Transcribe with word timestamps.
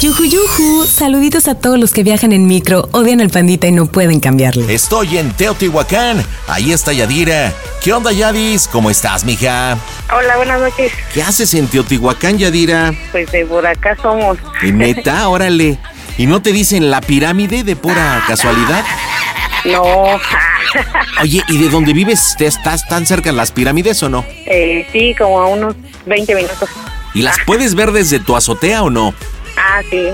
Yuju 0.00 0.24
yuju, 0.24 0.86
saluditos 0.86 1.48
a 1.48 1.56
todos 1.56 1.76
los 1.76 1.92
que 1.92 2.04
viajan 2.04 2.32
en 2.32 2.46
micro, 2.46 2.88
odian 2.92 3.20
al 3.20 3.30
pandita 3.30 3.66
y 3.66 3.72
no 3.72 3.86
pueden 3.86 4.20
cambiarle. 4.20 4.72
Estoy 4.72 5.18
en 5.18 5.32
Teotihuacán, 5.32 6.24
ahí 6.46 6.72
está 6.72 6.92
Yadira. 6.92 7.52
¿Qué 7.82 7.92
onda 7.92 8.12
Yadis? 8.12 8.68
¿Cómo 8.68 8.90
estás, 8.90 9.24
mija? 9.24 9.76
Hola, 10.16 10.36
buenas 10.36 10.60
noches. 10.60 10.92
¿Qué 11.12 11.20
haces 11.20 11.52
en 11.54 11.66
Teotihuacán, 11.66 12.38
Yadira? 12.38 12.94
Pues 13.10 13.30
de 13.32 13.44
por 13.44 13.66
acá 13.66 13.96
somos. 14.00 14.38
¿Y 14.62 14.70
neta? 14.72 15.28
Órale. 15.28 15.78
¿Y 16.16 16.26
no 16.26 16.42
te 16.42 16.52
dicen 16.52 16.90
la 16.92 17.00
pirámide 17.00 17.64
de 17.64 17.74
pura 17.74 18.22
casualidad? 18.26 18.84
No. 19.64 20.20
Oye, 21.22 21.42
¿y 21.48 21.58
de 21.58 21.68
dónde 21.70 21.92
vives? 21.92 22.36
¿Te 22.38 22.46
estás 22.46 22.86
tan 22.86 23.04
cerca 23.04 23.30
de 23.30 23.36
las 23.36 23.50
pirámides 23.50 24.00
o 24.04 24.08
no? 24.08 24.24
Eh, 24.46 24.86
sí, 24.92 25.14
como 25.18 25.40
a 25.40 25.46
unos 25.48 25.74
20 26.06 26.34
minutos. 26.36 26.68
¿Y 27.14 27.22
las 27.22 27.36
puedes 27.46 27.74
ver 27.74 27.92
desde 27.92 28.20
tu 28.20 28.36
azotea 28.36 28.82
o 28.82 28.90
no? 28.90 29.14
Ah, 29.56 29.80
sí. 29.90 30.08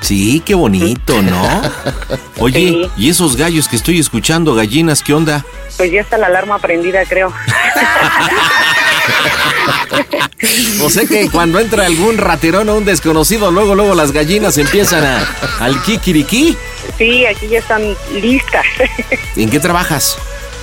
Sí, 0.00 0.42
qué 0.44 0.54
bonito, 0.54 1.20
¿no? 1.22 1.62
Oye, 2.38 2.58
Sí. 2.58 2.90
¿y 2.96 3.10
esos 3.10 3.36
gallos 3.36 3.68
que 3.68 3.76
estoy 3.76 3.98
escuchando, 3.98 4.54
gallinas, 4.54 5.02
qué 5.02 5.12
onda? 5.14 5.44
Pues 5.76 5.90
ya 5.92 6.00
está 6.00 6.16
la 6.18 6.26
alarma 6.26 6.58
prendida, 6.58 7.04
creo. 7.04 7.32
O 10.82 10.90
sea 10.90 11.04
que 11.06 11.28
cuando 11.30 11.58
entra 11.58 11.84
algún 11.86 12.16
raterón 12.18 12.68
o 12.68 12.76
un 12.76 12.84
desconocido, 12.84 13.50
luego, 13.50 13.74
luego 13.74 13.94
las 13.94 14.12
gallinas 14.12 14.56
empiezan 14.58 15.04
a, 15.04 15.26
al 15.60 15.82
kikiriki. 15.82 16.56
Sí, 16.96 17.26
aquí 17.26 17.48
ya 17.48 17.58
están 17.58 17.82
listas. 18.20 18.64
¿En 19.36 19.50
qué 19.50 19.58
trabajas? 19.58 20.16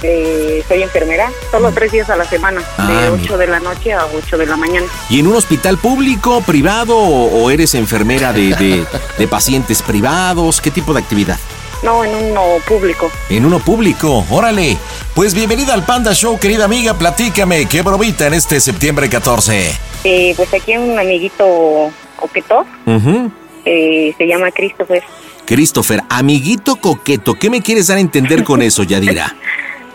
Eh, 0.08 0.64
soy 0.68 0.84
enfermera, 0.84 1.32
solo 1.50 1.72
tres 1.72 1.92
días 1.92 2.12
a 2.12 2.16
la 2.16 2.26
semana, 2.26 2.62
Ah, 2.78 2.88
de 2.88 3.12
mi- 3.18 3.24
8 3.24 3.38
de 3.40 3.48
la 3.48 3.60
noche 3.60 3.92
a 3.92 4.06
8 4.06 4.38
de 4.38 4.46
la 4.46 4.56
mañana. 4.56 4.86
¿Y 5.10 5.20
en 5.20 5.26
un 5.26 5.36
hospital 5.36 5.80
público, 5.80 6.42
privado 6.42 6.96
o, 6.96 7.50
eres 7.50 7.74
enfermera 7.74 8.32
de, 8.32 8.56
de- 8.56 8.86
de 9.18 9.28
pacientes 9.28 9.82
privados? 9.82 10.62
¿Qué 10.62 10.70
tipo 10.70 10.94
de 10.94 11.00
actividad? 11.00 11.40
No, 11.82 12.04
en 12.06 12.14
uno 12.16 12.44
público. 12.68 13.10
En 13.30 13.46
uno 13.48 13.58
público, 13.60 14.24
órale. 14.30 14.78
Pues 15.16 15.34
bienvenida 15.34 15.74
al 15.74 15.86
Panda 15.86 16.14
Show, 16.14 16.38
querida 16.38 16.66
amiga. 16.66 16.94
Platícame, 16.94 17.66
¿qué 17.66 17.82
bromita 17.82 18.28
en 18.28 18.36
este 18.36 18.60
septiembre 18.60 19.10
14? 19.10 19.72
Eh, 20.04 20.34
pues 20.38 20.54
aquí 20.54 20.74
hay 20.74 20.78
un 20.78 21.00
amiguito 21.00 21.90
coqueto, 22.16 22.64
Ujú. 22.86 23.32
eh, 23.66 24.14
se 24.16 24.28
llama 24.28 24.52
Christopher. 24.52 25.02
Christopher, 25.46 26.02
amiguito 26.10 26.76
coqueto, 26.78 27.36
¿qué 27.36 27.50
me 27.52 27.62
quieres 27.62 27.88
dar 27.88 27.98
a 27.98 28.02
entender 28.02 28.44
con 28.44 28.62
eso, 28.64 28.82
Yadira? 28.84 29.36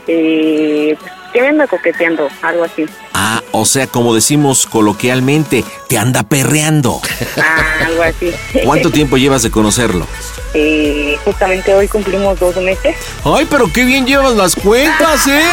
Eh, 0.07 0.97
que 1.33 1.41
me 1.41 1.49
anda 1.49 1.67
coqueteando, 1.67 2.29
algo 2.43 2.65
así. 2.65 2.87
Ah, 3.15 3.43
o 3.53 3.65
sea, 3.65 3.87
como 3.87 4.15
decimos 4.15 4.67
coloquialmente, 4.67 5.65
te 5.89 5.99
anda 5.99 6.23
perreando. 6.23 7.01
Ah, 7.37 7.87
algo 7.87 8.03
así. 8.03 8.33
¿Cuánto 8.65 8.91
tiempo 8.91 9.17
llevas 9.17 9.43
de 9.43 9.51
conocerlo? 9.51 10.07
Eh, 10.55 11.17
justamente 11.25 11.75
hoy 11.75 11.87
cumplimos 11.87 12.39
dos 12.41 12.57
meses. 12.57 12.97
Ay, 13.25 13.47
pero 13.49 13.71
qué 13.73 13.85
bien 13.85 14.07
llevas 14.07 14.35
las 14.35 14.57
cuentas, 14.57 15.27
¿eh? 15.29 15.41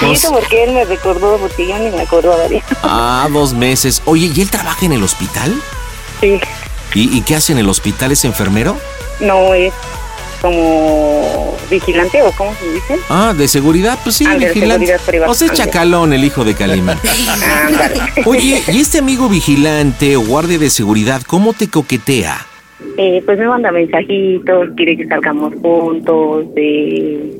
Sí, 0.00 0.12
eso 0.12 0.30
porque 0.32 0.64
él 0.64 0.72
me 0.72 0.84
recordó, 0.84 1.38
porque 1.38 1.66
yo 1.66 1.78
ni 1.78 1.90
me 1.90 2.02
acordaba 2.02 2.48
de. 2.48 2.62
Ah, 2.82 3.26
dos 3.32 3.54
meses. 3.54 4.02
Oye, 4.04 4.30
¿y 4.34 4.40
él 4.42 4.50
trabaja 4.50 4.84
en 4.84 4.92
el 4.92 5.02
hospital? 5.02 5.54
Sí, 6.20 6.40
¿Y, 6.94 7.16
y 7.16 7.22
qué 7.22 7.36
hace 7.36 7.52
en 7.52 7.58
el 7.58 7.68
hospital? 7.68 8.12
¿Es 8.12 8.24
enfermero? 8.24 8.76
no 9.20 9.54
es 9.54 9.72
como 10.40 11.56
vigilante 11.70 12.22
o 12.22 12.30
cómo 12.32 12.54
se 12.54 12.72
dice. 12.72 12.96
Ah, 13.08 13.34
de 13.36 13.48
seguridad, 13.48 13.98
pues 14.02 14.16
sí, 14.16 14.24
Ah, 14.26 14.34
de 14.34 14.46
vigilante. 14.48 14.86
seguridad 14.86 15.00
privada. 15.06 15.30
O 15.30 15.34
sea, 15.34 15.48
chacalón, 15.48 16.12
el 16.12 16.24
hijo 16.24 16.44
de 16.44 16.54
Calima. 16.54 16.96
Ándale. 17.66 18.00
Oye, 18.24 18.62
¿y 18.72 18.80
este 18.80 18.98
amigo 18.98 19.28
vigilante 19.28 20.16
o 20.16 20.20
guardia 20.20 20.58
de 20.58 20.70
seguridad, 20.70 21.22
cómo 21.26 21.52
te 21.52 21.68
coquetea? 21.68 22.46
Eh, 22.98 23.22
pues 23.24 23.38
me 23.38 23.46
manda 23.48 23.72
mensajitos, 23.72 24.68
quiere 24.76 24.96
que 24.98 25.06
salgamos 25.08 25.52
juntos, 25.62 26.44
eh, 26.56 27.30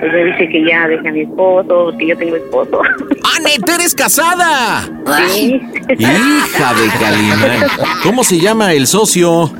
pues 0.00 0.12
me 0.12 0.24
dice 0.26 0.48
que 0.48 0.64
ya 0.64 0.86
deje 0.86 1.08
a 1.08 1.12
mi 1.12 1.20
esposo, 1.22 1.92
que 1.98 2.06
yo 2.08 2.16
tengo 2.16 2.36
esposo. 2.36 2.80
¡Ah, 3.24 3.40
neta, 3.42 3.74
eres 3.74 3.94
casada! 3.94 4.88
Sí. 5.32 5.60
Hija 5.98 6.74
de 6.74 6.88
Calimán. 7.00 7.68
¿Cómo 8.04 8.22
se 8.24 8.38
llama 8.38 8.72
el 8.74 8.86
socio? 8.86 9.52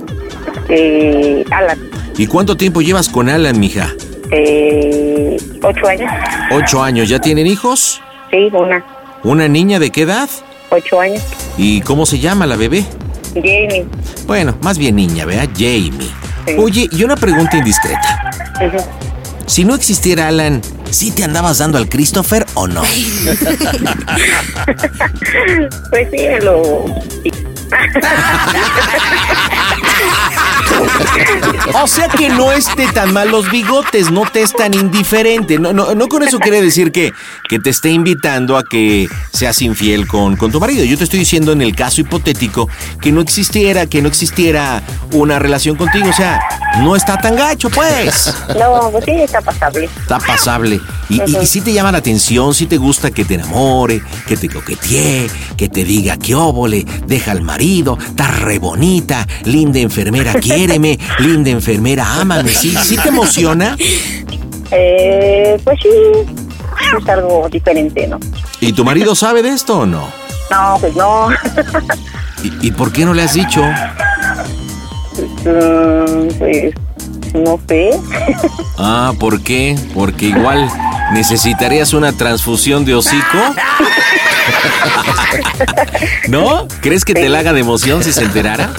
Eh, 0.68 1.44
Alan, 1.50 1.78
¿Y 2.18 2.26
cuánto 2.26 2.56
tiempo 2.56 2.80
llevas 2.82 3.08
con 3.08 3.28
Alan, 3.28 3.58
mija? 3.60 3.92
eh, 4.32 5.36
ocho 5.62 5.86
años. 5.86 6.10
¿Ocho 6.50 6.82
años? 6.82 7.08
¿Ya 7.08 7.20
tienen 7.20 7.46
hijos? 7.46 8.00
Sí, 8.30 8.48
una, 8.52 8.84
¿Una 9.22 9.46
niña 9.48 9.78
de 9.78 9.90
qué 9.90 10.02
edad? 10.02 10.28
ocho 10.70 11.00
años. 11.00 11.22
¿Y 11.56 11.80
cómo 11.82 12.06
se 12.06 12.18
llama 12.18 12.46
la 12.46 12.56
bebé? 12.56 12.84
Jamie. 13.34 13.86
Bueno, 14.26 14.56
más 14.62 14.78
bien 14.78 14.96
niña, 14.96 15.24
¿verdad? 15.26 15.48
Jamie. 15.54 16.10
Sí. 16.46 16.54
Oye, 16.58 16.88
y 16.90 17.04
una 17.04 17.16
pregunta 17.16 17.56
indiscreta. 17.56 18.30
Si 19.46 19.64
no 19.64 19.74
existiera 19.76 20.26
Alan, 20.28 20.60
¿sí 20.90 21.12
te 21.12 21.22
andabas 21.22 21.58
dando 21.58 21.78
al 21.78 21.88
Christopher 21.88 22.44
o 22.54 22.66
no? 22.66 22.82
Pues 25.90 26.08
sí, 26.10 26.18
lo... 26.42 26.84
ha, 30.16 30.30
ha. 30.40 30.45
O 31.82 31.86
sea 31.86 32.08
que 32.08 32.28
no 32.28 32.52
esté 32.52 32.86
tan 32.88 33.12
mal 33.12 33.30
los 33.30 33.50
bigotes, 33.50 34.10
no 34.10 34.22
te 34.30 34.42
es 34.42 34.52
tan 34.52 34.74
indiferente. 34.74 35.58
No, 35.58 35.72
no, 35.72 35.94
no 35.94 36.08
con 36.08 36.22
eso 36.22 36.38
quiere 36.38 36.62
decir 36.62 36.92
que, 36.92 37.12
que 37.48 37.58
te 37.58 37.70
esté 37.70 37.90
invitando 37.90 38.56
a 38.56 38.64
que 38.64 39.08
seas 39.32 39.60
infiel 39.62 40.06
con, 40.06 40.36
con 40.36 40.50
tu 40.50 40.60
marido. 40.60 40.84
Yo 40.84 40.96
te 40.96 41.04
estoy 41.04 41.20
diciendo 41.20 41.52
en 41.52 41.62
el 41.62 41.74
caso 41.74 42.00
hipotético 42.00 42.68
que 43.00 43.12
no 43.12 43.20
existiera, 43.20 43.86
que 43.86 44.00
no 44.02 44.08
existiera 44.08 44.82
una 45.12 45.38
relación 45.38 45.76
contigo. 45.76 46.08
O 46.08 46.12
sea, 46.12 46.40
no 46.78 46.96
está 46.96 47.18
tan 47.18 47.36
gacho, 47.36 47.68
pues. 47.70 48.34
No, 48.58 48.90
pues 48.90 49.04
sí, 49.04 49.12
está 49.12 49.40
pasable. 49.40 49.88
Está 50.00 50.18
pasable. 50.18 50.80
Y, 51.08 51.20
y, 51.22 51.36
y 51.42 51.46
si 51.46 51.60
te 51.60 51.72
llama 51.72 51.92
la 51.92 51.98
atención, 51.98 52.54
si 52.54 52.66
te 52.66 52.78
gusta 52.78 53.10
que 53.10 53.24
te 53.24 53.34
enamore, 53.34 54.02
que 54.26 54.36
te 54.36 54.48
coquetee, 54.48 55.30
que 55.56 55.68
te 55.68 55.84
diga 55.84 56.16
que 56.16 56.34
óvole, 56.34 56.84
deja 57.06 57.32
al 57.32 57.42
marido, 57.42 57.98
está 58.00 58.28
re 58.28 58.58
bonita, 58.58 59.26
linda 59.44 59.78
enfermera, 59.78 60.34
quiéreme, 60.66 60.98
linda 61.20 61.50
enfermera, 61.50 62.20
ámame. 62.20 62.48
¿Sí, 62.50 62.74
sí 62.82 62.96
te 62.96 63.08
emociona? 63.10 63.76
Eh, 64.72 65.56
pues 65.62 65.78
sí, 65.80 65.88
es 67.00 67.08
algo 67.08 67.48
diferente, 67.48 68.06
¿no? 68.08 68.18
¿Y 68.60 68.72
tu 68.72 68.84
marido 68.84 69.14
sabe 69.14 69.42
de 69.42 69.50
esto 69.50 69.80
o 69.80 69.86
no? 69.86 70.08
No, 70.50 70.76
pues 70.80 70.96
no. 70.96 71.28
¿Y, 72.42 72.68
y 72.68 72.70
por 72.72 72.92
qué 72.92 73.04
no 73.04 73.14
le 73.14 73.22
has 73.22 73.34
dicho? 73.34 73.62
Mm, 75.44 76.28
pues 76.36 76.74
no 77.34 77.60
sé. 77.68 77.90
Ah, 78.76 79.12
¿por 79.20 79.40
qué? 79.42 79.78
Porque 79.94 80.26
igual 80.26 80.68
necesitarías 81.12 81.94
una 81.94 82.12
transfusión 82.12 82.84
de 82.84 82.94
hocico. 82.96 83.38
¿No? 86.28 86.66
¿Crees 86.80 87.04
que 87.04 87.14
te 87.14 87.28
la 87.28 87.40
haga 87.40 87.52
de 87.52 87.60
emoción 87.60 88.02
si 88.02 88.12
se 88.12 88.24
enterara? 88.24 88.70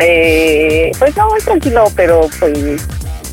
Eh, 0.00 0.92
pues 0.98 1.16
no, 1.16 1.28
muy 1.28 1.40
tranquilo, 1.40 1.84
pero 1.96 2.28
pues 2.38 2.86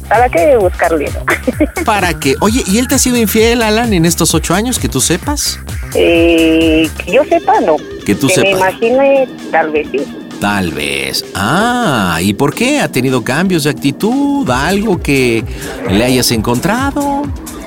¿para 0.10 0.30
qué 0.30 0.58
buscarle? 0.58 1.12
no? 1.12 1.84
¿Para 1.86 2.14
qué? 2.20 2.36
Oye, 2.42 2.64
¿y 2.68 2.78
él 2.80 2.88
te 2.88 2.96
ha 2.96 3.00
sido 3.00 3.18
infiel, 3.18 3.62
Alan, 3.62 3.94
en 3.94 4.06
estos 4.06 4.34
ocho 4.34 4.54
años 4.54 4.80
que 4.80 4.90
tú 4.90 5.02
sepas? 5.02 5.60
eh, 5.96 6.90
que 7.04 7.12
yo 7.12 7.24
sepa, 7.26 7.60
no. 7.62 7.78
Que 8.06 8.16
tú 8.16 8.28
me 8.28 8.34
sepas. 8.34 8.52
imagine, 8.52 9.28
tal 9.52 9.72
vez 9.72 9.88
sí. 9.92 10.02
Tal 10.40 10.72
vez. 10.72 11.26
Ah, 11.36 12.20
¿y 12.22 12.34
por 12.34 12.54
qué? 12.54 12.80
¿Ha 12.80 12.92
tenido 12.92 13.24
cambios 13.24 13.64
de 13.64 13.72
actitud? 13.72 14.50
¿Algo 14.50 15.00
que 15.00 15.44
le 15.90 16.04
hayas 16.04 16.32
encontrado? 16.32 17.24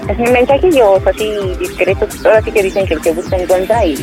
Es 0.08 0.18
mensajillos 0.18 1.04
así 1.06 1.30
discretos. 1.58 2.24
Ahora 2.24 2.42
sí 2.42 2.52
que 2.52 2.62
dicen 2.62 2.86
que 2.86 2.94
el 2.94 3.00
que 3.00 3.12
busca 3.12 3.36
encuentra 3.36 3.84
y 3.84 3.94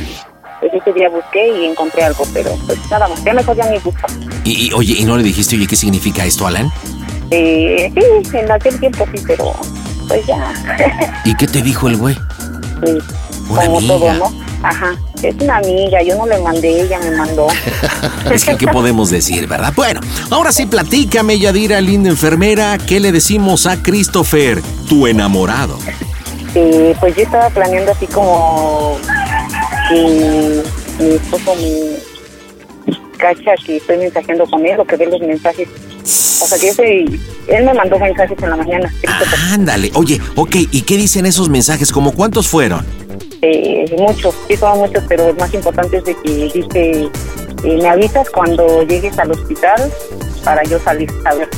pues 0.60 0.74
ese 0.74 0.94
día 0.94 1.10
busqué 1.10 1.48
y 1.48 1.66
encontré 1.66 2.04
algo, 2.04 2.24
pero 2.34 2.52
pues 2.66 2.80
nada 2.90 3.08
más. 3.08 3.24
Ya 3.24 3.34
mejor 3.34 3.56
ya 3.56 3.70
ni 3.70 3.78
busco. 3.80 4.08
Y, 4.44 4.68
y, 4.68 4.74
oye, 4.74 4.96
¿y 5.00 5.06
no 5.06 5.18
le 5.18 5.24
dijiste, 5.24 5.56
oye, 5.56 5.68
qué 5.68 5.76
significa 5.76 6.26
esto, 6.26 6.48
Alan? 6.48 6.70
Eh, 7.32 7.92
sí, 7.94 8.38
en 8.38 8.52
aquel 8.52 8.80
tiempo 8.80 9.06
sí, 9.14 9.22
pero 9.26 9.54
pues 10.08 10.26
ya. 10.26 10.54
¿Y 11.26 11.36
qué 11.36 11.48
te 11.48 11.62
dijo 11.62 11.88
el 11.88 11.98
güey? 11.98 12.16
Sí, 12.86 12.98
Una 13.50 13.66
como 13.66 13.78
amiga. 13.78 13.98
todo, 13.98 14.14
¿no? 14.14 14.48
Ajá. 14.64 14.96
Es 15.24 15.36
una 15.40 15.58
amiga, 15.58 16.02
yo 16.04 16.16
no 16.16 16.28
le 16.28 16.40
mandé, 16.40 16.82
ella 16.82 17.00
me 17.00 17.12
mandó. 17.12 17.48
Es 18.32 18.44
que, 18.44 18.58
¿qué 18.58 18.68
podemos 18.68 19.10
decir, 19.10 19.48
verdad? 19.48 19.72
Bueno, 19.76 20.02
ahora 20.30 20.52
sí, 20.52 20.66
platícame, 20.66 21.40
Yadira, 21.40 21.80
linda 21.80 22.10
enfermera, 22.10 22.78
¿qué 22.78 23.00
le 23.00 23.12
decimos 23.12 23.66
a 23.66 23.82
Christopher, 23.82 24.62
tu 24.90 25.08
enamorado? 25.08 25.80
Eh, 26.54 26.96
pues 27.00 27.16
yo 27.16 27.24
estaba 27.24 27.50
planeando 27.50 27.92
así 27.92 28.06
como 28.08 28.98
que 29.90 30.62
mi 31.00 31.10
esposo 31.12 31.56
me 31.56 32.98
cacha 33.18 33.52
que 33.66 33.78
estoy 33.78 33.98
mensajeando 33.98 34.46
con 34.46 34.66
él 34.66 34.80
o 34.80 34.86
que 34.86 34.98
ve 34.98 35.06
los 35.08 35.22
mensajes. 35.22 35.68
O 36.04 36.46
sea, 36.46 36.58
que 36.60 36.70
ese, 36.70 37.00
él 37.48 37.66
me 37.66 37.74
mandó 37.74 37.98
mensajes 38.00 38.38
en 38.42 38.50
la 38.50 38.58
mañana. 38.58 38.94
Ándale, 39.54 39.92
oye, 39.96 40.20
ok, 40.36 40.56
¿y 40.72 40.82
qué 40.82 40.98
dicen 40.98 41.26
esos 41.26 41.50
mensajes? 41.50 41.92
¿Cómo 41.92 42.12
cuántos 42.12 42.48
fueron? 42.48 42.86
Eh, 43.42 43.86
muchos, 43.98 44.34
sí 44.48 44.58
son 44.58 44.80
muchos, 44.80 45.04
pero 45.08 45.28
el 45.30 45.36
más 45.38 45.54
importante 45.54 45.98
es 45.98 46.04
de 46.06 46.16
que 46.16 46.30
dice, 46.54 47.10
eh, 47.64 47.78
me 47.82 47.88
avisas 47.90 48.30
cuando 48.30 48.84
llegues 48.84 49.18
al 49.20 49.32
hospital 49.32 49.92
para 50.44 50.64
yo 50.64 50.80
salir 50.80 51.10
a 51.26 51.34
ver. 51.36 51.50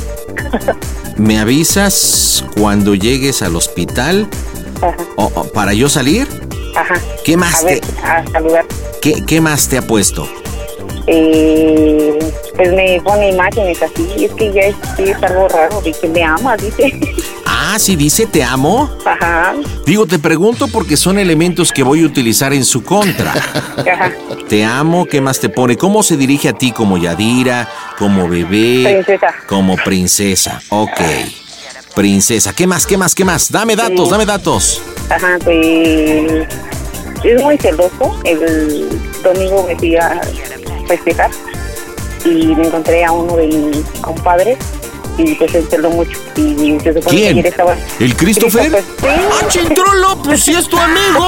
¿Me 1.18 1.40
avisas 1.40 2.44
cuando 2.60 2.96
llegues 2.96 3.42
al 3.42 3.56
hospital 3.56 4.28
Ajá, 4.82 4.96
o- 5.18 5.32
o 5.36 5.44
para 5.52 5.74
yo 5.74 5.90
salir? 5.90 6.28
ajá. 6.76 6.96
¿Qué 7.26 7.36
más 7.38 7.62
A 7.62 7.66
ver, 7.66 7.80
te, 7.82 8.02
a 8.02 8.26
saludar. 8.32 8.66
qué, 9.02 9.24
qué 9.26 9.42
más 9.42 9.68
te 9.68 9.78
ha 9.78 9.82
puesto? 9.82 10.28
Eh, 11.08 12.20
pues 12.56 12.72
me 12.74 13.02
pone 13.02 13.32
imágenes 13.32 13.82
así, 13.82 14.26
es 14.26 14.32
que 14.34 14.52
ya 14.54 14.62
es, 14.62 14.76
es 15.00 15.24
algo 15.24 15.48
raro, 15.48 15.82
de 15.82 15.92
que 15.92 16.08
me 16.08 16.24
ama, 16.24 16.56
dice. 16.58 17.00
Ah, 17.62 17.78
sí 17.78 17.96
dice 17.98 18.26
te 18.26 18.42
amo. 18.44 18.90
Ajá, 19.06 19.54
Digo, 19.86 20.06
te 20.06 20.18
pregunto 20.18 20.68
porque 20.70 20.96
son 20.96 21.20
elementos 21.20 21.72
que 21.74 21.84
voy 21.84 22.04
a 22.04 22.06
utilizar 22.06 22.54
en 22.54 22.64
su 22.64 22.84
contra. 22.84 23.32
ajá. 23.78 24.12
Te 24.48 24.64
amo, 24.64 25.06
¿qué 25.06 25.20
más 25.20 25.40
te 25.40 25.50
pone? 25.50 25.76
¿Cómo 25.78 26.02
se 26.02 26.16
dirige 26.18 26.50
a 26.50 26.54
ti 26.54 26.72
como 26.72 26.98
Yadira, 26.98 27.68
como 27.98 28.28
bebé, 28.30 28.84
Princesa. 29.04 29.34
como 29.48 29.76
princesa? 29.76 30.62
Ok. 30.70 31.00
Princesa, 31.96 32.54
¿qué 32.54 32.66
más, 32.66 32.86
qué 32.88 32.98
más, 32.98 33.14
qué 33.14 33.26
más? 33.26 33.52
Dame 33.52 33.76
datos, 33.76 34.06
Sí. 34.06 34.12
dame 34.12 34.26
datos. 34.26 34.82
Ajá, 35.10 35.38
pues 35.44 36.48
es 37.24 37.44
muy 37.44 37.58
celoso. 37.58 38.20
El 38.24 38.88
domingo 39.22 39.66
me 39.68 39.76
fui 39.76 39.96
a 39.98 40.22
festejar 40.88 41.30
y 42.24 42.56
me 42.56 42.68
encontré 42.68 43.04
a 43.04 43.12
uno 43.12 43.36
de 43.36 43.48
mis 43.48 43.78
compadres 44.02 44.58
y 45.20 45.36
pues 45.36 45.52
se 45.52 45.62
celó 45.64 45.90
mucho. 45.92 46.18
Y 46.36 46.78
se 46.80 46.94
supone 46.94 47.02
que 47.02 47.10
¿Quién? 47.10 47.32
ayer 47.34 47.48
estaba... 47.48 47.76
¿El 48.00 48.16
Christopher? 48.16 48.72
Sí. 49.00 49.06
¡Ah, 49.08 49.48
chintrolo! 49.48 50.22
¡Pues 50.24 50.44
sí 50.44 50.52
es 50.54 50.68
tu 50.68 50.78
amigo! 50.78 51.28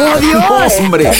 ¡Oh, 0.00 0.20
Dios! 0.20 0.72
hombre! 0.80 1.10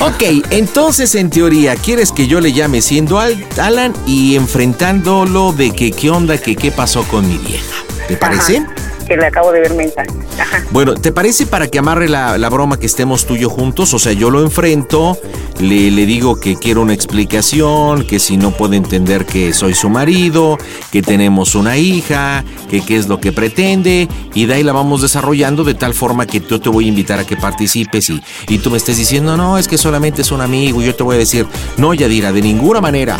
Ok, 0.00 0.44
entonces 0.50 1.14
en 1.14 1.30
teoría, 1.30 1.76
¿quieres 1.76 2.12
que 2.12 2.26
yo 2.26 2.40
le 2.40 2.52
llame 2.52 2.80
siendo 2.82 3.18
Al- 3.18 3.44
Alan 3.60 3.92
y 4.06 4.36
enfrentándolo 4.36 5.52
de 5.52 5.72
que 5.72 5.90
qué 5.92 6.10
onda, 6.10 6.38
que 6.38 6.56
qué 6.56 6.70
pasó 6.70 7.02
con 7.04 7.28
mi 7.28 7.38
vieja? 7.38 7.64
¿Te 8.06 8.16
parece? 8.16 8.58
Ajá, 8.58 8.74
que 9.08 9.16
le 9.16 9.26
acabo 9.26 9.50
de 9.50 9.60
ver 9.60 9.74
mensaje. 9.74 10.10
Ajá. 10.38 10.62
Bueno, 10.70 10.94
¿te 10.94 11.10
parece 11.10 11.46
para 11.46 11.66
que 11.66 11.78
amarre 11.78 12.08
la, 12.08 12.38
la 12.38 12.48
broma 12.48 12.78
que 12.78 12.86
estemos 12.86 13.24
tú 13.26 13.34
y 13.34 13.40
yo 13.40 13.50
juntos? 13.50 13.94
O 13.94 13.98
sea, 13.98 14.12
yo 14.12 14.30
lo 14.30 14.42
enfrento, 14.42 15.18
le, 15.58 15.90
le 15.90 16.06
digo 16.06 16.38
que 16.38 16.56
quiero 16.56 16.82
una 16.82 16.92
explicación, 16.94 18.04
que 18.04 18.18
si 18.18 18.36
no 18.36 18.52
puede 18.52 18.76
entender 18.76 19.24
que 19.24 19.52
soy 19.52 19.74
su 19.74 19.88
marido, 19.88 20.58
que 20.92 21.02
tenemos 21.02 21.54
una 21.54 21.76
hija, 21.76 22.44
que 22.70 22.82
qué 22.82 22.96
es 22.96 23.08
lo 23.08 23.18
que 23.18 23.32
pretende, 23.32 24.08
y 24.34 24.46
de 24.46 24.54
ahí 24.54 24.62
la 24.62 24.72
vamos 24.72 25.02
desarrollando 25.02 25.64
de 25.64 25.74
tal 25.74 25.94
forma 25.94 26.26
que 26.26 26.40
yo 26.40 26.60
te 26.60 26.68
voy 26.68 26.84
a 26.84 26.88
invitar 26.88 27.18
a 27.18 27.24
que 27.24 27.36
participes 27.36 28.10
y, 28.10 28.22
y 28.48 28.58
tú 28.58 28.70
me 28.70 28.76
estés 28.76 28.98
diciendo, 28.98 29.36
no, 29.36 29.58
es 29.58 29.66
que 29.66 29.78
solamente 29.78 30.22
es 30.22 30.30
un 30.30 30.42
amigo, 30.42 30.82
y 30.82 30.86
yo 30.86 30.94
te 30.94 31.02
voy 31.02 31.16
a 31.16 31.18
decir, 31.18 31.46
no, 31.78 31.94
Yadira, 31.94 32.30
de 32.32 32.42
ninguna 32.42 32.80
manera. 32.80 33.16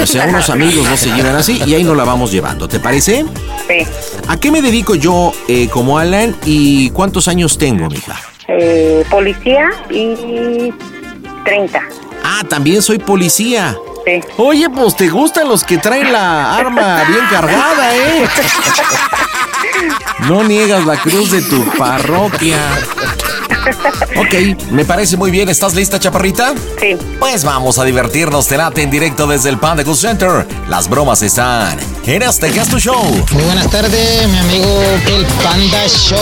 O 0.00 0.06
sea, 0.06 0.26
unos 0.26 0.48
amigos 0.50 0.88
no 0.88 0.96
se 0.96 1.10
llevan 1.12 1.36
así 1.36 1.60
y 1.66 1.74
ahí 1.74 1.84
nos 1.84 1.96
la 1.96 2.04
vamos 2.04 2.32
llevando, 2.32 2.66
¿te 2.68 2.80
parece? 2.80 3.24
Sí. 3.68 3.86
¿A 4.26 4.38
qué 4.38 4.50
me 4.50 4.62
dedico 4.62 4.94
yo 4.94 5.09
eh, 5.48 5.68
como 5.68 5.98
Alan 5.98 6.36
y 6.44 6.90
cuántos 6.90 7.28
años 7.28 7.58
tengo, 7.58 7.88
mija? 7.88 8.16
Eh, 8.48 9.04
policía 9.10 9.70
y 9.90 10.72
30. 11.44 11.80
Ah, 12.24 12.42
también 12.48 12.82
soy 12.82 12.98
policía. 12.98 13.76
Sí. 14.04 14.20
Oye, 14.38 14.68
pues 14.70 14.96
te 14.96 15.08
gustan 15.08 15.48
los 15.48 15.62
que 15.62 15.78
traen 15.78 16.12
la 16.12 16.56
arma 16.56 17.04
bien 17.04 17.24
cargada, 17.30 17.96
¿eh? 17.96 18.26
No 20.28 20.44
niegas 20.44 20.84
la 20.84 20.96
cruz 20.96 21.30
de 21.30 21.42
tu 21.42 21.64
parroquia. 21.78 22.58
Ok, 24.16 24.70
me 24.70 24.84
parece 24.84 25.16
muy 25.16 25.30
bien. 25.30 25.48
¿Estás 25.48 25.74
lista, 25.74 25.98
chaparrita? 25.98 26.54
Sí. 26.80 26.96
Pues 27.18 27.44
vamos 27.44 27.78
a 27.78 27.84
divertirnos. 27.84 28.46
Te 28.46 28.56
late 28.56 28.82
en 28.82 28.90
directo 28.90 29.26
desde 29.26 29.48
el 29.48 29.58
Panda 29.58 29.84
Cool 29.84 29.96
Center. 29.96 30.46
Las 30.68 30.88
bromas 30.88 31.22
están 31.22 31.78
en 32.06 32.22
este 32.22 32.50
tu 32.70 32.78
show. 32.78 33.02
Muy 33.32 33.42
buenas 33.44 33.70
tardes, 33.70 34.28
mi 34.28 34.38
amigo 34.38 34.82
El 35.06 35.24
Panda 35.42 35.86
Show. 35.86 36.18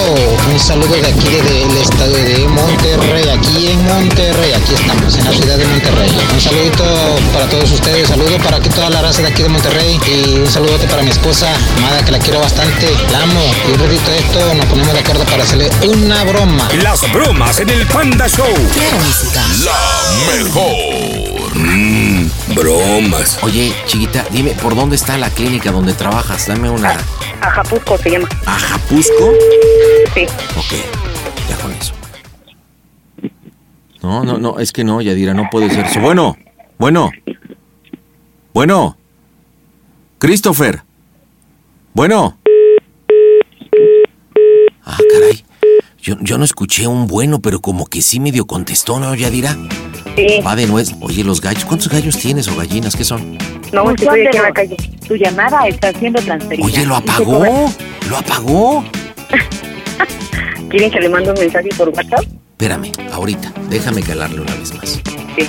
Un 0.52 0.58
saludo 0.58 0.94
de 0.94 1.06
aquí 1.06 1.28
desde 1.28 1.62
el 1.62 1.76
estado 1.78 2.12
de 2.12 2.46
Monterrey, 2.48 3.28
aquí 3.28 3.68
en 3.68 3.84
Monterrey. 3.84 4.52
Aquí 4.52 4.74
estamos, 4.74 5.16
en 5.16 5.24
la 5.24 5.32
ciudad 5.32 5.56
de 5.56 5.66
Monterrey. 5.66 6.10
Un 6.32 6.40
saludito 6.40 6.84
para 7.32 7.48
todos 7.48 7.70
ustedes, 7.72 8.08
saludo 8.08 8.38
para 8.38 8.58
aquí 8.58 8.68
toda 8.68 8.90
la 8.90 9.02
raza 9.02 9.22
de 9.22 9.28
aquí 9.28 9.42
de 9.42 9.48
Monterrey 9.48 9.98
y 10.06 10.36
un 10.36 10.46
saludote 10.46 10.86
para 10.88 11.02
mi 11.02 11.10
esposa, 11.10 11.48
amada, 11.78 12.04
que 12.04 12.12
la 12.12 12.18
quiero 12.18 12.40
bastante, 12.40 12.88
la 13.12 13.22
amo. 13.22 13.40
Y 13.68 13.72
un 13.72 13.78
ratito 13.78 14.10
de 14.10 14.18
esto 14.18 14.54
nos 14.54 14.66
ponemos 14.66 14.92
de 14.92 15.00
acuerdo 15.00 15.24
para 15.24 15.42
hacerle 15.42 15.70
una 15.86 16.24
broma. 16.24 16.68
Las 16.82 17.10
bromas 17.18 17.58
en 17.58 17.68
el 17.70 17.84
Panda 17.86 18.28
Show. 18.28 18.46
La 19.64 20.36
mejor. 20.36 21.56
Mmm, 21.56 22.28
bromas. 22.54 23.42
Oye, 23.42 23.74
chiquita, 23.86 24.24
dime, 24.30 24.50
¿por 24.62 24.76
dónde 24.76 24.94
está 24.94 25.18
la 25.18 25.28
clínica 25.28 25.72
donde 25.72 25.94
trabajas? 25.94 26.46
Dame 26.46 26.70
una... 26.70 26.96
Ajapusco 27.40 27.98
se 27.98 28.10
llama. 28.12 28.28
¿Ajapusco? 28.46 29.32
Sí. 30.14 30.26
Ok, 30.56 30.72
ya 31.48 31.56
con 31.56 31.72
eso. 31.72 31.92
No, 34.00 34.22
no, 34.22 34.38
no, 34.38 34.60
es 34.60 34.70
que 34.70 34.84
no, 34.84 35.00
Yadira, 35.00 35.34
no 35.34 35.48
puede 35.50 35.70
ser 35.70 35.86
eso. 35.86 36.00
Bueno, 36.00 36.36
bueno, 36.78 37.10
bueno, 38.54 38.96
Christopher. 40.18 40.84
Bueno. 41.94 42.38
Ah, 44.84 44.98
caray. 45.12 45.47
Yo, 46.08 46.16
yo 46.22 46.38
no 46.38 46.44
escuché 46.46 46.86
un 46.86 47.06
bueno, 47.06 47.42
pero 47.42 47.60
como 47.60 47.84
que 47.84 48.00
sí 48.00 48.18
medio 48.18 48.46
contestó, 48.46 48.98
¿no, 48.98 49.14
Yadira? 49.14 49.54
Sí. 50.16 50.40
Va 50.40 50.56
de 50.56 50.66
nuez. 50.66 50.94
Oye, 51.02 51.22
los 51.22 51.42
gallos, 51.42 51.66
¿cuántos 51.66 51.90
gallos 51.90 52.16
tienes 52.16 52.48
o 52.48 52.56
gallinas? 52.56 52.96
¿Qué 52.96 53.04
son? 53.04 53.36
No, 53.74 53.90
es 53.90 53.96
que 53.96 54.04
estoy 54.04 54.26
aquí 54.26 54.38
en 54.38 54.42
la 54.42 54.52
calle. 54.52 54.76
Tu 55.06 55.16
llamada 55.16 55.68
está 55.68 55.92
siendo 55.92 56.22
transferida. 56.22 56.64
Oye, 56.64 56.86
lo 56.86 56.96
apagó. 56.96 57.70
Lo 58.08 58.16
apagó. 58.16 58.84
¿Quieren 60.70 60.90
que 60.90 60.98
le 60.98 61.10
mande 61.10 61.30
un 61.30 61.38
mensaje 61.38 61.68
por 61.76 61.90
WhatsApp? 61.90 62.24
Espérame, 62.52 62.90
ahorita. 63.12 63.52
Déjame 63.68 64.02
calarle 64.02 64.40
una 64.40 64.54
vez 64.54 64.74
más. 64.76 65.02
Sí. 65.36 65.46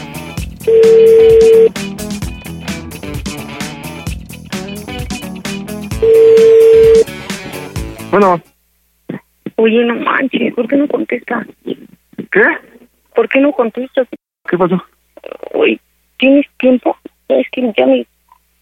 Bueno, 8.11 8.41
Oye, 9.59 9.83
no 9.83 9.95
manches, 9.95 10.53
¿por 10.53 10.69
qué 10.69 10.77
no 10.77 10.87
contestas? 10.87 11.45
¿qué? 12.31 12.41
¿Por 13.13 13.27
qué 13.27 13.41
no 13.41 13.51
contestas? 13.51 14.07
¿Qué 14.49 14.57
pasó? 14.57 14.81
Oye, 15.53 15.77
¿tienes 16.17 16.45
tiempo? 16.57 16.95
Es 17.27 17.45
que 17.51 17.73
ya 17.77 17.85
me, 17.85 18.07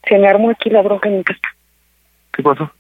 se 0.09 0.17
me 0.17 0.27
armó 0.27 0.49
aquí 0.49 0.71
la 0.71 0.81
bronca 0.81 1.07
en 1.07 1.17
mi 1.17 1.23
casa. 1.23 1.39
¿Qué 2.33 2.41
pasó? 2.41 2.71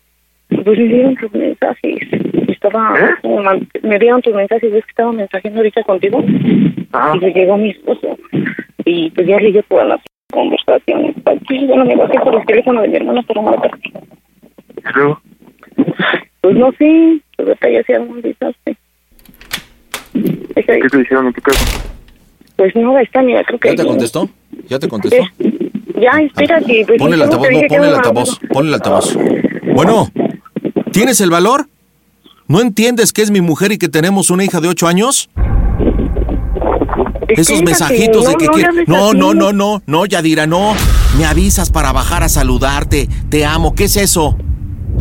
Pues 0.47 0.65
me 0.65 0.87
dieron 0.87 1.15
tus 1.15 1.31
mensajes. 1.31 1.99
Estaba, 2.47 2.99
¿Eh? 2.99 3.67
me 3.83 3.99
dieron 3.99 4.23
tus 4.23 4.33
mensajes, 4.33 4.71
ves 4.71 4.83
que 4.85 4.89
estaba 4.89 5.11
mensajeando 5.11 5.59
ahorita 5.59 5.83
contigo. 5.83 6.23
Ajá. 6.93 7.13
Y 7.21 7.33
llegó 7.33 7.55
mi 7.57 7.69
esposo. 7.69 8.17
Y 8.83 9.11
pues 9.11 9.27
ya 9.27 9.37
leyó 9.37 9.61
todas 9.69 9.89
las 9.89 10.01
conversaciones. 10.33 11.15
Aquí, 11.23 11.67
bueno, 11.67 11.85
me 11.85 11.95
bajé 11.95 12.17
por 12.19 12.33
el 12.33 12.45
teléfono 12.47 12.81
de 12.81 12.87
mi 12.87 12.95
hermana 12.95 13.21
para 13.21 13.41
marcarte. 13.43 13.89
¿Y 13.89 14.95
luego? 14.95 15.21
Pues 16.41 16.55
no 16.55 16.71
sé, 16.79 17.21
pues 17.37 17.85
se 17.85 17.93
armó 17.95 18.11
un 18.13 18.21
desastre. 18.21 18.77
¿Qué 20.13 20.63
te 20.63 20.97
dijeron 20.97 21.27
en 21.27 21.33
tu 21.33 21.41
casa? 21.41 21.65
Pues 22.55 22.75
no, 22.75 22.97
está, 22.97 23.21
mira, 23.21 23.43
creo 23.43 23.59
que... 23.59 23.69
¿Ya 23.69 23.75
te 23.75 23.85
contestó? 23.85 24.29
¿Ya 24.67 24.79
te 24.79 24.87
contestó? 24.87 25.23
Ya, 26.01 26.19
espérate. 26.21 26.83
pues, 26.87 26.99
Pon 26.99 27.13
el 27.13 27.19
¿cómo 27.19 27.23
altavoz, 27.23 27.47
no, 27.47 27.49
dije 27.49 27.67
que 27.67 27.75
pon 27.77 27.85
el 27.87 27.93
altavoz, 27.95 28.39
pon 28.51 28.67
el 28.67 28.73
altavoz. 28.73 29.17
Bueno, 29.75 30.11
¿tienes 30.91 31.21
el 31.21 31.29
valor? 31.29 31.67
¿No 32.47 32.61
entiendes 32.61 33.13
que 33.13 33.21
es 33.21 33.29
mi 33.31 33.41
mujer 33.41 33.71
y 33.71 33.77
que 33.77 33.89
tenemos 33.89 34.29
una 34.31 34.43
hija 34.43 34.59
de 34.61 34.69
ocho 34.69 34.87
años? 34.87 35.29
Esos 37.27 37.55
Espérate, 37.59 37.63
mensajitos 37.65 38.27
de 38.27 38.35
que 38.35 38.45
no 38.45 38.51
quiere- 38.53 38.69
no, 38.87 39.13
no, 39.13 39.33
no, 39.33 39.81
no, 39.85 40.05
Yadira, 40.05 40.47
no. 40.47 40.73
Me 41.17 41.25
avisas 41.25 41.69
para 41.69 41.91
bajar 41.91 42.23
a 42.23 42.29
saludarte. 42.29 43.07
Te 43.29 43.45
amo, 43.45 43.75
¿qué 43.75 43.83
es 43.85 43.97
eso? 43.97 44.37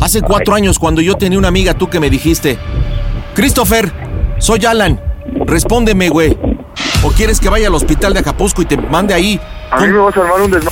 Hace 0.01 0.21
cuatro 0.21 0.53
años 0.53 0.79
cuando 0.79 1.01
yo 1.01 1.15
tenía 1.15 1.37
una 1.39 1.47
amiga 1.47 1.73
tú 1.73 1.89
que 1.89 1.99
me 1.99 2.09
dijiste, 2.09 2.57
Christopher, 3.33 3.91
soy 4.39 4.65
Alan, 4.65 5.01
respóndeme, 5.45 6.09
güey. 6.09 6.37
¿O 7.03 7.09
quieres 7.11 7.39
que 7.39 7.49
vaya 7.49 7.67
al 7.67 7.75
hospital 7.75 8.13
de 8.13 8.19
Acapulco 8.19 8.61
y 8.61 8.65
te 8.65 8.77
mande 8.77 9.13
ahí? 9.13 9.39
A 9.71 9.79
mí 9.81 9.87
me 9.87 9.97
vas 9.99 10.15
a 10.15 10.21
armar 10.21 10.41
un 10.41 10.51
desma... 10.51 10.71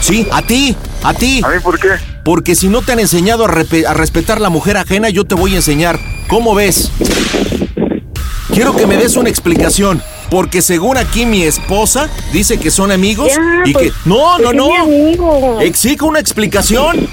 Sí, 0.00 0.26
a 0.32 0.42
ti, 0.42 0.76
a 1.04 1.14
ti. 1.14 1.40
¿A 1.44 1.48
mí 1.50 1.60
por 1.62 1.78
qué? 1.78 1.88
Porque 2.24 2.54
si 2.54 2.68
no 2.68 2.82
te 2.82 2.92
han 2.92 2.98
enseñado 2.98 3.44
a, 3.44 3.48
a 3.48 3.94
respetar 3.94 4.40
la 4.40 4.48
mujer 4.48 4.76
ajena, 4.76 5.08
yo 5.10 5.24
te 5.24 5.34
voy 5.34 5.52
a 5.52 5.56
enseñar. 5.56 5.98
¿Cómo 6.28 6.54
ves? 6.54 6.90
Quiero 8.52 8.74
que 8.74 8.86
me 8.86 8.96
des 8.96 9.16
una 9.16 9.28
explicación. 9.28 10.02
Porque 10.30 10.62
según 10.62 10.96
aquí 10.96 11.26
mi 11.26 11.42
esposa 11.42 12.08
dice 12.32 12.58
que 12.58 12.70
son 12.70 12.90
amigos 12.90 13.28
Ya, 13.28 13.62
y 13.66 13.72
pues, 13.72 13.92
que... 13.92 14.08
No, 14.08 14.36
pues 14.38 14.54
no, 14.54 14.66
es 14.66 14.86
mi 14.86 15.16
no. 15.16 15.32
amigo. 15.34 15.60
Exijo 15.60 16.06
una 16.06 16.20
explicación. 16.20 17.06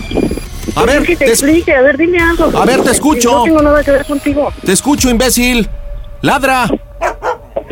A 0.75 0.83
ver, 0.83 1.03
que 1.03 1.15
te, 1.15 1.25
te, 1.25 1.31
explique, 1.31 1.73
a 1.73 1.81
ver, 1.81 1.97
dime 1.97 2.19
algo. 2.19 2.57
A 2.57 2.65
ver, 2.65 2.81
te 2.81 2.91
escucho. 2.91 3.31
No 3.31 3.43
tengo 3.43 3.61
nada 3.61 3.83
que 3.83 3.91
ver 3.91 4.05
contigo. 4.05 4.51
te 4.65 4.71
escucho, 4.71 5.09
imbécil. 5.09 5.69
Ladra. 6.21 6.67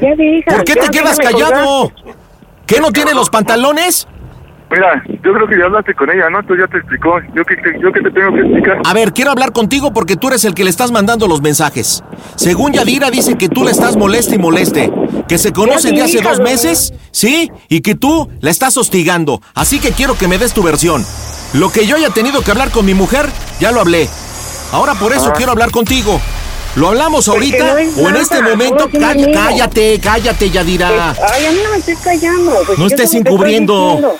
Ya 0.01 0.15
deja. 0.15 0.51
¿Por 0.51 0.63
qué 0.63 0.73
ya 0.75 0.81
te 0.81 0.89
quedas 0.89 1.17
callado? 1.17 1.91
colgar. 1.91 2.15
¿Qué 2.65 2.79
no 2.79 2.91
tiene 2.91 3.13
los 3.13 3.29
pantalones? 3.29 4.07
Mira, 4.69 5.01
yo 5.07 5.33
creo 5.33 5.47
que 5.47 5.57
ya 5.57 5.63
hablaste 5.63 5.93
con 5.93 6.09
ella, 6.11 6.29
¿no? 6.29 6.41
Entonces 6.41 6.65
ya 6.65 6.71
te 6.71 6.77
explicó. 6.79 7.19
¿Yo 7.33 7.45
qué, 7.45 7.55
qué- 7.55 7.79
yo 7.81 7.89
qué 7.93 8.01
te 8.01 8.11
tengo 8.11 8.33
que 8.33 8.41
explicar? 8.41 8.81
A 8.85 8.93
ver, 8.93 9.13
quiero 9.13 9.31
hablar 9.31 9.53
contigo 9.53 9.93
porque 9.93 10.17
tú 10.17 10.27
eres 10.27 10.43
el 10.43 10.53
que 10.53 10.65
le 10.65 10.69
estás 10.69 10.91
mandando 10.91 11.25
los 11.27 11.41
mensajes. 11.41 12.03
Según 12.35 12.73
Yadira 12.73 13.09
dice 13.09 13.37
que 13.37 13.47
tú 13.47 13.63
le 13.63 13.71
estás 13.71 13.95
moleste 13.95 14.35
y 14.35 14.39
moleste. 14.39 14.91
Que 15.29 15.37
se 15.37 15.53
conocen 15.53 15.95
de 15.95 16.01
hace 16.03 16.21
dos 16.21 16.39
meses, 16.41 16.93
¿sí? 17.11 17.49
Y 17.69 17.79
que 17.79 17.95
tú 17.95 18.29
la 18.41 18.49
estás 18.51 18.75
hostigando. 18.77 19.41
Así 19.55 19.79
que 19.79 19.91
quiero 19.91 20.17
que 20.17 20.27
me 20.27 20.37
des 20.37 20.53
tu 20.53 20.61
versión. 20.63 21.05
Lo 21.53 21.69
que 21.71 21.85
yo 21.85 21.95
haya 21.95 22.09
tenido 22.09 22.41
que 22.41 22.51
hablar 22.51 22.71
con 22.71 22.85
mi 22.85 22.93
mujer, 22.93 23.29
ya 23.59 23.71
lo 23.71 23.79
hablé. 23.81 24.09
Ahora 24.71 24.95
por 24.95 25.13
eso 25.13 25.27
Ah. 25.29 25.33
quiero 25.35 25.51
hablar 25.53 25.71
contigo. 25.71 26.19
¿Lo 26.75 26.89
hablamos 26.89 27.27
ahorita 27.27 27.65
no 27.65 27.73
o 27.73 27.77
en 27.79 28.03
nada, 28.03 28.19
este 28.21 28.41
momento? 28.41 28.89
cállate, 29.33 29.99
cállate, 29.99 30.49
Yadira. 30.51 31.13
Pues, 31.17 31.31
ay, 31.33 31.45
a 31.47 31.51
mí 31.51 31.59
no 31.63 31.71
me 31.71 31.77
estés 31.77 31.97
callando. 31.99 32.53
Pues, 32.65 32.77
No 32.77 32.85
estés 32.87 33.05
estoy 33.05 33.19
encubriendo. 33.21 34.17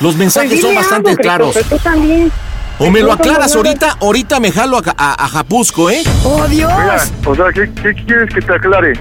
Los 0.00 0.16
mensajes 0.16 0.50
Pues 0.50 0.60
son 0.60 0.74
bastante 0.74 1.10
algo, 1.10 1.22
claros. 1.22 1.52
Christopher, 1.54 1.78
tú 1.78 1.84
también. 1.84 2.32
O 2.80 2.90
me 2.90 3.00
lo 3.00 3.12
aclaras 3.12 3.54
ahorita, 3.54 3.96
ahorita 4.00 4.40
me 4.40 4.50
jalo 4.50 4.78
a, 4.78 4.82
a, 4.96 5.24
a 5.24 5.28
Japusco, 5.28 5.88
¿eh? 5.90 6.02
¡Oh, 6.24 6.44
Dios! 6.48 6.72
Mira, 6.76 7.04
o 7.24 7.34
sea, 7.36 7.44
¿qué, 7.54 7.70
qué 7.80 7.94
quieres 8.04 8.34
que 8.34 8.40
te 8.42 8.52
aclare? 8.52 8.92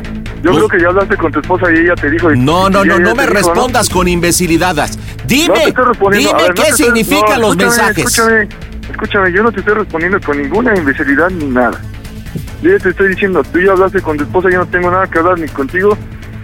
Yo 0.44 0.52
creo 0.52 0.68
que 0.68 0.82
ya 0.82 0.88
hablaste 0.90 1.16
con 1.16 1.32
tu 1.32 1.40
esposa 1.40 1.72
y 1.72 1.80
ella 1.80 1.96
te 1.96 2.12
dijo... 2.12 2.30
No, 2.36 2.70
no, 2.70 2.84
no, 2.84 3.00
no 3.00 3.16
me 3.16 3.24
dijo, 3.24 3.34
respondas 3.34 3.90
con 3.90 4.08
imbecilidades. 4.08 4.98
No 4.98 5.04
Dime, 5.26 5.74
dime 6.12 6.34
ver, 6.34 6.54
qué 6.54 6.74
significan 6.74 7.40
los 7.40 7.52
escúchame, 7.52 7.70
mensajes. 7.70 8.06
Escúchame, 8.06 8.50
escúchame, 8.92 9.32
yo 9.32 9.44
no 9.44 9.52
te 9.54 9.60
estoy 9.60 9.74
respondiendo 9.74 10.20
con 10.20 10.38
ninguna 10.38 10.76
imbecilidad 10.76 11.30
ni 11.30 11.46
nada. 11.46 11.80
Yo 12.62 12.72
ya 12.72 12.80
te 12.80 12.90
estoy 12.90 13.10
diciendo, 13.10 13.42
tú 13.44 13.60
ya 13.60 13.72
hablaste 13.72 14.02
con 14.02 14.18
tu 14.18 14.24
esposa, 14.24 14.50
yo 14.50 14.60
no 14.60 14.66
tengo 14.66 14.92
nada 14.92 15.08
que 15.08 15.20
hablar 15.20 15.40
ni 15.40 15.48
contigo 15.48 15.98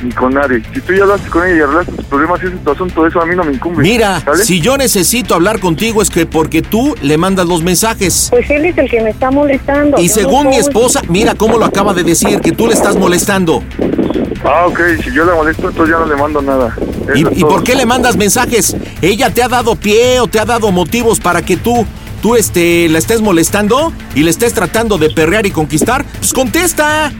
ni 0.03 0.12
con 0.12 0.34
nadie. 0.34 0.62
Si 0.74 0.82
tú 0.82 0.94
ya 0.94 1.03
hablaste 1.03 1.29
con 1.29 1.46
ella 1.46 1.58
y 1.58 1.62
arreglaste 1.62 1.91
tus 1.94 2.06
problemas, 2.06 2.41
ese 2.44 2.56
es 2.56 2.63
tu 2.63 2.72
asunto, 2.72 3.08
eso 3.08 3.22
a 3.22 3.25
mí 3.25 3.36
no 3.36 3.44
me 3.44 3.53
incumbe. 3.53 3.82
Mira, 3.82 4.22
¿sale? 4.22 4.44
si 4.44 4.62
yo 4.62 4.77
necesito 4.77 5.36
hablar 5.36 5.60
contigo 5.60 6.01
es 6.01 6.10
que 6.10 6.25
porque 6.25 6.62
tú 6.62 6.96
le 7.01 7.18
mandas 7.18 7.48
los 7.48 7.63
mensajes. 7.63 8.27
Pues 8.29 8.50
él 8.50 8.65
es 8.65 8.77
el 8.77 8.89
que 8.89 9.01
me 9.01 9.10
está 9.10 9.32
molestando. 9.32 10.00
Y 10.00 10.08
yo 10.08 10.13
según 10.13 10.46
no 10.46 10.50
mi 10.51 10.58
esposa, 10.58 11.01
mira 11.08 11.36
cómo 11.36 11.58
lo 11.58 11.65
acaba 11.65 11.94
de 11.94 12.03
decir, 12.03 12.39
que 12.39 12.51
tú 12.51 12.68
le 12.68 12.74
estás 12.74 12.96
molestando. 12.96 13.63
Ah, 14.44 14.65
ok, 14.68 14.79
si 15.03 15.12
yo 15.12 15.25
la 15.25 15.36
molesto, 15.36 15.70
entonces 15.70 15.94
ya 15.94 16.00
no 16.00 16.06
le 16.06 16.15
mando 16.15 16.41
nada. 16.41 16.75
¿Y, 17.15 17.44
por 17.44 17.63
qué 17.63 17.75
le 17.75 17.86
mandas 17.86 18.15
mensajes? 18.15 18.75
¿Ella 19.01 19.34
te 19.34 19.44
ha 19.44 19.48
dado 19.48 19.75
pie 19.75 20.20
o 20.20 20.27
te 20.27 20.39
ha 20.39 20.46
dado 20.46 20.72
motivos 20.72 21.20
para 21.20 21.41
que 21.41 21.58
tú, 21.58 21.86
tú 22.22 22.36
este, 22.36 22.88
la 22.88 23.00
estés 23.00 23.22
molestando 23.22 23.91
y 24.15 24.24
le 24.24 24.29
estés 24.29 24.53
tratando 24.53 24.98
de 24.98 25.10
perrear 25.10 25.46
y 25.46 25.51
conquistar? 25.51 26.06
Pues 26.20 26.34
contesta. 26.34 27.12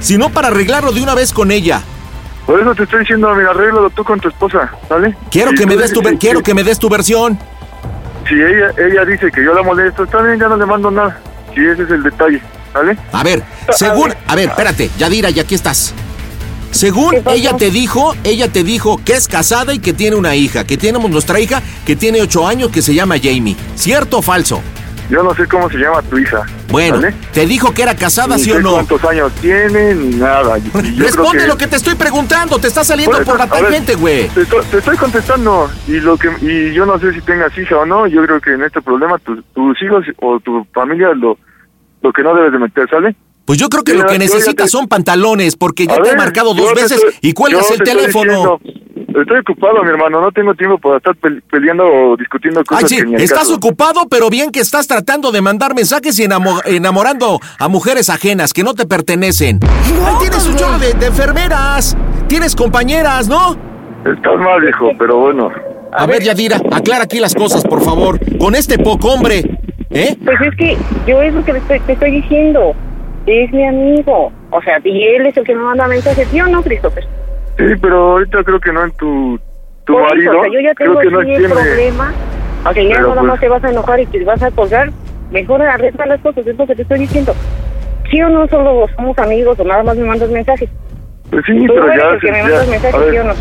Si 0.00 0.18
no, 0.18 0.30
para 0.30 0.48
arreglarlo 0.48 0.92
de 0.92 1.02
una 1.02 1.14
vez 1.14 1.32
con 1.32 1.50
ella. 1.50 1.82
Por 2.46 2.60
eso 2.60 2.74
te 2.74 2.84
estoy 2.84 3.00
diciendo, 3.00 3.34
mira, 3.34 3.50
arréglalo 3.50 3.90
tú 3.90 4.04
con 4.04 4.20
tu 4.20 4.28
esposa, 4.28 4.70
¿sale? 4.88 5.16
Quiero 5.30 5.50
que 5.52 5.66
me 5.66 5.76
des 5.76 5.92
tu, 5.92 6.00
quiero 6.18 6.42
que 6.42 6.54
me 6.54 6.62
des 6.62 6.78
tu 6.78 6.88
versión. 6.88 7.36
Si 8.28 8.34
ella, 8.34 8.70
ella 8.78 9.04
dice 9.04 9.30
que 9.32 9.44
yo 9.44 9.52
la 9.52 9.62
molesto, 9.62 10.04
está 10.04 10.22
bien, 10.22 10.38
ya 10.38 10.48
no 10.48 10.56
le 10.56 10.64
mando 10.64 10.90
nada. 10.90 11.18
Si 11.54 11.60
ese 11.60 11.82
es 11.82 11.90
el 11.90 12.04
detalle, 12.04 12.40
¿vale? 12.72 12.96
A 13.12 13.24
ver, 13.24 13.42
según, 13.70 14.14
a 14.26 14.34
ver, 14.36 14.50
espérate, 14.50 14.90
Yadira, 14.96 15.30
ya 15.30 15.42
aquí 15.42 15.56
estás. 15.56 15.92
Según 16.70 17.14
ella 17.30 17.56
te 17.56 17.70
dijo, 17.70 18.14
ella 18.22 18.48
te 18.48 18.62
dijo 18.62 19.00
que 19.02 19.14
es 19.14 19.28
casada 19.28 19.72
y 19.72 19.78
que 19.78 19.92
tiene 19.92 20.16
una 20.16 20.36
hija, 20.36 20.64
que 20.64 20.76
tenemos 20.76 21.10
nuestra 21.10 21.40
hija 21.40 21.62
que 21.84 21.96
tiene 21.96 22.20
ocho 22.20 22.46
años 22.46 22.70
que 22.70 22.82
se 22.82 22.94
llama 22.94 23.16
Jamie. 23.20 23.56
¿Cierto 23.76 24.18
o 24.18 24.22
falso? 24.22 24.62
Yo 25.08 25.22
no 25.22 25.34
sé 25.34 25.46
cómo 25.46 25.70
se 25.70 25.78
llama 25.78 26.02
tu 26.02 26.18
hija. 26.18 26.44
Bueno, 26.68 26.96
¿vale? 26.96 27.14
¿te 27.32 27.46
dijo 27.46 27.72
que 27.72 27.82
era 27.82 27.94
casada, 27.94 28.36
Ni 28.36 28.42
sí 28.42 28.50
sé 28.50 28.56
o 28.56 28.60
no? 28.60 28.72
cuántos 28.72 29.04
años 29.04 29.32
tiene, 29.40 29.94
ni 29.94 30.16
nada. 30.16 30.58
Yo 30.58 30.70
Responde 30.98 31.46
lo 31.46 31.56
que 31.56 31.68
te 31.68 31.76
estoy 31.76 31.94
preguntando, 31.94 32.58
te 32.58 32.66
está 32.68 32.82
saliendo 32.84 33.16
Por 33.22 33.38
la 33.38 33.46
tangente, 33.46 33.94
güey. 33.94 34.28
Te, 34.30 34.42
estoy- 34.42 34.64
te 34.70 34.78
estoy 34.78 34.96
contestando 34.96 35.70
y 35.86 35.92
lo 36.00 36.16
que 36.16 36.28
y 36.40 36.72
yo 36.74 36.84
no 36.86 36.98
sé 36.98 37.12
si 37.12 37.20
tengas 37.20 37.56
hija 37.56 37.76
o 37.78 37.86
no. 37.86 38.06
Yo 38.08 38.24
creo 38.26 38.40
que 38.40 38.50
en 38.54 38.62
este 38.64 38.82
problema 38.82 39.16
tu- 39.18 39.40
tus 39.54 39.80
hijos 39.82 40.04
o 40.20 40.40
tu 40.40 40.66
familia 40.74 41.10
lo 41.14 41.38
lo 42.02 42.12
que 42.12 42.22
no 42.22 42.34
debes 42.34 42.52
de 42.52 42.58
meter, 42.58 42.88
¿sale? 42.90 43.14
Pues 43.44 43.58
yo 43.60 43.68
creo 43.68 43.84
que 43.84 43.94
lo 43.94 44.06
que 44.06 44.18
necesitas 44.18 44.66
te- 44.66 44.68
son 44.70 44.88
pantalones, 44.88 45.54
porque 45.56 45.86
ya 45.86 46.02
te 46.02 46.10
he 46.10 46.16
marcado 46.16 46.52
dos 46.52 46.74
veces 46.74 46.92
estoy- 47.00 47.14
y 47.20 47.32
cuelgas 47.32 47.70
el 47.70 47.78
te 47.78 47.84
teléfono. 47.84 48.58
diciendo, 48.58 48.60
estoy 49.22 49.38
ocupado, 49.40 49.82
mi 49.82 49.90
hermano. 49.90 50.20
No 50.20 50.30
tengo 50.32 50.54
tiempo 50.54 50.78
para 50.78 50.98
estar 50.98 51.14
pe- 51.16 51.40
peleando 51.50 51.84
o 51.84 52.16
discutiendo 52.16 52.62
cosas 52.64 52.84
Ay, 52.84 52.88
sí, 52.88 52.96
que 52.98 53.04
ni 53.06 53.22
estás 53.22 53.40
caso. 53.40 53.54
ocupado, 53.56 54.08
pero 54.10 54.28
bien 54.30 54.50
que 54.50 54.60
estás 54.60 54.86
tratando 54.86 55.32
de 55.32 55.40
mandar 55.40 55.74
mensajes 55.74 56.18
y 56.18 56.24
enamo- 56.24 56.60
enamorando 56.64 57.40
a 57.58 57.68
mujeres 57.68 58.10
ajenas 58.10 58.52
que 58.52 58.62
no 58.62 58.74
te 58.74 58.86
pertenecen. 58.86 59.60
Tienes 60.20 60.46
un 60.46 60.56
chorro 60.56 60.78
de, 60.78 60.92
de 60.94 61.06
enfermeras, 61.06 61.96
tienes 62.28 62.54
compañeras, 62.56 63.28
¿no? 63.28 63.56
Estás 64.04 64.36
mal, 64.38 64.60
viejo, 64.60 64.90
pero 64.98 65.16
bueno. 65.18 65.50
A, 65.92 66.06
ver, 66.06 66.22
Yadira, 66.22 66.60
aclara 66.72 67.04
aquí 67.04 67.18
las 67.20 67.34
cosas, 67.34 67.64
por 67.64 67.82
favor. 67.82 68.18
Con 68.38 68.54
este 68.54 68.78
poco 68.78 69.08
hombre, 69.14 69.38
¿eh? 69.90 70.16
Pues 70.24 70.40
es 70.42 70.56
que 70.56 70.76
yo 71.06 71.22
es 71.22 71.32
lo 71.34 71.44
que 71.44 71.52
te 71.52 71.58
estoy, 71.58 71.80
te 71.80 71.92
estoy 71.94 72.10
diciendo. 72.10 72.74
Es 73.26 73.50
mi 73.52 73.66
amigo. 73.66 74.30
O 74.50 74.62
sea, 74.62 74.78
y 74.84 75.02
él 75.02 75.26
es 75.26 75.36
el 75.36 75.44
que 75.44 75.54
me 75.54 75.62
manda 75.62 75.88
mensajes. 75.88 76.28
¿Sí 76.30 76.40
o 76.40 76.46
no, 76.46 76.62
Christopher? 76.62 77.04
Sí, 77.58 77.64
pero 77.80 78.12
ahorita 78.12 78.44
creo 78.44 78.60
que 78.60 78.72
no 78.72 78.84
en 78.84 78.90
tu 78.92 79.38
tu 79.84 79.92
Por 79.94 80.02
eso, 80.02 80.08
marido. 80.32 80.38
o 80.38 80.42
sea, 80.42 80.52
yo 80.52 80.60
ya 80.60 80.74
creo 80.74 80.90
tengo 80.98 81.00
que 81.00 81.10
no 81.10 81.20
tiene. 81.20 81.48
problema. 81.48 82.12
O 82.68 82.72
sea, 82.72 82.82
ya 82.82 83.00
nada 83.00 83.14
pues- 83.14 83.22
más 83.26 83.40
te 83.40 83.48
vas 83.48 83.64
a 83.64 83.70
enojar 83.70 84.00
y 84.00 84.06
te 84.06 84.24
vas 84.24 84.42
a 84.42 84.50
colgar. 84.50 84.90
Mejor 85.30 85.62
arregla 85.62 86.06
las 86.06 86.20
cosas, 86.20 86.46
es 86.46 86.56
lo 86.56 86.66
que 86.66 86.74
te 86.74 86.82
estoy 86.82 86.98
diciendo. 87.00 87.34
Sí 88.10 88.20
o 88.22 88.28
no 88.28 88.46
solo 88.48 88.86
somos 88.96 89.16
amigos 89.18 89.58
o 89.60 89.64
nada 89.64 89.82
más 89.82 89.96
me 89.96 90.04
mandas 90.04 90.28
mensajes. 90.30 90.68
Pues 91.30 91.44
sí, 91.46 91.66
Tú 91.66 91.74
pero 91.74 91.88
ya, 91.88 92.08
el 92.10 92.20
que 92.20 92.26
se- 92.26 92.32
me 92.32 92.38
ya- 92.38 92.44
mandas 92.44 92.66
a 92.66 92.70
mensajes, 92.70 93.00
ver, 93.00 93.10
¿sí 93.12 93.18
o 93.18 93.24
no? 93.24 93.34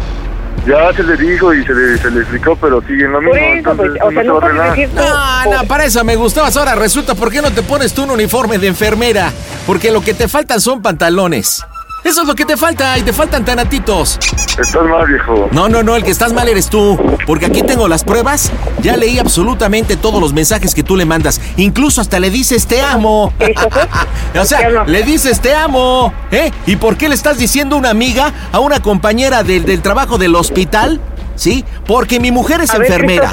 ya 0.68 0.94
se 0.94 1.04
le 1.04 1.18
dijo 1.18 1.54
y 1.54 1.64
se 1.64 1.74
le, 1.74 1.98
se 1.98 2.12
le 2.12 2.20
explicó, 2.22 2.56
pero 2.56 2.82
siguen 2.82 3.12
lo 3.12 3.22
mismo. 3.22 3.32
Por 3.34 3.40
eso, 3.40 3.76
pues, 3.76 3.90
entonces 3.90 4.02
o 4.04 4.12
sea, 4.12 4.22
se 4.22 4.28
no 4.28 4.40
puedes 4.40 4.64
decir. 4.70 4.90
No, 4.96 5.52
no, 5.62 5.68
para 5.68 5.86
eso 5.86 6.04
me 6.04 6.16
gustabas. 6.16 6.58
Ahora 6.58 6.76
resulta, 6.76 7.14
¿por 7.16 7.32
qué 7.32 7.42
no 7.42 7.52
te 7.52 7.62
pones 7.64 7.94
tú 7.94 8.04
un 8.04 8.12
uniforme 8.12 8.58
de 8.58 8.68
enfermera? 8.68 9.32
Porque 9.68 9.92
lo 9.92 10.02
que 10.02 10.14
te 10.16 10.28
faltan 10.28 10.60
son 10.60 10.82
pantalones. 10.82 11.64
Eso 12.06 12.22
es 12.22 12.28
lo 12.28 12.36
que 12.36 12.46
te 12.46 12.56
falta 12.56 12.96
y 13.00 13.02
te 13.02 13.12
faltan 13.12 13.44
tanatitos. 13.44 14.20
Estás 14.60 14.84
mal, 14.84 15.08
viejo. 15.08 15.50
No, 15.52 15.68
no, 15.68 15.82
no, 15.82 15.96
el 15.96 16.04
que 16.04 16.12
estás 16.12 16.34
mal 16.34 16.48
eres 16.48 16.70
tú. 16.70 17.00
Porque 17.26 17.48
aquí 17.48 17.64
tengo 17.64 17.88
las 17.88 18.04
pruebas. 18.04 18.52
Ya 18.84 18.96
leí 18.96 19.18
absolutamente 19.18 19.98
todos 19.98 20.22
los 20.22 20.32
mensajes 20.32 20.76
que 20.76 20.84
tú 20.84 20.96
le 20.96 21.06
mandas. 21.06 21.42
Incluso 21.58 22.02
hasta 22.02 22.20
le 22.20 22.30
dices 22.30 22.68
te 22.68 22.80
amo. 22.80 23.34
o 24.40 24.46
sea, 24.46 24.86
le 24.86 25.02
dices 25.02 25.42
te 25.42 25.56
amo. 25.56 26.14
¿Eh? 26.30 26.52
¿Y 26.68 26.76
por 26.76 26.96
qué 26.96 27.10
le 27.10 27.16
estás 27.16 27.40
diciendo 27.40 27.76
una 27.76 27.90
amiga 27.90 28.32
a 28.52 28.60
una 28.60 28.82
compañera 28.82 29.42
del, 29.42 29.66
del 29.66 29.82
trabajo 29.82 30.20
del 30.20 30.36
hospital? 30.36 31.02
¿Sí? 31.36 31.66
Porque 31.88 32.20
mi 32.20 32.32
mujer 32.32 32.62
es 32.62 32.70
A 32.70 32.78
enfermera. 32.78 33.32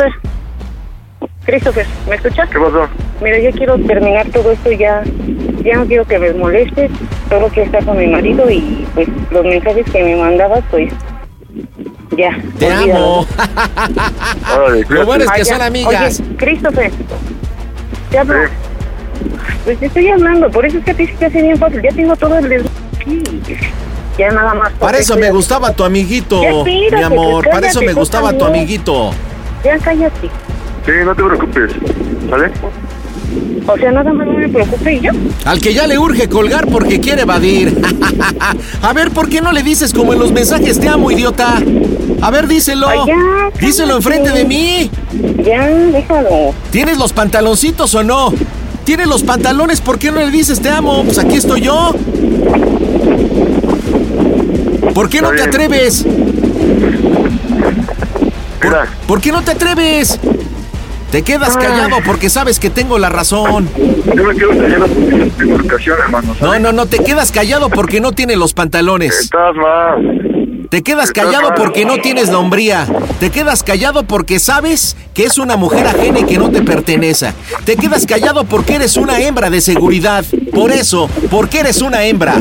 Christopher, 1.44 1.86
¿me 2.08 2.14
escuchas? 2.16 2.48
¿Qué 2.50 2.58
pasó? 2.58 2.88
Mira, 3.20 3.38
yo 3.38 3.50
quiero 3.52 3.76
terminar 3.78 4.26
todo 4.30 4.52
esto 4.52 4.70
ya. 4.72 5.02
Ya 5.64 5.76
no 5.76 5.86
quiero 5.86 6.04
que 6.04 6.18
me 6.18 6.32
molestes. 6.34 6.90
Solo 7.28 7.48
quiero 7.48 7.64
estar 7.66 7.84
con 7.84 7.98
mi 7.98 8.06
marido 8.06 8.48
y 8.50 8.86
pues 8.94 9.08
los 9.30 9.44
mensajes 9.44 9.84
que 9.90 10.02
me 10.04 10.16
mandabas, 10.16 10.62
pues 10.70 10.92
ya. 12.16 12.30
Te 12.58 12.66
olvídalo. 12.72 13.20
amo. 13.20 13.26
Lo 14.88 15.06
bueno 15.06 15.24
es 15.24 15.30
que 15.30 15.40
Ah, 15.40 15.44
ya. 15.44 15.52
son 15.52 15.62
amigas. 15.62 16.20
Oye, 16.20 16.36
Christopher, 16.36 16.90
te 18.10 18.18
hablo. 18.18 18.34
Pues 19.64 19.78
te 19.78 19.86
estoy 19.86 20.08
hablando, 20.08 20.50
por 20.50 20.66
eso 20.66 20.78
es 20.78 20.84
que 20.84 20.90
a 20.90 20.94
ti 20.94 21.06
se 21.06 21.12
te 21.14 21.26
hace 21.26 21.42
bien 21.42 21.56
fácil. 21.56 21.80
Ya 21.82 21.90
tengo 21.90 22.16
todo 22.16 22.38
el 22.38 22.48
des- 22.48 22.64
aquí. 22.96 23.22
Ya 24.18 24.30
nada 24.30 24.54
más. 24.54 24.72
Para 24.74 24.98
eso 24.98 25.16
me 25.16 25.30
gustaba 25.30 25.72
tu 25.72 25.84
amiguito, 25.84 26.42
Ya, 26.42 26.50
espérate, 26.50 26.96
mi 26.96 27.02
amor. 27.02 27.42
pues, 27.44 27.54
Para 27.54 27.66
eso 27.68 27.80
me 27.82 27.92
gustaba 27.94 28.32
tu 28.32 28.44
amiguito. 28.44 29.12
Ya 29.64 29.78
cállate. 29.78 30.28
Sí, 30.84 30.92
no 31.04 31.14
te 31.14 31.22
preocupes. 31.22 31.70
¿Vale? 32.28 32.50
O 33.66 33.76
sea, 33.76 33.92
nada 33.92 34.12
más 34.12 34.26
no 34.26 34.32
me 34.34 34.48
preocupe 34.48 34.94
y 34.94 35.00
yo. 35.00 35.10
Al 35.44 35.60
que 35.60 35.72
ya 35.72 35.86
le 35.86 35.98
urge 35.98 36.28
colgar 36.28 36.66
porque 36.66 37.00
quiere 37.00 37.22
evadir. 37.22 37.80
A 38.82 38.92
ver, 38.92 39.10
¿por 39.10 39.28
qué 39.28 39.40
no 39.40 39.52
le 39.52 39.62
dices 39.62 39.92
como 39.92 40.12
en 40.12 40.18
los 40.18 40.32
mensajes 40.32 40.80
te 40.80 40.88
amo, 40.88 41.10
idiota? 41.10 41.62
A 42.20 42.30
ver, 42.30 42.48
díselo. 42.48 42.88
Ay, 42.88 42.98
ya, 43.06 43.50
díselo 43.60 43.96
enfrente 43.96 44.30
de 44.30 44.44
mí. 44.44 44.90
Ya, 45.44 45.68
déjalo. 45.68 46.54
¿Tienes 46.70 46.98
los 46.98 47.12
pantaloncitos 47.12 47.94
o 47.94 48.02
no? 48.02 48.32
¿Tienes 48.84 49.06
los 49.06 49.22
pantalones? 49.22 49.80
¿Por 49.80 49.98
qué 49.98 50.10
no 50.10 50.18
le 50.18 50.30
dices 50.30 50.60
te 50.60 50.68
amo? 50.68 51.04
Pues 51.04 51.18
aquí 51.18 51.36
estoy 51.36 51.60
yo. 51.60 51.94
¿Por 54.92 55.08
qué 55.08 55.22
no 55.22 55.30
te 55.30 55.42
atreves? 55.42 56.04
¿Por, 58.60 58.88
por 59.06 59.20
qué 59.20 59.32
no 59.32 59.42
te 59.42 59.52
atreves? 59.52 60.18
Te 61.12 61.20
quedas 61.20 61.58
callado 61.58 61.98
porque 62.06 62.30
sabes 62.30 62.58
que 62.58 62.70
tengo 62.70 62.98
la 62.98 63.10
razón. 63.10 63.68
Yo 64.16 64.24
me 64.24 64.34
quedo 64.34 64.56
callado 64.56 64.86
tu 64.86 65.42
educación, 65.42 65.98
hermano. 66.02 66.34
No, 66.40 66.58
no, 66.58 66.72
no, 66.72 66.86
te 66.86 67.00
quedas 67.00 67.30
callado 67.30 67.68
porque 67.68 68.00
no 68.00 68.12
tiene 68.12 68.34
los 68.34 68.54
pantalones. 68.54 69.20
Estás 69.20 69.54
mal. 69.54 70.66
Te 70.70 70.82
quedas 70.82 71.08
Estás 71.10 71.24
callado 71.26 71.50
mal. 71.50 71.54
porque 71.58 71.84
no 71.84 71.98
tienes 71.98 72.30
la 72.30 72.38
hombría. 72.38 72.86
Te 73.20 73.28
quedas 73.28 73.62
callado 73.62 74.04
porque 74.04 74.38
sabes 74.38 74.96
que 75.12 75.24
es 75.24 75.36
una 75.36 75.56
mujer 75.58 75.86
ajena 75.86 76.20
y 76.20 76.24
que 76.24 76.38
no 76.38 76.50
te 76.50 76.62
pertenece. 76.62 77.34
Te 77.66 77.76
quedas 77.76 78.06
callado 78.06 78.44
porque 78.44 78.76
eres 78.76 78.96
una 78.96 79.20
hembra 79.20 79.50
de 79.50 79.60
seguridad. 79.60 80.24
Por 80.54 80.72
eso, 80.72 81.10
porque 81.30 81.60
eres 81.60 81.82
una 81.82 82.04
hembra. 82.04 82.36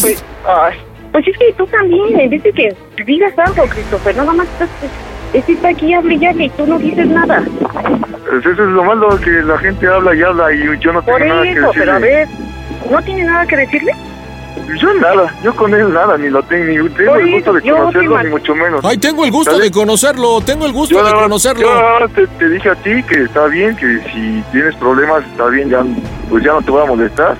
Pues, 0.00 0.24
ay, 0.48 0.74
pues 1.12 1.28
es 1.28 1.38
que 1.38 1.52
tú 1.56 1.64
también, 1.68 2.18
en 2.18 2.30
vez 2.30 2.42
de 2.42 2.52
que 2.52 2.74
digas 3.06 3.32
algo, 3.38 3.64
Christopher, 3.68 4.16
nada 4.16 4.32
más 4.32 4.48
estás, 4.48 4.68
estás 5.32 5.64
aquí, 5.64 5.92
hable 5.94 6.14
y 6.14 6.26
hable 6.26 6.44
y 6.44 6.50
tú 6.50 6.66
no 6.66 6.78
dices 6.78 7.06
nada. 7.06 7.42
Pues 8.28 8.44
eso 8.46 8.62
es 8.62 8.70
lo 8.70 8.84
malo, 8.84 9.18
que 9.20 9.30
la 9.30 9.58
gente 9.58 9.86
habla 9.86 10.14
y 10.14 10.22
habla 10.22 10.52
y 10.52 10.78
yo 10.80 10.92
no 10.92 11.02
tengo 11.02 11.18
Por 11.18 11.26
nada 11.26 11.42
que 11.42 11.52
eso, 11.52 11.60
decirle. 11.60 11.80
pero 11.80 11.92
a 11.92 11.98
ver, 11.98 12.28
¿no 12.90 13.02
tiene 13.02 13.24
nada 13.24 13.46
que 13.46 13.56
decirle? 13.56 13.92
Yo 14.80 14.92
nada, 14.94 15.32
yo 15.42 15.54
con 15.56 15.72
él 15.72 15.92
nada, 15.94 16.18
ni 16.18 16.28
lo 16.28 16.42
tengo, 16.42 16.64
ni 16.66 16.88
tengo 16.90 17.12
Por 17.12 17.20
el 17.20 17.32
gusto 17.32 17.52
de 17.54 17.62
conocerlo, 17.62 18.22
ni 18.22 18.30
mucho 18.30 18.54
menos. 18.54 18.84
Ay, 18.84 18.98
tengo 18.98 19.24
el 19.24 19.30
gusto 19.30 19.52
¿Sale? 19.52 19.64
de 19.64 19.70
conocerlo, 19.70 20.40
tengo 20.42 20.66
el 20.66 20.72
gusto 20.72 20.96
Yo 20.96 21.06
de 21.06 21.12
conocerlo. 21.14 21.68
Yo 22.00 22.08
te, 22.08 22.26
te 22.26 22.48
dije 22.50 22.68
a 22.70 22.74
ti 22.74 23.02
que 23.04 23.22
está 23.22 23.46
bien, 23.46 23.74
que 23.76 24.00
si 24.12 24.42
tienes 24.52 24.74
problemas 24.76 25.24
está 25.24 25.46
bien, 25.46 25.70
ya 25.70 25.82
pues 26.28 26.44
ya 26.44 26.52
no 26.52 26.60
te 26.62 26.70
voy 26.70 26.82
a 26.82 26.86
molestar. 26.86 27.36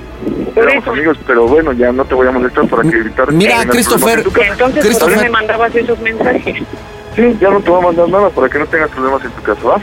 Éramos 0.56 0.88
amigos, 0.88 1.18
pero 1.26 1.46
bueno, 1.46 1.72
ya 1.72 1.92
no 1.92 2.04
te 2.04 2.14
voy 2.14 2.26
a 2.28 2.30
molestar 2.30 2.66
para 2.66 2.82
que 2.82 2.96
evitar 2.96 3.30
Mira, 3.32 3.58
tener 3.58 3.68
Christopher, 3.68 4.18
en. 4.20 4.52
Entonces, 4.52 4.98
¿por 4.98 5.10
qué 5.10 5.16
me 5.16 5.30
mandabas 5.30 5.74
esos 5.74 5.98
mensajes? 6.00 6.62
Sí, 7.18 7.36
ya 7.40 7.50
no 7.50 7.60
te 7.60 7.68
voy 7.68 7.80
a 7.80 7.86
mandar 7.86 8.08
nada 8.08 8.30
para 8.30 8.48
que 8.48 8.60
no 8.60 8.66
tengas 8.66 8.90
problemas 8.90 9.24
en 9.24 9.32
tu 9.32 9.42
casa, 9.42 9.60
¿va? 9.64 9.80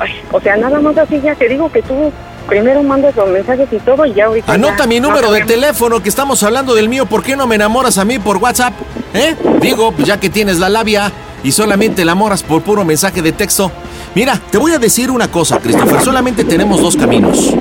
Ay, 0.00 0.10
o 0.32 0.40
sea, 0.40 0.56
nada 0.56 0.80
más 0.80 0.98
así 0.98 1.20
ya 1.20 1.36
te 1.36 1.48
digo 1.48 1.70
que 1.70 1.82
tú 1.82 2.12
primero 2.48 2.82
mandas 2.82 3.14
los 3.14 3.28
mensajes 3.28 3.68
y 3.70 3.78
todo 3.78 4.04
y 4.04 4.12
ya 4.12 4.24
ahorita 4.24 4.52
Anota 4.52 4.78
ya 4.78 4.86
mi 4.88 4.98
no 4.98 5.08
número 5.08 5.30
de 5.30 5.44
teléfono 5.44 6.02
que 6.02 6.08
estamos 6.08 6.42
hablando 6.42 6.74
del 6.74 6.88
mío. 6.88 7.06
¿Por 7.06 7.22
qué 7.22 7.36
no 7.36 7.46
me 7.46 7.54
enamoras 7.54 7.96
a 7.98 8.04
mí 8.04 8.18
por 8.18 8.38
WhatsApp? 8.38 8.72
¿Eh? 9.14 9.36
Digo, 9.60 9.92
pues 9.92 10.08
ya 10.08 10.18
que 10.18 10.28
tienes 10.28 10.58
la 10.58 10.68
labia 10.68 11.12
y 11.44 11.52
solamente 11.52 12.04
la 12.04 12.12
amoras 12.12 12.42
por 12.42 12.62
puro 12.62 12.84
mensaje 12.84 13.22
de 13.22 13.30
texto. 13.30 13.70
Mira, 14.16 14.40
te 14.50 14.58
voy 14.58 14.72
a 14.72 14.80
decir 14.80 15.12
una 15.12 15.30
cosa, 15.30 15.60
Christopher. 15.60 16.00
Solamente 16.00 16.42
tenemos 16.42 16.80
dos 16.80 16.96
caminos. 16.96 17.54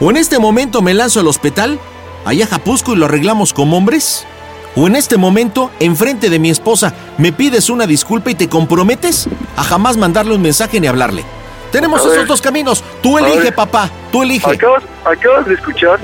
O 0.00 0.10
en 0.10 0.18
este 0.18 0.38
momento 0.38 0.82
me 0.82 0.92
lanzo 0.92 1.20
al 1.20 1.28
hospital, 1.28 1.78
allá 2.26 2.44
a 2.44 2.48
Japusco 2.48 2.92
y 2.92 2.96
lo 2.96 3.06
arreglamos 3.06 3.54
como 3.54 3.78
hombres. 3.78 4.26
O 4.74 4.86
en 4.86 4.96
este 4.96 5.16
momento, 5.18 5.70
enfrente 5.80 6.30
de 6.30 6.38
mi 6.38 6.48
esposa, 6.50 6.94
me 7.18 7.30
pides 7.32 7.68
una 7.68 7.86
disculpa 7.86 8.30
y 8.30 8.34
te 8.34 8.48
comprometes 8.48 9.28
a 9.56 9.62
jamás 9.62 9.96
mandarle 9.96 10.34
un 10.34 10.40
mensaje 10.42 10.80
ni 10.80 10.86
hablarle. 10.86 11.24
Tenemos 11.70 12.00
A 12.00 12.04
ver. 12.04 12.12
esos 12.14 12.28
dos 12.28 12.40
caminos. 12.40 12.82
Tú 13.02 13.18
elige, 13.18 13.52
papá. 13.52 13.90
Tú 14.10 14.22
elige. 14.22 14.50
Acabas, 14.50 14.82
acabas 15.04 15.46
de 15.46 15.54
escuchar 15.54 16.00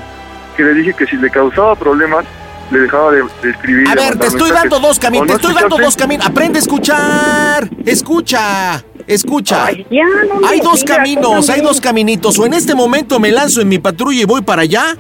que 0.57 0.63
le 0.63 0.75
dije 0.75 0.93
que 0.95 1.07
si 1.07 1.17
le 1.17 1.31
causaba 1.31 1.75
problemas, 1.77 2.25
le 2.71 2.81
dejaba 2.81 3.13
de, 3.13 3.23
de 3.43 3.51
escribir. 3.51 3.89
A 3.89 3.95
ver, 3.95 4.19
te 4.19 4.27
estoy 4.27 4.51
mensajes. 4.51 4.71
dando 4.71 4.87
dos 4.87 4.99
¿O 4.99 5.01
caminos, 5.01 5.27
te 5.27 5.33
no 5.33 5.37
estoy 5.39 5.55
dando 5.55 5.77
dos 5.79 5.97
caminos. 5.97 6.27
Aprende 6.27 6.59
a 6.59 6.63
escuchar. 6.63 7.71
Escucha, 7.87 8.85
escucha. 9.07 9.71
Ya, 9.91 10.05
no 10.29 10.41
me 10.41 10.49
hay 10.49 10.61
dos 10.61 10.85
caminos, 10.85 11.49
hay 11.49 11.61
dos 11.63 11.81
caminitos. 11.81 12.39
O 12.39 12.45
en 12.45 12.53
este 12.53 12.75
momento 12.75 13.19
me 13.19 13.31
lanzo 13.31 13.63
en 13.63 13.69
mi 13.69 13.79
patrulla 13.79 14.21
y 14.21 14.25
voy 14.25 14.43
para 14.43 14.63
allá. 14.63 14.97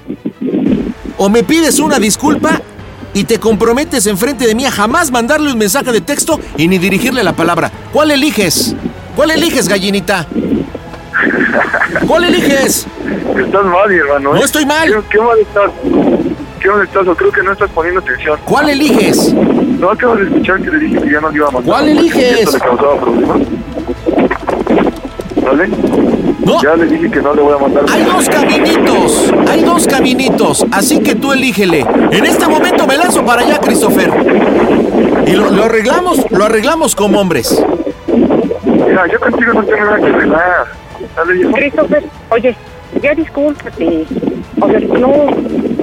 O 1.18 1.28
me 1.28 1.42
pides 1.42 1.78
una 1.80 1.98
disculpa 1.98 2.62
y 3.18 3.24
te 3.24 3.40
comprometes 3.40 4.06
enfrente 4.06 4.46
de 4.46 4.54
mí 4.54 4.64
a 4.64 4.70
jamás 4.70 5.10
mandarle 5.10 5.50
un 5.50 5.58
mensaje 5.58 5.90
de 5.90 6.00
texto 6.00 6.38
y 6.56 6.68
ni 6.68 6.78
dirigirle 6.78 7.24
la 7.24 7.32
palabra. 7.32 7.68
¿Cuál 7.92 8.12
eliges? 8.12 8.76
¿Cuál 9.16 9.32
eliges, 9.32 9.68
gallinita? 9.68 10.24
¿Cuál 12.06 12.24
eliges? 12.24 12.86
Estás 13.36 13.64
mal, 13.64 13.90
hermano. 13.90 14.36
¿eh? 14.36 14.38
No 14.38 14.44
estoy 14.44 14.64
mal. 14.66 14.88
¿Qué, 14.88 15.00
qué 15.10 15.18
mal 15.20 15.38
estás? 15.40 15.70
¿Qué 16.60 16.68
mal 16.68 16.82
estás? 16.82 17.08
O 17.08 17.16
creo 17.16 17.32
que 17.32 17.42
no 17.42 17.52
estás 17.52 17.70
poniendo 17.70 18.00
atención. 18.00 18.38
¿Cuál 18.44 18.70
eliges? 18.70 19.34
No 19.34 19.90
acabas 19.90 20.20
de 20.20 20.24
escuchar 20.26 20.62
que 20.62 20.70
le 20.70 20.78
dije 20.78 21.02
que 21.02 21.10
ya 21.10 21.20
no 21.20 21.30
le 21.30 21.36
iba 21.38 21.48
a 21.48 21.50
mandar. 21.50 21.74
¿Cuál 21.74 21.88
eliges? 21.88 22.38
¿Y 22.38 22.42
esto 22.42 22.52
le 22.52 22.60
causaba 22.60 23.00
problemas? 23.00 23.38
¿Vale? 25.48 25.68
No. 26.44 26.62
Ya 26.62 26.76
le 26.76 26.86
dije 26.86 27.10
que 27.10 27.20
no 27.22 27.34
le 27.34 27.40
voy 27.42 27.54
a 27.54 27.58
mandar. 27.58 27.84
Hay 27.90 28.04
dos 28.04 28.28
caminitos, 28.28 29.32
hay 29.50 29.62
dos 29.62 29.86
caminitos, 29.86 30.66
así 30.72 31.00
que 31.00 31.14
tú 31.14 31.32
elígele. 31.32 31.84
En 32.10 32.26
este 32.26 32.46
momento 32.46 32.86
me 32.86 32.96
lanzo 32.96 33.24
para 33.24 33.42
allá, 33.42 33.58
Christopher. 33.58 34.10
Y 35.26 35.32
lo, 35.32 35.50
lo 35.50 35.64
arreglamos, 35.64 36.24
lo 36.30 36.44
arreglamos 36.44 36.94
como 36.94 37.20
hombres. 37.20 37.64
Mira, 38.64 39.06
yo 39.10 39.20
contigo 39.20 39.52
no 39.54 39.62
tengo 39.64 39.84
nada 39.84 39.96
que 39.98 40.06
arreglar. 40.06 40.66
Christopher, 41.54 42.04
oye, 42.30 42.56
ya 43.02 43.14
discúlpate. 43.14 44.06
O 44.60 44.68
sea, 44.68 44.80
no, 44.80 45.08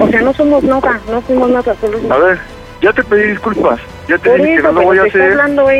o 0.03 0.07
sea, 0.09 0.21
no 0.21 0.33
somos 0.33 0.63
nada, 0.63 0.99
no 1.11 1.21
fuimos 1.21 1.49
nada, 1.49 1.75
solo 1.79 1.97
A 2.13 2.17
ver, 2.17 2.39
ya 2.81 2.93
te 2.93 3.03
pedí 3.03 3.29
disculpas. 3.29 3.79
Ya 4.07 4.17
te 4.17 4.29
Por 4.29 4.41
dije 4.41 4.57
que 4.57 4.61
no 4.63 4.71
lo 4.73 4.81
voy 4.83 4.97
a 4.99 5.03
hacer. 5.03 5.31
hablando. 5.31 5.63
Por 5.63 5.71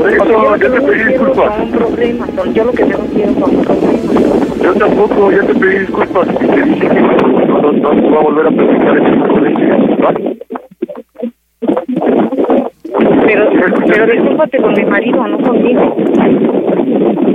Yo 0.00 0.58
te 0.58 0.68
no 0.68 0.86
pedí 0.86 0.98
quiero 0.98 1.10
disculpas. 1.10 2.54
yo 2.54 2.64
lo 2.64 2.72
que 2.72 2.84
no 2.84 2.98
quiero 2.98 3.34
son 3.34 3.62
problemas. 3.62 4.58
Yo 4.62 4.74
tampoco, 4.74 5.30
ya 5.30 5.42
te 5.42 5.54
pedí 5.54 5.78
disculpas. 5.80 6.28
Y 6.40 6.46
te 6.46 6.62
dije 6.62 6.88
que 6.88 7.00
no, 7.00 7.12
no, 7.12 7.72
no, 7.72 7.92
voy 7.92 8.16
a 8.16 8.20
volver 8.20 8.46
a 8.46 8.50
platicar 8.50 8.96
en 8.96 9.06
el 9.06 9.28
colegio. 9.28 9.68
¿va? 10.02 10.14
Pero, 13.26 13.50
pero 13.86 14.06
discúlpate 14.06 14.58
con 14.58 14.74
mi 14.74 14.84
marido, 14.84 15.26
no 15.28 15.38
conmigo. 15.38 15.96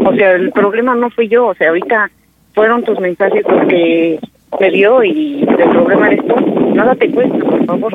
O 0.05 0.15
sea, 0.15 0.31
el 0.33 0.51
problema 0.51 0.95
no 0.95 1.09
fui 1.11 1.27
yo, 1.27 1.47
o 1.47 1.55
sea, 1.55 1.69
ahorita 1.69 2.09
fueron 2.53 2.83
tus 2.83 2.99
mensajes 2.99 3.45
los 3.47 3.67
que 3.67 4.19
me 4.59 4.71
dio 4.71 5.03
y 5.03 5.41
el 5.41 5.69
problema 5.69 6.07
eres 6.07 6.25
tú. 6.27 6.35
Nada 6.73 6.95
te 6.95 7.11
cuesta, 7.11 7.37
por 7.37 7.65
favor. 7.65 7.93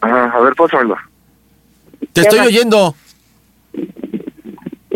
Ajá, 0.00 0.32
a 0.34 0.40
ver, 0.40 0.54
pásamelo. 0.54 0.96
Te 2.12 2.22
estoy 2.22 2.40
oyendo. 2.40 2.94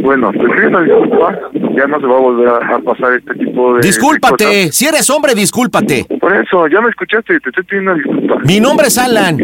Bueno, 0.03 0.33
te 0.33 0.39
pido 0.39 0.69
una 0.69 0.83
disculpa. 0.83 1.39
Ya 1.77 1.87
no 1.87 2.01
se 2.01 2.07
va 2.07 2.17
a 2.17 2.21
volver 2.21 2.49
a, 2.49 2.77
a 2.77 2.79
pasar 2.81 3.15
este 3.15 3.35
tipo 3.35 3.75
de. 3.75 3.81
de 3.81 3.87
Discúlpate, 3.87 4.71
si 4.73 4.87
eres 4.87 5.09
hombre, 5.11 5.35
discúlpate. 5.35 6.05
Por 6.21 6.37
eso, 6.37 6.69
ya 6.69 6.81
me 6.81 6.91
escuchaste, 6.91 7.41
te 7.41 7.49
estoy 7.49 7.65
pidiendo 7.65 7.93
una 7.93 8.03
disculpa. 8.03 8.41
Mi 8.45 8.61
nombre 8.61 8.89
es 8.89 8.99
Alan. 8.99 9.39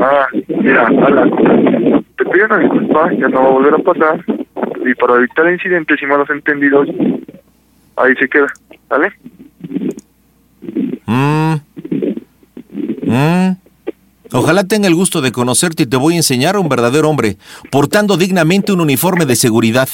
Ah, 0.00 0.26
mira, 0.48 0.86
Alan, 0.86 1.30
te 2.16 2.24
pido 2.24 2.46
una 2.46 2.58
disculpa, 2.58 3.12
ya 3.12 3.28
no 3.28 3.42
va 3.42 3.46
a 3.46 3.50
volver 3.50 3.74
a 3.74 3.78
pasar. 3.78 4.24
Y 4.84 4.94
para 4.94 5.16
evitar 5.16 5.52
incidentes 5.52 6.02
y 6.02 6.06
malos 6.06 6.28
entendidos, 6.30 6.88
ahí 7.96 8.14
se 8.16 8.28
queda, 8.28 8.46
¿vale? 8.88 9.12
Mm. 11.06 11.54
Mm. 13.04 13.56
Ojalá 14.32 14.64
tenga 14.64 14.88
el 14.88 14.94
gusto 14.94 15.20
de 15.20 15.30
conocerte 15.30 15.82
y 15.82 15.86
te 15.86 15.96
voy 15.96 16.14
a 16.14 16.18
enseñar 16.18 16.56
a 16.56 16.60
un 16.60 16.68
verdadero 16.68 17.08
hombre, 17.10 17.36
portando 17.70 18.16
dignamente 18.16 18.72
un 18.72 18.80
uniforme 18.80 19.26
de 19.26 19.36
seguridad. 19.36 19.88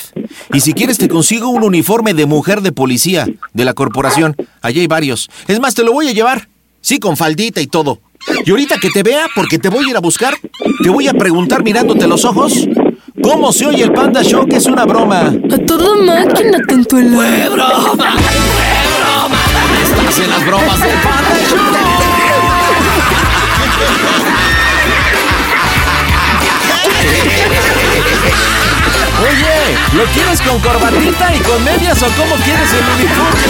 Y 0.52 0.60
si 0.60 0.72
quieres 0.72 0.98
te 0.98 1.08
consigo 1.08 1.48
un 1.48 1.64
uniforme 1.64 2.14
de 2.14 2.26
mujer 2.26 2.60
de 2.60 2.72
policía, 2.72 3.26
de 3.52 3.64
la 3.64 3.74
corporación. 3.74 4.36
Allí 4.62 4.80
hay 4.80 4.86
varios. 4.86 5.28
Es 5.48 5.58
más, 5.60 5.74
te 5.74 5.82
lo 5.82 5.92
voy 5.92 6.08
a 6.08 6.12
llevar. 6.12 6.48
Sí, 6.80 7.00
con 7.00 7.16
faldita 7.16 7.60
y 7.60 7.66
todo. 7.66 8.00
Y 8.44 8.50
ahorita 8.50 8.78
que 8.78 8.90
te 8.90 9.02
vea, 9.02 9.26
porque 9.34 9.58
te 9.58 9.68
voy 9.68 9.86
a 9.86 9.90
ir 9.90 9.96
a 9.96 10.00
buscar, 10.00 10.34
te 10.82 10.88
voy 10.88 11.08
a 11.08 11.14
preguntar 11.14 11.64
mirándote 11.64 12.06
los 12.06 12.24
ojos, 12.24 12.68
¿cómo 13.22 13.52
se 13.52 13.66
oye 13.66 13.82
el 13.82 13.92
Panda 13.92 14.22
Show 14.22 14.46
que 14.46 14.56
es 14.56 14.66
una 14.66 14.84
broma? 14.84 15.34
A 15.50 15.58
toda 15.66 15.96
máquina, 15.96 16.58
tanto 16.68 16.98
el 16.98 17.14
¡Fue 17.14 17.48
broma! 17.48 17.80
¡Fue 17.80 17.96
broma! 17.96 19.36
Estás 19.82 20.18
en 20.20 20.30
las 20.30 20.46
bromas 20.46 20.80
del 20.80 20.94
Panda 21.02 21.98
Oye, 29.20 29.76
¿lo 29.94 30.04
quieres 30.12 30.40
con 30.42 30.58
corbatita 30.60 31.34
y 31.34 31.38
con 31.40 31.64
medias 31.64 32.02
o 32.02 32.06
cómo 32.16 32.34
quieres 32.36 32.72
el 32.72 32.84
uniforme? 32.96 33.42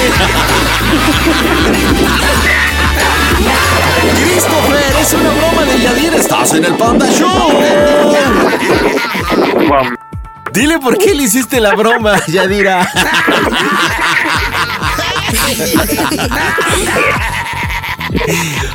Christopher, 4.23 4.97
es 5.01 5.13
una 5.13 5.31
broma 5.31 5.63
de 5.65 5.81
Yadir, 5.81 6.15
estás 6.15 6.55
en 6.55 6.65
el 6.65 6.75
Panda. 6.75 7.07
Dile 10.53 10.79
por 10.79 10.97
qué 10.97 11.15
le 11.15 11.25
hiciste 11.25 11.61
la 11.61 11.75
broma, 11.75 12.25
Yadira. 12.27 12.91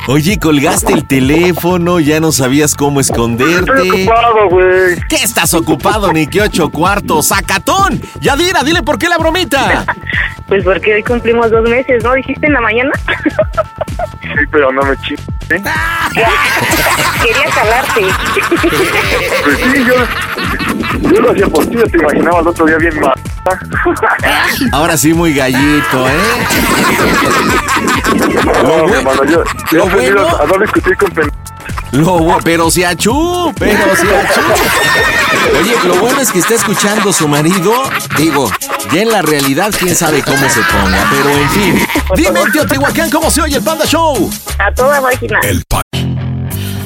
Oye, 0.07 0.37
colgaste 0.39 0.93
el 0.93 1.05
teléfono, 1.05 1.99
ya 1.99 2.19
no 2.19 2.31
sabías 2.31 2.75
cómo 2.75 2.99
esconderte. 2.99 3.71
Estoy 3.71 4.01
ocupado, 4.01 4.49
güey. 4.49 4.99
¿Qué 5.09 5.15
estás 5.17 5.53
ocupado, 5.53 6.11
ni 6.11 6.27
que 6.27 6.41
ocho 6.41 6.69
cuartos? 6.69 7.27
¡Sacatón! 7.27 8.01
Yadira, 8.21 8.63
dile 8.63 8.83
por 8.83 8.97
qué 8.97 9.07
la 9.07 9.17
bromita. 9.17 9.85
Pues 10.47 10.63
porque 10.63 10.93
hoy 10.95 11.03
cumplimos 11.03 11.49
dos 11.51 11.67
meses, 11.69 12.03
¿no? 12.03 12.13
¿Dijiste 12.13 12.45
en 12.47 12.53
la 12.53 12.61
mañana? 12.61 12.91
Sí, 14.21 14.45
pero 14.51 14.71
no 14.71 14.81
me 14.83 14.95
chingues. 14.97 15.25
¿eh? 15.49 15.61
Quería 17.23 17.49
calarte. 17.53 18.01
Pues 19.43 19.57
sí, 19.57 19.85
yo, 19.85 21.09
yo 21.11 21.21
lo 21.21 21.31
hacía 21.31 21.47
por 21.47 21.65
ti, 21.65 21.75
yo 21.75 21.87
te 21.87 21.97
imaginaba 21.97 22.39
el 22.41 22.47
otro 22.47 22.65
día 22.65 22.77
bien 22.77 22.99
mal. 22.99 23.13
Ahora 24.71 24.97
sí, 24.97 25.13
muy 25.13 25.33
gallito, 25.33 26.07
¿eh? 26.09 26.17
No, 28.63 28.85
mi 28.85 28.93
hermano, 28.93 29.23
yo, 29.25 29.43
yo 29.71 29.83
aprendido 29.83 30.23
bueno- 30.23 30.37
a 30.41 30.45
no 30.45 30.57
discutir 30.59 30.97
con 30.97 31.11
pen... 31.11 31.31
Lo 31.91 32.17
bu- 32.17 32.41
pero 32.43 32.71
si 32.71 32.83
achú, 32.83 33.53
pero 33.57 33.95
si 33.95 34.07
achú. 34.07 34.41
Oye, 35.61 35.75
lo 35.85 35.95
bueno 35.95 36.19
es 36.21 36.31
que 36.31 36.39
está 36.39 36.55
escuchando 36.55 37.13
su 37.13 37.27
marido. 37.27 37.71
Digo, 38.17 38.49
ya 38.91 39.01
en 39.01 39.09
la 39.11 39.21
realidad, 39.21 39.71
quién 39.77 39.95
sabe 39.95 40.21
cómo 40.23 40.49
se 40.49 40.61
ponga, 40.61 41.07
pero 41.11 41.29
en 41.29 41.49
fin. 41.51 41.87
Dime, 42.15 42.41
Teotihuacán, 42.51 43.09
cómo 43.11 43.29
se 43.29 43.41
oye 43.41 43.57
el 43.57 43.63
Panda 43.63 43.85
Show. 43.85 44.29
A 44.57 44.73
toda 44.73 45.01
máquina. 45.01 45.39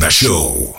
The 0.00 0.10
Show. 0.10 0.76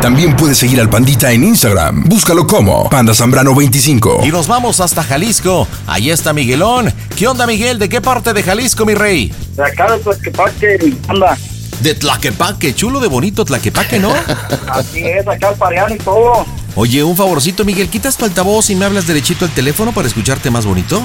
También 0.00 0.34
puedes 0.36 0.58
seguir 0.58 0.80
al 0.80 0.90
Pandita 0.90 1.30
en 1.30 1.44
Instagram. 1.44 2.04
Búscalo 2.04 2.46
como 2.46 2.90
Panda 2.90 3.12
Zambrano25. 3.12 4.26
Y 4.26 4.30
nos 4.30 4.48
vamos 4.48 4.80
hasta 4.80 5.02
Jalisco. 5.02 5.66
Ahí 5.86 6.10
está 6.10 6.32
Miguelón. 6.32 6.92
¿Qué 7.16 7.28
onda, 7.28 7.46
Miguel? 7.46 7.78
¿De 7.78 7.88
qué 7.88 8.00
parte 8.00 8.32
de 8.32 8.42
Jalisco, 8.42 8.84
mi 8.84 8.94
rey? 8.94 9.32
De 9.56 9.64
acá 9.64 9.92
de 9.92 9.98
Tlaquepaque, 10.00 10.94
anda. 11.08 11.38
De 11.80 11.94
Tlaquepaque, 11.94 12.74
chulo 12.74 13.00
de 13.00 13.08
bonito 13.08 13.44
Tlaquepaque, 13.44 13.98
¿no? 13.98 14.12
Así 14.68 15.04
es, 15.04 15.26
acá 15.26 15.50
el 15.50 15.56
pareán 15.56 15.92
y 15.92 15.98
todo. 15.98 16.46
Oye, 16.74 17.04
un 17.04 17.16
favorcito, 17.16 17.64
Miguel, 17.64 17.88
quitas 17.88 18.16
tu 18.16 18.24
altavoz 18.24 18.70
y 18.70 18.74
me 18.74 18.84
hablas 18.84 19.06
derechito 19.06 19.44
al 19.44 19.52
teléfono 19.52 19.92
para 19.92 20.08
escucharte 20.08 20.50
más 20.50 20.66
bonito. 20.66 21.02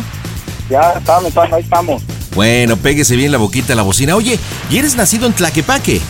Ya 0.70 0.94
estamos, 0.98 1.30
estamos, 1.30 1.54
ahí 1.54 1.64
estamos. 1.64 2.04
Bueno, 2.36 2.78
péguese 2.78 3.16
bien 3.16 3.32
la 3.32 3.38
boquita 3.38 3.74
a 3.74 3.76
la 3.76 3.82
bocina. 3.84 4.16
Oye, 4.16 4.38
¿y 4.70 4.78
eres 4.78 4.96
nacido 4.96 5.26
en 5.26 5.34
Tlaquepaque? 5.34 6.02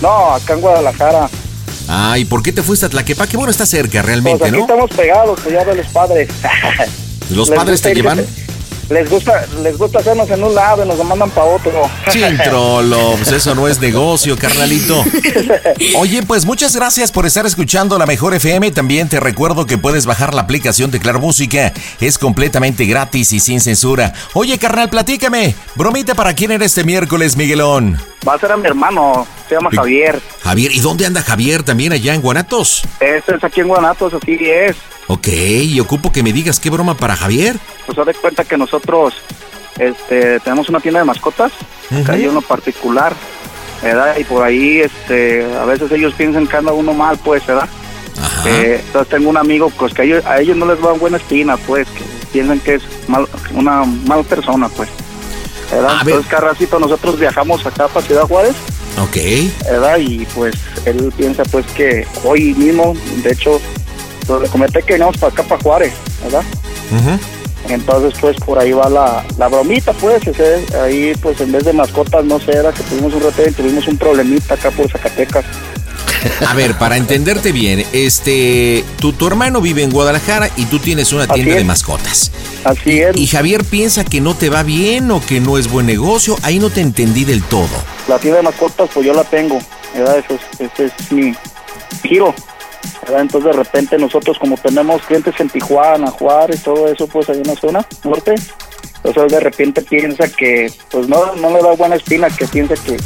No, 0.00 0.34
acá 0.34 0.54
en 0.54 0.60
Guadalajara. 0.60 1.28
Ay, 1.88 2.24
¿por 2.24 2.42
qué 2.42 2.52
te 2.52 2.62
fuiste 2.62 2.86
a 2.86 2.88
Tlaquepaque? 2.88 3.36
Bueno, 3.36 3.50
está 3.50 3.66
cerca 3.66 3.92
Pues 4.00 4.06
realmente, 4.06 4.44
aquí 4.44 4.52
¿no? 4.52 4.60
estamos 4.62 4.90
pegados, 4.90 5.38
pues 5.42 5.54
ya 5.54 5.64
de 5.64 5.74
los 5.76 5.86
padres. 5.88 6.28
¿Los 7.30 7.48
Les 7.50 7.58
padres 7.58 7.82
te 7.82 7.94
llevan? 7.94 8.24
Les 8.90 9.08
gusta, 9.08 9.46
les 9.62 9.78
gusta 9.78 10.00
hacernos 10.00 10.28
en 10.30 10.44
un 10.44 10.54
lado 10.54 10.84
y 10.84 10.88
nos 10.88 11.02
mandan 11.04 11.30
para 11.30 11.46
otro. 11.46 11.72
Chintrolo, 12.10 13.12
pues 13.16 13.32
eso 13.32 13.54
no 13.54 13.66
es 13.66 13.80
negocio, 13.80 14.36
carnalito. 14.36 15.02
Oye, 15.96 16.22
pues 16.22 16.44
muchas 16.44 16.76
gracias 16.76 17.10
por 17.10 17.26
estar 17.26 17.46
escuchando 17.46 17.98
la 17.98 18.06
mejor 18.06 18.34
FM. 18.34 18.70
También 18.72 19.08
te 19.08 19.20
recuerdo 19.20 19.66
que 19.66 19.78
puedes 19.78 20.06
bajar 20.06 20.34
la 20.34 20.42
aplicación 20.42 20.90
de 20.90 21.00
Claro 21.00 21.20
Música. 21.20 21.72
Es 22.00 22.18
completamente 22.18 22.84
gratis 22.84 23.32
y 23.32 23.40
sin 23.40 23.60
censura. 23.60 24.12
Oye, 24.34 24.58
carnal, 24.58 24.90
platícame. 24.90 25.54
Bromita 25.74 26.14
para 26.14 26.34
quién 26.34 26.50
era 26.50 26.64
este 26.64 26.84
miércoles, 26.84 27.36
Miguelón. 27.36 27.98
Va 28.26 28.34
a 28.34 28.38
ser 28.38 28.52
a 28.52 28.56
mi 28.56 28.66
hermano, 28.66 29.26
se 29.48 29.54
llama 29.54 29.70
Javier. 29.70 30.20
Javier, 30.42 30.72
¿y 30.72 30.80
dónde 30.80 31.04
anda 31.04 31.22
Javier 31.22 31.62
también 31.62 31.92
allá 31.92 32.14
en 32.14 32.22
Guanatos? 32.22 32.82
Este 33.00 33.36
es 33.36 33.44
aquí 33.44 33.60
en 33.60 33.68
Guanatos, 33.68 34.14
así 34.14 34.38
es. 34.40 34.76
Ok, 35.06 35.28
y 35.28 35.78
ocupo 35.80 36.12
que 36.12 36.22
me 36.22 36.32
digas 36.32 36.60
qué 36.60 36.70
broma 36.70 36.96
para 36.96 37.16
Javier. 37.16 37.56
Pues 37.86 37.98
haz 37.98 38.06
de 38.06 38.14
cuenta 38.14 38.44
que 38.44 38.56
nosotros 38.56 39.14
este, 39.78 40.40
tenemos 40.40 40.68
una 40.68 40.80
tienda 40.80 41.00
de 41.00 41.06
mascotas, 41.06 41.52
acá 41.90 42.12
hay 42.14 42.26
uno 42.26 42.40
particular, 42.40 43.12
¿verdad? 43.82 44.16
Y 44.18 44.24
por 44.24 44.42
ahí 44.42 44.80
este, 44.80 45.44
a 45.56 45.64
veces 45.64 45.92
ellos 45.92 46.14
piensan 46.14 46.46
que 46.46 46.56
anda 46.56 46.72
uno 46.72 46.94
mal, 46.94 47.18
pues, 47.18 47.46
¿verdad? 47.46 47.68
Eh, 48.46 48.80
entonces 48.86 49.08
tengo 49.10 49.30
un 49.30 49.36
amigo 49.36 49.70
pues 49.70 49.92
que 49.92 50.02
a 50.02 50.04
ellos, 50.04 50.24
a 50.26 50.40
ellos 50.40 50.56
no 50.56 50.66
les 50.66 50.82
va 50.82 50.92
buena 50.92 51.16
espina, 51.16 51.56
pues, 51.56 51.88
que 51.88 52.02
piensan 52.32 52.60
que 52.60 52.74
es 52.74 52.82
mal, 53.08 53.26
una 53.52 53.84
mala 53.84 54.22
persona, 54.22 54.68
pues. 54.68 54.88
¿verdad? 55.70 55.98
Entonces 56.02 56.30
cada 56.30 56.48
ratito 56.48 56.78
nosotros 56.78 57.18
viajamos 57.18 57.64
acá 57.66 57.88
para 57.88 58.06
Ciudad 58.06 58.22
Juárez, 58.22 58.54
Ok. 59.02 59.16
¿verdad? 59.64 59.98
Y 59.98 60.24
pues 60.34 60.54
él 60.84 61.12
piensa 61.16 61.42
pues 61.44 61.66
que 61.72 62.06
hoy 62.22 62.54
mismo, 62.54 62.94
de 63.22 63.32
hecho, 63.32 63.60
pues, 64.26 64.42
le 64.42 64.48
comenté 64.48 64.82
que 64.82 64.94
venimos 64.94 65.16
para 65.16 65.32
acá, 65.32 65.42
para 65.44 65.62
Juárez, 65.62 65.92
¿verdad? 66.22 66.42
Entonces, 67.68 68.12
pues 68.20 68.36
por 68.36 68.58
ahí 68.58 68.72
va 68.72 68.88
la, 68.90 69.24
la 69.38 69.48
bromita, 69.48 69.92
pues. 69.94 70.26
ese- 70.26 70.66
ahí, 70.78 71.14
pues 71.22 71.40
en 71.40 71.50
vez 71.52 71.64
de 71.64 71.72
mascotas, 71.72 72.24
no 72.24 72.38
sé, 72.38 72.52
era 72.52 72.72
que 72.72 72.82
tuvimos 72.82 73.14
un 73.14 73.20
reto 73.22 73.42
y 73.48 73.52
tuvimos 73.52 73.88
un 73.88 73.96
problemita 73.96 74.54
acá 74.54 74.70
por 74.70 74.90
Zacatecas. 74.90 75.44
A 76.46 76.54
ver, 76.54 76.74
para 76.78 76.96
entenderte 76.96 77.52
bien, 77.52 77.84
este, 77.92 78.82
tu, 78.98 79.12
tu 79.12 79.26
hermano 79.26 79.60
vive 79.60 79.82
en 79.82 79.90
Guadalajara 79.90 80.48
y 80.56 80.64
tú 80.66 80.78
tienes 80.78 81.12
una 81.12 81.26
tienda 81.26 81.54
de 81.54 81.64
mascotas. 81.64 82.30
Así 82.64 83.00
es. 83.00 83.16
Y 83.16 83.26
Javier 83.26 83.62
piensa 83.64 84.04
que 84.04 84.20
no 84.22 84.34
te 84.34 84.48
va 84.50 84.62
bien 84.62 85.10
o 85.10 85.20
que 85.24 85.40
no 85.40 85.58
es 85.58 85.70
buen 85.70 85.84
negocio. 85.86 86.36
Ahí 86.42 86.58
no 86.58 86.70
te 86.70 86.80
entendí 86.80 87.24
del 87.24 87.42
todo. 87.42 87.68
La 88.08 88.18
tienda 88.18 88.38
de 88.38 88.42
mascotas, 88.44 88.88
pues 88.92 89.06
yo 89.06 89.12
la 89.12 89.24
tengo, 89.24 89.58
¿verdad? 89.94 90.18
Ese 90.18 90.34
es, 90.34 90.70
ese 90.72 90.84
es 90.86 91.12
mi 91.12 91.34
giro, 92.02 92.34
¿verdad? 93.02 93.22
Entonces, 93.22 93.52
de 93.52 93.56
repente, 93.56 93.98
nosotros, 93.98 94.38
como 94.38 94.56
tenemos 94.56 95.02
clientes 95.02 95.34
en 95.38 95.50
Tijuana, 95.50 96.10
Juárez, 96.10 96.62
todo 96.62 96.88
eso, 96.88 97.06
pues 97.06 97.28
en 97.28 97.42
la 97.42 97.54
zona 97.54 97.86
norte, 98.04 98.34
entonces 99.04 99.32
de 99.32 99.40
repente 99.40 99.82
piensa 99.82 100.28
que, 100.28 100.72
pues 100.90 101.08
no, 101.08 101.34
no 101.36 101.50
le 101.50 101.62
da 101.62 101.72
buena 101.74 101.96
espina, 101.96 102.28
que 102.30 102.46
piensa 102.46 102.74
que, 102.74 102.96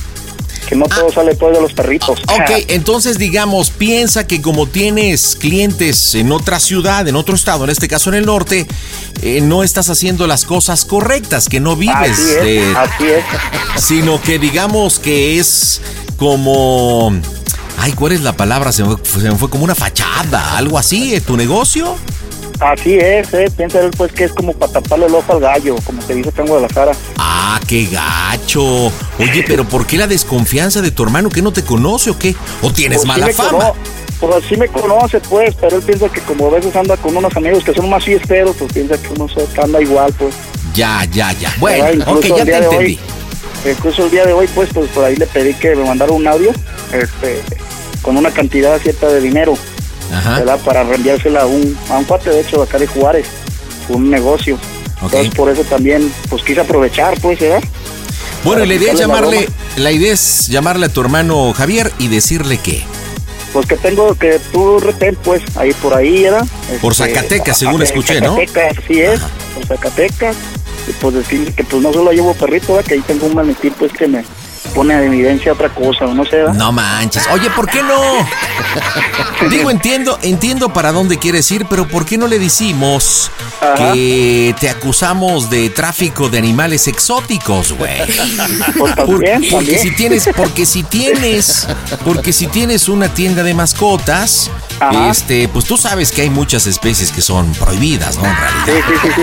que 0.69 0.77
no 0.77 0.87
todo 0.87 1.11
sale 1.11 1.35
pues 1.35 1.55
de 1.57 1.61
los 1.61 1.73
perritos. 1.73 2.21
Ok, 2.23 2.67
entonces 2.69 3.19
digamos, 3.19 3.71
piensa 3.71 4.27
que 4.27 4.41
como 4.41 4.69
tienes 4.69 5.35
clientes 5.35 6.15
en 6.15 6.31
otra 6.31 6.61
ciudad, 6.61 7.09
en 7.09 7.17
otro 7.17 7.35
estado, 7.35 7.65
en 7.65 7.71
este 7.71 7.89
caso 7.89 8.11
en 8.11 8.17
el 8.17 8.27
norte, 8.27 8.67
eh, 9.23 9.41
no 9.41 9.65
estás 9.65 9.91
haciendo 9.91 10.27
las 10.27 10.45
cosas 10.45 10.85
correctas, 10.85 11.49
que 11.49 11.59
no 11.59 11.75
vives 11.75 11.97
Así 11.97 12.49
es, 12.49 12.77
así 12.77 13.05
es. 13.07 13.83
Sino 13.83 14.21
que 14.21 14.39
digamos 14.39 14.99
que 14.99 15.39
es 15.39 15.81
como... 16.17 17.13
Ay, 17.79 17.93
¿cuál 17.93 18.13
es 18.13 18.21
la 18.23 18.33
palabra? 18.33 18.73
Se 18.73 18.83
me, 18.85 18.97
fue- 18.97 19.23
se 19.23 19.31
me 19.31 19.37
fue 19.37 19.49
como 19.51 19.65
una 19.65 19.75
fachada, 19.75 20.57
algo 20.57 20.79
así, 20.79 21.15
¿eh? 21.15 21.21
¿Tu 21.21 21.37
negocio? 21.37 21.97
Así 22.61 22.95
es, 22.97 23.33
eh. 23.35 23.49
Piensa 23.57 23.81
él 23.81 23.91
pues 23.97 24.13
que 24.13 24.25
es 24.25 24.33
como 24.33 24.53
para 24.53 24.73
taparle 24.73 25.07
el 25.07 25.15
ojo 25.15 25.33
al 25.35 25.41
gallo, 25.41 25.77
como 25.85 26.03
se 26.03 26.15
dice 26.15 26.31
acá 26.31 26.43
en 26.43 26.49
Guadalajara. 26.49 26.93
Ah, 27.19 27.61
qué 27.69 27.87
gacho. 27.87 28.87
Oye, 29.19 29.45
pero 29.47 29.65
¿por 29.65 29.87
qué 29.87 29.97
la 29.97 30.07
desconfianza 30.09 30.83
de 30.83 30.91
tu 30.91 31.05
hermano 31.05 31.29
que 31.31 31.41
no 31.41 31.53
te 31.53 31.63
conoce 31.63 32.11
o 32.11 32.19
qué? 32.19 32.35
¿O 32.63 32.73
tienes 32.73 32.99
Pues 32.99 33.03
sí 33.03 33.09
mala 33.09 33.27
me 33.27 33.33
fama? 33.33 33.73
Pues 34.21 34.45
sí 34.49 34.57
me 34.57 34.67
conoce, 34.67 35.21
pues, 35.21 35.55
pero 35.61 35.77
él 35.77 35.83
piensa 35.83 36.09
que 36.09 36.21
como 36.23 36.49
a 36.49 36.51
veces 36.51 36.75
anda 36.75 36.97
con 36.97 37.17
unos 37.17 37.37
amigos 37.37 37.63
que 37.63 37.73
son 37.73 37.89
más 37.89 38.03
fiesteros, 38.05 38.57
pues 38.59 38.73
piensa 38.73 38.99
que 39.01 39.09
uno 39.17 39.29
se 39.29 39.61
anda 39.61 39.81
igual, 39.81 40.13
pues. 40.19 40.35
Ya, 40.75 41.05
ya, 41.13 41.33
ya. 41.35 41.55
Bueno, 41.61 41.85
ok, 42.09 42.25
ya 42.27 42.37
te 42.39 42.45
de 42.45 42.57
entendí. 42.57 42.99
Hoy, 43.65 43.71
incluso 43.71 44.05
el 44.07 44.11
día 44.11 44.27
de 44.27 44.33
hoy, 44.33 44.49
pues, 44.53 44.69
pues 44.75 44.91
por 44.91 45.05
ahí 45.05 45.15
le 45.15 45.27
pedí 45.29 45.55
que 45.55 45.77
me 45.77 45.85
mandara 45.85 46.11
un 46.11 46.27
audio, 46.27 46.51
este, 46.93 47.41
con 48.03 48.17
una 48.17 48.31
cantidad 48.31 48.79
cierta 48.81 49.09
de 49.09 49.21
dinero, 49.21 49.55
Ajá. 50.13 50.39
¿verdad? 50.39 50.59
Para 50.65 50.85
reenviársela 50.85 51.43
a 51.43 51.47
un, 51.47 51.77
a 51.91 51.99
un 51.99 52.05
cuate, 52.05 52.31
de 52.31 52.41
hecho, 52.41 52.59
de 52.59 52.63
acá 52.65 52.79
de 52.79 52.87
Juárez, 52.87 53.27
un 53.89 54.11
negocio. 54.11 54.59
Entonces, 55.03 55.33
por 55.35 55.49
eso 55.51 55.63
también, 55.65 56.13
pues 56.29 56.43
quise 56.43 56.61
aprovechar, 56.61 57.19
pues, 57.21 57.39
¿verdad? 57.39 57.63
Bueno, 58.45 58.65
y 58.65 58.69
la 58.69 58.75
idea 58.75 58.93
es 58.93 58.99
la 58.99 59.07
llamarle, 59.07 59.49
la 59.77 59.93
idea 59.93 60.13
es 60.13 60.47
llamarle 60.49 60.87
a 60.87 60.89
tu 60.89 61.01
hermano 61.01 61.53
Javier 61.53 61.93
y 61.99 62.09
decirle 62.09 62.59
que 62.59 62.83
Pues 63.53 63.67
que 63.67 63.77
tengo, 63.77 64.15
que 64.15 64.41
tú 64.53 64.79
retén, 64.81 65.17
pues, 65.23 65.43
ahí 65.57 65.73
por 65.73 65.95
ahí, 65.95 66.25
¿verdad? 66.25 66.47
Por 66.81 66.93
Este, 66.93 67.07
Zacatecas, 67.07 67.59
según 67.59 67.83
escuché, 67.83 68.21
¿no? 68.21 68.37
Zacatecas, 68.37 68.85
sí 68.87 69.01
es, 69.01 69.21
por 69.55 69.67
Zacatecas. 69.67 70.37
Y 70.89 70.93
pues 70.93 71.15
decirle 71.17 71.53
que 71.53 71.65
pues 71.65 71.83
no 71.83 71.93
solo 71.93 72.13
llevo 72.13 72.33
perrito, 72.35 72.73
¿verdad? 72.75 72.89
Que 72.89 72.95
ahí 72.95 73.01
tengo 73.07 73.27
un 73.27 73.35
maletín, 73.35 73.75
pues, 73.79 73.93
que 73.93 74.07
me 74.07 74.25
pone 74.69 74.95
en 74.95 75.05
evidencia 75.13 75.53
otra 75.53 75.69
cosa, 75.71 76.05
o 76.07 76.15
no 76.15 76.25
sé, 76.25 76.37
¿verdad? 76.37 76.55
no 76.55 76.73
manches. 76.73 77.25
Oye, 77.33 77.51
¿por 77.51 77.69
qué 77.69 77.83
no? 77.83 77.99
Digo, 79.51 79.71
entiendo, 79.71 80.19
entiendo 80.23 80.73
para 80.73 80.93
dónde 80.93 81.19
quieres 81.19 81.51
ir, 81.51 81.67
pero 81.67 81.87
¿por 81.89 82.05
qué 82.05 82.19
no 82.19 82.27
le 82.27 82.39
decimos 82.39 83.31
Ajá. 83.61 83.93
que 83.93 84.55
te 84.61 84.69
acusamos 84.69 85.49
de 85.51 85.71
tráfico 85.71 86.29
de 86.29 86.39
animales 86.39 86.87
exóticos, 86.89 87.73
güey? 87.73 87.99
Pues 88.79 88.95
Por- 88.97 89.23
porque 89.51 89.79
si 89.79 89.91
tienes, 89.93 90.29
porque 90.37 90.67
si 90.67 90.83
tienes, 90.83 91.67
porque 92.05 92.33
si 92.33 92.47
tienes 92.49 92.89
una 92.89 93.09
tienda 93.09 93.43
de 93.43 93.55
mascotas, 93.55 94.51
Ajá. 94.81 95.11
este, 95.11 95.49
pues 95.49 95.65
tú 95.65 95.77
sabes 95.77 96.11
que 96.13 96.23
hay 96.23 96.31
muchas 96.31 96.67
especies 96.67 97.11
que 97.13 97.23
son 97.23 97.53
prohibidas, 97.55 98.17
¿no? 98.19 98.25
En 98.27 98.37
realidad. 98.37 98.65
Sí, 98.67 98.73
sí, 98.73 98.99
sí, 99.03 99.23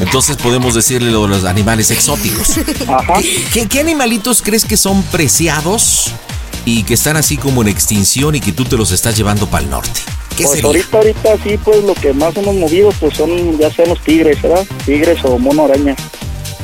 Entonces 0.00 0.36
podemos 0.36 0.74
decirle 0.74 1.10
lo 1.10 1.22
de 1.22 1.28
los 1.28 1.44
animales 1.44 1.90
exóticos. 1.90 2.56
Ajá. 2.88 3.14
¿Qué, 3.20 3.44
qué- 3.52 3.68
qué 3.68 3.80
animalitos 3.80 4.42
crees 4.42 4.59
que 4.64 4.76
son 4.76 5.02
preciados 5.04 6.12
y 6.64 6.82
que 6.84 6.94
están 6.94 7.16
así 7.16 7.36
como 7.36 7.62
en 7.62 7.68
extinción 7.68 8.34
y 8.34 8.40
que 8.40 8.52
tú 8.52 8.64
te 8.64 8.76
los 8.76 8.90
estás 8.92 9.16
llevando 9.16 9.46
para 9.46 9.64
el 9.64 9.70
norte? 9.70 10.00
¿Qué 10.36 10.44
Pues 10.44 10.50
sería? 10.60 10.66
ahorita, 10.68 10.96
ahorita 10.98 11.28
sí, 11.44 11.58
pues 11.62 11.82
lo 11.84 11.94
que 11.94 12.12
más 12.12 12.36
hemos 12.36 12.54
movido, 12.54 12.90
pues 13.00 13.16
son, 13.16 13.58
ya 13.58 13.70
sean 13.70 13.88
los 13.90 14.00
tigres, 14.02 14.40
¿verdad? 14.40 14.64
Tigres 14.86 15.18
o 15.24 15.38
mono 15.38 15.64
araña. 15.64 15.94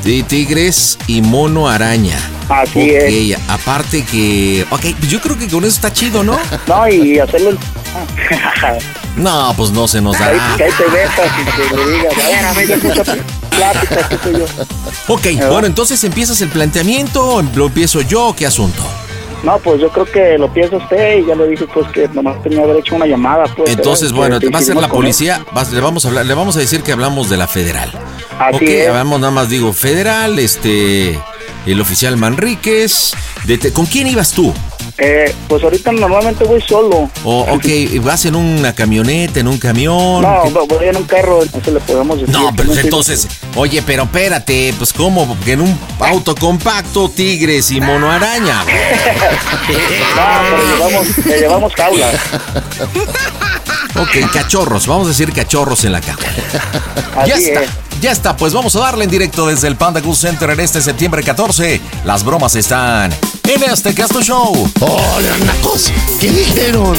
Sí, 0.03 0.23
tigres 0.23 0.97
y 1.07 1.21
mono 1.21 1.67
araña. 1.67 2.17
Así 2.49 2.79
Ok, 2.79 2.87
es. 2.89 3.37
aparte 3.49 4.05
que... 4.05 4.65
Ok, 4.69 4.85
pues 4.97 5.11
yo 5.11 5.19
creo 5.19 5.37
que 5.37 5.47
con 5.49 5.65
eso 5.65 5.75
está 5.75 5.91
chido, 5.91 6.23
¿no? 6.23 6.39
No, 6.67 6.87
y 6.87 7.19
hacerlo 7.19 7.49
el... 7.49 7.57
No, 9.17 9.53
pues 9.57 9.71
no 9.71 9.87
se 9.87 9.99
nos 9.99 10.15
Ahí, 10.15 10.37
dará. 10.37 10.55
que 10.57 10.63
ahí 10.65 10.71
te 10.77 10.83
besas 10.85 11.31
y 11.39 11.45
que 11.45 11.75
le 11.75 11.91
digas, 11.97 13.17
plática, 13.57 14.07
qué 14.09 14.17
sé 14.17 14.31
yo. 14.39 14.45
Ok, 15.13 15.25
bueno, 15.49 15.67
entonces 15.67 16.03
empiezas 16.03 16.39
el 16.41 16.49
planteamiento, 16.49 17.43
lo 17.55 17.65
empiezo 17.67 18.01
yo, 18.01 18.33
¿qué 18.37 18.45
asunto? 18.45 18.81
No, 19.43 19.59
pues 19.59 19.79
yo 19.79 19.89
creo 19.89 20.05
que 20.05 20.37
lo 20.37 20.51
piensa 20.51 20.77
usted 20.77 21.19
y 21.19 21.25
ya 21.27 21.35
le 21.35 21.47
dije 21.47 21.65
pues 21.71 21.87
que 21.91 22.07
nomás 22.09 22.41
tenía 22.41 22.63
haber 22.63 22.77
hecho 22.77 22.95
una 22.95 23.05
llamada. 23.05 23.43
Pues, 23.55 23.69
Entonces, 23.69 24.11
¿verdad? 24.11 24.17
bueno, 24.17 24.39
te 24.39 24.49
va 24.49 24.59
a 24.59 24.61
ser 24.63 24.75
la 24.75 24.89
policía, 24.89 25.45
vas- 25.53 25.71
le 25.71 25.79
vamos 25.79 26.05
a 26.05 26.07
hablar, 26.07 26.25
le 26.25 26.33
vamos 26.33 26.57
a 26.57 26.59
decir 26.59 26.81
que 26.81 26.91
hablamos 26.91 27.29
de 27.29 27.37
la 27.37 27.47
federal. 27.47 27.91
Así 28.39 28.55
ok, 28.55 28.61
es. 28.63 28.87
hablamos 28.89 29.19
nada 29.19 29.31
más 29.31 29.47
digo 29.49 29.73
federal, 29.73 30.39
este, 30.39 31.19
el 31.67 31.79
oficial 31.79 32.17
Manríquez. 32.17 33.13
de 33.45 33.57
te- 33.59 33.71
¿Con 33.71 33.85
quién 33.85 34.07
ibas 34.07 34.31
tú? 34.31 34.53
Eh, 34.99 35.31
pues 35.47 35.63
ahorita 35.63 35.91
normalmente 35.91 36.43
voy 36.43 36.59
solo. 36.59 37.09
O, 37.23 37.41
ok, 37.41 37.65
vas 38.01 38.25
en 38.25 38.35
una 38.35 38.73
camioneta, 38.73 39.39
en 39.39 39.47
un 39.47 39.59
camión. 39.59 40.23
No, 40.23 40.43
¿Qué- 40.43 40.73
voy 40.75 40.85
en 40.87 40.97
un 40.97 41.03
carro, 41.03 41.43
entonces 41.43 41.73
le 41.73 41.79
podemos 41.81 42.19
decir. 42.19 42.33
No, 42.33 42.51
pero 42.55 42.73
no 42.73 42.79
entonces, 42.79 43.27
oye, 43.55 43.83
pero 43.83 44.03
espérate, 44.03 44.73
pues 44.77 44.93
cómo, 44.93 45.27
Porque 45.27 45.51
en 45.53 45.61
un 45.61 45.79
auto 45.99 46.33
compacto, 46.35 47.09
tigres 47.09 47.69
y 47.71 47.79
mono 47.81 48.11
araña. 48.11 48.63
No, 50.17 50.23
pero 50.49 50.77
llevamos, 50.89 51.17
le 51.25 51.39
llevamos 51.39 51.73
jaula. 51.75 52.11
Ok, 53.99 54.31
cachorros, 54.31 54.87
vamos 54.87 55.07
a 55.07 55.09
decir 55.09 55.31
cachorros 55.33 55.83
en 55.85 55.91
la 55.91 56.01
caja. 56.01 56.19
Así 57.17 57.29
Ya 57.29 57.35
está. 57.37 57.63
es. 57.63 57.69
Ya 57.99 58.11
está, 58.11 58.37
pues 58.37 58.53
vamos 58.53 58.75
a 58.75 58.79
darle 58.79 59.05
en 59.05 59.09
directo 59.09 59.47
desde 59.47 59.67
el 59.67 59.75
Panda 59.75 60.01
Cool 60.03 60.15
Center 60.15 60.51
en 60.51 60.59
este 60.59 60.81
septiembre 60.81 61.23
14. 61.23 61.81
Las 62.05 62.23
bromas 62.23 62.55
están 62.55 63.11
en 63.43 63.63
este 63.63 63.95
Casto 63.95 64.21
Show. 64.21 64.69
Hola, 64.81 65.37
nacos. 65.45 65.91
¿Qué 66.19 66.29
dijeron? 66.29 66.95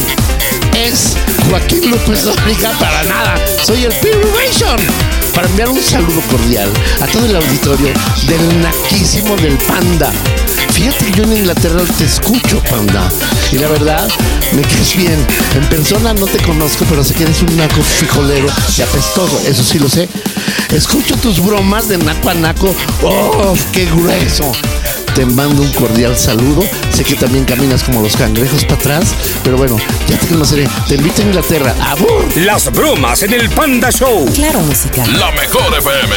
Es 0.74 1.16
Joaquín 1.48 1.88
López 1.90 2.24
Dóriga 2.24 2.72
para 2.80 3.04
nada. 3.04 3.36
Soy 3.62 3.84
el 3.84 3.92
Pirulation. 3.92 4.78
Para 5.34 5.46
enviar 5.46 5.68
un 5.68 5.80
saludo 5.80 6.20
cordial 6.22 6.68
a 7.00 7.06
todo 7.06 7.26
el 7.26 7.36
auditorio 7.36 7.92
del 8.26 8.60
naquísimo 8.60 9.36
del 9.36 9.56
Panda. 9.56 10.10
Fíjate 10.72 11.06
que 11.06 11.12
yo 11.12 11.22
en 11.24 11.36
Inglaterra 11.36 11.80
te 11.96 12.04
escucho, 12.04 12.60
Panda. 12.70 13.08
Y 13.52 13.58
la 13.58 13.68
verdad, 13.68 14.08
me 14.52 14.62
caes 14.62 14.96
bien. 14.96 15.24
En 15.54 15.68
persona 15.68 16.12
no 16.12 16.26
te 16.26 16.38
conozco, 16.38 16.84
pero 16.88 17.04
sé 17.04 17.14
que 17.14 17.22
eres 17.22 17.40
un 17.42 17.56
naco 17.56 17.82
frijolero 17.82 18.48
y 18.76 18.82
apestoso. 18.82 19.40
Eso 19.46 19.62
sí 19.62 19.78
lo 19.78 19.88
sé. 19.88 20.08
Escucho 20.72 21.16
tus 21.16 21.44
bromas 21.44 21.88
de 21.88 21.98
naco 21.98 22.28
a 22.28 22.34
naco. 22.34 22.74
¡Oh, 23.02 23.54
qué 23.72 23.86
grueso! 23.86 24.52
Te 25.14 25.24
mando 25.24 25.62
un 25.62 25.72
cordial 25.72 26.14
saludo. 26.16 26.62
Sé 26.92 27.02
que 27.04 27.14
también 27.14 27.44
caminas 27.46 27.82
como 27.82 28.02
los 28.02 28.14
cangrejos 28.16 28.64
para 28.64 28.74
atrás, 28.76 29.14
pero 29.42 29.56
bueno, 29.56 29.78
ya 30.06 30.18
te 30.18 30.26
conoceré. 30.26 30.68
Te 30.86 30.96
invito 30.96 31.22
a 31.22 31.24
Inglaterra. 31.24 31.74
¡Abur! 31.80 32.26
Las 32.36 32.70
bromas 32.70 33.22
en 33.22 33.32
el 33.32 33.48
Panda 33.48 33.90
Show. 33.90 34.26
Claro, 34.34 34.60
música. 34.60 35.06
La 35.06 35.30
mejor 35.32 35.74
FM. 35.78 36.14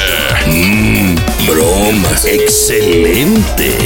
Mmm, 0.47 1.15
bromas. 1.47 2.25
Excelente. 2.25 3.77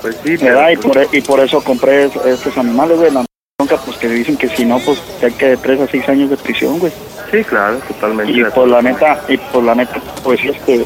Pues 0.00 0.16
sí, 0.24 0.36
¿verdad? 0.36 0.70
Y 0.70 0.76
por, 0.76 0.98
e- 0.98 1.08
y 1.12 1.20
por 1.20 1.40
eso 1.40 1.62
compré 1.62 2.04
es- 2.06 2.16
estos 2.26 2.56
animales, 2.58 2.98
güey. 2.98 3.10
La 3.12 3.24
bronca, 3.58 3.76
pues 3.84 3.96
que 3.98 4.08
dicen 4.08 4.36
que 4.36 4.48
si 4.48 4.64
no, 4.64 4.78
pues 4.80 5.00
ya 5.20 5.30
que 5.30 5.50
de 5.50 5.56
3 5.56 5.80
a 5.80 5.86
6 5.86 6.08
años 6.08 6.30
de 6.30 6.36
prisión, 6.36 6.78
güey. 6.80 6.92
Sí, 7.30 7.42
claro, 7.44 7.78
totalmente. 7.88 8.32
Y 8.32 8.44
pues 8.44 8.68
la 8.68 8.82
neta, 8.82 9.20
y 9.28 9.36
pues 9.38 9.64
la 9.64 9.74
neta, 9.74 10.00
pues 10.24 10.40
este, 10.44 10.84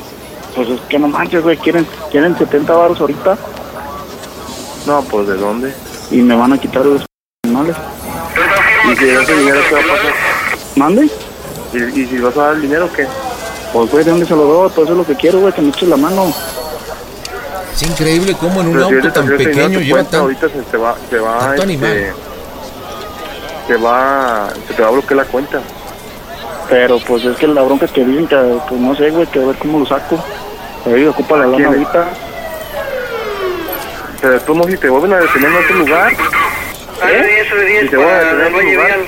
pues 0.56 0.68
es 0.70 0.80
que 0.88 0.98
no 0.98 1.06
manches, 1.06 1.42
güey, 1.42 1.56
quieren, 1.58 1.86
quieren 2.10 2.36
70 2.36 2.72
baros 2.72 3.00
ahorita 3.00 3.36
No, 4.86 5.02
pues 5.02 5.28
¿de 5.28 5.36
dónde? 5.36 5.72
y 6.10 6.16
me 6.16 6.34
van 6.36 6.52
a 6.52 6.58
quitar 6.58 6.84
los 6.84 7.02
animales. 7.44 7.76
¿Y 8.84 8.96
si 8.96 9.08
ese 9.08 9.34
dinero 9.34 9.60
qué 9.68 9.74
va 9.74 9.80
a 9.80 9.96
pasar? 9.96 10.12
¿Mande? 10.76 11.10
¿Y, 11.72 12.00
y 12.00 12.06
si 12.06 12.18
vas 12.18 12.36
a 12.36 12.42
dar 12.42 12.54
el 12.54 12.62
dinero 12.62 12.88
qué? 12.94 13.06
Pues, 13.72 13.90
güey, 13.90 14.04
¿de 14.04 14.10
dónde 14.12 14.26
se 14.26 14.36
lo 14.36 14.44
doy? 14.44 14.70
Pues 14.74 14.84
eso 14.84 14.92
es 14.92 14.98
lo 14.98 15.06
que 15.06 15.16
quiero, 15.16 15.40
güey, 15.40 15.52
que 15.52 15.62
me 15.62 15.70
eches 15.70 15.88
la 15.88 15.96
mano. 15.96 16.32
Es 17.72 17.82
increíble 17.82 18.34
cómo 18.40 18.60
en 18.60 18.68
un 18.68 18.72
Pero 18.74 18.84
auto 18.86 19.12
tan 19.12 19.28
pequeño 19.28 19.80
lleva 19.80 19.96
cuenta, 19.96 20.10
tan... 20.12 20.20
Ahorita 20.20 20.48
se 20.48 20.62
te 20.62 20.76
va, 20.76 20.96
se 21.10 21.18
va, 21.18 21.38
tanto 21.38 21.50
este, 21.50 21.62
animal. 21.62 22.14
se 23.66 23.76
va, 23.76 24.48
se 24.66 24.74
te 24.74 24.82
va 24.82 24.88
a 24.88 24.92
bloquear 24.92 25.16
la 25.16 25.24
cuenta. 25.24 25.60
Pero 26.70 26.98
pues 27.00 27.24
es 27.24 27.36
que 27.36 27.46
la 27.46 27.62
bronca 27.62 27.86
que 27.86 28.04
dicen 28.04 28.26
que, 28.26 28.36
pues 28.68 28.80
no 28.80 28.94
sé, 28.96 29.10
güey, 29.10 29.26
que 29.26 29.42
a 29.42 29.46
ver 29.46 29.56
cómo 29.56 29.80
lo 29.80 29.86
saco. 29.86 30.18
Pero 30.86 30.98
ellos 30.98 31.14
ocupa 31.14 31.36
la 31.36 31.44
¿A 31.44 31.46
lana 31.48 31.66
ahorita. 31.66 32.08
Pero 34.20 34.32
después 34.34 34.58
no, 34.58 34.64
si 34.64 34.76
te 34.76 34.88
vuelven 34.88 35.12
a 35.14 35.18
detener 35.18 35.50
en 35.50 35.56
otro 35.56 35.76
lugar. 35.78 36.12
¿Eh? 36.12 37.42
Si 37.82 37.88
te 37.88 37.96
vuelven 37.96 38.14
a 38.14 38.20
detener 38.20 38.46
en 38.46 38.54
otro 38.54 38.62
lugar. 38.62 38.98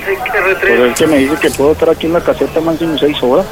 Pues 0.59 0.91
es 0.91 0.97
que 0.97 1.07
me 1.07 1.17
dice 1.19 1.35
que 1.39 1.49
puedo 1.51 1.71
estar 1.71 1.89
aquí 1.89 2.07
en 2.07 2.13
la 2.13 2.19
caseta 2.19 2.59
máximo 2.59 2.97
6 2.97 3.23
horas. 3.23 3.45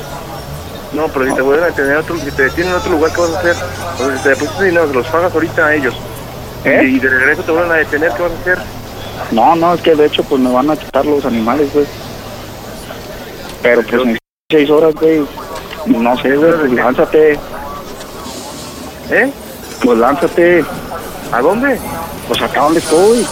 No, 0.92 1.08
pero 1.08 1.26
si 1.26 1.36
te 1.36 1.42
vuelven 1.42 1.64
a 1.64 1.68
detener 1.68 1.92
en 1.92 1.98
otro, 2.00 2.18
si 2.18 2.32
te 2.32 2.44
detienen 2.44 2.74
en 2.74 2.80
otro 2.80 2.92
lugar, 2.92 3.14
¿qué 3.14 3.22
vas 3.22 3.32
a 3.32 3.40
hacer? 3.40 3.56
O 3.56 3.98
sea, 3.98 4.18
si 4.18 4.24
te 4.24 4.30
depositas 4.30 4.60
dinero, 4.66 4.88
se 4.90 4.94
los 4.94 5.08
pagas 5.08 5.34
ahorita 5.34 5.66
a 5.66 5.76
ellos. 5.76 5.96
¿Eh? 6.66 6.82
Y, 6.84 6.96
y 6.98 7.00
de 7.00 7.10
regreso 7.10 7.44
te 7.44 7.52
vuelven 7.52 7.72
a 7.72 7.76
detener, 7.76 8.12
¿qué 8.12 8.24
vas 8.24 8.32
a 8.34 8.42
hacer? 8.42 8.58
No, 9.32 9.56
no, 9.56 9.74
es 9.74 9.82
que 9.82 9.96
de 9.96 10.06
hecho 10.06 10.22
pues 10.24 10.42
me 10.42 10.52
van 10.52 10.70
a 10.70 10.76
quitar 10.76 11.06
los 11.06 11.24
animales, 11.24 11.74
güey. 11.74 11.86
Pero 13.62 13.84
pues 13.84 14.02
en 14.02 14.18
6 14.52 14.70
horas, 14.70 14.94
güey, 14.96 15.26
no 15.86 16.18
sé, 16.18 16.36
güey, 16.36 16.52
pues 16.52 16.72
lánzate. 16.74 17.40
¿Eh? 19.10 19.32
Pues 19.84 19.98
lánzate. 19.98 20.64
¿A 21.32 21.42
dónde? 21.42 21.80
Pues 22.28 22.42
acá 22.42 22.62
donde 22.62 22.80
estoy. 22.80 23.26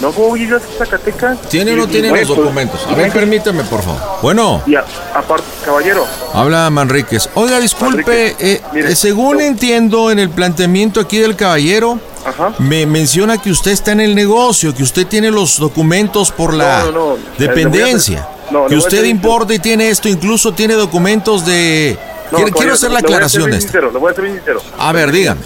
No, 0.00 0.10
¿cómo 0.10 0.36
llegas 0.36 0.62
a 0.64 0.78
Zacatecas? 0.84 1.40
¿Tiene 1.42 1.72
o 1.72 1.76
no 1.76 1.86
tiene 1.86 2.10
los 2.10 2.26
documentos? 2.28 2.84
A 2.90 2.94
ver, 2.94 3.12
permítame, 3.12 3.62
por 3.64 3.80
favor. 3.80 4.00
Bueno, 4.22 4.60
Y 4.66 4.74
a- 4.74 4.84
aparte, 5.14 5.44
caballero, 5.64 6.04
habla 6.34 6.68
Manríquez. 6.70 7.30
Oiga, 7.34 7.60
disculpe, 7.60 8.34
eh, 8.40 8.60
mire, 8.72 8.90
eh, 8.92 8.96
según 8.96 9.40
entiendo 9.40 10.10
en 10.10 10.18
el 10.18 10.30
planteamiento 10.30 10.98
aquí 11.00 11.18
del 11.18 11.36
caballero, 11.36 12.00
Ajá. 12.26 12.52
me 12.58 12.86
menciona 12.86 13.38
que 13.40 13.52
usted 13.52 13.70
está 13.70 13.92
en 13.92 14.00
el 14.00 14.16
negocio, 14.16 14.74
que 14.74 14.82
usted 14.82 15.06
tiene 15.06 15.30
los 15.30 15.58
documentos 15.58 16.32
por 16.32 16.54
la 16.54 16.80
No, 16.86 16.90
no, 16.90 17.06
no. 17.10 17.16
dependencia, 17.38 18.28
que 18.68 18.76
usted 18.76 19.04
importa 19.04 19.54
y 19.54 19.60
tiene 19.60 19.88
esto, 19.90 20.08
incluso 20.08 20.52
tiene 20.52 20.74
documentos 20.74 21.46
de... 21.46 21.96
No, 22.30 22.38
quiero, 22.50 22.72
hacer 22.74 22.90
la 22.90 22.98
aclaración 23.00 23.50
de 23.50 23.58
esto. 23.58 23.80
Le 23.80 23.98
voy 23.98 24.10
a 24.10 24.14
ser 24.14 24.24
bien 24.24 24.36
sincero. 24.36 24.60
A 24.78 24.92
ver, 24.92 25.12
dígame. 25.12 25.40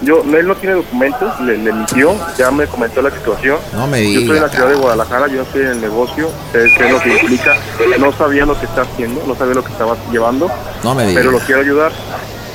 Yo, 0.00 0.22
él 0.22 0.46
no 0.46 0.54
tiene 0.56 0.74
documentos, 0.74 1.40
le, 1.40 1.56
le 1.56 1.72
mintió, 1.72 2.14
ya 2.36 2.50
me 2.50 2.66
comentó 2.66 3.00
la 3.00 3.10
situación. 3.10 3.58
No 3.72 3.86
me 3.86 4.02
Yo 4.02 4.20
estoy 4.20 4.22
en 4.22 4.28
diga, 4.34 4.40
la 4.46 4.48
ciudad 4.52 4.68
de 4.68 4.74
Guadalajara, 4.74 5.28
yo 5.28 5.36
no 5.36 5.42
estoy 5.42 5.62
en 5.62 5.68
el 5.68 5.80
negocio, 5.80 6.30
sé 6.52 6.70
qué 6.76 6.86
es 6.86 6.92
lo 6.92 7.00
que 7.00 7.12
implica. 7.20 7.54
No 7.98 8.12
sabía 8.12 8.44
lo 8.44 8.58
que 8.58 8.66
está 8.66 8.82
haciendo, 8.82 9.22
no 9.26 9.34
sabía 9.36 9.54
lo 9.54 9.64
que 9.64 9.72
estaba 9.72 9.96
llevando, 10.10 10.50
No 10.82 10.94
me 10.94 11.06
diga. 11.06 11.20
pero 11.20 11.30
lo 11.30 11.38
quiero 11.38 11.60
ayudar. 11.60 11.92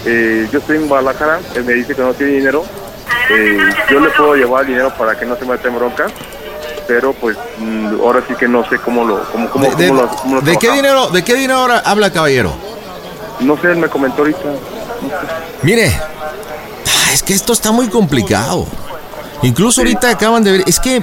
Eh, 0.06 0.48
yo 0.52 0.60
estoy 0.60 0.78
en 0.78 0.88
Guadalajara, 0.90 1.40
él 1.56 1.64
me 1.64 1.74
dice 1.74 1.96
que 1.96 2.02
no 2.02 2.14
tiene 2.14 2.34
dinero. 2.34 2.64
Eh, 3.32 3.58
yo 3.90 4.00
le 4.00 4.10
puedo 4.10 4.36
llevar 4.36 4.66
dinero 4.66 4.94
para 4.98 5.18
que 5.18 5.26
no 5.26 5.36
se 5.38 5.46
meta 5.46 5.68
en 5.70 5.76
broncas, 5.76 6.12
pero 6.88 7.14
pues 7.14 7.38
mm, 7.58 8.00
ahora 8.02 8.22
sí 8.28 8.34
que 8.36 8.48
no 8.48 8.68
sé 8.70 8.78
cómo 8.80 9.06
lo, 9.06 9.24
cómo, 9.32 9.50
cómo, 9.50 9.66
¿De, 9.66 9.76
de- 9.76 9.88
cómo 9.90 10.02
lo, 10.04 10.08
cómo 10.10 10.36
lo 10.36 10.42
de 10.42 10.58
qué 10.58 10.72
dinero, 10.72 11.08
¿De 11.10 11.24
qué 11.24 11.36
dinero 11.36 11.60
ahora 11.60 11.80
habla 11.86 12.12
caballero? 12.12 12.54
No 13.40 13.60
sé, 13.62 13.72
él 13.72 13.78
me 13.78 13.90
comentó 13.90 14.20
ahorita. 14.20 14.40
Mire, 15.64 15.94
ah, 15.96 17.14
es 17.14 17.24
que 17.24 17.34
esto 17.34 17.54
está 17.54 17.72
muy 17.72 17.88
complicado. 17.88 18.68
Incluso 19.42 19.82
ahorita 19.82 20.10
acaban 20.10 20.44
de 20.44 20.52
ver, 20.52 20.64
es 20.68 20.80
que 20.80 21.02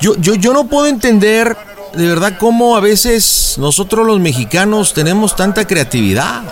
yo, 0.00 0.16
yo, 0.16 0.34
yo 0.34 0.52
no 0.52 0.66
puedo 0.66 0.86
entender 0.86 1.56
de 1.94 2.08
verdad 2.08 2.34
cómo 2.38 2.76
a 2.76 2.80
veces 2.80 3.54
nosotros 3.58 4.06
los 4.06 4.18
mexicanos 4.20 4.94
tenemos 4.94 5.36
tanta 5.36 5.66
creatividad. 5.66 6.42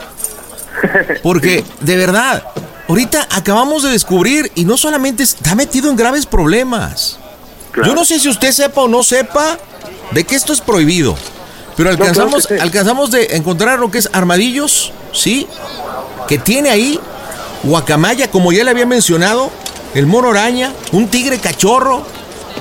Porque, 1.22 1.64
de 1.80 1.96
verdad, 1.96 2.44
ahorita 2.88 3.28
acabamos 3.30 3.82
de 3.82 3.90
descubrir 3.90 4.50
y 4.54 4.64
no 4.64 4.76
solamente 4.76 5.22
está 5.22 5.54
metido 5.54 5.90
en 5.90 5.96
graves 5.96 6.26
problemas. 6.26 7.18
Yo 7.84 7.94
no 7.94 8.04
sé 8.04 8.20
si 8.20 8.28
usted 8.28 8.52
sepa 8.52 8.82
o 8.82 8.88
no 8.88 9.02
sepa 9.02 9.58
de 10.10 10.24
que 10.24 10.36
esto 10.36 10.52
es 10.52 10.60
prohibido. 10.60 11.16
Pero 11.76 11.90
alcanzamos, 11.90 12.44
sí. 12.44 12.54
alcanzamos 12.60 13.10
de 13.10 13.36
encontrar 13.36 13.78
lo 13.78 13.90
que 13.90 13.98
es 13.98 14.08
armadillos, 14.12 14.92
¿sí? 15.12 15.46
Que 16.28 16.38
tiene 16.38 16.70
ahí 16.70 17.00
guacamaya, 17.62 18.30
como 18.30 18.52
ya 18.52 18.64
le 18.64 18.70
había 18.70 18.86
mencionado, 18.86 19.50
el 19.94 20.06
mono 20.06 20.30
araña, 20.30 20.72
un 20.92 21.08
tigre 21.08 21.38
cachorro, 21.38 22.02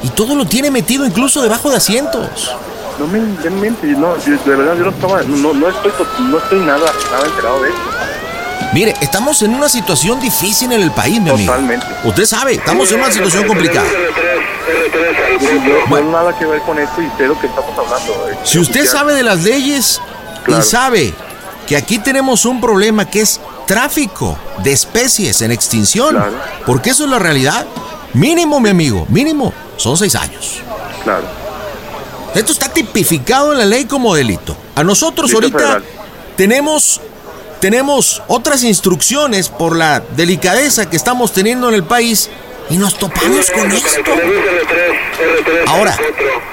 y 0.04 0.10
todo 0.10 0.36
lo 0.36 0.46
tiene 0.46 0.72
metido 0.72 1.06
incluso 1.06 1.42
debajo 1.42 1.70
de 1.70 1.78
asientos. 1.78 2.56
No 3.00 3.08
me, 3.08 3.20
me 3.20 3.72
no, 3.98 4.16
de 4.16 4.56
verdad 4.56 4.76
yo 4.78 4.84
no 4.86 4.90
estaba, 4.92 5.22
no, 5.24 5.54
no 5.54 5.70
estoy, 5.70 5.92
to- 5.92 6.08
no 6.22 6.38
estoy 6.38 6.60
nada, 6.60 6.92
nada 7.12 7.26
enterado 7.26 7.62
de 7.64 7.70
eso. 7.70 7.78
Mire, 8.74 8.96
estamos 9.02 9.42
en 9.42 9.54
una 9.54 9.68
situación 9.68 10.20
difícil 10.20 10.72
en 10.72 10.82
el 10.82 10.92
país, 10.92 11.20
mi 11.20 11.30
amigo. 11.30 11.52
Totalmente. 11.52 11.86
Usted 12.06 12.26
sabe, 12.26 12.54
estamos 12.54 12.92
en 12.92 13.00
una 13.00 13.12
situación 13.12 13.46
complicada. 13.46 13.88
Yo, 15.40 15.50
yo 15.66 15.88
no 16.02 16.12
nada 16.12 16.38
que 16.38 16.46
ver 16.46 16.62
con 16.62 16.78
esto 16.80 17.02
y 17.02 17.10
sé 17.18 17.28
lo 17.28 17.40
que 17.40 17.48
estamos 17.48 17.72
hablando. 17.78 18.30
eh. 18.30 18.38
Si 18.44 18.60
usted 18.60 18.86
sabe 18.86 19.14
de 19.14 19.24
las 19.24 19.44
leyes 19.44 20.00
Claro. 20.44 20.62
y 20.64 20.66
sabe 20.66 21.14
que 21.68 21.78
aquí 21.78 22.00
tenemos 22.00 22.46
un 22.46 22.60
problema 22.60 23.06
que 23.10 23.22
es 23.22 23.40
tráfico 23.68 24.38
de 24.64 24.72
especies 24.72 25.42
en 25.42 25.52
extinción, 25.52 26.18
porque 26.66 26.90
eso 26.90 27.04
es 27.06 27.10
la 27.12 27.20
realidad, 27.20 27.66
mínimo, 28.14 28.60
mi 28.60 28.70
amigo, 28.70 29.06
mínimo, 29.10 29.54
son 29.78 29.98
seis 29.98 30.16
años. 30.16 30.62
Claro. 31.04 31.26
Esto 32.34 32.52
está 32.54 32.70
tipificado 32.70 33.52
en 33.52 33.60
la 33.60 33.66
ley 33.66 33.86
como 33.86 34.16
delito. 34.16 34.56
A 34.76 34.84
nosotros 34.84 35.34
ahorita 35.34 35.58
federal. 35.58 35.84
tenemos, 36.36 37.02
tenemos 37.60 38.22
otras 38.28 38.64
instrucciones 38.64 39.50
por 39.50 39.76
la 39.76 40.00
delicadeza 40.16 40.90
que 40.90 40.96
estamos 40.98 41.32
teniendo 41.34 41.70
en 41.70 41.76
el 41.76 41.84
país 41.84 42.30
y 42.72 42.78
nos 42.78 42.98
topamos 42.98 43.52
con 43.52 43.72
esto. 43.72 44.02
Ahora, 45.68 45.98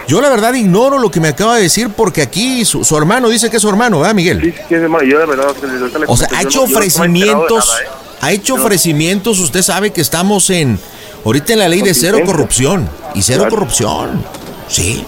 yo 0.09 0.20
la 0.20 0.28
verdad 0.28 0.52
ignoro 0.54 0.98
lo 0.98 1.11
que 1.11 1.20
me 1.20 1.28
acaba 1.28 1.57
de 1.57 1.62
decir 1.62 1.90
porque 1.90 2.22
aquí 2.22 2.64
su, 2.64 2.85
su 2.85 2.96
hermano 2.96 3.28
dice 3.28 3.50
que 3.50 3.57
es 3.57 3.62
su 3.62 3.68
hermano, 3.68 4.00
¿verdad, 4.00 4.14
Miguel? 4.14 4.40
Sí, 4.42 4.52
sí, 4.68 4.74
es 4.74 4.83
hermano, 4.83 5.04
yo 5.04 5.18
de 5.18 5.26
verdad, 5.26 5.46
ahorita 5.46 5.98
le 5.98 6.07
O 6.09 6.16
sea, 6.16 6.28
ha 6.35 6.42
hecho 6.42 6.62
ofrecimientos, 6.64 7.72
ha 8.20 8.33
hecho 8.33 8.54
ofrecimientos, 8.54 9.38
usted 9.38 9.62
sabe 9.62 9.92
que 9.92 10.00
estamos 10.00 10.50
en, 10.50 10.78
ahorita 11.24 11.52
en 11.52 11.59
la 11.61 11.68
ley 11.68 11.83
de 11.83 11.94
cero 11.94 12.18
corrupción, 12.26 12.88
y 13.14 13.22
cero 13.22 13.46
corrupción, 13.48 14.24
sí. 14.68 15.04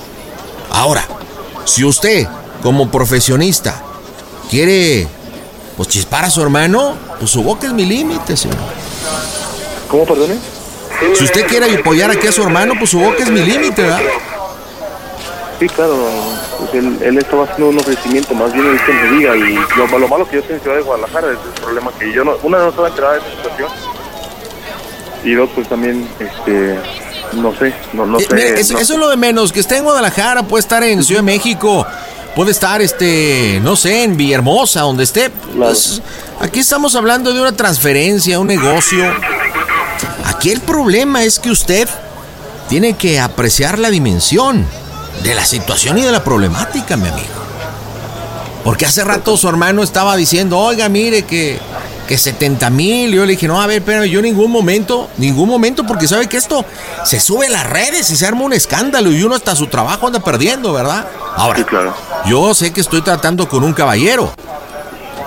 Ahora, 0.70 1.04
si 1.64 1.84
usted, 1.84 2.28
como 2.62 2.88
profesionista, 2.88 3.82
quiere, 4.48 5.08
pues 5.76 5.88
chispar 5.88 6.24
a 6.24 6.30
su 6.30 6.40
hermano, 6.40 6.94
pues 7.18 7.32
su 7.32 7.42
boca 7.42 7.66
es 7.66 7.72
mi 7.72 7.84
límite, 7.84 8.36
señor. 8.36 8.58
¿Cómo, 9.88 10.06
perdone? 10.06 10.59
Si 11.16 11.24
usted 11.24 11.46
quiere 11.46 11.74
apoyar 11.78 12.10
aquí 12.10 12.26
a 12.26 12.32
su 12.32 12.42
hermano, 12.42 12.74
pues 12.78 12.90
su 12.90 13.00
boca 13.00 13.22
es 13.22 13.30
mi 13.30 13.40
límite, 13.42 13.82
¿verdad? 13.82 14.00
Sí, 15.58 15.68
claro, 15.68 15.96
pues 16.58 16.72
él, 16.74 16.98
él 17.02 17.18
estaba 17.18 17.44
haciendo 17.44 17.68
un 17.68 17.78
ofrecimiento, 17.78 18.32
más 18.34 18.50
bien 18.52 18.64
él 18.66 18.80
que 18.86 18.92
me 18.92 19.10
diga, 19.18 19.36
y 19.36 19.54
lo, 19.76 19.98
lo 19.98 20.08
malo 20.08 20.26
que 20.26 20.36
yo 20.36 20.40
estoy 20.40 20.56
en 20.56 20.62
Ciudad 20.62 20.76
de 20.76 20.82
Guadalajara 20.82 21.26
es 21.32 21.38
el 21.54 21.60
problema 21.62 21.90
que 21.98 22.10
yo 22.12 22.24
no, 22.24 22.32
una 22.42 22.58
no 22.58 22.68
estaba 22.70 22.88
enterada 22.88 23.14
de 23.14 23.20
esa 23.20 23.30
situación, 23.36 23.68
y 25.22 25.34
dos, 25.34 25.50
pues 25.54 25.68
también, 25.68 26.08
este, 26.18 26.78
no 27.34 27.54
sé, 27.54 27.74
no, 27.92 28.06
no 28.06 28.18
Eh, 28.18 28.22
sé. 28.26 28.72
no- 28.72 28.78
eso 28.80 28.92
es 28.94 28.98
lo 28.98 29.10
de 29.10 29.18
menos, 29.18 29.52
que 29.52 29.60
esté 29.60 29.76
en 29.76 29.84
Guadalajara, 29.84 30.44
puede 30.44 30.60
estar 30.62 30.82
en 30.82 31.02
Ciudad 31.04 31.20
de 31.20 31.24
México. 31.26 31.86
puede 32.36 32.52
estar, 32.52 32.80
este, 32.80 33.58
no 33.64 33.74
sé, 33.74 34.04
en 34.04 34.16
Villahermosa, 34.16 34.82
donde 34.82 35.02
esté. 35.02 35.30
Pues, 35.58 36.00
aquí 36.38 36.60
estamos 36.60 36.94
hablando 36.94 37.34
de 37.34 37.40
una 37.40 37.50
transferencia, 37.56 38.38
un 38.38 38.46
negocio. 38.46 39.02
Aquí 40.24 40.50
el 40.50 40.60
problema 40.60 41.24
es 41.24 41.38
que 41.38 41.50
usted 41.50 41.88
tiene 42.68 42.94
que 42.94 43.20
apreciar 43.20 43.78
la 43.78 43.90
dimensión 43.90 44.64
de 45.22 45.34
la 45.34 45.44
situación 45.44 45.98
y 45.98 46.02
de 46.02 46.12
la 46.12 46.22
problemática, 46.24 46.96
mi 46.96 47.08
amigo. 47.08 47.28
Porque 48.64 48.86
hace 48.86 49.04
rato 49.04 49.36
su 49.36 49.48
hermano 49.48 49.82
estaba 49.82 50.16
diciendo, 50.16 50.58
oiga, 50.58 50.88
mire 50.88 51.22
que, 51.22 51.58
que 52.06 52.18
70 52.18 52.70
mil. 52.70 53.12
Yo 53.12 53.24
le 53.24 53.32
dije, 53.32 53.48
no, 53.48 53.60
a 53.60 53.66
ver, 53.66 53.82
pero 53.82 54.04
yo 54.04 54.20
en 54.20 54.26
ningún 54.26 54.50
momento, 54.50 55.08
ningún 55.16 55.48
momento, 55.48 55.86
porque 55.86 56.06
sabe 56.06 56.28
que 56.28 56.36
esto 56.36 56.64
se 57.04 57.20
sube 57.20 57.46
en 57.46 57.52
las 57.52 57.68
redes 57.68 58.10
y 58.10 58.16
se 58.16 58.26
arma 58.26 58.42
un 58.42 58.52
escándalo 58.52 59.10
y 59.10 59.22
uno 59.22 59.34
hasta 59.34 59.56
su 59.56 59.66
trabajo 59.66 60.06
anda 60.06 60.20
perdiendo, 60.20 60.72
¿verdad? 60.72 61.06
Ahora, 61.36 61.64
yo 62.26 62.54
sé 62.54 62.72
que 62.72 62.80
estoy 62.80 63.02
tratando 63.02 63.48
con 63.48 63.64
un 63.64 63.72
caballero. 63.72 64.32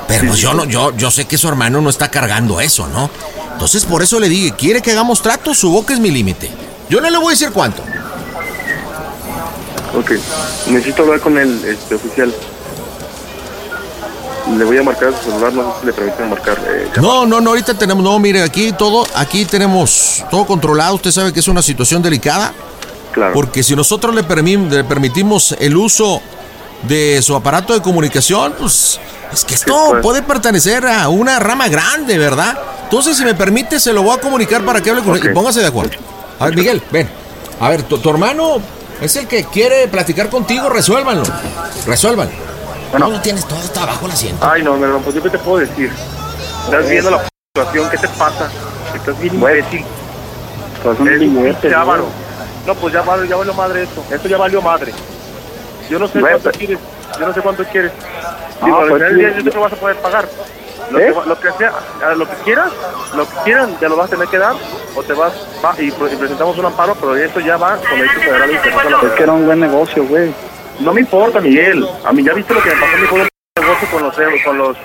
Pero 0.07 0.27
pues 0.27 0.39
yo 0.39 0.53
no, 0.53 0.65
yo, 0.65 0.95
yo 0.95 1.09
sé 1.09 1.25
que 1.25 1.37
su 1.37 1.47
hermano 1.47 1.81
no 1.81 1.89
está 1.89 2.09
cargando 2.11 2.61
eso, 2.61 2.87
¿no? 2.87 3.09
Entonces 3.53 3.85
por 3.85 4.01
eso 4.03 4.19
le 4.19 4.27
dije, 4.29 4.51
¿quiere 4.57 4.81
que 4.81 4.91
hagamos 4.91 5.21
trato? 5.21 5.53
Su 5.53 5.71
boca 5.71 5.93
es 5.93 5.99
mi 5.99 6.11
límite. 6.11 6.51
Yo 6.89 6.99
no 7.01 7.09
le 7.09 7.17
voy 7.17 7.27
a 7.27 7.29
decir 7.31 7.51
cuánto. 7.51 7.81
Ok, 9.95 10.11
necesito 10.67 11.03
hablar 11.03 11.19
con 11.21 11.37
el 11.37 11.63
este, 11.65 11.95
oficial. 11.95 12.33
Le 14.57 14.65
voy 14.65 14.77
a 14.77 14.83
marcar 14.83 15.13
su 15.17 15.29
celular, 15.31 15.53
no 15.53 15.73
sé 15.75 15.79
si 15.79 15.85
le 15.85 15.93
permiten 15.93 16.29
marcar. 16.29 16.59
eh, 16.67 16.89
No, 17.01 17.25
no, 17.25 17.39
no, 17.39 17.51
ahorita 17.51 17.75
tenemos, 17.75 18.03
no, 18.03 18.19
mire, 18.19 18.41
aquí 18.41 18.73
todo, 18.73 19.05
aquí 19.15 19.45
tenemos 19.45 20.23
todo 20.29 20.45
controlado. 20.45 20.95
Usted 20.95 21.11
sabe 21.11 21.31
que 21.31 21.39
es 21.39 21.47
una 21.47 21.61
situación 21.61 22.01
delicada. 22.01 22.53
Claro. 23.13 23.33
Porque 23.33 23.63
si 23.63 23.75
nosotros 23.75 24.13
le, 24.15 24.23
permi- 24.27 24.67
le 24.69 24.83
permitimos 24.83 25.55
el 25.59 25.77
uso 25.77 26.21
de 26.87 27.21
su 27.21 27.35
aparato 27.35 27.73
de 27.73 27.81
comunicación, 27.81 28.53
pues 28.59 28.99
es 29.31 29.45
que 29.45 29.55
esto 29.55 29.87
pues. 29.89 30.01
puede 30.01 30.21
pertenecer 30.21 30.85
a 30.87 31.09
una 31.09 31.39
rama 31.39 31.67
grande, 31.67 32.17
¿verdad? 32.17 32.57
Entonces, 32.83 33.17
si 33.17 33.25
me 33.25 33.33
permite, 33.33 33.79
se 33.79 33.91
lo 33.93 34.03
voy 34.03 34.15
a 34.17 34.21
comunicar 34.21 34.63
para 34.63 34.81
que 34.81 34.89
hable 34.91 35.01
con 35.03 35.15
él. 35.15 35.25
Y 35.25 35.33
póngase 35.33 35.61
de 35.61 35.67
acuerdo. 35.67 35.91
A 36.39 36.45
ver, 36.45 36.55
Miguel, 36.55 36.81
ven. 36.91 37.09
A 37.59 37.69
ver, 37.69 37.83
tu, 37.83 37.97
tu 37.97 38.09
hermano 38.09 38.57
es 39.01 39.15
el 39.15 39.27
que 39.27 39.45
quiere 39.45 39.87
platicar 39.87 40.29
contigo, 40.29 40.69
resuélvanlo. 40.69 41.23
Resuélvanlo. 41.85 42.33
No 42.97 43.09
lo 43.09 43.19
tienes 43.21 43.47
todo, 43.47 43.59
está 43.59 43.83
abajo 43.83 44.05
el 44.05 44.11
asiento. 44.11 44.47
Ay, 44.47 44.61
no, 44.61 44.77
no, 44.77 44.99
pues 44.99 45.15
yo 45.15 45.23
qué 45.23 45.29
te 45.31 45.39
puedo 45.39 45.57
decir. 45.65 45.91
Estás 46.65 46.87
viendo 46.87 47.09
la 47.09 47.23
situación, 47.55 47.89
¿qué 47.89 47.97
te 47.97 48.07
pasa? 48.09 48.49
Estás 48.93 49.19
bien 49.19 49.33
imbécil. 49.33 49.83
Un 50.85 51.07
Es 51.07 51.19
billete, 51.19 51.53
pinche 51.61 51.73
avaro. 51.75 52.03
güey. 52.03 52.13
No, 52.67 52.75
pues 52.75 52.93
ya 52.93 53.01
valió, 53.01 53.25
ya 53.25 53.35
valió 53.35 53.53
madre 53.53 53.83
esto. 53.83 54.03
Esto 54.11 54.27
ya 54.27 54.37
valió 54.37 54.61
madre. 54.61 54.93
Yo 55.89 55.99
no 55.99 56.07
sé 56.07 56.19
cuánto 56.19 56.51
quieres. 56.51 56.79
Yo 57.19 57.27
no 57.27 57.33
sé 57.33 57.41
cuánto 57.41 57.63
quieres. 57.65 57.91
Ah, 58.61 58.65
Digo, 58.65 58.77
al 58.79 58.89
pues 58.89 59.03
final 59.03 59.17
del 59.17 59.31
sí. 59.35 59.43
yo 59.43 59.49
te 59.51 59.55
lo 59.57 59.61
vas 59.63 59.73
a 59.73 59.75
poder 59.75 59.95
pagar. 59.97 60.25
Lo, 60.91 60.99
¿Eh? 60.99 61.13
que, 61.13 61.29
lo 61.29 61.39
que 61.39 61.51
sea, 61.53 61.71
lo 62.15 62.27
que 62.29 62.35
quieras, 62.43 62.71
lo 63.15 63.27
que 63.27 63.35
quieran, 63.45 63.75
te 63.75 63.87
lo 63.89 63.95
vas 63.95 64.07
a 64.07 64.09
tener 64.09 64.27
que 64.27 64.37
dar 64.37 64.55
o 64.95 65.03
te 65.03 65.13
vas 65.13 65.33
va, 65.63 65.73
y, 65.79 65.91
pre- 65.91 66.11
y 66.13 66.15
presentamos 66.17 66.57
un 66.57 66.65
amparo, 66.65 66.93
pero 66.95 67.15
esto 67.15 67.39
ya 67.39 67.57
va 67.57 67.77
con 67.77 67.99
el 67.99 68.05
hecho 68.05 68.19
federal 68.19 68.51
y 68.51 68.55
Es 68.55 69.11
que 69.13 69.23
era 69.23 69.31
un 69.31 69.45
buen 69.45 69.59
negocio, 69.59 70.03
güey. 70.05 70.33
No 70.79 70.93
me 70.93 71.01
importa, 71.01 71.39
Miguel. 71.39 71.87
A 72.03 72.11
mí 72.11 72.23
ya 72.23 72.33
viste 72.33 72.53
lo 72.53 72.61
que 72.61 72.69
me 72.69 72.75
pasó 72.81 73.09
con 73.09 73.21
el 73.21 73.27
negocio 73.61 73.87
con 73.91 74.03
los 74.03 74.15
con 74.43 74.57
los 74.57 74.77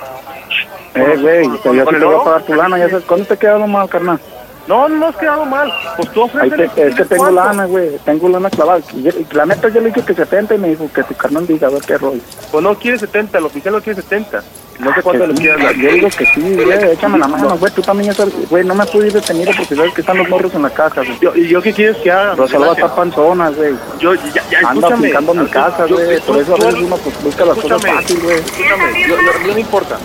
Eh, 0.95 1.17
güey, 1.21 1.45
yo 1.47 1.55
sí 1.57 1.61
te 1.63 2.05
voy 2.05 2.15
a 2.21 2.25
pagar 2.25 2.43
tu 2.43 2.55
lana, 2.55 2.79
ya 2.79 2.89
sabes. 2.91 3.05
¿Cuándo 3.05 3.27
te 3.27 3.37
queda 3.37 3.59
mal, 3.59 3.89
carnal? 3.89 4.21
No, 4.69 4.89
no 4.89 5.07
has 5.09 5.17
quedado 5.17 5.45
mal. 5.47 5.73
Pues 5.97 6.11
tú 6.13 6.31
Ahí 6.41 6.51
te- 6.51 6.65
es 6.65 6.95
que 6.95 7.05
tengo 7.07 7.25
¿cuánto? 7.25 7.31
lana, 7.43 7.65
güey. 7.65 7.99
Tengo 8.05 8.29
lana 8.29 8.51
clavada. 8.51 8.81
Y 8.95 9.03
yo- 9.03 9.11
y 9.11 9.27
la 9.35 9.47
neta 9.47 9.69
yo 9.71 9.81
le 9.81 9.89
dije 9.89 10.03
que 10.03 10.15
70 10.15 10.55
y 10.55 10.59
me 10.59 10.69
dijo 10.69 10.91
que 10.95 11.03
tu 11.05 11.15
carnal 11.15 11.47
diga, 11.47 11.69
a 11.69 11.71
ver 11.71 11.83
qué 11.83 11.97
rollo. 11.97 12.21
Pues 12.53 12.63
no 12.63 12.75
quiere 12.75 12.99
70, 12.99 13.39
el 13.39 13.47
oficial 13.47 13.75
no 13.75 13.81
quiere 13.81 14.01
70. 14.03 14.43
No 14.79 14.95
sé 14.95 15.03
cuánto 15.03 15.23
Que 15.23 15.33
le 15.33 15.35
quieras 15.35 15.63
dar. 15.65 15.75
Yo 15.75 15.91
digo 15.91 16.09
que 16.17 16.27
sí, 16.27 16.55
güey. 16.55 16.73
Échame 16.93 17.19
la 17.19 17.27
mano, 17.27 17.57
güey. 17.59 17.73
Tú 17.73 17.83
también 17.83 18.11
ya 18.13 18.15
sabes, 18.15 18.35
güey. 18.51 18.63
No 18.65 18.75
me 18.75 18.85
pude 18.87 19.07
ir 19.09 19.13
detenido 19.15 19.51
porque 19.57 19.75
sabes 19.75 19.95
que 19.95 20.01
están 20.03 20.19
los 20.19 20.29
morros 20.29 20.55
en 20.55 20.63
la 20.63 20.71
casa, 20.71 20.97
güey. 21.03 21.19
Yo- 21.19 21.35
¿Y 21.35 21.49
yo 21.49 21.61
qué 21.63 21.73
quieres 21.73 21.97
que 21.97 22.13
haga? 22.13 22.35
Rosalba 22.37 22.73
está 22.75 22.95
panzona, 22.95 23.49
güey. 23.51 23.73
Yo, 23.99 24.15
ya, 24.15 24.21
ya, 24.51 24.59
Anda 24.59 24.73
escúchame. 24.75 24.95
aplicando 24.97 25.35
mi 25.35 25.47
casa, 25.49 25.87
güey. 25.87 26.21
Por 26.21 26.37
eso 26.37 26.55
a 26.55 26.59
veces 26.59 26.75
uno 26.83 26.97
pues, 26.99 27.23
busca 27.25 27.45
las 27.47 27.57
cosas 27.57 27.71
escúchame, 27.79 28.03
fácil, 28.03 28.21
güey. 28.21 28.37
Escúchame, 28.37 29.09
yo, 29.09 29.17
yo- 29.17 29.53
no 29.55 29.59
importa. 29.59 29.97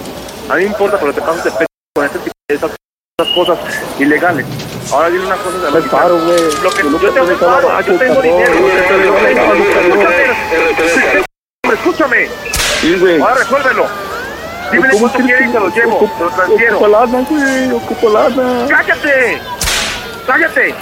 A 0.49 0.55
mí 0.55 0.61
me 0.63 0.67
importa, 0.69 0.97
pero 0.99 1.13
te 1.13 1.21
pasas 1.21 1.43
de 1.43 1.51
pe 1.51 1.65
con 1.95 2.05
este 2.05 2.19
tipo 2.19 2.31
de 2.47 2.55
esas 3.21 3.35
cosas 3.35 3.59
ilegales. 3.99 4.43
Ahora 4.91 5.07
dile 5.11 5.23
una 5.27 5.35
cosa 5.35 5.57
de 5.59 5.71
Me 5.71 5.87
paro, 5.87 6.17
güey. 6.17 6.41
Lo 6.63 6.69
que 6.71 6.81
Yo 6.81 6.83
yo 6.83 6.89
nunca 6.89 7.07
te 7.13 7.21
pude 7.21 7.35
paro, 7.35 7.57
acabar 7.67 7.85
yo 7.85 7.99
tengo 7.99 8.21
dinero. 8.23 8.53
Escúchame, 11.71 12.23
escúchame. 12.23 13.21
Ahora 13.21 13.35
resuélvelo. 13.35 13.85
Dime 14.71 14.89
¿Cómo 14.89 14.99
cuánto 15.11 15.19
y 15.19 15.51
te 15.51 15.59
lo 15.59 15.71
que- 15.71 15.79
llevo, 15.79 16.11
te 16.17 16.23
lo 16.23 16.29
transfiero. 16.31 16.75
Ocupo 16.77 16.87
lana, 16.87 17.25
güey. 17.29 17.71
Ocupo 17.71 18.09
lana. 18.09 18.65
¡Cállate! 18.67 19.41
¡Cállate! 20.25 20.75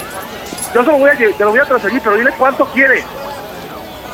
Yo 0.74 0.84
se 0.84 0.90
lo 0.90 0.96
voy 0.98 1.10
a, 1.10 1.16
te 1.18 1.34
lo 1.38 1.50
voy 1.50 1.58
a 1.60 1.64
transferir, 1.66 2.00
pero 2.02 2.16
dile 2.16 2.30
cuánto 2.38 2.64
quieres. 2.72 3.04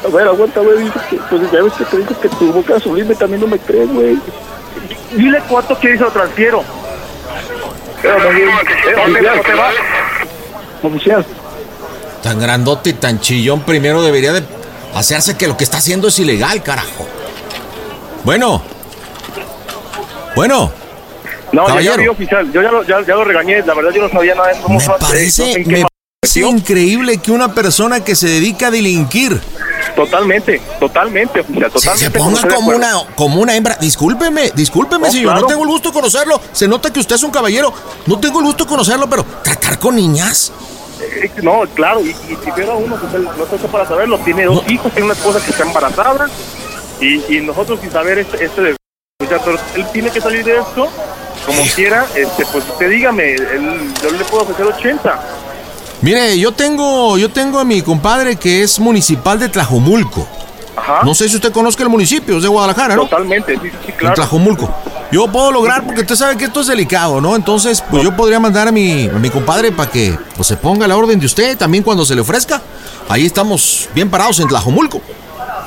A 0.04 0.08
ver, 0.08 0.26
aguanta, 0.26 0.58
güey. 0.58 0.90
Que, 1.08 1.16
pues 1.30 1.52
ya 1.52 1.62
ves 1.62 1.72
que 1.74 1.84
te 1.84 1.96
dijo 1.98 2.20
que 2.20 2.28
tu 2.30 2.52
boca 2.52 2.80
sublime 2.80 3.14
también 3.14 3.42
no 3.42 3.46
me 3.46 3.60
crees, 3.60 3.88
güey. 3.92 4.18
Dile 5.12 5.40
cuánto 5.48 5.76
quieres 5.76 5.96
y 5.96 5.98
se 6.00 6.04
lo 6.04 6.10
transfiero. 6.10 6.64
¿Dónde 8.02 9.18
Oficial. 9.20 9.42
te 9.44 9.54
vas? 9.54 9.74
Oficial. 10.82 11.26
Tan 12.22 12.40
grandote 12.40 12.90
y 12.90 12.92
tan 12.94 13.20
chillón, 13.20 13.62
primero 13.62 14.02
debería 14.02 14.32
de 14.32 14.42
hacerse 14.94 15.36
que 15.36 15.46
lo 15.46 15.56
que 15.56 15.64
está 15.64 15.78
haciendo 15.78 16.08
es 16.08 16.18
ilegal, 16.18 16.62
carajo. 16.62 17.06
Bueno. 18.24 18.62
Bueno. 20.34 20.72
No, 21.52 21.62
ya, 21.62 21.66
ya 21.66 21.68
Caballero. 21.68 22.02
vi 22.02 22.08
oficial. 22.08 22.52
Yo 22.52 22.62
ya 22.62 22.70
lo, 22.70 22.82
ya, 22.84 23.00
ya 23.00 23.14
lo 23.14 23.24
regañé. 23.24 23.62
La 23.64 23.74
verdad, 23.74 23.90
yo 23.92 24.02
no 24.02 24.08
sabía 24.10 24.34
nada 24.34 24.48
de 24.48 24.54
eso. 24.54 24.68
Me 24.68 24.98
parece, 25.00 25.64
me 25.66 25.84
parece 26.20 26.40
increíble 26.40 27.18
que 27.18 27.32
una 27.32 27.54
persona 27.54 28.04
que 28.04 28.14
se 28.14 28.28
dedica 28.28 28.66
a 28.68 28.70
delinquir 28.70 29.40
Totalmente, 30.04 30.60
totalmente, 30.78 31.40
oficial. 31.40 31.70
Totalmente. 31.72 32.04
se 32.04 32.10
ponga 32.24 32.54
como 32.54 32.70
una, 32.70 32.92
como 33.16 33.40
una 33.40 33.56
hembra. 33.56 33.76
Discúlpeme, 33.80 34.52
discúlpeme, 34.54 35.06
No, 35.08 35.12
señor. 35.12 35.24
claro. 35.32 35.40
No 35.40 35.46
tengo 35.48 35.62
el 35.64 35.68
gusto 35.70 35.88
de 35.88 35.94
conocerlo. 35.94 36.40
Se 36.52 36.68
nota 36.68 36.92
que 36.92 37.00
usted 37.00 37.16
es 37.16 37.22
un 37.24 37.32
caballero. 37.32 37.72
No 38.06 38.18
tengo 38.20 38.38
el 38.38 38.46
gusto 38.46 38.62
de 38.64 38.70
conocerlo, 38.70 39.10
pero 39.10 39.24
tratar 39.42 39.78
con 39.80 39.96
niñas. 39.96 40.52
Eh, 41.00 41.30
No, 41.42 41.62
claro, 41.74 42.00
y, 42.00 42.10
y 42.10 42.38
si 42.44 42.50
fuera 42.52 42.74
uno, 42.74 42.94
pues 42.96 43.12
él 43.14 43.24
no 43.36 43.42
está 43.44 43.56
hecho 43.56 43.66
para 43.66 43.86
saberlo. 43.88 44.18
Tiene 44.18 44.44
dos 44.44 44.62
hijos, 44.70 44.92
tiene 44.92 45.06
una 45.06 45.14
esposa 45.14 45.44
que 45.44 45.50
está 45.50 45.64
embarazada. 45.64 46.28
Y, 47.00 47.36
y 47.36 47.40
nosotros 47.40 47.80
sin 47.80 47.90
saber 47.90 48.18
este, 48.18 48.44
este 48.44 48.76
pero 49.18 49.58
él 49.74 49.84
tiene 49.92 50.10
que 50.10 50.20
salir 50.20 50.44
de 50.44 50.58
esto 50.58 50.88
como 51.44 51.62
quiera. 51.74 52.06
Este, 52.14 52.46
pues 52.46 52.64
usted 52.68 52.88
dígame, 52.88 53.34
él- 53.34 53.92
yo 54.00 54.10
le 54.12 54.24
puedo 54.24 54.44
ofrecer 54.44 54.64
80. 54.66 55.20
Mire, 56.00 56.38
yo 56.38 56.52
tengo, 56.52 57.18
yo 57.18 57.30
tengo 57.30 57.58
a 57.58 57.64
mi 57.64 57.82
compadre 57.82 58.36
que 58.36 58.62
es 58.62 58.78
municipal 58.78 59.38
de 59.38 59.48
Tlajomulco. 59.48 60.26
Ajá. 60.76 61.00
No 61.04 61.12
sé 61.14 61.28
si 61.28 61.34
usted 61.36 61.50
conozca 61.52 61.82
el 61.82 61.88
municipio, 61.88 62.36
es 62.36 62.42
de 62.42 62.48
Guadalajara, 62.48 62.94
¿no? 62.94 63.02
Totalmente, 63.02 63.54
sí, 63.54 63.60
sí, 63.62 63.76
sí, 63.84 63.90
En 63.90 63.96
claro. 63.96 64.14
Tlajomulco. 64.14 64.72
Yo 65.10 65.26
puedo 65.26 65.50
lograr, 65.50 65.84
porque 65.84 66.02
usted 66.02 66.14
sabe 66.14 66.36
que 66.36 66.44
esto 66.44 66.60
es 66.60 66.68
delicado, 66.68 67.20
¿no? 67.20 67.34
Entonces, 67.34 67.82
pues 67.90 68.04
yo 68.04 68.14
podría 68.14 68.38
mandar 68.38 68.68
a 68.68 68.72
mi, 68.72 69.08
a 69.08 69.14
mi 69.14 69.30
compadre 69.30 69.72
para 69.72 69.90
que 69.90 70.16
pues, 70.36 70.46
se 70.46 70.56
ponga 70.56 70.86
la 70.86 70.96
orden 70.96 71.18
de 71.18 71.26
usted 71.26 71.56
también 71.56 71.82
cuando 71.82 72.04
se 72.04 72.14
le 72.14 72.20
ofrezca. 72.20 72.62
Ahí 73.08 73.26
estamos 73.26 73.88
bien 73.94 74.08
parados 74.08 74.38
en 74.38 74.48
Tlajomulco. 74.48 75.00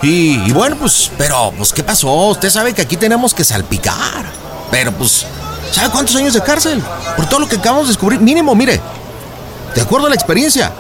Y, 0.04 0.40
y 0.48 0.52
bueno, 0.54 0.78
pues, 0.78 1.12
pero, 1.18 1.52
pues, 1.58 1.74
¿qué 1.74 1.84
pasó? 1.84 2.10
Usted 2.28 2.50
sabe 2.50 2.74
que 2.74 2.82
aquí 2.82 2.96
tenemos 2.96 3.34
que 3.34 3.44
salpicar. 3.44 4.26
Pero, 4.70 4.92
pues, 4.94 5.26
¿sabe 5.72 5.90
cuántos 5.90 6.16
años 6.16 6.34
de 6.34 6.42
cárcel? 6.42 6.82
Por 7.18 7.26
todo 7.28 7.42
lo 7.42 7.48
que 7.50 7.58
acabamos 7.58 7.88
de 7.88 7.94
descubrir. 7.94 8.20
Mínimo, 8.20 8.56
mire. 8.56 8.80
De 9.76 9.82
acuerdo 9.82 10.08
a 10.08 10.10
la 10.10 10.16
experiencia. 10.16 10.72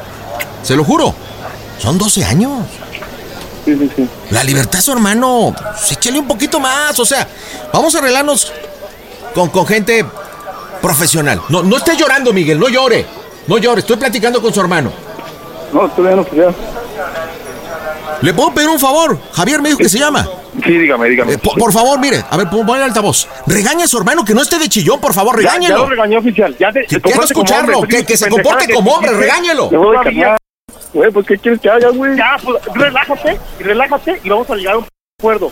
Se 0.63 0.75
lo 0.75 0.83
juro. 0.83 1.13
Son 1.79 1.97
12 1.97 2.23
años. 2.23 2.65
Sí, 3.65 3.75
sí, 3.77 3.91
sí. 3.95 4.09
La 4.31 4.43
libertad 4.43 4.81
su 4.81 4.91
hermano. 4.91 5.53
pues, 5.55 5.91
échale 5.91 6.19
un 6.19 6.27
poquito 6.27 6.59
más. 6.59 6.99
O 6.99 7.05
sea, 7.05 7.27
vamos 7.73 7.93
a 7.95 7.99
arreglarnos 7.99 8.51
con, 9.33 9.49
con 9.49 9.65
gente 9.65 10.05
profesional. 10.81 11.41
No, 11.49 11.63
no 11.63 11.77
esté 11.77 11.95
llorando, 11.95 12.33
Miguel. 12.33 12.59
No 12.59 12.69
llore. 12.69 13.05
No 13.47 13.57
llore. 13.57 13.81
Estoy 13.81 13.97
platicando 13.97 14.41
con 14.41 14.53
su 14.53 14.59
hermano. 14.61 14.91
No, 15.73 15.85
estoy 15.85 16.05
bien, 16.07 16.19
oficial. 16.19 16.55
¿Le 18.21 18.33
puedo 18.33 18.53
pedir 18.53 18.69
un 18.69 18.79
favor? 18.79 19.17
Javier 19.33 19.61
me 19.61 19.69
dijo 19.69 19.79
que 19.79 19.89
se 19.89 19.97
llama. 19.97 20.27
Sí, 20.63 20.77
dígame, 20.77 21.09
dígame. 21.09 21.33
Eh, 21.33 21.37
por, 21.37 21.57
por 21.57 21.73
favor, 21.73 21.99
mire. 21.99 22.23
A 22.29 22.37
ver, 22.37 22.49
pon 22.49 22.67
el 22.75 22.83
altavoz. 22.83 23.27
Regaña 23.47 23.85
a 23.85 23.87
su 23.87 23.97
hermano 23.97 24.23
que 24.23 24.33
no 24.33 24.41
esté 24.41 24.59
de 24.59 24.69
chillón, 24.69 24.99
por 25.01 25.13
favor. 25.13 25.35
Ya, 25.37 25.43
ya 25.43 25.49
Regáñelo. 25.53 25.77
lo 25.79 25.89
regañó 25.89 26.19
oficial. 26.19 26.55
Ya 26.59 26.71
te, 26.71 26.81
Que 26.85 26.95
te 26.95 27.01
quiero 27.01 27.23
escucharlo, 27.23 27.79
hombre, 27.79 27.97
que- 27.97 28.05
que 28.05 28.17
se 28.17 28.29
comporte 28.29 28.71
como 28.73 28.91
hombre, 28.93 29.11
regáñelo. 29.13 29.69
Güey, 30.93 31.09
pues, 31.11 31.25
¿qué 31.25 31.37
quieres 31.37 31.59
que 31.61 31.69
haga, 31.69 31.89
güey? 31.89 32.17
Ya, 32.17 32.35
pues, 32.43 32.57
relájate, 32.73 33.37
y 33.59 33.63
relájate 33.63 34.19
y 34.23 34.29
vamos 34.29 34.49
a 34.49 34.55
llegar 34.55 34.73
a 34.75 34.77
un 34.79 34.85
acuerdo. 35.19 35.51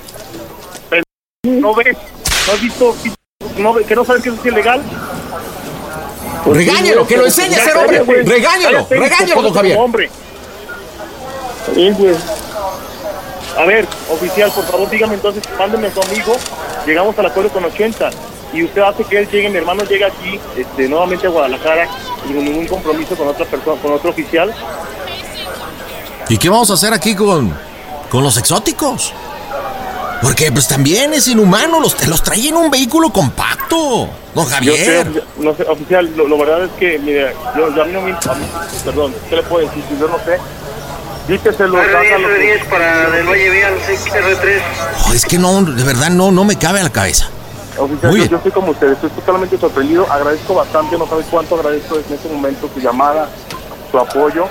Pero, 0.89 1.03
¿No 1.45 1.73
ves? 1.75 1.95
¿No 2.47 2.53
has 2.53 2.61
visto 2.61 2.95
no, 3.57 3.73
ve- 3.73 3.85
que 3.85 3.95
no 3.95 4.03
sabes 4.03 4.21
que 4.23 4.29
eso 4.29 4.37
es 4.39 4.45
ilegal? 4.45 4.81
Regáñelo, 6.45 7.05
que 7.07 7.17
lo 7.17 7.25
enseñe 7.25 7.55
a 7.55 7.63
ser 7.63 7.77
hombre. 7.77 8.03
Regáñelo, 8.23 8.87
regáñelo, 8.89 9.41
don 9.41 9.53
Javier. 9.53 9.77
hombre. 9.77 10.09
Sí, 11.73 11.89
güey. 11.91 12.15
A 13.57 13.65
ver, 13.65 13.87
oficial, 14.09 14.51
por 14.51 14.63
favor, 14.65 14.89
dígame 14.89 15.15
entonces, 15.15 15.43
mándeme 15.57 15.87
a 15.87 15.93
su 15.93 16.01
amigo. 16.01 16.35
Llegamos 16.85 17.17
al 17.19 17.25
acuerdo 17.25 17.49
con 17.49 17.65
80 17.65 18.09
y 18.53 18.63
usted 18.63 18.81
hace 18.81 19.03
que 19.03 19.19
él 19.19 19.27
llegue, 19.29 19.49
mi 19.49 19.57
hermano 19.57 19.83
llega 19.83 20.07
aquí, 20.07 20.39
este, 20.57 20.87
nuevamente 20.87 21.27
a 21.27 21.29
Guadalajara, 21.29 21.87
sin 22.25 22.43
ningún 22.43 22.67
compromiso 22.67 23.15
con 23.15 23.27
otra 23.27 23.45
persona, 23.45 23.81
con 23.81 23.91
otro 23.93 24.11
oficial. 24.11 24.53
¿Y 26.29 26.37
qué 26.37 26.49
vamos 26.49 26.69
a 26.71 26.73
hacer 26.75 26.93
aquí 26.93 27.15
con, 27.15 27.53
con 28.09 28.23
los 28.23 28.37
exóticos? 28.37 29.13
Porque 30.21 30.51
pues 30.51 30.67
también 30.67 31.13
es 31.13 31.27
inhumano, 31.27 31.79
los, 31.79 32.07
los 32.07 32.21
trae 32.21 32.49
en 32.49 32.55
un 32.57 32.69
vehículo 32.69 33.09
compacto, 33.11 34.09
don 34.35 34.45
Yo 34.61 34.75
sé, 34.75 34.85
Javier. 35.03 35.23
no 35.37 35.55
sé, 35.55 35.63
oficial, 35.63 36.11
lo, 36.15 36.27
lo 36.27 36.37
verdad 36.37 36.65
es 36.65 36.71
que, 36.77 36.99
mire, 36.99 37.33
yo, 37.55 37.73
yo 37.73 37.81
a 37.81 37.85
mí 37.85 37.93
no 37.93 38.01
me... 38.01 38.11
a 38.11 38.33
mí- 38.35 38.45
perdón, 38.83 39.13
¿qué 39.29 39.37
le 39.37 39.43
puedo 39.43 39.65
decir? 39.65 39.83
Yo 39.99 40.07
no 40.07 40.17
sé. 40.19 40.37
Díselo, 41.27 41.77
hágalo. 41.79 42.27
para 42.69 43.09
del 43.11 43.27
Valle 43.27 43.49
Vial, 43.51 43.73
XR3. 43.87 44.61
Oh, 45.09 45.13
es 45.13 45.25
que 45.25 45.37
no, 45.37 45.61
de 45.63 45.83
verdad 45.83 46.09
no, 46.09 46.31
no 46.31 46.43
me 46.43 46.57
cabe 46.57 46.79
a 46.79 46.83
la 46.83 46.89
cabeza. 46.89 47.27
Oficial, 47.77 48.11
Muy 48.11 48.11
yo, 48.11 48.23
bien. 48.23 48.29
yo 48.29 48.37
estoy 48.37 48.51
como 48.51 48.71
usted, 48.71 48.91
estoy 48.93 49.09
totalmente 49.11 49.57
sorprendido. 49.57 50.11
Agradezco 50.11 50.55
bastante, 50.55 50.97
no 50.97 51.07
sabe 51.07 51.23
cuánto 51.29 51.55
agradezco 51.55 51.95
en 51.97 52.13
este 52.13 52.29
momento 52.29 52.69
su 52.73 52.79
llamada, 52.79 53.29
su 53.91 53.99
apoyo. 53.99 54.45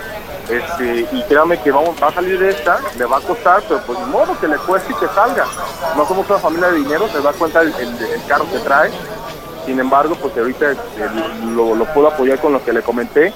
Este, 0.49 1.07
y 1.13 1.23
créame 1.29 1.61
que 1.61 1.71
vamos, 1.71 1.91
va 2.03 2.09
a 2.09 2.15
salir 2.15 2.39
de 2.39 2.49
esta, 2.51 2.79
le 2.97 3.05
va 3.05 3.19
a 3.19 3.21
costar, 3.21 3.63
pero 3.69 3.83
pues 3.83 3.99
ni 3.99 4.07
modo 4.07 4.39
que 4.41 4.49
le 4.49 4.57
cueste 4.57 4.93
y 4.93 4.97
que 4.97 5.07
salga. 5.15 5.45
No 5.95 6.09
somos 6.09 6.27
una 6.31 6.39
familia 6.39 6.69
de 6.69 6.77
dinero, 6.79 7.07
se 7.13 7.21
da 7.21 7.33
cuenta 7.33 7.61
el, 7.61 7.69
el- 7.75 8.03
el 8.15 8.25
carro 8.27 8.47
que 8.51 8.59
trae. 8.61 8.91
Sin 9.69 9.79
embargo, 9.79 10.15
pues 10.15 10.35
ahorita 10.35 10.71
este, 10.73 11.11
lo, 11.55 11.75
lo 11.75 11.85
puedo 11.93 12.09
apoyar 12.09 12.41
con 12.41 12.55
lo 12.55 12.65
que 12.65 12.73
le 12.73 12.81
comenté. 12.81 13.35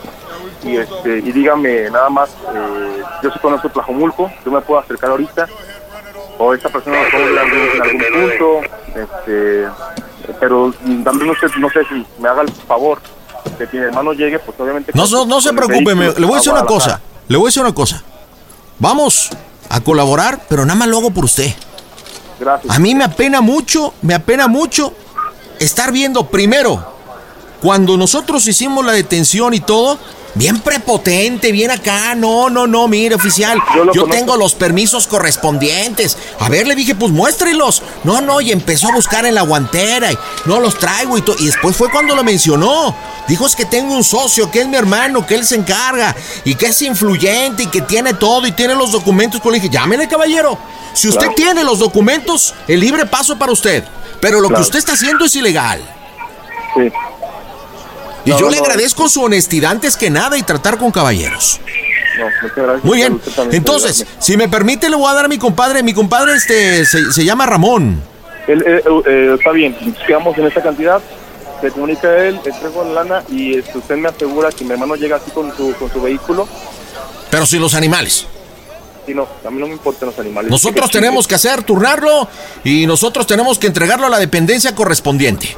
Y 0.64 0.76
este 0.76 1.18
y 1.18 1.30
dígame 1.32 1.90
nada 1.90 2.08
más, 2.08 2.30
eh, 2.54 3.02
yo 3.22 3.30
sí 3.30 3.38
conozco 3.40 3.68
Tlajomulco, 3.68 4.30
yo 4.44 4.50
me 4.50 4.60
puedo 4.62 4.80
acercar 4.80 5.10
ahorita 5.10 5.46
o 6.38 6.54
esta 6.54 6.70
persona 6.70 6.96
me 7.02 7.10
puede 7.10 7.24
ayudar 7.24 7.46
en 7.74 7.82
algún 7.82 8.00
punto, 8.00 8.60
este, 8.94 9.66
pero 10.40 10.72
también 11.04 11.30
usted, 11.30 11.48
no 11.58 11.68
sé 11.68 11.80
si 11.88 12.06
me 12.18 12.28
haga 12.28 12.42
el 12.42 12.50
favor 12.50 12.98
de 13.58 13.68
que 13.68 13.76
mi 13.76 13.84
hermano 13.84 14.12
llegue, 14.14 14.38
pues 14.38 14.58
obviamente... 14.58 14.92
No, 14.94 15.06
no, 15.08 15.26
no 15.26 15.40
se 15.42 15.52
preocupe, 15.52 15.94
me- 15.94 16.12
le 16.12 16.24
voy 16.26 16.34
a 16.34 16.36
decir 16.36 16.52
una 16.52 16.64
cosa. 16.64 17.00
Le 17.28 17.36
voy 17.36 17.46
a 17.46 17.48
decir 17.48 17.62
una 17.62 17.74
cosa. 17.74 18.02
Vamos 18.78 19.30
a 19.68 19.80
colaborar, 19.82 20.40
pero 20.48 20.64
nada 20.64 20.78
más 20.78 20.88
lo 20.88 20.98
hago 20.98 21.10
por 21.10 21.24
usted. 21.26 21.52
Gracias. 22.40 22.74
A 22.74 22.78
mí 22.78 22.94
me 22.94 23.04
apena 23.04 23.40
mucho, 23.40 23.92
me 24.02 24.14
apena 24.14 24.48
mucho 24.48 24.94
estar 25.62 25.92
viendo 25.92 26.26
primero, 26.26 26.92
cuando 27.60 27.96
nosotros 27.96 28.46
hicimos 28.46 28.84
la 28.84 28.92
detención 28.92 29.54
y 29.54 29.60
todo, 29.60 29.98
bien 30.34 30.60
prepotente, 30.60 31.52
bien 31.52 31.70
acá, 31.70 32.14
no, 32.14 32.50
no, 32.50 32.66
no, 32.66 32.88
mire 32.88 33.14
oficial, 33.14 33.58
yo, 33.74 33.84
lo 33.84 34.06
tengo 34.06 34.36
los 34.36 34.54
permisos 34.54 35.06
correspondientes. 35.06 36.16
A 36.40 36.48
ver, 36.48 36.66
le 36.66 36.74
dije, 36.74 36.94
pues 36.94 37.12
muéstrelos. 37.12 37.82
No, 38.02 38.20
no, 38.20 38.40
y 38.40 38.50
empezó 38.50 38.88
a 38.88 38.94
buscar 38.94 39.26
en 39.26 39.34
la 39.34 39.42
guantera 39.42 40.10
y 40.10 40.18
no 40.46 40.58
los 40.58 40.78
traigo 40.78 41.16
y 41.18 41.22
todo. 41.22 41.36
Y 41.38 41.46
después 41.46 41.76
fue 41.76 41.90
cuando 41.90 42.16
lo 42.16 42.24
mencionó. 42.24 42.94
Dijo 43.28 43.46
es 43.46 43.54
que 43.54 43.64
tengo 43.64 43.94
un 43.94 44.02
socio, 44.02 44.50
que 44.50 44.62
es 44.62 44.66
mi 44.66 44.76
hermano, 44.76 45.24
que 45.24 45.36
él 45.36 45.44
se 45.46 45.54
encarga 45.54 46.16
y 46.44 46.56
que 46.56 46.66
es 46.66 46.82
influyente 46.82 47.62
y 47.62 47.66
que 47.66 47.82
tiene 47.82 48.14
todo 48.14 48.46
y 48.46 48.52
tiene 48.52 48.74
los 48.74 48.90
documentos. 48.90 49.40
Pues 49.40 49.52
le 49.52 49.60
dije, 49.60 49.72
llámele 49.72 50.08
caballero. 50.08 50.58
Si 50.94 51.08
usted 51.08 51.20
Claro. 51.20 51.34
tiene 51.36 51.64
los 51.64 51.78
documentos, 51.78 52.52
el 52.66 52.80
libre 52.80 53.06
paso 53.06 53.38
para 53.38 53.52
usted. 53.52 53.84
Pero 54.22 54.40
lo 54.40 54.48
que 54.48 54.60
usted 54.60 54.78
está 54.78 54.92
haciendo 54.92 55.24
es 55.26 55.34
ilegal. 55.36 55.82
Sí. 56.74 56.90
Y 58.24 58.30
No, 58.30 58.38
yo 58.38 58.44
no, 58.46 58.50
le 58.52 58.56
no. 58.58 58.62
agradezco 58.62 59.08
su 59.08 59.22
honestidad 59.22 59.72
antes 59.72 59.96
que 59.96 60.08
nada 60.08 60.38
y 60.38 60.42
tratar 60.44 60.78
con 60.78 60.90
caballeros. 60.92 61.60
No, 62.18 62.24
muchas 62.40 62.56
gracias. 62.56 62.84
Muy 62.84 62.96
bien. 62.98 63.20
Entonces, 63.50 64.06
si 64.20 64.36
me 64.36 64.48
permite, 64.48 64.88
le 64.88 64.94
voy 64.96 65.10
a 65.10 65.14
dar 65.14 65.24
a 65.24 65.28
mi 65.28 65.38
compadre. 65.38 65.82
Mi 65.82 65.92
compadre 65.92 66.34
este 66.34 66.86
se, 66.86 67.10
se 67.12 67.24
llama 67.24 67.46
Ramón. 67.46 68.00
Él, 68.46 68.62
eh, 68.66 68.82
eh, 69.06 69.34
está 69.38 69.50
bien, 69.52 69.76
quedamos 70.06 70.36
en 70.38 70.46
esta 70.46 70.60
cantidad, 70.62 71.00
se 71.60 71.70
comunica 71.70 72.08
a 72.08 72.24
él, 72.26 72.40
entrego 72.44 72.82
la 72.84 73.04
lana 73.04 73.22
y 73.28 73.54
este, 73.58 73.78
usted 73.78 73.96
me 73.96 74.08
asegura 74.08 74.50
que 74.50 74.64
mi 74.64 74.72
hermano 74.72 74.96
llega 74.96 75.16
así 75.16 75.30
con 75.30 75.56
su, 75.56 75.72
con 75.74 75.92
su 75.92 76.00
vehículo. 76.02 76.48
Pero 77.30 77.46
sin 77.46 77.60
los 77.60 77.74
animales. 77.74 78.26
No, 79.08 79.26
a 79.46 79.50
mí 79.50 79.60
no 79.60 79.66
me 79.66 79.72
importan 79.72 80.08
los 80.10 80.18
animales. 80.18 80.50
Nosotros 80.50 80.88
Que- 80.90 80.98
tenemos 80.98 81.26
que 81.26 81.34
hacer, 81.34 81.62
turnarlo 81.64 82.28
y 82.64 82.86
nosotros 82.86 83.26
tenemos 83.26 83.58
que 83.58 83.66
entregarlo 83.66 84.06
a 84.06 84.10
la 84.10 84.18
dependencia 84.18 84.74
correspondiente. 84.74 85.56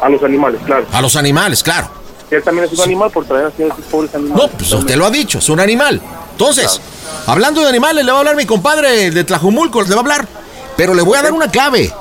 A 0.00 0.08
los 0.08 0.22
animales, 0.22 0.60
claro. 0.64 0.86
A 0.92 1.00
los 1.02 1.16
animales, 1.16 1.62
claro. 1.62 1.90
Él 2.30 2.42
también 2.42 2.66
es 2.66 2.72
un 2.78 2.84
animal 2.84 3.10
por 3.10 3.24
traer 3.24 3.46
así 3.46 3.62
a 3.62 3.66
esos 3.66 3.84
pobres 3.90 4.14
animales. 4.14 4.50
No, 4.50 4.58
pues 4.58 4.72
usted 4.72 4.96
lo 4.96 5.06
ha 5.06 5.10
dicho, 5.10 5.38
es 5.38 5.48
un 5.48 5.60
animal. 5.60 6.00
Entonces, 6.32 6.80
hablando 7.26 7.60
de 7.62 7.68
animales, 7.68 8.04
le 8.04 8.10
va 8.12 8.18
a 8.18 8.20
hablar 8.20 8.36
mi 8.36 8.46
compadre 8.46 9.10
de 9.10 9.24
Tlajumulco, 9.24 9.82
le 9.82 9.90
va 9.90 9.96
a 9.96 10.00
hablar. 10.00 10.28
Pero 10.76 10.92
le 10.94 11.02
voy 11.02 11.16
a 11.18 11.22
dar 11.22 11.32
una 11.32 11.50
clave. 11.50 11.92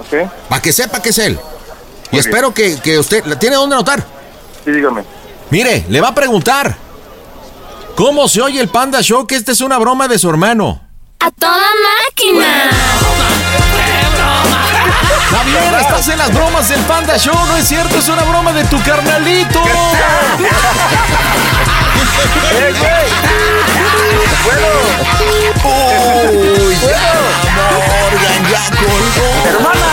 Ok. 0.00 0.28
Para 0.48 0.60
que 0.60 0.72
sepa 0.72 1.00
que 1.00 1.10
es 1.10 1.18
él. 1.18 1.38
Y 2.10 2.18
espero 2.18 2.52
que, 2.52 2.78
que 2.80 2.98
usted... 2.98 3.24
¿la 3.24 3.38
¿Tiene 3.38 3.56
dónde 3.56 3.76
anotar? 3.76 4.04
Sí, 4.64 4.70
dígame. 4.72 5.04
Mire, 5.50 5.84
le 5.88 6.00
va 6.00 6.08
a 6.08 6.14
preguntar. 6.14 6.76
¿Cómo 7.94 8.28
se 8.28 8.40
oye 8.40 8.60
el 8.60 8.68
Panda 8.68 9.02
Show? 9.02 9.26
Que 9.26 9.36
esta 9.36 9.52
es 9.52 9.60
una 9.60 9.78
broma 9.78 10.08
de 10.08 10.18
su 10.18 10.28
hermano. 10.30 10.80
¡A 11.20 11.30
toda 11.30 11.68
máquina! 12.08 12.70
Javier, 15.30 15.74
estás 15.80 16.08
en 16.08 16.18
las 16.18 16.32
bromas 16.32 16.68
del 16.68 16.80
Panda 16.80 17.16
Show, 17.18 17.34
no 17.46 17.56
es 17.56 17.68
cierto, 17.68 17.98
es 17.98 18.08
una 18.08 18.22
broma 18.22 18.52
de 18.52 18.64
tu 18.64 18.82
carnalito. 18.82 19.62
Uy, 25.64 26.76
ya, 26.76 27.14
Morgan, 27.56 28.42
ya 28.50 28.64
colgó. 28.76 29.28
¡Hermana! 29.48 29.90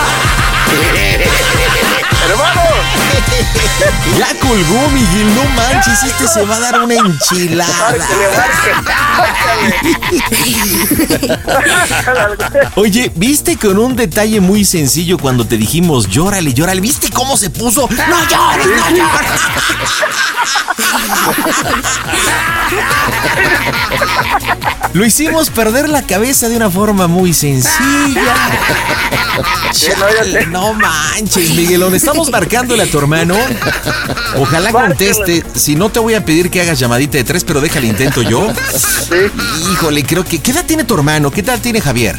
¡Hermano! 2.27 2.61
Ya 4.17 4.27
colgó, 4.39 4.89
Miguel, 4.89 5.33
no 5.35 5.43
manches, 5.55 6.03
este 6.03 6.27
se 6.27 6.43
va 6.43 6.57
a 6.57 6.59
dar 6.59 6.81
una 6.81 6.95
enchilada. 6.95 7.95
Oye, 12.75 13.11
¿viste 13.15 13.55
con 13.57 13.77
un 13.77 13.95
detalle 13.95 14.41
muy 14.41 14.65
sencillo 14.65 15.17
cuando 15.17 15.45
te 15.45 15.55
dijimos 15.57 16.07
llórale, 16.09 16.53
llórale? 16.53 16.81
¿Viste 16.81 17.09
cómo 17.09 17.37
se 17.37 17.49
puso? 17.49 17.87
¡No 17.89 18.27
llores, 18.27 18.67
no 18.67 18.89
llores! 18.89 19.41
Lo 24.93 25.05
hicimos 25.05 25.49
perder 25.49 25.87
la 25.87 26.01
cabeza 26.01 26.49
de 26.49 26.57
una 26.57 26.69
forma 26.69 27.07
muy 27.07 27.33
sencilla. 27.33 28.33
Chale, 29.71 30.47
no 30.47 30.73
manches, 30.73 31.51
Miguelón. 31.51 31.93
Estamos 32.09 32.31
marcándole 32.31 32.81
a 32.81 32.87
tu 32.87 32.97
hermano. 32.97 33.35
Ojalá 34.35 34.71
conteste. 34.71 35.43
Si 35.53 35.75
no, 35.75 35.89
te 35.91 35.99
voy 35.99 36.15
a 36.15 36.25
pedir 36.25 36.49
que 36.49 36.59
hagas 36.59 36.79
llamadita 36.79 37.19
de 37.19 37.23
tres, 37.23 37.43
pero 37.43 37.61
déjale 37.61 37.85
intento 37.85 38.23
yo. 38.23 38.51
Híjole, 39.71 40.03
creo 40.03 40.25
que. 40.25 40.39
¿Qué 40.39 40.49
edad 40.49 40.65
tiene 40.65 40.85
tu 40.85 40.95
hermano? 40.95 41.29
¿Qué 41.29 41.41
edad 41.41 41.59
tiene 41.61 41.79
Javier? 41.81 42.15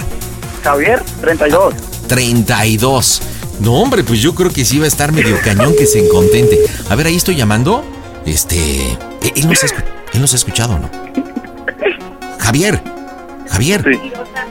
Javier, 0.62 1.02
32. 1.20 1.74
32. 2.06 3.22
No, 3.58 3.72
hombre, 3.74 4.04
pues 4.04 4.22
yo 4.22 4.32
creo 4.32 4.52
que 4.52 4.64
sí 4.64 4.78
va 4.78 4.84
a 4.84 4.88
estar 4.88 5.10
medio 5.10 5.36
cañón 5.40 5.74
que 5.76 5.86
se 5.86 6.06
contente. 6.06 6.56
A 6.88 6.94
ver, 6.94 7.08
ahí 7.08 7.16
estoy 7.16 7.34
llamando. 7.34 7.84
Este. 8.24 8.58
eh, 8.92 9.32
Él 9.34 9.48
no 9.48 9.56
se 9.56 9.66
ha, 9.66 9.84
él 10.12 10.22
ha 10.22 10.24
escuchado, 10.24 10.78
¿no? 10.78 10.88
Javier. 12.38 12.80
Javier. 13.50 13.84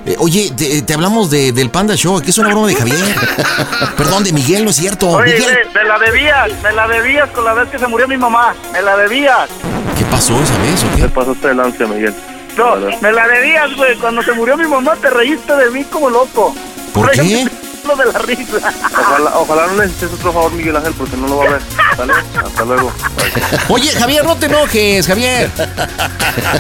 Eh, 0.06 0.16
oye, 0.20 0.52
te, 0.56 0.82
te 0.82 0.94
hablamos 0.94 1.30
de- 1.30 1.52
del 1.52 1.70
Panda 1.70 1.96
Show. 1.96 2.18
Aquí 2.18 2.30
es 2.30 2.38
una 2.38 2.50
broma 2.50 2.68
de 2.68 2.76
Javier. 2.76 3.16
Perdón, 3.98 4.24
de 4.24 4.32
Miguel, 4.34 4.64
no 4.64 4.70
es 4.72 4.78
cierto. 4.78 5.10
Oye, 5.10 5.34
Miguel. 5.34 5.58
me, 5.74 5.82
me 5.82 5.88
la 5.88 6.00
debías, 6.00 6.50
me 6.64 6.72
la 6.72 6.88
debías 6.88 7.30
con 7.32 7.46
la 7.46 7.54
vez 7.54 7.70
que 7.70 7.78
se 7.80 7.88
murió 7.88 8.08
mi 8.08 8.18
mamá. 8.18 8.54
Me 8.74 8.82
la 8.82 8.96
debías. 8.98 9.50
¿Qué 9.98 10.06
pasó 10.06 10.42
esa 10.42 10.58
vez 10.60 10.84
o 10.84 10.96
qué? 10.96 11.02
Me 11.04 11.10
pasaste 11.10 11.48
de 11.50 11.56
lanza, 11.56 11.86
Miguel. 11.86 12.14
No, 12.58 12.76
me 13.02 13.12
la 13.12 13.28
debías, 13.28 13.76
güey. 13.76 13.96
Cuando 13.98 14.22
se 14.24 14.32
murió 14.34 14.58
mi 14.58 14.66
mamá 14.68 14.96
te 14.96 15.10
reíste 15.10 15.56
de 15.56 15.70
mí 15.72 15.84
como 15.86 16.10
loco. 16.10 16.56
¿Por 16.94 17.12
qué? 17.12 17.48
Lo 17.88 17.96
de 17.96 18.12
la 18.12 18.20
risa. 18.20 18.72
Ojalá, 18.92 19.32
ojalá 19.38 19.68
no 19.68 19.74
necesites 19.82 20.14
otro 20.14 20.34
favor, 20.34 20.52
Miguel 20.52 20.76
Ángel, 20.76 20.94
porque 20.98 21.16
no 21.18 21.28
lo 21.28 21.38
va 21.38 21.46
a 21.46 21.50
ver. 21.52 21.62
¿Sale? 21.96 22.14
Hasta 22.46 22.66
luego. 22.66 22.92
Oye, 23.70 23.90
Javier, 23.92 24.26
no 24.26 24.36
te 24.36 24.46
enojes, 24.48 25.08
Javier. 25.08 25.50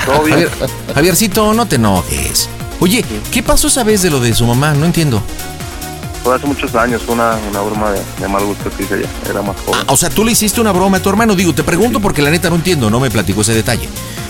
Javier. 0.05 0.49
Javiercito, 0.95 1.53
no 1.53 1.67
te 1.67 1.75
enojes. 1.75 2.49
Oye, 2.79 3.03
¿qué 3.31 3.43
pasó 3.43 3.67
esa 3.67 3.83
vez 3.83 4.01
de 4.01 4.09
lo 4.09 4.19
de 4.19 4.33
su 4.33 4.45
mamá? 4.45 4.73
No 4.73 4.85
entiendo. 4.85 5.21
Fue 6.23 6.35
hace 6.35 6.45
muchos 6.45 6.73
años, 6.75 7.01
fue 7.03 7.15
una, 7.15 7.37
una 7.49 7.61
broma 7.61 7.91
de, 7.91 8.01
de 8.19 8.27
mal 8.27 8.43
gusto 8.45 8.69
que 8.75 8.83
hice 8.83 8.99
ella. 8.99 9.09
Era 9.29 9.41
más 9.41 9.55
joven. 9.65 9.81
O 9.87 9.97
sea, 9.97 10.09
tú 10.09 10.23
le 10.23 10.31
hiciste 10.31 10.61
una 10.61 10.71
broma 10.71 10.97
a 10.97 11.01
tu 11.01 11.09
hermano. 11.09 11.35
Digo, 11.35 11.53
te 11.53 11.63
pregunto 11.63 11.99
porque 11.99 12.21
la 12.21 12.29
neta 12.29 12.49
no 12.49 12.55
entiendo, 12.55 12.89
no 12.89 12.99
me 12.99 13.09
platicó 13.09 13.41
ese 13.41 13.53
detalle. 13.53 13.87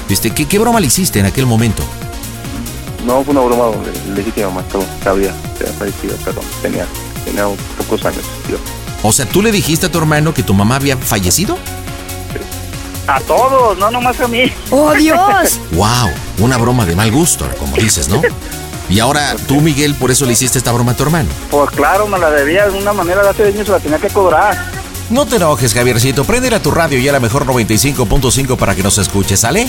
Este, 0.10 0.32
¿qué, 0.32 0.45
qué 0.45 0.60
broma 0.60 0.80
le 0.80 0.88
hiciste 0.88 1.20
en 1.20 1.26
aquel 1.26 1.45
momento? 1.45 1.84
No, 3.06 3.24
fue 3.24 3.32
una 3.32 3.41
broma 3.41 3.66
donde 3.66 3.91
le 4.10 4.16
dije 4.16 4.32
que 4.32 4.41
mi 4.41 4.47
mamá 4.47 4.64
sabía 5.04 5.34
que 5.58 5.64
había 5.64 5.74
fallecido, 5.78 6.16
pero 6.26 6.41
tenía, 6.62 6.86
tenía 7.26 7.45
pocos 7.78 8.06
años. 8.06 8.24
Yo. 8.50 8.58
O 9.04 9.12
sea, 9.12 9.26
¿tú 9.28 9.41
le 9.41 9.52
dijiste 9.52 9.86
a 9.86 9.91
tu 9.91 9.97
hermano 10.00 10.34
que 10.34 10.43
tu 10.43 10.54
mamá 10.54 10.76
había 10.76 10.97
fallecido? 10.97 11.58
A 13.10 13.20
todos, 13.22 13.76
no 13.80 13.89
nomás 13.89 14.20
a 14.20 14.28
mí. 14.28 14.53
¡Oh, 14.70 14.93
Dios! 14.93 15.60
¡Wow! 15.72 16.12
Una 16.41 16.57
broma 16.57 16.86
de 16.86 16.95
mal 16.95 17.12
gusto, 17.12 17.43
como 17.57 17.76
dices, 17.76 18.07
¿no? 18.07 18.22
Y 18.88 18.99
ahora 18.99 19.36
tú, 19.47 19.62
Miguel, 19.62 19.95
por 19.95 20.12
eso 20.12 20.28
le 20.28 20.34
hiciste 20.34 20.60
esta 20.60 20.72
broma 20.72 20.91
a 20.91 20.95
tu 20.95 21.01
hermano. 21.01 21.28
Pues 21.49 21.72
claro, 21.72 22.07
me 22.07 22.20
la 22.20 22.30
debía 22.30 22.68
de 22.68 22.78
una 22.78 22.93
manera, 22.93 23.24
de 23.24 23.30
hace 23.30 23.47
años 23.47 23.66
se 23.66 23.72
la 23.72 23.80
tenía 23.80 23.97
que 23.97 24.10
cobrar. 24.10 24.55
No 25.10 25.26
te 25.26 25.38
enojes, 25.38 25.74
Javiercito. 25.74 26.24
Prende 26.24 26.53
a 26.55 26.62
tu 26.62 26.70
radio 26.70 26.99
y 26.99 27.10
a 27.10 27.12
la 27.12 27.20
mejor 27.20 27.43
95.5 27.45 28.55
para 28.57 28.76
que 28.76 28.84
nos 28.84 28.97
escuches, 28.99 29.39
¿sale? 29.39 29.68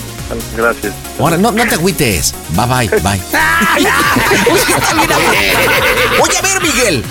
Gracias. 0.56 0.92
Ahora, 1.18 1.38
no, 1.38 1.50
no 1.50 1.66
te 1.66 1.74
agüites. 1.76 2.34
Bye, 2.50 2.88
bye, 2.88 2.88
bye. 3.00 3.20
Oye, 6.20 6.36
a 6.36 6.42
ver, 6.42 6.60
Miguel. 6.62 7.02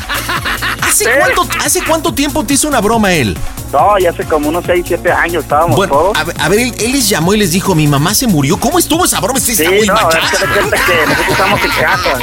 ¿Hace 0.82 1.06
cuánto, 1.18 1.48
¿Hace 1.64 1.84
cuánto 1.84 2.14
tiempo 2.14 2.44
te 2.44 2.54
hizo 2.54 2.68
una 2.68 2.82
broma 2.82 3.14
él? 3.14 3.36
No, 3.72 3.98
ya 4.00 4.10
hace 4.12 4.24
como 4.26 4.50
unos 4.50 4.64
6, 4.66 4.84
7 4.88 5.12
años 5.12 5.44
estábamos 5.44 5.76
Bueno, 5.76 5.94
todos. 5.94 6.18
a, 6.18 6.24
ver- 6.24 6.36
a 6.40 6.50
ver, 6.50 6.60
él, 6.60 6.74
él 6.80 6.92
les 6.92 7.08
llamó 7.10 7.34
y 7.36 7.38
les 7.38 7.52
dijo, 7.52 7.76
mi 7.76 7.86
mamá 7.88 8.14
se 8.16 8.26
murió. 8.28 8.60
¿Cómo 8.60 8.80
estuvo 8.80 9.06
esa 9.06 9.20
broma? 9.20 9.40
Sí, 9.40 9.52
está 9.52 9.70
muy 9.70 9.86
no, 9.88 9.96
es 9.96 10.04
machada. 10.04 10.30
que 10.32 10.38
de 10.38 10.48
cuenta 10.54 10.78
que 10.86 10.94
nosotros 11.08 11.30
estamos 11.32 11.60
en 11.64 11.72
casa. 11.72 12.18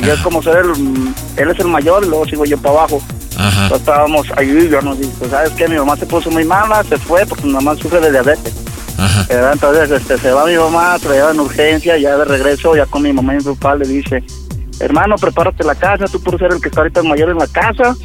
Y 0.00 0.06
yo 0.06 0.22
como 0.22 0.42
soy 0.42 0.56
el, 0.56 1.14
él 1.36 1.50
es 1.50 1.58
el 1.58 1.68
mayor 1.68 2.04
y 2.04 2.08
luego 2.08 2.26
sigo 2.26 2.44
yo 2.44 2.58
para 2.58 2.80
abajo. 2.80 3.02
Ajá. 3.40 3.62
Entonces 3.64 3.78
estábamos 3.88 4.26
ahí, 4.36 4.68
yo 4.70 4.80
nos 4.82 4.98
dijo, 4.98 5.12
¿sabes 5.30 5.50
qué? 5.52 5.66
Mi 5.68 5.76
mamá 5.76 5.96
se 5.96 6.06
puso 6.06 6.30
muy 6.30 6.44
mala, 6.44 6.82
se 6.84 6.96
fue 6.98 7.24
porque 7.26 7.44
mi 7.46 7.52
mamá 7.52 7.74
sufre 7.76 8.00
de 8.00 8.10
diabetes. 8.10 8.54
¿Verdad? 9.28 9.52
Entonces 9.54 9.90
este, 9.90 10.18
se 10.18 10.30
va 10.30 10.44
mi 10.46 10.56
mamá, 10.56 10.96
traía 11.00 11.30
en 11.30 11.40
urgencia, 11.40 11.96
ya 11.96 12.16
de 12.18 12.24
regreso, 12.26 12.76
ya 12.76 12.84
con 12.86 13.02
mi 13.02 13.12
mamá 13.12 13.32
y 13.34 13.38
mi 13.38 13.44
papá 13.54 13.74
le 13.76 13.86
dice, 13.88 14.22
hermano, 14.78 15.14
prepárate 15.16 15.64
la 15.64 15.74
casa, 15.74 16.04
tú 16.06 16.20
por 16.22 16.38
ser 16.38 16.52
el 16.52 16.60
que 16.60 16.68
está 16.68 16.82
ahorita 16.82 17.02
mayor 17.02 17.30
en 17.30 17.38
la 17.38 17.46
casa. 17.46 17.96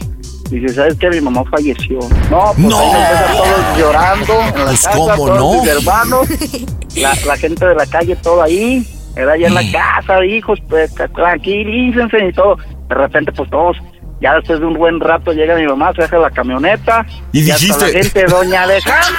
Dice, 0.49 0.69
¿sabes 0.75 0.95
qué? 0.99 1.09
Mi 1.09 1.19
mamá 1.21 1.43
falleció. 1.51 1.99
No, 2.31 2.53
pues 2.53 2.59
No. 2.59 2.79
ahí 2.79 2.91
empiezan 2.91 3.37
todos 3.37 3.77
llorando 3.77 4.33
en 4.33 4.39
la 4.59 4.65
Pues, 4.65 4.81
casa, 4.83 4.91
¿cómo 4.97 5.15
todos 5.15 5.37
no? 5.39 5.53
mis 5.61 5.67
hermanos, 5.71 6.27
la, 6.95 7.15
la 7.25 7.37
gente 7.37 7.65
de 7.65 7.75
la 7.75 7.85
calle, 7.87 8.15
todo 8.17 8.41
ahí, 8.43 8.87
era 9.17 9.35
ya 9.37 9.47
en 9.47 9.53
Mm. 9.53 9.55
la 9.55 9.71
casa, 9.71 10.25
hijos, 10.25 10.59
pues 10.69 10.91
tranquilícense 11.15 12.27
y 12.27 12.31
todo. 12.33 12.57
De 12.87 12.95
repente, 12.95 13.31
pues 13.31 13.49
todos, 13.49 13.75
ya 14.21 14.33
después 14.35 14.59
de 14.59 14.65
un 14.65 14.73
buen 14.75 14.99
rato 14.99 15.31
llega 15.33 15.55
mi 15.55 15.65
mamá, 15.67 15.91
se 15.95 16.01
deja 16.03 16.17
la 16.17 16.29
camioneta. 16.31 17.05
Y 17.31 17.49
hasta 17.51 17.65
dijiste- 17.65 17.91
la 17.93 17.99
gente, 17.99 18.25
doña 18.25 18.63
Alejandra, 18.63 19.09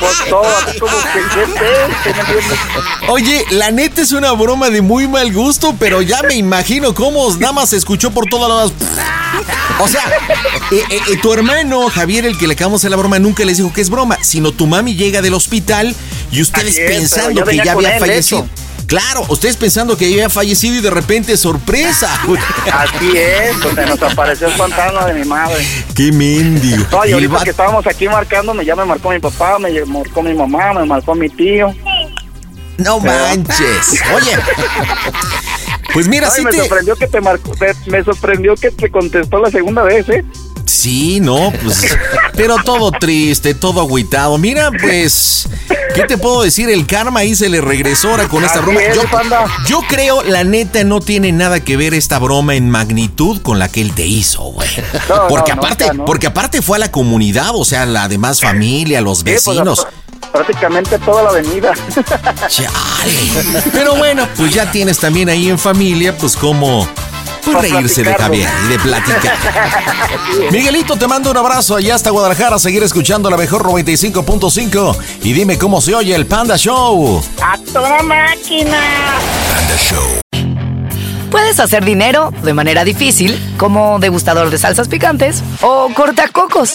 pues 0.00 0.24
todo, 0.28 0.46
así 0.66 0.78
como 0.78 0.92
que. 0.96 3.08
Oye, 3.08 3.44
la 3.50 3.70
neta 3.70 4.02
es 4.02 4.12
una 4.12 4.32
broma 4.32 4.70
de 4.70 4.82
muy 4.82 5.06
mal 5.08 5.32
gusto, 5.32 5.74
pero 5.78 6.02
ya 6.02 6.22
me 6.22 6.34
imagino 6.34 6.94
cómo 6.94 7.28
nada 7.38 7.52
más 7.52 7.70
se 7.70 7.76
escuchó 7.76 8.10
por 8.10 8.26
todas 8.26 8.70
las... 8.72 8.88
O 9.80 9.86
sea, 9.86 10.02
eh, 10.72 10.82
eh, 10.90 11.00
eh, 11.10 11.16
tu 11.22 11.32
hermano 11.32 11.88
Javier, 11.88 12.26
el 12.26 12.36
que 12.36 12.46
le 12.48 12.54
acabamos 12.54 12.82
de 12.82 12.90
la 12.90 12.96
broma, 12.96 13.18
nunca 13.18 13.44
les 13.44 13.58
dijo 13.58 13.72
que 13.72 13.80
es 13.80 13.90
broma, 13.90 14.18
sino 14.22 14.50
tu 14.52 14.66
mami 14.66 14.94
llega 14.96 15.22
del 15.22 15.34
hospital 15.34 15.94
y 16.32 16.42
ustedes 16.42 16.76
es, 16.78 16.90
pensando 16.90 17.44
que 17.44 17.56
ya 17.56 17.72
había 17.72 17.98
fallecido. 17.98 18.44
eso. 18.44 18.48
Claro, 18.88 19.22
ustedes 19.28 19.58
pensando 19.58 19.98
que 19.98 20.06
había 20.06 20.30
fallecido 20.30 20.76
y 20.76 20.80
de 20.80 20.88
repente 20.88 21.36
sorpresa. 21.36 22.08
Así 22.72 23.12
es, 23.14 23.54
pues 23.62 23.74
se 23.74 23.84
nos 23.84 24.02
apareció 24.02 24.46
el 24.46 24.54
fantasma 24.54 25.04
de 25.04 25.12
mi 25.12 25.28
madre. 25.28 25.56
Qué 25.94 26.10
mendigo. 26.10 26.86
No, 26.90 27.04
y 27.04 27.12
ahorita 27.12 27.44
que 27.44 27.50
estábamos 27.50 27.86
aquí 27.86 28.08
marcándome, 28.08 28.64
ya 28.64 28.74
me 28.74 28.86
marcó 28.86 29.10
mi 29.10 29.18
papá, 29.18 29.58
me 29.58 29.84
marcó 29.84 30.22
mi 30.22 30.32
mamá, 30.32 30.72
me 30.72 30.86
marcó 30.86 31.14
mi 31.14 31.28
tío. 31.28 31.74
No 32.78 32.98
manches. 32.98 34.00
Oye. 34.14 34.38
Pues 35.92 36.06
mira, 36.08 36.28
Ay, 36.28 36.32
sí 36.36 36.44
me 36.44 36.50
te... 36.50 36.58
sorprendió 36.58 36.96
que 36.96 37.06
te 37.06 37.20
marcó, 37.20 37.50
te- 37.52 37.74
me 37.90 38.04
sorprendió 38.04 38.54
que 38.56 38.70
te 38.70 38.90
contestó 38.90 39.40
la 39.40 39.50
segunda 39.50 39.82
vez, 39.82 40.08
¿eh? 40.08 40.24
Sí, 40.66 41.18
no, 41.20 41.50
pues. 41.64 41.96
Pero 42.36 42.56
todo 42.62 42.90
triste, 42.92 43.54
todo 43.54 43.80
agüitado. 43.80 44.36
Mira, 44.38 44.70
pues. 44.70 45.48
¿Qué 45.94 46.02
te 46.04 46.18
puedo 46.18 46.42
decir? 46.42 46.68
El 46.68 46.86
karma 46.86 47.20
ahí 47.20 47.34
se 47.34 47.48
le 47.48 47.60
regresó 47.60 48.10
ahora 48.10 48.28
con 48.28 48.44
esta 48.44 48.58
Así 48.60 48.64
broma. 48.70 48.80
es, 48.82 48.96
Yo, 49.66 49.80
creo, 49.88 50.22
la 50.22 50.44
neta, 50.44 50.84
no 50.84 51.00
tiene 51.00 51.32
nada 51.32 51.60
que 51.60 51.76
ver 51.76 51.94
esta 51.94 52.18
broma 52.18 52.54
en 52.54 52.68
magnitud 52.70 53.40
con 53.42 53.58
la 53.58 53.68
que 53.68 53.80
él 53.80 53.92
te 53.94 54.06
hizo, 54.06 54.42
güey. 54.42 54.68
No, 55.08 55.26
porque 55.28 55.52
no, 55.54 55.58
aparte, 55.62 55.94
no. 55.94 56.04
porque 56.04 56.26
aparte 56.26 56.60
fue 56.62 56.76
a 56.76 56.80
la 56.80 56.92
comunidad, 56.92 57.50
o 57.54 57.64
sea, 57.64 57.86
la 57.86 58.06
demás 58.08 58.40
familia, 58.42 59.00
los 59.00 59.18
Sí, 59.18 59.24
pues, 59.24 59.44
vecinos. 59.46 59.86
Prácticamente 60.32 60.98
toda 60.98 61.24
la 61.24 61.30
avenida. 61.30 61.72
Pero 63.72 63.96
bueno, 63.96 64.26
pues 64.36 64.52
ya 64.52 64.70
tienes 64.70 64.98
también 64.98 65.28
ahí 65.28 65.48
en 65.48 65.58
familia, 65.58 66.16
pues 66.16 66.36
como. 66.36 66.86
Pues 67.44 67.62
reírse 67.62 68.02
de. 68.02 68.14
Javier 68.14 68.48
y 68.66 68.68
de 68.68 68.78
platicar. 68.78 69.36
Miguelito, 70.52 70.96
te 70.96 71.06
mando 71.06 71.30
un 71.30 71.36
abrazo 71.36 71.76
allá 71.76 71.94
hasta 71.94 72.10
Guadalajara 72.10 72.56
a 72.56 72.58
seguir 72.58 72.82
escuchando 72.82 73.30
la 73.30 73.36
mejor 73.36 73.64
95.5 73.64 74.96
y 75.22 75.32
dime 75.32 75.56
cómo 75.56 75.80
se 75.80 75.94
oye 75.94 76.14
el 76.14 76.26
Panda 76.26 76.56
Show. 76.56 77.22
¡A 77.40 77.56
toda 77.72 78.02
máquina! 78.02 78.78
Puedes 81.30 81.60
hacer 81.60 81.84
dinero 81.84 82.32
de 82.42 82.54
manera 82.54 82.84
difícil, 82.84 83.38
como 83.58 83.98
degustador 83.98 84.50
de 84.50 84.58
salsas 84.58 84.88
picantes, 84.88 85.42
o 85.60 85.90
cortacocos, 85.94 86.74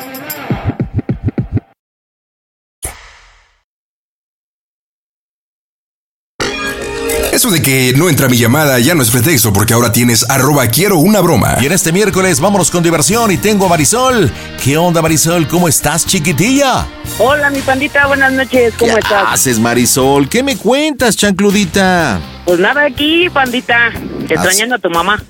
Eso 7.41 7.49
de 7.49 7.63
que 7.63 7.91
no 7.97 8.07
entra 8.07 8.27
mi 8.27 8.37
llamada 8.37 8.77
ya 8.77 8.93
no 8.93 9.01
es 9.01 9.09
pretexto 9.09 9.51
porque 9.51 9.73
ahora 9.73 9.91
tienes 9.91 10.29
arroba 10.29 10.67
quiero 10.67 10.99
una 10.99 11.21
broma. 11.21 11.57
Y 11.59 11.65
en 11.65 11.71
este 11.71 11.91
miércoles 11.91 12.39
vámonos 12.39 12.69
con 12.69 12.83
diversión 12.83 13.31
y 13.31 13.37
tengo 13.37 13.65
a 13.65 13.69
Marisol. 13.69 14.31
¿Qué 14.63 14.77
onda, 14.77 15.01
Marisol? 15.01 15.47
¿Cómo 15.47 15.67
estás, 15.67 16.05
chiquitilla? 16.05 16.85
Hola, 17.17 17.49
mi 17.49 17.61
pandita, 17.61 18.05
buenas 18.05 18.31
noches, 18.31 18.75
¿cómo 18.77 18.93
¿Qué 18.93 18.99
estás? 18.99 19.23
haces, 19.29 19.57
Marisol? 19.57 20.29
¿Qué 20.29 20.43
me 20.43 20.55
cuentas, 20.55 21.17
chancludita? 21.17 22.21
Pues 22.45 22.59
nada 22.59 22.85
aquí, 22.85 23.27
pandita, 23.31 23.91
extrañando 24.29 24.75
a 24.75 24.77
tu 24.77 24.91
mamá. 24.91 25.23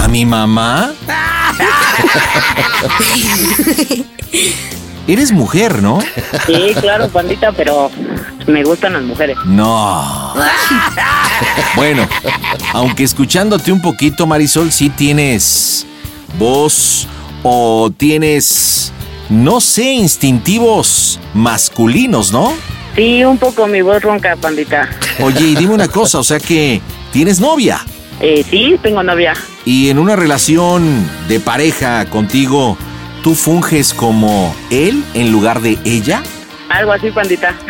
¿A 0.00 0.06
mi 0.06 0.24
mamá? 0.24 0.92
Eres 5.08 5.32
mujer, 5.32 5.82
¿no? 5.82 5.98
Sí, 6.46 6.74
claro, 6.80 7.08
pandita, 7.08 7.50
pero 7.52 7.90
me 8.46 8.62
gustan 8.62 8.92
las 8.92 9.02
mujeres. 9.02 9.36
No. 9.46 10.34
Bueno, 11.76 12.06
aunque 12.74 13.04
escuchándote 13.04 13.72
un 13.72 13.80
poquito, 13.80 14.26
Marisol, 14.26 14.70
sí 14.70 14.90
tienes 14.90 15.86
voz 16.38 17.06
o 17.42 17.90
tienes, 17.96 18.92
no 19.30 19.60
sé, 19.62 19.92
instintivos 19.94 21.18
masculinos, 21.32 22.30
¿no? 22.32 22.52
Sí, 22.94 23.24
un 23.24 23.38
poco 23.38 23.66
mi 23.66 23.80
voz 23.80 24.02
ronca, 24.02 24.36
pandita. 24.36 24.90
Oye, 25.20 25.40
y 25.48 25.54
dime 25.54 25.72
una 25.74 25.88
cosa, 25.88 26.18
o 26.18 26.24
sea 26.24 26.38
que 26.40 26.80
tienes 27.12 27.38
novia 27.40 27.80
Eh, 28.20 28.44
sí, 28.50 28.76
tengo 28.82 29.02
novia. 29.02 29.32
y 29.64 29.88
en 29.88 29.98
una 29.98 30.16
relación 30.16 31.08
de 31.28 31.38
pareja 31.40 32.04
contigo, 32.06 32.76
¿tú 33.22 33.34
funges 33.34 33.94
como 33.94 34.54
él 34.70 35.04
en 35.14 35.32
lugar 35.32 35.60
de 35.60 35.78
ella? 35.84 36.22
Algo 36.68 36.92
así, 36.92 37.10
pandita. 37.10 37.54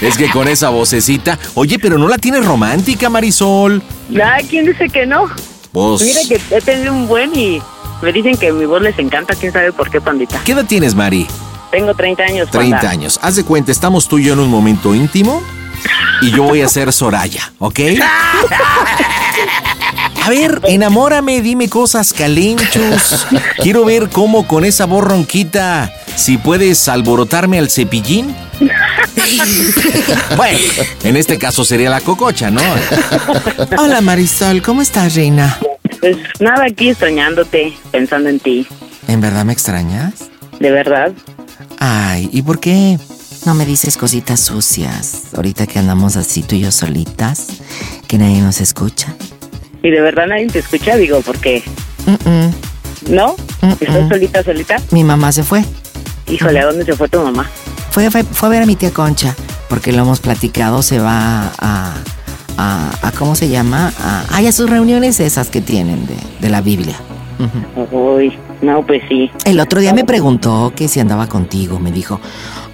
Es 0.00 0.16
que 0.16 0.28
con 0.30 0.48
esa 0.48 0.68
vocecita, 0.68 1.38
oye, 1.54 1.78
pero 1.78 1.98
no 1.98 2.08
la 2.08 2.18
tienes 2.18 2.44
romántica, 2.44 3.08
Marisol. 3.08 3.82
Ay, 4.22 4.46
¿quién 4.48 4.66
dice 4.66 4.88
que 4.88 5.06
no? 5.06 5.24
Pues, 5.72 6.02
Mira 6.02 6.20
que 6.28 6.56
he 6.56 6.60
tenido 6.60 6.92
un 6.92 7.08
buen 7.08 7.34
y 7.34 7.60
me 8.02 8.12
dicen 8.12 8.36
que 8.36 8.52
mi 8.52 8.66
voz 8.66 8.82
les 8.82 8.98
encanta, 8.98 9.34
quién 9.34 9.52
sabe 9.52 9.72
por 9.72 9.90
qué, 9.90 10.00
pandita. 10.00 10.38
¿qué 10.44 10.52
edad 10.52 10.66
tienes, 10.66 10.94
Mari? 10.94 11.26
Tengo 11.70 11.94
30 11.94 12.22
años, 12.22 12.50
30 12.50 12.76
panda. 12.76 12.90
años. 12.90 13.18
Haz 13.22 13.36
de 13.36 13.44
cuenta, 13.44 13.72
estamos 13.72 14.06
tú 14.06 14.18
y 14.18 14.24
yo 14.24 14.34
en 14.34 14.40
un 14.40 14.50
momento 14.50 14.94
íntimo 14.94 15.42
y 16.22 16.30
yo 16.30 16.44
voy 16.44 16.60
a 16.60 16.68
ser 16.68 16.92
Soraya, 16.92 17.52
¿ok? 17.58 17.80
A 20.24 20.30
ver, 20.30 20.58
enamórame, 20.64 21.42
dime 21.42 21.68
cosas 21.68 22.14
calenchos. 22.14 23.26
Quiero 23.58 23.84
ver 23.84 24.08
cómo 24.08 24.48
con 24.48 24.64
esa 24.64 24.86
voz 24.86 25.04
ronquita, 25.04 25.92
si 26.16 26.38
puedes 26.38 26.88
alborotarme 26.88 27.58
al 27.58 27.70
cepillín. 27.70 28.34
Bueno, 30.36 30.58
en 31.02 31.16
este 31.16 31.38
caso 31.38 31.64
sería 31.64 31.90
la 31.90 32.00
cococha, 32.00 32.50
¿no? 32.50 32.62
Hola 33.78 34.00
Marisol, 34.00 34.62
¿cómo 34.62 34.80
estás, 34.80 35.14
reina? 35.14 35.58
Pues 36.00 36.16
nada, 36.40 36.66
aquí 36.66 36.90
extrañándote, 36.90 37.72
pensando 37.90 38.28
en 38.28 38.40
ti. 38.40 38.66
¿En 39.08 39.20
verdad 39.20 39.44
me 39.44 39.52
extrañas? 39.52 40.30
De 40.58 40.70
verdad. 40.70 41.12
Ay, 41.78 42.28
¿y 42.32 42.42
por 42.42 42.60
qué 42.60 42.98
no 43.44 43.54
me 43.54 43.66
dices 43.66 43.96
cositas 43.96 44.40
sucias 44.40 45.34
ahorita 45.34 45.66
que 45.66 45.78
andamos 45.78 46.16
así 46.16 46.42
tú 46.42 46.54
y 46.54 46.60
yo 46.60 46.70
solitas? 46.70 47.48
Que 48.06 48.18
nadie 48.18 48.40
nos 48.40 48.60
escucha. 48.60 49.14
Y 49.84 49.90
de 49.90 50.00
verdad 50.00 50.26
nadie 50.26 50.48
te 50.48 50.58
escucha, 50.58 50.96
digo, 50.96 51.20
porque 51.20 51.62
Mm-mm. 52.06 52.52
¿No? 53.10 53.36
¿Estás 53.80 54.08
solita, 54.08 54.42
solita? 54.42 54.76
Mi 54.90 55.04
mamá 55.04 55.30
se 55.30 55.42
fue. 55.44 55.62
Híjole, 56.26 56.58
¿a 56.60 56.64
dónde 56.66 56.84
se 56.86 56.94
fue 56.94 57.08
tu 57.08 57.20
mamá? 57.20 57.48
Fue, 57.90 58.10
fue, 58.10 58.24
fue 58.24 58.48
a 58.48 58.50
ver 58.50 58.62
a 58.62 58.66
mi 58.66 58.76
tía 58.76 58.90
Concha, 58.90 59.34
porque 59.68 59.92
lo 59.92 60.02
hemos 60.02 60.20
platicado, 60.20 60.82
se 60.82 60.98
va 60.98 61.52
a, 61.58 61.94
a, 62.56 62.90
a- 63.02 63.12
¿cómo 63.12 63.34
se 63.36 63.48
llama? 63.50 63.92
A, 64.02 64.38
a 64.38 64.52
sus 64.52 64.68
reuniones 64.70 65.20
esas 65.20 65.48
que 65.50 65.60
tienen 65.60 66.06
de, 66.06 66.16
de 66.40 66.48
la 66.48 66.62
Biblia. 66.62 66.96
Uy, 67.92 68.32
no, 68.62 68.86
pues 68.86 69.02
sí. 69.08 69.30
El 69.44 69.60
otro 69.60 69.80
día 69.80 69.92
me 69.92 70.04
preguntó 70.04 70.72
que 70.74 70.88
si 70.88 70.98
andaba 71.00 71.26
contigo, 71.26 71.78
me 71.78 71.92
dijo, 71.92 72.20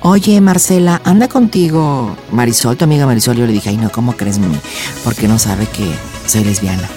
oye 0.02 0.40
Marcela, 0.40 1.00
¿anda 1.04 1.26
contigo 1.28 2.16
Marisol, 2.30 2.76
tu 2.76 2.84
amiga 2.84 3.04
Marisol? 3.06 3.36
Yo 3.36 3.46
le 3.46 3.52
dije, 3.52 3.70
ay 3.70 3.78
no, 3.78 3.90
¿cómo 3.90 4.12
crees, 4.16 4.38
mami? 4.38 4.58
Porque 5.02 5.26
no 5.26 5.38
sabe 5.40 5.66
que 5.66 5.84
soy 6.26 6.44
lesbiana. 6.44 6.88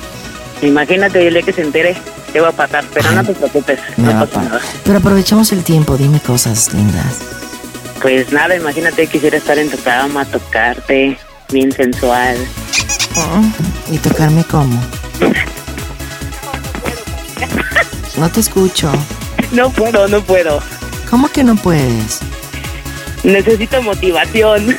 Imagínate 0.67 1.27
el 1.27 1.33
día 1.33 1.43
que 1.43 1.53
se 1.53 1.61
entere 1.61 1.95
qué 2.31 2.39
va 2.39 2.49
a 2.49 2.51
pasar, 2.53 2.85
pero 2.93 3.11
no 3.11 3.23
te 3.23 3.33
preocupes, 3.33 3.79
no 3.97 4.11
va 4.13 4.19
pasa 4.21 4.31
pa- 4.33 4.43
nada. 4.43 4.61
Pero 4.83 4.97
aprovechamos 4.97 5.51
el 5.51 5.63
tiempo, 5.63 5.97
dime 5.97 6.19
cosas 6.21 6.73
lindas. 6.73 7.17
Pues 8.01 8.31
nada, 8.31 8.55
imagínate 8.55 9.07
quisiera 9.07 9.37
estar 9.37 9.57
en 9.57 9.69
tu 9.69 9.77
cama, 9.81 10.25
tocarte, 10.25 11.17
bien 11.51 11.71
sensual. 11.71 12.37
¿Y 13.91 13.97
tocarme 13.97 14.43
cómo? 14.45 14.81
No 18.17 18.29
te 18.31 18.39
escucho. 18.39 18.91
No 19.51 19.69
puedo, 19.69 20.07
no 20.07 20.21
puedo. 20.21 20.61
¿Cómo 21.09 21.29
que 21.29 21.43
no 21.43 21.55
puedes? 21.55 22.19
Necesito 23.23 23.81
motivación. 23.81 24.75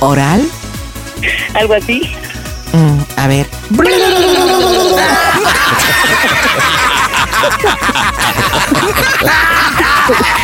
¿Oral? 0.00 0.46
Algo 1.54 1.74
así. 1.74 2.02
Mm, 2.72 3.00
a 3.16 3.26
ver. 3.26 3.46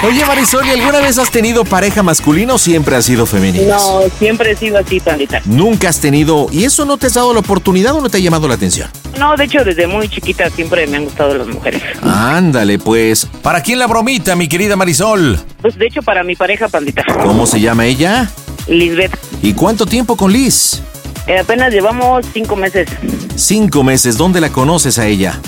Oye, 0.04 0.24
Marisol, 0.24 0.66
¿y 0.66 0.70
alguna 0.70 1.00
vez 1.00 1.18
has 1.18 1.30
tenido 1.30 1.64
pareja 1.64 2.02
masculina 2.02 2.54
o 2.54 2.58
siempre 2.58 2.94
has 2.94 3.04
sido 3.04 3.26
femenina? 3.26 3.76
No, 3.76 4.02
siempre 4.18 4.52
he 4.52 4.56
sido 4.56 4.78
así, 4.78 5.00
pandita. 5.00 5.40
Nunca 5.46 5.88
has 5.88 6.00
tenido. 6.00 6.46
¿Y 6.52 6.64
eso 6.64 6.84
no 6.84 6.96
te 6.96 7.06
has 7.08 7.14
dado 7.14 7.32
la 7.32 7.40
oportunidad 7.40 7.94
o 7.94 8.00
no 8.00 8.08
te 8.08 8.18
ha 8.18 8.20
llamado 8.20 8.46
la 8.46 8.54
atención? 8.54 8.88
No, 9.18 9.34
de 9.36 9.44
hecho, 9.44 9.64
desde 9.64 9.86
muy 9.86 10.08
chiquita 10.08 10.48
siempre 10.50 10.86
me 10.86 10.98
han 10.98 11.04
gustado 11.04 11.34
las 11.36 11.48
mujeres. 11.48 11.82
Ándale, 12.02 12.78
pues. 12.78 13.26
¿Para 13.42 13.62
quién 13.62 13.78
la 13.78 13.86
bromita, 13.86 14.36
mi 14.36 14.48
querida 14.48 14.76
Marisol? 14.76 15.40
Pues 15.60 15.76
de 15.76 15.86
hecho, 15.86 16.02
para 16.02 16.22
mi 16.22 16.36
pareja, 16.36 16.68
pandita. 16.68 17.02
¿Cómo 17.24 17.46
se 17.46 17.60
llama 17.60 17.86
ella? 17.86 18.30
Lisbeth. 18.68 19.16
¿Y 19.42 19.54
cuánto 19.54 19.86
tiempo 19.86 20.16
con 20.16 20.32
Liz? 20.32 20.82
Eh, 21.26 21.38
apenas 21.38 21.72
llevamos 21.72 22.24
cinco 22.32 22.54
meses. 22.56 22.88
Cinco 23.34 23.82
meses. 23.82 24.16
¿Dónde 24.16 24.40
la 24.40 24.50
conoces 24.50 24.98
a 24.98 25.06
ella? 25.06 25.40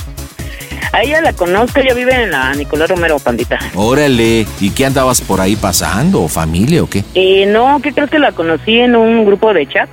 A 0.92 1.02
ella 1.02 1.20
la 1.20 1.32
conozco, 1.32 1.80
ella 1.80 1.94
vive 1.94 2.14
en 2.14 2.30
la 2.30 2.52
Nicolás 2.54 2.88
Romero, 2.88 3.18
pandita. 3.18 3.58
Órale. 3.74 4.46
¿Y 4.60 4.70
qué 4.70 4.86
andabas 4.86 5.20
por 5.20 5.40
ahí 5.40 5.54
pasando? 5.54 6.22
¿O 6.22 6.28
familia 6.28 6.82
o 6.82 6.88
qué? 6.88 7.04
Eh, 7.14 7.46
no, 7.46 7.80
¿qué 7.82 7.92
crees 7.92 8.10
que 8.10 8.18
la 8.18 8.32
conocí 8.32 8.78
en 8.78 8.96
un 8.96 9.24
grupo 9.24 9.52
de 9.52 9.66
chat? 9.66 9.88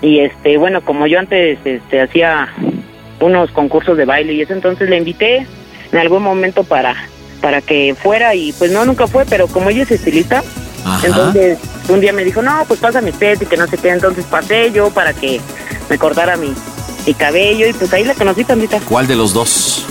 Y 0.00 0.20
este, 0.20 0.56
bueno, 0.56 0.80
como 0.84 1.06
yo 1.06 1.18
antes 1.18 1.58
este, 1.64 2.00
hacía 2.00 2.48
unos 3.20 3.50
concursos 3.50 3.96
de 3.96 4.04
baile 4.04 4.32
y 4.32 4.42
eso, 4.42 4.52
entonces 4.52 4.88
la 4.88 4.96
invité 4.96 5.46
en 5.92 5.98
algún 5.98 6.22
momento 6.22 6.64
para, 6.64 6.94
para 7.40 7.60
que 7.60 7.94
fuera 8.00 8.34
y 8.34 8.52
pues 8.52 8.70
no, 8.70 8.84
nunca 8.84 9.06
fue, 9.06 9.24
pero 9.26 9.48
como 9.48 9.70
ella 9.70 9.82
es 9.82 9.90
estilista, 9.90 10.42
Ajá. 10.84 11.06
entonces 11.06 11.58
un 11.88 12.00
día 12.00 12.12
me 12.12 12.24
dijo, 12.24 12.42
no, 12.42 12.64
pues 12.66 12.80
pasa 12.80 13.00
mi 13.00 13.12
set 13.12 13.42
y 13.42 13.46
que 13.46 13.56
no 13.56 13.66
sé 13.66 13.78
qué, 13.78 13.90
entonces 13.90 14.24
pasé 14.24 14.70
yo 14.72 14.90
para 14.90 15.12
que 15.12 15.40
me 15.88 15.98
cortara 15.98 16.36
mi, 16.36 16.52
mi 17.06 17.14
cabello 17.14 17.66
y 17.66 17.72
pues 17.72 17.92
ahí 17.92 18.04
la 18.04 18.14
conocí, 18.14 18.44
pandita, 18.44 18.80
¿Cuál 18.80 19.06
de 19.06 19.16
los 19.16 19.32
dos? 19.32 19.84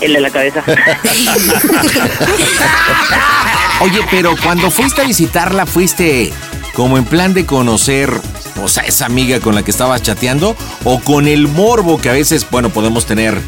el 0.00 0.14
de 0.14 0.20
la 0.20 0.30
cabeza. 0.30 0.64
Oye, 3.80 4.00
pero 4.10 4.34
cuando 4.42 4.70
fuiste 4.70 5.02
a 5.02 5.04
visitarla, 5.04 5.64
fuiste 5.66 6.32
como 6.74 6.98
en 6.98 7.04
plan 7.04 7.34
de 7.34 7.46
conocer, 7.46 8.12
o 8.60 8.68
sea, 8.68 8.82
esa 8.84 9.06
amiga 9.06 9.40
con 9.40 9.54
la 9.54 9.62
que 9.62 9.70
estabas 9.70 10.02
chateando, 10.02 10.56
o 10.84 11.00
con 11.00 11.26
el 11.28 11.48
morbo 11.48 12.00
que 12.00 12.08
a 12.10 12.12
veces, 12.12 12.46
bueno, 12.50 12.70
podemos 12.70 13.06
tener, 13.06 13.38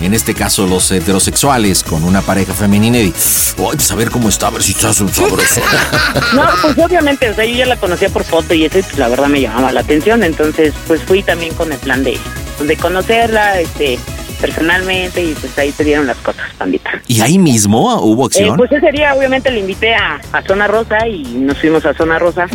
en 0.00 0.14
este 0.14 0.34
caso 0.34 0.66
los 0.66 0.90
heterosexuales, 0.90 1.82
con 1.84 2.04
una 2.04 2.20
pareja 2.22 2.52
femenina 2.54 2.98
y, 2.98 3.12
"Ay, 3.58 3.78
saber 3.78 4.10
cómo 4.10 4.28
está, 4.28 4.48
a 4.48 4.50
ver 4.50 4.62
si 4.62 4.72
estás 4.72 5.00
un 5.00 5.08
sabroso. 5.12 5.60
No, 6.34 6.42
pues 6.62 6.78
obviamente, 6.78 7.28
o 7.30 7.34
sea, 7.34 7.44
yo 7.44 7.54
ya 7.56 7.66
la 7.66 7.76
conocía 7.76 8.08
por 8.08 8.24
foto 8.24 8.54
y 8.54 8.64
eso, 8.64 8.78
pues 8.80 8.98
la 8.98 9.08
verdad 9.08 9.28
me 9.28 9.40
llamaba 9.40 9.70
la 9.72 9.80
atención, 9.80 10.22
entonces 10.24 10.72
pues 10.86 11.00
fui 11.02 11.22
también 11.22 11.54
con 11.54 11.72
el 11.72 11.78
plan 11.78 12.02
de, 12.02 12.18
de 12.66 12.76
conocerla, 12.76 13.60
este, 13.60 13.98
personalmente 14.40 15.22
y 15.24 15.32
pues 15.34 15.56
ahí 15.58 15.72
se 15.72 15.84
dieron 15.84 16.06
las 16.06 16.16
cosas, 16.18 16.42
pandita. 16.58 16.90
¿Y 17.06 17.20
ahí 17.20 17.38
mismo 17.38 17.94
hubo 18.00 18.24
Eh, 18.24 18.26
acción? 18.26 18.56
pues 18.56 18.70
ese 18.72 18.90
día 18.92 19.14
obviamente 19.14 19.50
le 19.50 19.60
invité 19.60 19.94
a, 19.94 20.20
a 20.32 20.42
Zona 20.42 20.66
Rosa 20.66 21.06
y 21.06 21.22
nos 21.22 21.58
fuimos 21.58 21.84
a 21.86 21.94
Zona 21.94 22.18
Rosa 22.18 22.46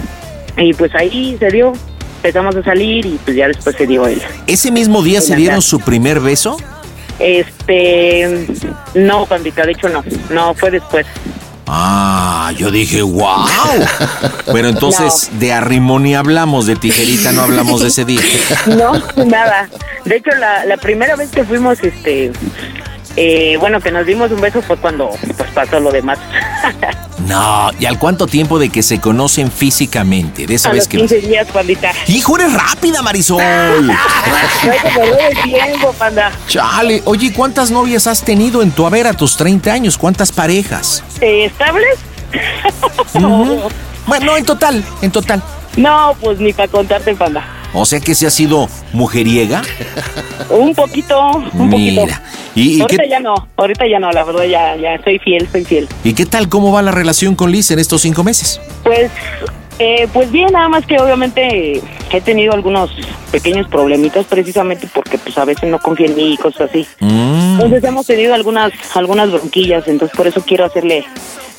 y 0.57 0.73
pues 0.73 0.93
ahí 0.93 1.35
se 1.39 1.47
dio, 1.47 1.73
empezamos 2.19 2.55
a 2.55 2.63
salir 2.63 3.05
y 3.05 3.19
pues 3.23 3.37
ya 3.37 3.47
después 3.47 3.75
se 3.75 3.87
dio 3.87 4.05
él. 4.05 4.21
¿Ese 4.45 4.71
mismo 4.71 5.01
día 5.01 5.21
se 5.21 5.35
dieron 5.35 5.61
su 5.61 5.79
primer 5.79 6.19
beso? 6.19 6.57
Este, 7.17 8.47
no, 8.93 9.25
pandita, 9.25 9.65
de 9.65 9.71
hecho 9.71 9.89
no, 9.89 10.03
no, 10.29 10.53
fue 10.53 10.71
después. 10.71 11.05
Ah, 11.67 12.51
yo 12.57 12.71
dije, 12.71 13.01
wow. 13.01 13.45
Pero 14.51 14.69
entonces, 14.69 15.29
de 15.33 15.53
arrimón 15.53 16.03
ni 16.03 16.15
hablamos, 16.15 16.65
de 16.65 16.75
tijerita 16.75 17.31
no 17.31 17.43
hablamos 17.43 17.81
de 17.81 17.87
ese 17.87 18.05
día. 18.05 18.21
No, 18.67 18.93
nada. 19.25 19.69
De 20.03 20.15
hecho, 20.15 20.31
la, 20.31 20.65
la 20.65 20.77
primera 20.77 21.15
vez 21.15 21.29
que 21.29 21.43
fuimos, 21.43 21.79
este, 21.83 22.31
eh, 23.15 23.57
bueno, 23.59 23.79
que 23.81 23.91
nos 23.91 24.05
dimos 24.05 24.31
un 24.31 24.41
beso 24.41 24.61
fue 24.61 24.77
cuando 24.77 25.09
pues 25.37 25.51
pasó 25.51 25.79
lo 25.79 25.91
demás. 25.91 26.17
No, 27.29 27.69
¿y 27.79 27.85
al 27.85 27.99
cuánto 27.99 28.25
tiempo 28.25 28.57
de 28.57 28.69
que 28.69 28.81
se 28.81 28.99
conocen 28.99 29.51
físicamente? 29.51 30.47
De 30.47 30.55
esa 30.55 30.69
a 30.69 30.71
vez 30.71 30.79
los 30.81 30.87
que... 30.87 30.97
15 30.97 31.19
días, 31.19 31.47
pandita. 31.53 31.91
¡Hijo, 32.07 32.35
eres 32.39 32.51
rápida, 32.53 33.03
Marisol! 33.03 33.39
El 34.63 35.43
tiempo, 35.43 35.93
panda. 35.93 36.31
Chale, 36.47 37.03
oye, 37.05 37.27
¿y 37.27 37.31
¿cuántas 37.31 37.69
novias 37.69 38.07
has 38.07 38.23
tenido 38.23 38.63
en 38.63 38.71
tu 38.71 38.83
haber 38.83 39.05
a 39.05 39.13
tus 39.13 39.37
30 39.37 39.71
años? 39.71 39.95
¿Cuántas 39.95 40.31
parejas? 40.31 41.03
Eh, 41.21 41.45
¿Estables? 41.45 41.99
Bueno, 44.07 44.35
en 44.35 44.45
total, 44.45 44.83
en 45.03 45.11
total. 45.11 45.43
No, 45.77 46.15
pues 46.19 46.39
ni 46.39 46.51
para 46.51 46.67
contarte, 46.67 47.13
panda. 47.13 47.45
O 47.73 47.85
sea 47.85 47.99
que 47.99 48.15
se 48.15 48.27
ha 48.27 48.31
sido 48.31 48.67
mujeriega. 48.93 49.61
Un 50.49 50.73
poquito, 50.73 51.19
un 51.53 51.69
poquito. 51.69 52.01
Mira, 52.05 52.21
¿y, 52.55 52.77
y 52.77 52.81
ahorita 52.81 53.03
qué, 53.03 53.09
ya 53.09 53.19
no, 53.19 53.47
ahorita 53.55 53.87
ya 53.87 53.99
no, 53.99 54.11
la 54.11 54.23
verdad 54.23 54.45
ya, 54.45 54.75
ya 54.75 55.01
soy 55.03 55.19
fiel, 55.19 55.47
soy 55.51 55.63
fiel. 55.65 55.87
¿y 56.03 56.13
qué 56.13 56.25
tal? 56.25 56.49
¿Cómo 56.49 56.71
va 56.71 56.81
la 56.81 56.91
relación 56.91 57.35
con 57.35 57.51
Liz 57.51 57.69
en 57.71 57.79
estos 57.79 58.01
cinco 58.01 58.23
meses? 58.23 58.59
Pues, 58.83 59.11
eh, 59.77 60.07
pues 60.11 60.31
bien, 60.31 60.51
nada 60.51 60.67
más 60.67 60.85
que 60.85 60.99
obviamente 60.99 61.81
he 62.11 62.21
tenido 62.21 62.53
algunos 62.53 62.89
pequeños 63.31 63.67
problemitas 63.67 64.25
precisamente 64.25 64.89
porque 64.93 65.17
pues 65.19 65.37
a 65.37 65.45
veces 65.45 65.69
no 65.69 65.79
confía 65.79 66.07
en 66.07 66.15
mí 66.15 66.33
y 66.33 66.37
cosas 66.37 66.69
así. 66.69 66.87
Mm. 66.99 67.53
Entonces 67.53 67.83
hemos 67.83 68.07
tenido 68.07 68.33
algunas, 68.33 68.71
algunas 68.95 69.31
bronquillas, 69.31 69.87
entonces 69.87 70.17
por 70.17 70.27
eso 70.27 70.41
quiero 70.41 70.65
hacerle 70.65 71.05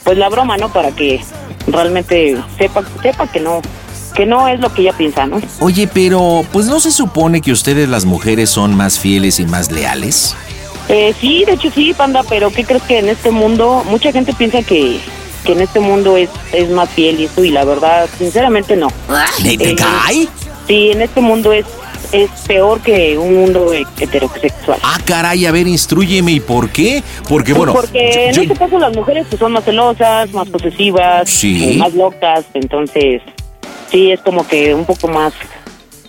pues 0.05 0.19
la 0.19 0.29
broma, 0.29 0.57
¿no? 0.57 0.73
Para 0.73 0.91
que 0.91 1.21
realmente 1.67 2.37
sepa, 2.59 2.83
sepa 3.03 3.27
que 3.31 3.41
no, 3.41 3.61
que 4.13 4.27
no 4.27 4.49
es 4.49 4.61
lo 4.61 4.73
que 4.73 4.83
ella 4.83 4.93
piensa, 4.93 5.27
¿no? 5.27 5.41
Oye, 5.61 5.89
pero 5.93 6.45
pues 6.53 6.67
no 6.67 6.81
se 6.81 6.91
supone 6.91 7.41
que 7.41 7.53
ustedes 7.53 7.89
las 7.89 8.05
mujeres 8.05 8.51
son 8.51 8.75
más 8.77 8.99
fieles 8.99 9.41
y 9.41 9.47
más 9.47 9.71
leales. 9.71 10.35
Eh, 10.89 11.15
sí, 11.21 11.45
de 11.45 11.53
hecho 11.53 11.71
sí, 11.71 11.95
panda, 11.95 12.23
pero 12.29 12.51
¿qué 12.51 12.65
crees 12.65 12.83
que 12.83 12.99
en 12.99 13.09
este 13.09 13.31
mundo, 13.31 13.85
mucha 13.89 14.11
gente 14.13 14.33
piensa 14.33 14.63
que, 14.63 14.99
que 15.45 15.53
en 15.53 15.61
este 15.61 15.79
mundo 15.81 16.17
es, 16.17 16.29
es 16.53 16.69
más 16.71 16.89
fiel 16.91 17.21
y 17.21 17.25
eso, 17.27 17.45
y 17.45 17.51
la 17.51 17.65
verdad, 17.65 18.09
sinceramente 18.19 18.77
no. 18.77 18.89
¿Te, 19.43 19.57
te 19.57 19.71
Eh, 19.71 19.77
cae? 19.77 20.27
Sí, 20.67 20.91
en 20.91 21.03
este 21.03 21.21
mundo 21.21 21.53
es, 21.53 21.65
es 22.13 22.29
peor 22.47 22.81
que 22.81 23.17
un 23.19 23.35
mundo 23.37 23.73
he- 23.73 23.87
heterosexual. 24.01 24.79
Ah, 24.83 24.99
caray, 25.05 25.47
a 25.47 25.53
ver, 25.53 25.67
instruyeme, 25.69 26.33
¿y 26.33 26.41
por 26.41 26.71
qué? 26.71 27.03
Porque 27.29 27.53
bueno, 27.53 27.73
Porque 27.73 28.27
en 28.29 28.35
yo- 28.35 28.43
este 28.43 28.57
caso 28.57 28.79
las 28.79 28.95
mujeres 28.97 29.27
pues, 29.29 29.39
son 29.39 29.53
más 29.53 29.65
celosas, 29.65 30.33
más 30.33 30.49
posesivas, 30.49 31.29
Sí. 31.31 31.75
eh, 31.75 31.77
más 31.79 31.95
locas, 31.95 32.45
entonces 32.55 33.23
sí 33.91 34.13
es 34.13 34.21
como 34.21 34.47
que 34.47 34.75
un 34.75 34.85
poco 34.85 35.09
más, 35.09 35.33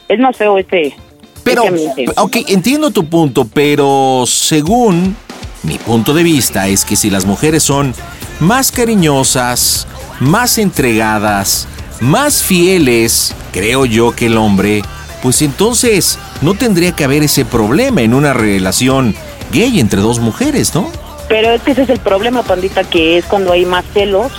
es 0.07 0.19
más 0.19 0.37
feo 0.37 0.57
este. 0.57 0.95
Pero, 1.43 1.63
este 1.63 2.05
ok, 2.17 2.37
entiendo 2.47 2.91
tu 2.91 3.05
punto, 3.09 3.47
pero 3.51 4.25
según 4.27 5.15
mi 5.63 5.77
punto 5.77 6.13
de 6.13 6.23
vista 6.23 6.67
es 6.67 6.85
que 6.85 6.95
si 6.95 7.09
las 7.09 7.25
mujeres 7.25 7.63
son 7.63 7.95
más 8.39 8.71
cariñosas, 8.71 9.87
más 10.19 10.57
entregadas, 10.57 11.67
más 11.99 12.43
fieles, 12.43 13.35
creo 13.51 13.85
yo 13.85 14.15
que 14.15 14.27
el 14.27 14.37
hombre, 14.37 14.83
pues 15.23 15.41
entonces 15.41 16.19
no 16.41 16.53
tendría 16.53 16.91
que 16.93 17.03
haber 17.03 17.23
ese 17.23 17.43
problema 17.45 18.01
en 18.01 18.13
una 18.13 18.33
relación 18.33 19.15
gay 19.51 19.79
entre 19.79 20.01
dos 20.01 20.19
mujeres, 20.19 20.73
¿no? 20.75 20.89
Pero 21.27 21.51
es 21.51 21.61
que 21.61 21.71
ese 21.71 21.83
es 21.83 21.89
el 21.89 21.99
problema, 21.99 22.43
pandita, 22.43 22.83
que 22.83 23.17
es 23.17 23.25
cuando 23.25 23.51
hay 23.51 23.65
más 23.65 23.85
celos, 23.93 24.31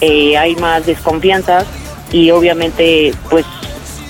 eh, 0.00 0.36
hay 0.36 0.54
más 0.56 0.86
desconfianzas 0.86 1.66
y 2.12 2.30
obviamente, 2.30 3.12
pues 3.30 3.44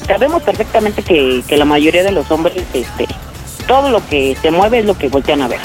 sabemos 0.07 0.43
perfectamente 0.43 1.03
que, 1.03 1.43
que 1.47 1.57
la 1.57 1.65
mayoría 1.65 2.03
de 2.03 2.13
los 2.13 2.31
hombres, 2.31 2.57
este, 2.73 3.07
todo 3.69 3.91
lo 3.91 4.05
que 4.09 4.37
se 4.41 4.51
mueve 4.51 4.81
es 4.81 4.87
lo 4.87 4.97
que 4.97 5.09
voltean 5.09 5.43
a 5.43 5.49
ver. 5.49 5.61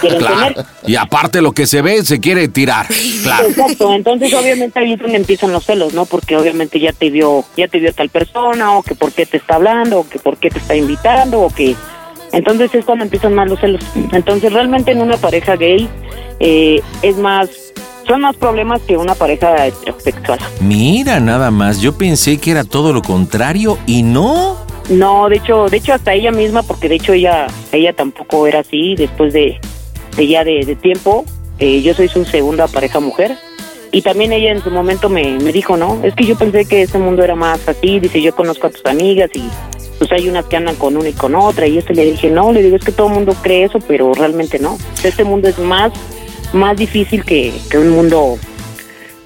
quieren 0.00 0.18
tener. 0.18 0.66
Y 0.86 0.96
aparte 0.96 1.40
lo 1.40 1.52
que 1.52 1.66
se 1.66 1.80
ve, 1.80 2.04
se 2.04 2.20
quiere 2.20 2.48
tirar. 2.48 2.86
Claro. 3.22 3.48
Exacto, 3.48 3.94
entonces 3.94 4.34
obviamente 4.34 4.78
ahí 4.78 4.94
es 4.94 4.98
donde 4.98 5.16
empiezan 5.16 5.52
los 5.52 5.64
celos, 5.64 5.94
¿no? 5.94 6.04
Porque 6.04 6.36
obviamente 6.36 6.80
ya 6.80 6.92
te 6.92 7.10
vio, 7.10 7.44
ya 7.56 7.68
te 7.68 7.78
vio 7.78 7.92
tal 7.92 8.08
persona, 8.08 8.76
o 8.76 8.82
que 8.82 8.94
por 8.94 9.12
qué 9.12 9.24
te 9.26 9.36
está 9.36 9.54
hablando, 9.54 10.00
o 10.00 10.08
que 10.08 10.18
por 10.18 10.36
qué 10.38 10.50
te 10.50 10.58
está 10.58 10.74
invitando, 10.74 11.40
o 11.40 11.50
que 11.50 11.76
entonces 12.32 12.74
es 12.74 12.84
cuando 12.84 13.04
empiezan 13.04 13.34
más 13.34 13.48
los 13.48 13.60
celos. 13.60 13.82
Entonces 14.12 14.52
realmente 14.52 14.90
en 14.90 15.00
una 15.00 15.16
pareja 15.16 15.56
gay 15.56 15.88
eh, 16.40 16.80
es 17.02 17.16
más, 17.16 17.50
son 18.10 18.22
más 18.22 18.34
problemas 18.34 18.82
que 18.82 18.96
una 18.96 19.14
pareja 19.14 19.68
heterosexual. 19.68 20.40
Mira, 20.60 21.20
nada 21.20 21.52
más. 21.52 21.80
Yo 21.80 21.96
pensé 21.96 22.38
que 22.38 22.50
era 22.50 22.64
todo 22.64 22.92
lo 22.92 23.02
contrario 23.02 23.78
y 23.86 24.02
no. 24.02 24.56
No, 24.88 25.28
de 25.28 25.36
hecho, 25.36 25.68
de 25.68 25.76
hecho 25.76 25.94
hasta 25.94 26.12
ella 26.12 26.32
misma, 26.32 26.64
porque 26.64 26.88
de 26.88 26.96
hecho 26.96 27.12
ella, 27.12 27.46
ella 27.70 27.92
tampoco 27.92 28.48
era 28.48 28.60
así. 28.60 28.96
Después 28.96 29.32
de, 29.32 29.60
de 30.16 30.26
ya 30.26 30.42
de, 30.42 30.64
de 30.64 30.74
tiempo, 30.74 31.24
eh, 31.60 31.82
yo 31.82 31.94
soy 31.94 32.08
su 32.08 32.24
segunda 32.24 32.66
pareja 32.66 32.98
mujer. 32.98 33.38
Y 33.92 34.02
también 34.02 34.32
ella 34.32 34.50
en 34.50 34.60
su 34.60 34.72
momento 34.72 35.08
me, 35.08 35.38
me 35.38 35.52
dijo, 35.52 35.76
no, 35.76 36.00
es 36.02 36.12
que 36.16 36.24
yo 36.24 36.36
pensé 36.36 36.64
que 36.64 36.82
este 36.82 36.98
mundo 36.98 37.22
era 37.22 37.36
más 37.36 37.68
así. 37.68 38.00
Dice, 38.00 38.20
yo 38.20 38.34
conozco 38.34 38.66
a 38.66 38.70
tus 38.70 38.84
amigas 38.86 39.30
y 39.34 39.44
pues 39.98 40.10
hay 40.10 40.28
unas 40.28 40.46
que 40.46 40.56
andan 40.56 40.74
con 40.74 40.96
una 40.96 41.10
y 41.10 41.12
con 41.12 41.36
otra. 41.36 41.68
Y 41.68 41.78
este 41.78 41.94
le 41.94 42.10
dije, 42.10 42.28
no, 42.28 42.50
le 42.52 42.60
digo, 42.60 42.74
es 42.74 42.82
que 42.82 42.90
todo 42.90 43.06
el 43.06 43.14
mundo 43.14 43.36
cree 43.40 43.66
eso, 43.66 43.78
pero 43.86 44.12
realmente 44.14 44.58
no. 44.58 44.78
Este 45.04 45.22
mundo 45.22 45.46
es 45.46 45.60
más, 45.60 45.92
más 46.52 46.76
difícil 46.76 47.24
que, 47.24 47.52
que 47.70 47.78
un 47.78 47.90
mundo, 47.90 48.38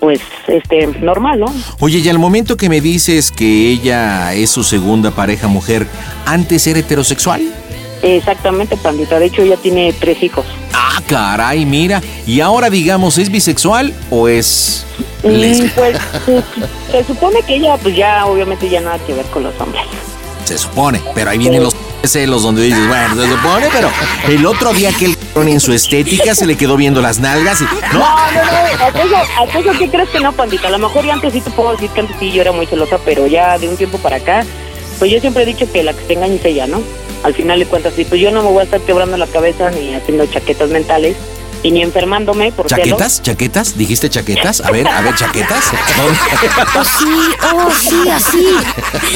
pues, 0.01 0.21
este, 0.47 0.87
normal, 0.87 1.41
¿no? 1.41 1.47
Oye, 1.81 1.99
y 1.99 2.09
al 2.09 2.19
momento 2.19 2.57
que 2.57 2.69
me 2.69 2.81
dices 2.81 3.31
que 3.31 3.71
ella 3.71 4.35
es 4.35 4.51
su 4.51 4.65
segunda 4.65 5.11
pareja 5.11 5.49
mujer, 5.49 5.87
¿antes 6.27 6.67
era 6.67 6.79
heterosexual? 6.79 7.43
Exactamente, 8.03 8.77
pandita. 8.77 9.19
De 9.19 9.27
hecho, 9.27 9.43
ella 9.43 9.57
tiene 9.57 9.93
tres 9.93 10.23
hijos. 10.23 10.45
Ah, 10.75 11.01
caray, 11.07 11.65
mira. 11.65 12.03
¿Y 12.27 12.41
ahora, 12.41 12.69
digamos, 12.69 13.17
es 13.17 13.31
bisexual 13.31 13.95
o 14.11 14.29
es 14.29 14.85
Mm? 15.25 15.69
Pues 15.75 15.99
se, 16.27 16.43
se 16.93 17.05
supone 17.05 17.43
que 17.43 17.57
ella, 17.57 17.77
pues 17.79 17.97
ya, 17.97 18.27
obviamente, 18.27 18.69
ya 18.69 18.81
nada 18.81 18.99
que 19.07 19.15
ver 19.15 19.25
con 19.27 19.43
los 19.43 19.59
hombres. 19.61 19.83
Se 20.45 20.59
supone, 20.59 21.03
pero 21.15 21.31
ahí 21.31 21.39
vienen 21.39 21.63
los 21.63 21.75
celos 22.05 22.43
donde 22.43 22.63
dices, 22.63 22.87
bueno, 22.87 23.15
se 23.15 23.29
supone, 23.29 23.69
pero 23.73 23.91
el 24.29 24.45
otro 24.45 24.73
día 24.73 24.93
que 24.93 25.07
el 25.07 25.17
en 25.37 25.59
su 25.59 25.73
estética 25.73 26.35
se 26.35 26.47
le 26.47 26.57
quedó 26.57 26.77
viendo 26.77 27.01
las 27.01 27.19
nalgas 27.19 27.61
y... 27.61 27.65
No, 27.65 27.99
no, 27.99 27.99
no, 27.99 28.85
¿acaso, 28.85 29.17
acaso 29.43 29.79
qué 29.79 29.91
crees 29.91 30.09
que 30.11 30.21
no, 30.21 30.33
pandita? 30.33 30.69
A 30.69 30.71
lo 30.71 30.79
mejor 30.79 31.05
ya 31.05 31.15
antes 31.15 31.33
sí 31.33 31.41
te 31.41 31.51
puedo 31.51 31.73
decir 31.73 31.91
que 31.91 32.01
antes 32.01 32.17
sí 32.21 32.31
yo 32.31 32.43
era 32.43 32.53
muy 32.53 32.67
celosa, 32.67 32.99
pero 33.05 33.27
ya 33.27 33.59
de 33.59 33.69
un 33.69 33.77
tiempo 33.77 33.99
para 33.99 34.17
acá, 34.17 34.45
pues 34.99 35.11
yo 35.11 35.19
siempre 35.21 35.43
he 35.43 35.47
dicho 35.47 35.71
que 35.71 35.83
la 35.83 35.93
que 35.93 36.03
te 36.05 36.15
engaña 36.15 36.35
es 36.35 36.45
ella, 36.45 36.67
¿no? 36.67 36.83
Al 37.25 37.35
final 37.35 37.59
de 37.59 37.67
cuentas, 37.67 37.95
sí, 37.97 38.05
pues 38.05 38.21
yo 38.21 38.31
no 38.31 38.43
me 38.43 38.51
voy 38.51 38.61
a 38.61 38.65
estar 38.65 38.81
quebrando 38.81 39.17
la 39.17 39.27
cabeza 39.27 39.71
ni 39.71 39.95
haciendo 39.95 40.27
chaquetas 40.27 40.71
mentales 40.71 41.17
y 41.65 41.71
ni 41.71 41.83
enfermándome 41.83 42.53
por 42.53 42.69
celos. 42.69 42.87
¿Chaquetas? 42.87 43.23
¿Chaquetas? 43.23 43.77
¿Dijiste 43.77 44.11
chaquetas? 44.11 44.61
A 44.61 44.71
ver, 44.71 44.87
a 44.87 45.01
ver, 45.01 45.15
¿chaquetas? 45.17 45.65
Oh, 46.77 46.85
sí, 46.99 47.35
oh, 47.55 47.71
sí, 47.71 48.09
así. 48.11 48.47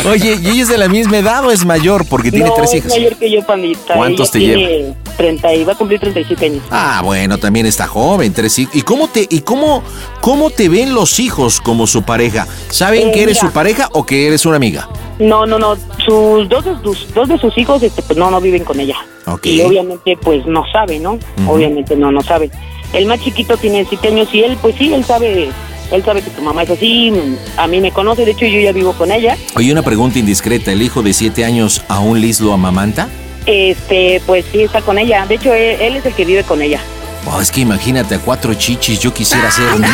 Oye, 0.09 0.39
¿y 0.41 0.49
ella 0.49 0.63
es 0.63 0.69
de 0.69 0.79
la 0.79 0.89
misma 0.89 1.19
edad 1.19 1.45
o 1.45 1.51
es 1.51 1.65
mayor? 1.65 2.07
Porque 2.07 2.31
tiene 2.31 2.47
no, 2.47 2.55
tres 2.55 2.71
es 2.71 2.77
hijos. 2.77 2.93
mayor 2.93 3.17
que 3.17 3.31
yo, 3.31 3.43
pandita. 3.45 3.95
¿Cuántos 3.95 4.35
Ella 4.35 4.55
te 4.55 4.57
tiene 4.57 4.95
30 5.19 5.55
y 5.55 5.65
va 5.65 5.73
a 5.75 5.77
cumplir 5.77 6.01
37 6.01 6.47
años. 6.47 6.63
Ah, 6.71 7.03
bueno, 7.05 7.37
también 7.37 7.67
está 7.67 7.87
joven, 7.87 8.33
tres 8.33 8.59
hijos. 8.59 8.75
¿Y 8.75 8.83
cómo 8.83 9.09
te, 9.09 9.27
y 9.29 9.41
cómo, 9.41 9.83
cómo 10.21 10.51
te 10.51 10.69
ven 10.69 10.95
los 10.95 11.19
hijos 11.21 11.61
como 11.61 11.87
su 11.87 12.03
pareja? 12.03 12.47
¿Saben 12.71 13.09
Eh, 13.09 13.13
que 13.13 13.23
eres 13.23 13.37
mira. 13.39 13.49
su 13.49 13.53
pareja 13.55 13.89
o 13.93 14.05
que 14.07 14.27
eres 14.27 14.45
una 14.47 14.57
amiga? 14.57 14.89
No, 15.19 15.47
no, 15.47 15.59
no. 15.59 15.77
Sus 16.05 16.49
dos 16.49 16.65
de 16.65 16.75
sus, 16.83 17.13
dos 17.15 17.29
de 17.29 17.39
sus 17.39 17.57
hijos, 17.59 17.83
este, 17.83 18.03
pues 18.03 18.19
no, 18.19 18.31
no 18.31 18.41
viven 18.41 18.65
con 18.65 18.79
ella. 18.81 18.97
Y 19.43 19.61
obviamente, 19.61 20.17
pues 20.23 20.47
no 20.47 20.65
sabe, 20.73 20.99
¿no? 20.99 21.19
Obviamente 21.47 21.97
no, 21.97 22.11
no 22.13 22.23
sabe. 22.23 22.51
El 22.93 23.07
más 23.07 23.21
chiquito 23.21 23.57
tiene 23.57 23.85
siete 23.87 24.09
años 24.09 24.29
y 24.33 24.43
él, 24.43 24.57
pues 24.63 24.75
sí, 24.77 24.95
él 24.95 25.05
sabe, 25.05 25.49
él 25.91 26.05
sabe 26.05 26.23
que 26.23 26.31
tu 26.31 26.41
mamá 26.41 26.63
es 26.63 26.71
así. 26.71 27.13
A 27.59 27.67
mí 27.67 27.81
me 27.81 27.91
conoce, 27.93 28.25
de 28.25 28.31
hecho 28.31 28.47
yo 28.47 28.61
ya 28.61 28.73
vivo 28.73 28.93
con 28.95 29.13
ella. 29.13 29.37
Oye, 29.57 29.71
una 29.73 29.83
pregunta 29.83 30.19
indiscreta. 30.19 30.73
¿El 30.73 30.81
hijo 30.81 31.03
de 31.03 31.13
siete 31.13 31.45
años 31.45 31.83
aún 31.89 32.21
Liz 32.21 32.41
lo 32.41 32.53
amamanta? 32.55 33.09
Este, 33.45 34.23
pues 34.27 34.45
sí 34.53 34.63
está 34.63 34.81
con 34.83 34.99
ella. 34.99 35.27
De 35.27 35.35
hecho 35.35 35.53
él, 35.53 35.77
él 35.81 35.97
es 35.97 36.07
el 36.07 36.15
que 36.15 36.25
vive 36.25 36.45
con 36.45 36.63
ella. 36.63 36.81
Oh, 37.27 37.41
es 37.41 37.51
que 37.51 37.61
imagínate, 37.61 38.15
a 38.15 38.19
cuatro 38.19 38.55
chichis 38.55 39.01
yo 39.01 39.13
quisiera 39.13 39.51
ser 39.51 39.79
niño. 39.79 39.89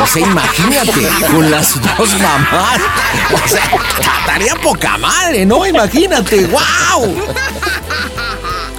O 0.00 0.06
sea, 0.06 0.22
imagínate, 0.22 1.08
con 1.30 1.50
las 1.50 1.80
dos 1.80 2.10
mamás. 2.20 2.80
O 3.32 3.48
sea, 3.48 3.62
estaría 4.20 4.54
poca 4.56 4.98
madre, 4.98 5.46
¿no? 5.46 5.66
Imagínate, 5.66 6.46
wow. 6.46 7.16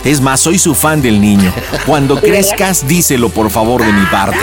Es 0.04 0.20
más, 0.20 0.40
soy 0.40 0.58
su 0.58 0.74
fan 0.74 1.02
del 1.02 1.22
niño. 1.22 1.54
Cuando 1.86 2.20
crezcas, 2.20 2.88
díselo 2.88 3.30
por 3.30 3.52
favor 3.52 3.86
de 3.86 3.94
mi 3.94 4.06
parte. 4.08 4.40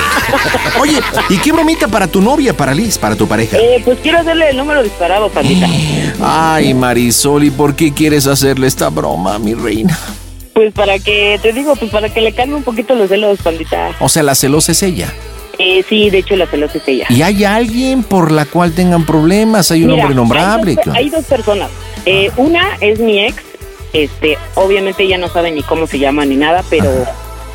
Oye, 0.78 1.00
¿y 1.28 1.38
qué 1.38 1.50
bromita 1.50 1.88
para 1.88 2.06
tu 2.06 2.20
novia, 2.20 2.56
para 2.56 2.72
Liz, 2.74 2.96
para 2.96 3.16
tu 3.16 3.26
pareja? 3.26 3.56
Eh, 3.56 3.82
pues 3.84 3.98
quiero 4.00 4.18
hacerle 4.20 4.50
el 4.50 4.56
número 4.56 4.82
disparado, 4.82 5.28
pandita. 5.30 5.66
Ay, 6.22 6.74
Marisol, 6.74 7.44
¿y 7.44 7.50
por 7.50 7.74
qué 7.74 7.92
quieres 7.92 8.26
hacerle 8.28 8.68
esta 8.68 8.88
broma, 8.88 9.38
mi 9.38 9.54
reina? 9.54 9.98
Pues 10.58 10.72
para 10.72 10.98
que, 10.98 11.38
te 11.40 11.52
digo, 11.52 11.76
pues 11.76 11.88
para 11.88 12.08
que 12.12 12.20
le 12.20 12.32
calme 12.32 12.56
un 12.56 12.64
poquito 12.64 12.96
los 12.96 13.08
celos, 13.08 13.38
pandita. 13.44 13.92
O 14.00 14.08
sea, 14.08 14.24
la 14.24 14.34
celosa 14.34 14.72
es 14.72 14.82
ella. 14.82 15.14
Eh, 15.56 15.84
sí, 15.88 16.10
de 16.10 16.18
hecho 16.18 16.34
la 16.34 16.48
celosa 16.48 16.78
es 16.78 16.88
ella. 16.88 17.06
¿Y 17.10 17.22
hay 17.22 17.44
alguien 17.44 18.02
por 18.02 18.32
la 18.32 18.44
cual 18.44 18.72
tengan 18.72 19.06
problemas? 19.06 19.70
¿Hay 19.70 19.84
un 19.84 19.90
Mira, 19.90 20.02
hombre 20.02 20.14
innombrable? 20.14 20.70
Hay 20.72 20.76
dos, 20.84 20.96
hay 20.96 21.10
dos 21.10 21.24
personas. 21.26 21.70
Eh, 22.06 22.32
una 22.36 22.76
es 22.80 22.98
mi 22.98 23.24
ex. 23.24 23.40
Este, 23.92 24.36
obviamente 24.56 25.04
ella 25.04 25.16
no 25.16 25.28
sabe 25.28 25.52
ni 25.52 25.62
cómo 25.62 25.86
se 25.86 26.00
llama 26.00 26.24
ni 26.24 26.34
nada, 26.34 26.64
pero, 26.68 26.90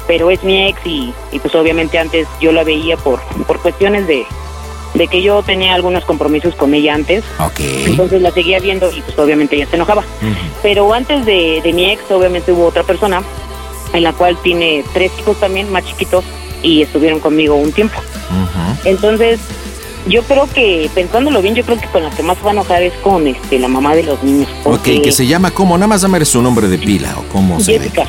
pero 0.07 0.31
es 0.31 0.41
mi 0.45 0.65
ex 0.69 0.79
y, 0.85 1.13
y 1.33 1.39
pues 1.39 1.53
obviamente 1.55 1.99
antes 1.99 2.25
yo 2.39 2.53
la 2.53 2.63
veía 2.63 2.95
por, 2.95 3.21
por 3.45 3.61
cuestiones 3.61 4.07
de, 4.07 4.23
de 4.93 5.07
que 5.07 5.21
yo 5.21 5.41
tenía 5.43 5.73
algunos 5.73 6.05
compromisos 6.05 6.55
con 6.55 6.73
ella 6.73 6.93
antes. 6.93 7.23
Ok. 7.39 7.59
Entonces 7.85 8.21
la 8.21 8.31
seguía 8.31 8.59
viendo 8.59 8.91
y 8.91 9.01
pues 9.01 9.17
obviamente 9.17 9.55
ella 9.55 9.67
se 9.69 9.75
enojaba. 9.75 10.03
Pero 10.61 10.93
antes 10.93 11.25
de, 11.25 11.61
de 11.63 11.73
mi 11.73 11.91
ex, 11.91 12.09
obviamente 12.11 12.51
hubo 12.51 12.65
otra 12.67 12.83
persona 12.83 13.23
en 13.93 14.03
la 14.03 14.13
cual 14.13 14.37
tiene 14.41 14.83
tres 14.93 15.11
hijos 15.19 15.39
también 15.39 15.71
más 15.71 15.85
chiquitos 15.85 16.23
y 16.61 16.81
estuvieron 16.81 17.19
conmigo 17.19 17.55
un 17.55 17.71
tiempo. 17.71 17.99
Entonces, 18.85 19.39
yo 20.07 20.23
creo 20.23 20.47
que, 20.53 20.89
pensándolo 20.93 21.41
bien, 21.41 21.55
yo 21.55 21.63
creo 21.63 21.79
que 21.79 21.87
con 21.87 22.03
la 22.03 22.09
que 22.09 22.23
más 22.23 22.37
se 22.37 22.43
va 22.43 22.51
a 22.51 22.53
enojar 22.53 22.83
es 22.83 22.93
con 22.95 23.27
este 23.27 23.59
la 23.59 23.67
mamá 23.67 23.95
de 23.95 24.03
los 24.03 24.21
niños. 24.23 24.49
Ok, 24.63 24.71
porque 24.71 25.01
que 25.01 25.11
se 25.11 25.25
llama 25.25 25.51
¿cómo? 25.51 25.77
Nada 25.77 25.87
más 25.87 26.01
dame 26.01 26.23
su 26.25 26.41
nombre 26.41 26.67
de 26.67 26.77
pila 26.77 27.15
o 27.17 27.23
cómo 27.31 27.59
se 27.59 27.73
ve. 27.73 27.79
Jessica. 27.79 28.07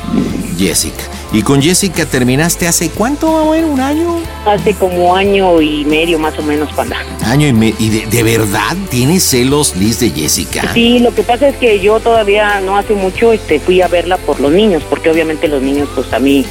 Jessica. 0.57 1.03
¿Y 1.33 1.41
con 1.41 1.61
Jessica 1.61 2.05
terminaste 2.05 2.67
hace 2.67 2.89
cuánto? 2.89 3.45
Bueno, 3.45 3.67
un 3.67 3.79
año. 3.79 4.17
Hace 4.45 4.73
como 4.73 5.15
año 5.15 5.61
y 5.61 5.83
medio 5.85 6.19
más 6.19 6.37
o 6.39 6.43
menos, 6.43 6.71
panda. 6.73 6.97
Año 7.25 7.47
y 7.47 7.53
medio. 7.53 7.75
¿Y 7.79 7.89
de, 7.89 8.05
de 8.05 8.23
verdad 8.23 8.75
tienes 8.89 9.23
celos, 9.23 9.75
Liz, 9.75 9.99
de 9.99 10.11
Jessica? 10.11 10.71
Sí, 10.73 10.99
lo 10.99 11.13
que 11.13 11.23
pasa 11.23 11.49
es 11.49 11.57
que 11.57 11.79
yo 11.79 11.99
todavía 11.99 12.61
no 12.61 12.77
hace 12.77 12.93
mucho 12.93 13.33
este 13.33 13.59
fui 13.59 13.81
a 13.81 13.87
verla 13.87 14.17
por 14.17 14.39
los 14.39 14.51
niños, 14.51 14.83
porque 14.89 15.09
obviamente 15.09 15.47
los 15.47 15.61
niños 15.61 15.89
pues 15.93 16.11
a 16.13 16.19
mí 16.19 16.45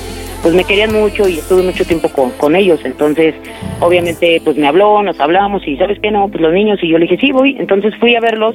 pues 0.45 0.55
me 0.55 0.65
querían 0.65 0.93
mucho 0.93 1.27
y 1.27 1.39
estuve 1.39 1.63
mucho 1.63 1.87
tiempo 1.87 2.11
con, 2.11 2.31
con 2.33 2.55
ellos, 2.55 2.79
entonces 2.85 3.35
obviamente 3.81 4.43
pues 4.45 4.59
me 4.59 4.67
habló, 4.67 5.03
nos 5.03 5.19
hablamos 5.19 5.67
y 5.67 5.79
sabes 5.79 5.99
qué 6.03 6.11
no, 6.11 6.29
pues 6.29 6.43
los 6.43 6.53
niños 6.53 6.79
y 6.83 6.89
yo 6.91 6.99
le 6.99 7.07
dije 7.07 7.17
sí 7.19 7.33
voy, 7.33 7.57
entonces 7.59 7.95
fui 7.99 8.15
a 8.15 8.21
verlos, 8.21 8.55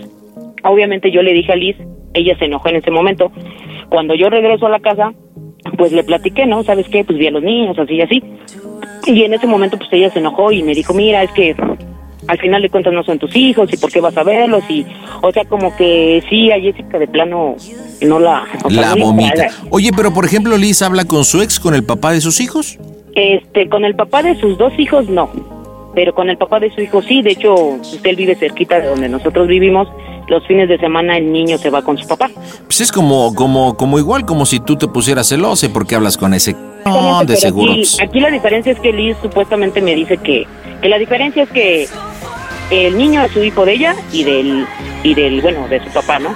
obviamente 0.63 1.09
yo 1.09 1.23
le 1.23 1.33
dije 1.33 1.51
a 1.51 1.55
Liz, 1.55 1.75
ella 2.13 2.37
se 2.37 2.45
enojó 2.45 2.69
en 2.69 2.75
ese 2.75 2.91
momento, 2.91 3.31
cuando 3.89 4.13
yo 4.13 4.29
regreso 4.29 4.67
a 4.67 4.69
la 4.69 4.79
casa 4.79 5.13
pues 5.79 5.91
le 5.91 6.03
platiqué, 6.03 6.45
¿no? 6.45 6.61
¿Sabes 6.63 6.87
qué? 6.89 7.03
Pues 7.03 7.17
vi 7.17 7.25
a 7.25 7.31
los 7.31 7.41
niños, 7.41 7.77
así 7.79 7.95
y 7.95 8.01
así. 8.01 8.23
Y 9.07 9.23
en 9.23 9.33
ese 9.33 9.47
momento 9.47 9.77
pues 9.77 9.89
ella 9.91 10.11
se 10.11 10.19
enojó 10.19 10.51
y 10.51 10.61
me 10.61 10.75
dijo, 10.75 10.93
mira, 10.93 11.23
es 11.23 11.31
que 11.31 11.55
al 12.29 12.37
final 12.37 12.61
de 12.61 12.69
cuentas 12.69 12.93
no 12.93 13.03
son 13.03 13.17
tus 13.17 13.35
hijos 13.35 13.73
y 13.73 13.77
por 13.77 13.91
qué 13.91 13.99
vas 13.99 14.15
a 14.15 14.23
verlos 14.23 14.63
y, 14.69 14.85
o 15.23 15.31
sea, 15.31 15.45
como 15.45 15.75
que 15.75 16.23
sí, 16.29 16.51
a 16.51 16.59
Jessica 16.59 16.99
de 16.99 17.07
plano 17.07 17.55
no 18.01 18.19
la... 18.19 18.43
o 18.63 18.69
sea, 18.69 18.81
La 18.81 18.95
no 18.95 19.07
vomita. 19.07 19.47
Oye, 19.71 19.89
pero 19.95 20.13
por 20.13 20.25
ejemplo, 20.25 20.55
Liz 20.55 20.83
habla 20.83 21.05
con 21.05 21.25
su 21.25 21.41
ex, 21.41 21.59
con 21.59 21.73
el 21.73 21.83
papá 21.83 22.11
de 22.11 22.21
sus 22.21 22.39
hijos. 22.39 22.77
Este, 23.15 23.67
con 23.67 23.83
el 23.83 23.95
papá 23.95 24.21
de 24.21 24.39
sus 24.39 24.59
dos 24.59 24.71
hijos 24.77 25.09
no, 25.09 25.27
pero 25.99 26.15
con 26.15 26.29
el 26.29 26.37
papá 26.37 26.61
de 26.61 26.73
su 26.73 26.79
hijo 26.79 27.01
sí, 27.01 27.21
de 27.21 27.31
hecho, 27.31 27.53
usted 27.53 28.15
vive 28.15 28.33
cerquita 28.33 28.79
de 28.79 28.87
donde 28.87 29.09
nosotros 29.09 29.49
vivimos, 29.49 29.89
los 30.29 30.47
fines 30.47 30.69
de 30.69 30.77
semana 30.77 31.17
el 31.17 31.29
niño 31.29 31.57
se 31.57 31.69
va 31.69 31.81
con 31.81 31.97
su 31.97 32.07
papá. 32.07 32.29
Pues 32.63 32.79
es 32.79 32.89
como, 32.89 33.35
como, 33.35 33.75
como 33.75 33.99
igual, 33.99 34.25
como 34.25 34.45
si 34.45 34.61
tú 34.61 34.77
te 34.77 34.87
pusieras 34.87 35.27
celoso 35.27 35.69
porque 35.73 35.95
hablas 35.95 36.15
con 36.15 36.33
ese 36.33 36.55
de 37.25 37.35
seguro. 37.35 37.73
Aquí, 37.73 37.83
aquí 38.01 38.19
la 38.21 38.31
diferencia 38.31 38.71
es 38.71 38.79
que 38.79 38.93
Liz 38.93 39.17
supuestamente 39.21 39.81
me 39.81 39.93
dice 39.93 40.15
que, 40.15 40.47
que 40.81 40.87
la 40.87 40.97
diferencia 40.97 41.43
es 41.43 41.49
que 41.49 41.89
el 42.71 42.97
niño 42.97 43.21
es 43.25 43.33
su 43.33 43.43
hijo 43.43 43.65
de 43.65 43.73
ella 43.73 43.93
y 44.13 44.23
del, 44.23 44.65
y 45.03 45.13
del, 45.15 45.41
bueno, 45.41 45.67
de 45.67 45.83
su 45.83 45.89
papá, 45.89 46.17
¿no? 46.17 46.33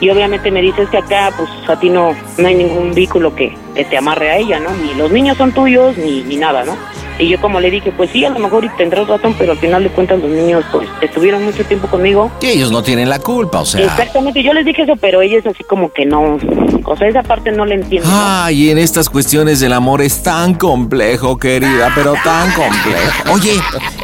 Y 0.00 0.10
obviamente 0.10 0.52
me 0.52 0.62
dices 0.62 0.88
que 0.90 0.98
acá, 0.98 1.32
pues 1.36 1.50
a 1.68 1.80
ti 1.80 1.90
no, 1.90 2.14
no 2.38 2.46
hay 2.46 2.54
ningún 2.54 2.94
vínculo 2.94 3.34
que, 3.34 3.52
que 3.74 3.84
te 3.84 3.96
amarre 3.96 4.30
a 4.30 4.36
ella, 4.36 4.60
¿no? 4.60 4.70
Ni 4.76 4.94
los 4.94 5.10
niños 5.10 5.36
son 5.38 5.50
tuyos, 5.50 5.98
ni, 5.98 6.22
ni 6.22 6.36
nada, 6.36 6.64
¿no? 6.64 6.76
Y 7.18 7.28
yo 7.28 7.40
como 7.40 7.60
le 7.60 7.70
dije, 7.70 7.92
pues 7.96 8.10
sí, 8.10 8.24
a 8.24 8.30
lo 8.30 8.38
mejor 8.38 8.64
y 8.64 8.68
tendrás 8.76 9.06
razón, 9.06 9.34
pero 9.38 9.52
al 9.52 9.58
final 9.58 9.82
de 9.84 9.90
cuentas 9.90 10.20
los 10.20 10.30
niños 10.30 10.64
pues 10.72 10.88
estuvieron 11.00 11.44
mucho 11.44 11.64
tiempo 11.64 11.86
conmigo. 11.88 12.30
Y 12.40 12.46
ellos 12.46 12.70
no 12.72 12.82
tienen 12.82 13.08
la 13.08 13.18
culpa, 13.18 13.60
o 13.60 13.64
sea. 13.66 13.84
Exactamente, 13.84 14.42
yo 14.42 14.52
les 14.52 14.64
dije 14.64 14.82
eso, 14.82 14.94
pero 15.00 15.20
ella 15.22 15.38
es 15.38 15.46
así 15.46 15.62
como 15.64 15.92
que 15.92 16.06
no, 16.06 16.38
o 16.84 16.96
sea, 16.96 17.08
esa 17.08 17.22
parte 17.22 17.52
no 17.52 17.64
la 17.66 17.74
entiendo. 17.74 18.08
¿no? 18.08 18.16
Ay, 18.16 18.70
en 18.70 18.78
estas 18.78 19.08
cuestiones 19.10 19.60
del 19.60 19.72
amor 19.72 20.00
es 20.02 20.22
tan 20.22 20.54
complejo, 20.54 21.38
querida, 21.38 21.92
pero 21.94 22.14
tan 22.24 22.50
complejo. 22.52 23.32
Oye, 23.32 23.54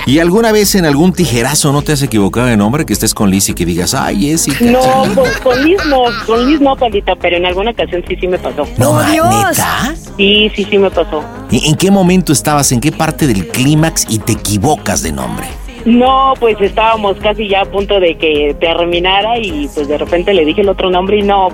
¿y 0.06 0.18
alguna 0.18 0.52
vez 0.52 0.74
en 0.74 0.84
algún 0.84 1.12
tijerazo 1.12 1.72
no 1.72 1.82
te 1.82 1.92
has 1.92 2.02
equivocado 2.02 2.46
de 2.46 2.56
nombre 2.56 2.84
que 2.84 2.92
estés 2.92 3.14
con 3.14 3.30
Liz 3.30 3.48
y 3.48 3.54
que 3.54 3.64
digas, 3.64 3.94
ay, 3.94 4.28
Jessica? 4.28 4.64
No, 4.64 4.80
con, 5.14 5.28
con 5.42 5.64
Liz 5.64 5.78
no, 5.86 6.02
con 6.26 6.46
Liz 6.46 6.60
no, 6.60 6.76
Pandita, 6.76 7.14
pero 7.16 7.36
en 7.36 7.46
alguna 7.46 7.70
ocasión 7.70 8.04
sí, 8.06 8.16
sí 8.20 8.26
me 8.28 8.38
pasó. 8.38 8.66
No, 8.76 8.92
ma- 8.92 9.08
¿neta? 9.08 9.94
Sí, 10.16 10.50
sí, 10.54 10.66
sí 10.68 10.78
me 10.78 10.90
pasó. 10.90 11.22
¿En 11.50 11.68
en 11.68 11.76
qué 11.76 11.90
momento 11.90 12.32
estabas? 12.32 12.72
¿En 12.72 12.80
qué 12.80 12.90
parte 12.92 13.07
del 13.16 13.48
clímax 13.48 14.06
y 14.08 14.18
te 14.18 14.32
equivocas 14.32 15.02
de 15.02 15.12
nombre? 15.12 15.46
No, 15.84 16.34
pues 16.38 16.60
estábamos 16.60 17.16
casi 17.18 17.48
ya 17.48 17.62
a 17.62 17.64
punto 17.64 17.98
de 18.00 18.18
que 18.18 18.54
terminara 18.60 19.38
y 19.38 19.68
pues 19.74 19.88
de 19.88 19.96
repente 19.96 20.34
le 20.34 20.44
dije 20.44 20.60
el 20.60 20.68
otro 20.68 20.90
nombre 20.90 21.18
y 21.18 21.22
no, 21.22 21.48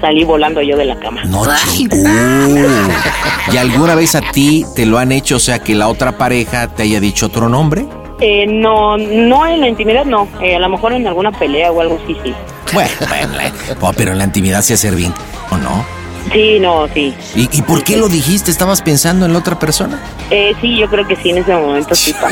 salí 0.00 0.24
volando 0.24 0.60
yo 0.60 0.76
de 0.76 0.84
la 0.84 0.98
cama. 0.98 1.24
No, 1.24 1.42
Uh. 1.42 3.52
¿Y 3.52 3.56
alguna 3.56 3.94
vez 3.94 4.14
a 4.14 4.20
ti 4.20 4.64
te 4.74 4.86
lo 4.86 4.98
han 4.98 5.12
hecho, 5.12 5.36
o 5.36 5.38
sea, 5.38 5.60
que 5.60 5.74
la 5.74 5.88
otra 5.88 6.18
pareja 6.18 6.68
te 6.68 6.82
haya 6.82 7.00
dicho 7.00 7.26
otro 7.26 7.48
nombre? 7.48 7.86
Eh, 8.20 8.46
no, 8.46 8.96
no 8.96 9.46
en 9.46 9.60
la 9.60 9.68
intimidad 9.68 10.04
no, 10.04 10.28
Eh, 10.40 10.54
a 10.54 10.58
lo 10.60 10.68
mejor 10.68 10.92
en 10.92 11.06
alguna 11.06 11.32
pelea 11.32 11.72
o 11.72 11.80
algo 11.80 11.98
así, 12.04 12.16
sí. 12.22 12.32
Bueno, 12.72 12.90
bueno, 13.08 13.34
oh, 13.80 13.92
pero 13.96 14.12
en 14.12 14.18
la 14.18 14.24
intimidad 14.24 14.62
se 14.62 14.74
hacer 14.74 14.94
bien, 14.94 15.12
¿o 15.50 15.56
no? 15.56 15.84
Sí, 16.30 16.58
no, 16.60 16.86
sí. 16.94 17.14
¿Y, 17.34 17.48
y 17.56 17.62
por 17.62 17.82
qué 17.82 17.96
lo 17.96 18.08
dijiste? 18.08 18.50
¿Estabas 18.50 18.82
pensando 18.82 19.26
en 19.26 19.32
la 19.32 19.38
otra 19.38 19.58
persona? 19.58 20.00
Eh, 20.30 20.52
sí, 20.60 20.76
yo 20.78 20.88
creo 20.88 21.06
que 21.06 21.16
sí, 21.16 21.30
en 21.30 21.38
ese 21.38 21.54
momento 21.54 21.94
sí. 21.94 22.14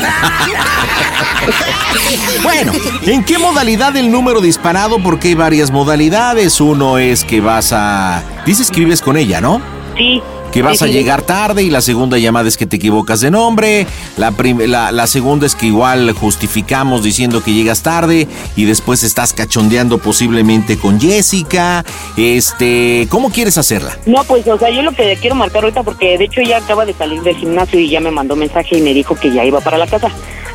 Bueno, 2.43 2.71
¿en 3.03 3.23
qué 3.23 3.37
modalidad 3.37 3.95
el 3.95 4.11
número 4.11 4.41
disparado? 4.41 5.01
Porque 5.01 5.29
hay 5.29 5.35
varias 5.35 5.71
modalidades. 5.71 6.59
Uno 6.61 6.97
es 6.97 7.23
que 7.23 7.41
vas 7.41 7.71
a... 7.73 8.23
Dices 8.45 8.69
que 8.71 8.79
vives 8.81 9.01
con 9.01 9.17
ella, 9.17 9.41
¿no? 9.41 9.61
Sí. 9.97 10.21
Que 10.51 10.61
vas 10.61 10.81
a 10.81 10.87
llegar 10.87 11.21
tarde 11.21 11.63
y 11.63 11.69
la 11.69 11.81
segunda 11.81 12.17
llamada 12.17 12.47
es 12.47 12.57
que 12.57 12.65
te 12.65 12.75
equivocas 12.75 13.21
de 13.21 13.31
nombre. 13.31 13.87
La, 14.17 14.33
la, 14.67 14.91
la 14.91 15.07
segunda 15.07 15.45
es 15.45 15.55
que 15.55 15.67
igual 15.67 16.11
justificamos 16.11 17.03
diciendo 17.03 17.41
que 17.41 17.53
llegas 17.53 17.83
tarde 17.83 18.27
y 18.55 18.65
después 18.65 19.03
estás 19.03 19.33
cachondeando 19.33 19.97
posiblemente 19.97 20.77
con 20.77 20.99
Jessica. 20.99 21.85
Este, 22.17 23.07
¿cómo 23.09 23.31
quieres 23.31 23.57
hacerla? 23.57 23.97
No, 24.05 24.23
pues, 24.25 24.45
o 24.47 24.57
sea, 24.57 24.69
yo 24.69 24.81
lo 24.81 24.91
que 24.91 25.17
quiero 25.21 25.35
marcar 25.35 25.63
ahorita, 25.63 25.83
porque 25.83 26.17
de 26.17 26.25
hecho 26.25 26.41
ya 26.41 26.57
acaba 26.57 26.85
de 26.85 26.93
salir 26.93 27.21
del 27.21 27.35
gimnasio 27.37 27.79
y 27.79 27.89
ya 27.89 27.99
me 27.99 28.11
mandó 28.11 28.35
mensaje 28.35 28.77
y 28.77 28.81
me 28.81 28.93
dijo 28.93 29.15
que 29.15 29.31
ya 29.31 29.45
iba 29.45 29.61
para 29.61 29.77
la 29.77 29.87
casa. 29.87 30.09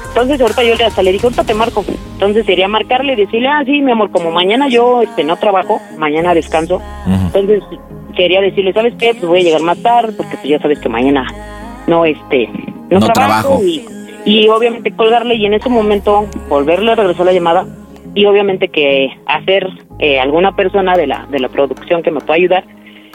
Entonces 0.08 0.40
ahorita 0.40 0.64
yo 0.64 0.74
le 0.74 0.84
hasta 0.84 1.02
le 1.02 1.12
dije, 1.12 1.26
ahorita 1.26 1.44
te 1.44 1.54
marco. 1.54 1.84
Entonces 2.14 2.46
sería 2.46 2.68
marcarle 2.68 3.12
y 3.12 3.16
decirle, 3.16 3.48
ah, 3.48 3.62
sí, 3.64 3.82
mi 3.82 3.92
amor, 3.92 4.10
como 4.10 4.30
mañana 4.30 4.68
yo 4.68 5.02
este, 5.02 5.24
no 5.24 5.36
trabajo, 5.36 5.80
mañana 5.98 6.34
descanso. 6.34 6.80
Entonces 7.06 7.62
quería 8.16 8.40
decirle, 8.40 8.72
¿sabes 8.72 8.94
qué? 8.98 9.12
Pues 9.12 9.26
voy 9.26 9.40
a 9.40 9.44
llegar 9.44 9.62
más 9.62 9.82
tarde 9.82 10.14
porque 10.16 10.36
pues 10.36 10.48
ya 10.48 10.58
sabes 10.58 10.78
que 10.78 10.88
mañana 10.88 11.26
no, 11.86 12.04
este, 12.04 12.48
no, 12.90 13.00
No 13.00 13.08
trabajo. 13.08 13.60
Y, 13.62 13.86
y 14.24 14.48
obviamente 14.48 14.90
colgarle 14.90 15.36
y 15.36 15.46
en 15.46 15.54
ese 15.54 15.68
momento 15.68 16.26
volverle 16.48 16.92
a 16.92 16.94
regresar 16.96 17.26
la 17.26 17.32
llamada 17.32 17.66
y 18.14 18.24
obviamente 18.24 18.68
que 18.68 19.10
hacer 19.26 19.68
eh, 19.98 20.18
alguna 20.18 20.56
persona 20.56 20.96
de 20.96 21.06
la 21.06 21.26
de 21.30 21.38
la 21.38 21.48
producción 21.48 22.02
que 22.02 22.10
me 22.10 22.20
pueda 22.20 22.34
ayudar 22.34 22.64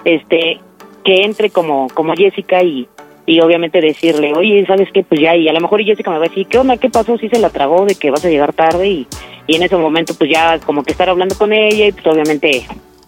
este 0.06 0.60
que 1.04 1.24
entre 1.24 1.50
como 1.50 1.88
como 1.94 2.14
Jessica 2.14 2.64
y 2.64 2.88
y 3.32 3.40
obviamente 3.40 3.80
decirle 3.80 4.34
oye 4.34 4.66
sabes 4.66 4.90
qué 4.94 5.04
pues 5.04 5.22
ya 5.22 5.36
y 5.36 5.48
a 5.48 5.54
lo 5.54 5.62
mejor 5.62 5.82
Jessica 5.84 6.12
me 6.12 6.18
va 6.18 6.26
a 6.26 6.28
decir 6.28 6.48
qué 6.48 6.58
onda 6.58 6.76
qué 6.76 6.90
pasó 6.90 7.18
si 7.18 7.30
se 7.30 7.40
la 7.40 7.50
tragó 7.50 7.86
de 7.86 7.96
que 7.96 8.12
vas 8.12 8.26
a 8.26 8.30
llegar 8.30 8.52
tarde 8.52 8.88
y 8.88 9.08
y 9.48 9.56
en 9.56 9.64
ese 9.64 9.78
momento 9.78 10.14
pues 10.14 10.30
ya 10.30 10.60
como 10.60 10.84
que 10.84 10.92
estar 10.92 11.10
hablando 11.10 11.36
con 11.36 11.54
ella 11.54 11.88
y 11.88 11.92
pues 11.94 12.06
obviamente 12.06 12.66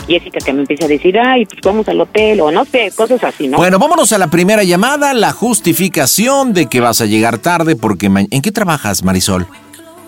Jessica 0.08 0.40
que 0.40 0.54
me 0.54 0.62
empieza 0.62 0.86
a 0.86 0.88
decir 0.88 1.20
ay 1.20 1.46
pues 1.46 1.60
vamos 1.62 1.88
al 1.90 2.00
hotel 2.00 2.40
o 2.40 2.52
no 2.52 2.64
sé 2.64 2.92
cosas 2.96 3.22
así 3.24 3.48
no 3.48 3.58
Bueno, 3.58 3.80
vámonos 3.80 4.14
a 4.14 4.18
la 4.18 4.28
primera 4.30 4.64
llamada, 4.64 5.14
la 5.14 5.34
justificación 5.34 6.54
de 6.54 6.68
que 6.68 6.80
vas 6.80 7.02
a 7.02 7.06
llegar 7.06 7.38
tarde 7.40 7.76
porque... 7.76 8.06
¿En 8.06 8.42
qué 8.42 8.52
trabajas, 8.52 9.04
Marisol? 9.04 9.48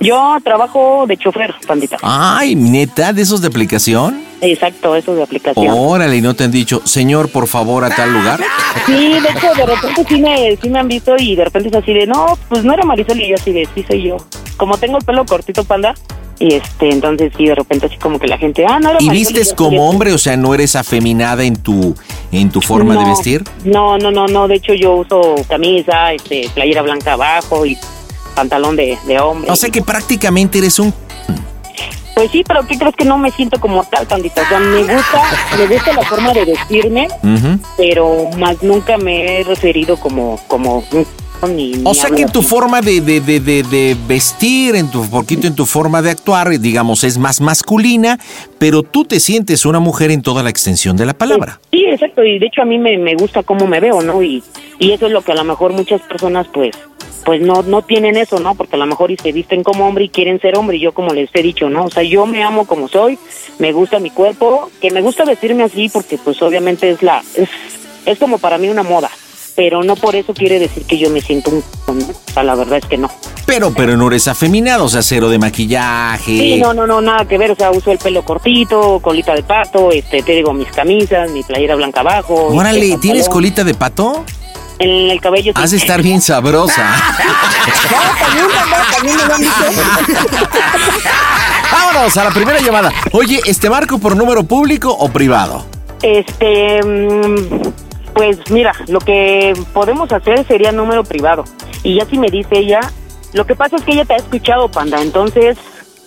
Yo 0.06 0.38
trabajo 0.44 1.06
de 1.08 1.18
chofer 1.18 1.54
pandita 1.68 1.98
Ay, 2.02 2.56
neta, 2.56 3.14
de 3.14 3.22
esos 3.22 3.42
de 3.42 3.48
aplicación. 3.48 4.22
exacto 4.42 4.96
eso 4.96 5.16
de 5.16 5.24
aplicación 5.24 5.68
Órale, 5.78 6.18
y 6.18 6.22
no 6.22 6.34
te 6.34 6.44
han 6.44 6.52
dicho, 6.52 6.82
señor, 6.86 7.30
por 7.32 7.48
favor, 7.48 7.84
a 7.84 7.90
tal 7.90 8.14
lugar. 8.14 8.40
Sí, 8.86 8.94
de 8.94 9.30
hecho, 9.30 9.54
de 9.56 9.66
repente 9.66 10.06
sí 10.08 10.22
me, 10.22 10.56
sí 10.62 10.70
me 10.70 10.80
han 10.80 10.88
visto 10.88 11.16
y 11.18 11.36
de 11.36 11.46
repente 11.46 11.70
es 11.70 11.76
así 11.76 11.94
de, 11.94 12.06
no, 12.08 12.38
pues 12.50 12.64
no 12.64 12.74
era 12.74 12.84
Marisol 12.84 13.20
y 13.20 13.30
yo 13.30 13.36
así 13.36 13.52
de, 13.52 13.68
sí 13.74 13.84
soy 13.88 14.04
yo. 14.04 14.18
Como 14.58 14.78
tengo 14.78 14.98
el 14.98 15.04
pelo 15.06 15.26
cortito, 15.26 15.64
panda, 15.64 15.94
y 16.38 16.54
este, 16.54 16.90
entonces 16.92 17.32
sí, 17.38 17.46
de 17.48 17.56
repente 17.56 17.86
así 17.88 17.98
como 17.98 18.20
que 18.20 18.28
la 18.28 18.38
gente, 18.38 18.66
ah, 18.68 18.78
no 18.80 18.90
era 18.92 19.02
¿Y 19.02 19.08
Marisol. 19.08 19.34
vistes 19.34 19.54
como 19.54 19.90
hombre? 19.90 20.12
O 20.14 20.18
sea, 20.18 20.36
¿no 20.38 20.54
eres 20.54 20.76
afeminada 20.76 21.44
en 21.46 21.56
tu, 21.56 21.96
en 22.32 22.50
tu 22.52 22.62
forma 22.62 22.98
de 22.98 23.06
vestir? 23.10 23.44
No, 23.64 23.98
no, 23.98 24.12
no, 24.12 24.28
no, 24.28 24.48
de 24.48 24.56
hecho 24.56 24.74
yo 24.74 24.96
uso 24.96 25.36
camisa, 25.48 26.12
este, 26.14 26.50
playera 26.54 26.82
blanca 26.82 27.14
abajo 27.14 27.66
y 27.66 27.78
pantalón 28.36 28.76
de, 28.76 28.98
de 29.08 29.20
hombre. 29.20 29.50
O 29.52 29.56
sea 29.56 29.70
que 29.70 29.82
prácticamente 29.82 30.60
eres 30.60 30.78
un... 30.80 30.94
Pues 32.14 32.32
sí, 32.32 32.44
pero 32.48 32.66
¿qué 32.66 32.78
crees 32.78 32.96
que 32.96 33.04
no 33.04 33.18
me 33.18 33.30
siento 33.32 33.60
como 33.60 33.84
tal, 33.84 34.08
pandita? 34.08 34.42
O 34.44 34.48
sea, 34.48 34.60
me 34.60 34.82
gusta, 34.84 35.22
me 35.58 35.68
gusta 35.68 35.94
la 35.94 36.02
forma 36.04 36.34
de 36.34 36.46
vestirme, 36.46 37.08
Ujú. 37.22 37.60
pero 37.76 38.30
más 38.38 38.64
nunca 38.64 38.98
me 38.98 39.42
he 39.42 39.44
referido 39.44 39.98
como, 39.98 40.40
como 40.48 40.84
un 40.94 41.06
ni, 41.44 41.74
O 41.84 41.90
ni 41.90 41.96
sea 41.96 42.10
que 42.10 42.24
en 42.24 42.32
tu 42.32 42.40
así. 42.40 42.48
forma 42.48 42.82
de, 42.82 43.02
de, 43.02 43.20
de, 43.22 43.40
de, 43.40 43.64
de 43.64 43.96
vestir, 44.08 44.76
en 44.76 44.90
tu 44.90 45.08
poquito 45.10 45.48
en 45.48 45.56
tu 45.56 45.66
forma 45.66 46.02
de 46.02 46.12
actuar, 46.12 46.50
digamos, 46.60 47.04
es 47.04 47.18
más 47.18 47.42
masculina, 47.42 48.20
pero 48.58 48.84
tú 48.84 49.06
te 49.06 49.20
sientes 49.20 49.66
una 49.66 49.80
mujer 49.80 50.12
en 50.12 50.22
toda 50.22 50.42
la 50.44 50.50
extensión 50.50 50.98
de 50.98 51.06
la 51.06 51.14
palabra. 51.14 51.60
Sí, 51.72 51.86
exacto, 51.86 52.24
y 52.24 52.40
de 52.40 52.48
hecho 52.48 52.62
a 52.62 52.66
mí 52.66 52.78
me, 52.78 52.98
me 52.98 53.16
gusta 53.16 53.44
cómo 53.44 53.68
me 53.68 53.80
veo, 53.80 54.02
¿no? 54.02 54.24
Y, 54.24 54.44
y 54.80 54.92
eso 54.92 55.06
es 55.08 55.12
lo 55.12 55.22
que 55.22 55.32
a 55.34 55.36
lo 55.36 55.44
mejor 55.44 55.74
muchas 55.74 56.02
personas 56.02 56.48
pues 56.54 56.76
pues 57.26 57.42
no 57.42 57.64
no 57.64 57.82
tienen 57.82 58.18
eso, 58.18 58.40
¿no? 58.40 58.54
Porque 58.54 58.76
a 58.76 58.80
lo 58.80 58.86
mejor 58.86 59.10
y 59.10 59.18
se 59.18 59.32
visten 59.32 59.64
como 59.64 59.88
hombre 59.88 60.04
y 60.06 60.10
quieren 60.10 60.40
ser 60.40 60.56
hombre, 60.58 60.78
y 60.78 60.82
yo 60.82 60.92
como 60.94 61.12
les 61.12 61.30
he 61.34 61.42
dicho, 61.42 61.70
¿no? 61.72 61.86
O 61.86 61.90
sea, 61.90 62.04
yo 62.04 62.28
me 62.28 62.44
amo 62.44 62.66
como 62.68 62.88
soy, 62.88 63.18
me 63.58 63.72
gusta 63.72 63.98
mi 64.00 64.12
cuerpo, 64.12 64.70
que 64.80 64.92
me 64.92 65.02
gusta 65.02 65.26
vestirme 65.26 65.64
así 65.64 65.90
porque 65.90 66.20
pues 66.20 66.40
obviamente 66.44 66.88
es 66.92 67.02
la 67.02 67.24
es, 67.36 67.50
es 68.06 68.20
como 68.20 68.38
para 68.38 68.60
mí 68.60 68.70
una 68.70 68.84
moda, 68.84 69.10
pero 69.56 69.84
no 69.84 69.96
por 69.96 70.16
eso 70.16 70.34
quiere 70.34 70.60
decir 70.60 70.86
que 70.86 70.98
yo 70.98 71.10
me 71.10 71.22
siento 71.22 71.52
un 71.52 71.64
¿no? 71.88 71.94
O 71.94 72.34
sea, 72.34 72.44
la 72.44 72.56
verdad 72.56 72.80
es 72.80 72.86
que 72.86 72.98
no. 72.98 73.10
Pero, 73.46 73.74
pero 73.74 73.96
no 73.96 74.08
eres 74.08 74.28
afeminado, 74.28 74.86
o 74.86 74.90
sea, 74.90 75.02
cero 75.02 75.30
de 75.30 75.38
maquillaje. 75.38 76.26
Sí, 76.26 76.60
no, 76.60 76.74
no, 76.74 76.88
no, 76.88 77.00
nada 77.00 77.26
que 77.26 77.38
ver, 77.38 77.52
o 77.52 77.56
sea, 77.56 77.72
uso 77.72 77.92
el 77.92 78.00
pelo 78.00 78.24
cortito, 78.24 79.00
colita 79.02 79.34
de 79.34 79.44
pato, 79.44 79.92
este, 79.92 80.24
te 80.24 80.34
digo, 80.34 80.54
mis 80.54 80.68
camisas, 80.70 81.30
mi 81.32 81.44
playera 81.44 81.76
blanca 81.76 82.02
abajo. 82.02 82.48
Órale, 82.48 82.86
este, 82.86 82.98
¿tienes 82.98 83.24
pantalón. 83.24 83.34
colita 83.34 83.64
de 83.64 83.74
pato? 83.76 84.26
En 84.80 85.10
el 85.10 85.22
cabello. 85.22 85.54
Has 85.56 85.72
de 85.72 85.78
estar 85.78 86.02
bien 86.02 86.22
sabrosa. 86.22 86.84
Vámonos 91.72 92.18
a 92.18 92.24
la 92.24 92.32
primera 92.32 92.60
llamada. 92.60 92.92
Oye, 93.14 93.40
¿este 93.46 93.70
marco 93.70 94.00
por 94.00 94.18
número 94.18 94.44
público 94.44 94.92
o 94.92 95.10
privado? 95.10 95.66
Este, 96.02 96.82
mm, 96.84 97.85
pues 98.16 98.50
mira, 98.50 98.72
lo 98.88 99.00
que 99.00 99.54
podemos 99.74 100.12
hacer 100.14 100.46
sería 100.48 100.72
número 100.72 101.04
privado. 101.04 101.44
Y 101.84 101.96
ya 101.96 102.06
si 102.06 102.18
me 102.18 102.30
dice 102.30 102.58
ella, 102.58 102.80
lo 103.34 103.46
que 103.46 103.56
pasa 103.56 103.76
es 103.76 103.84
que 103.84 103.92
ella 103.92 104.06
te 104.06 104.14
ha 104.14 104.18
escuchado, 104.18 104.72
panda. 104.72 105.02
Entonces, 105.02 105.58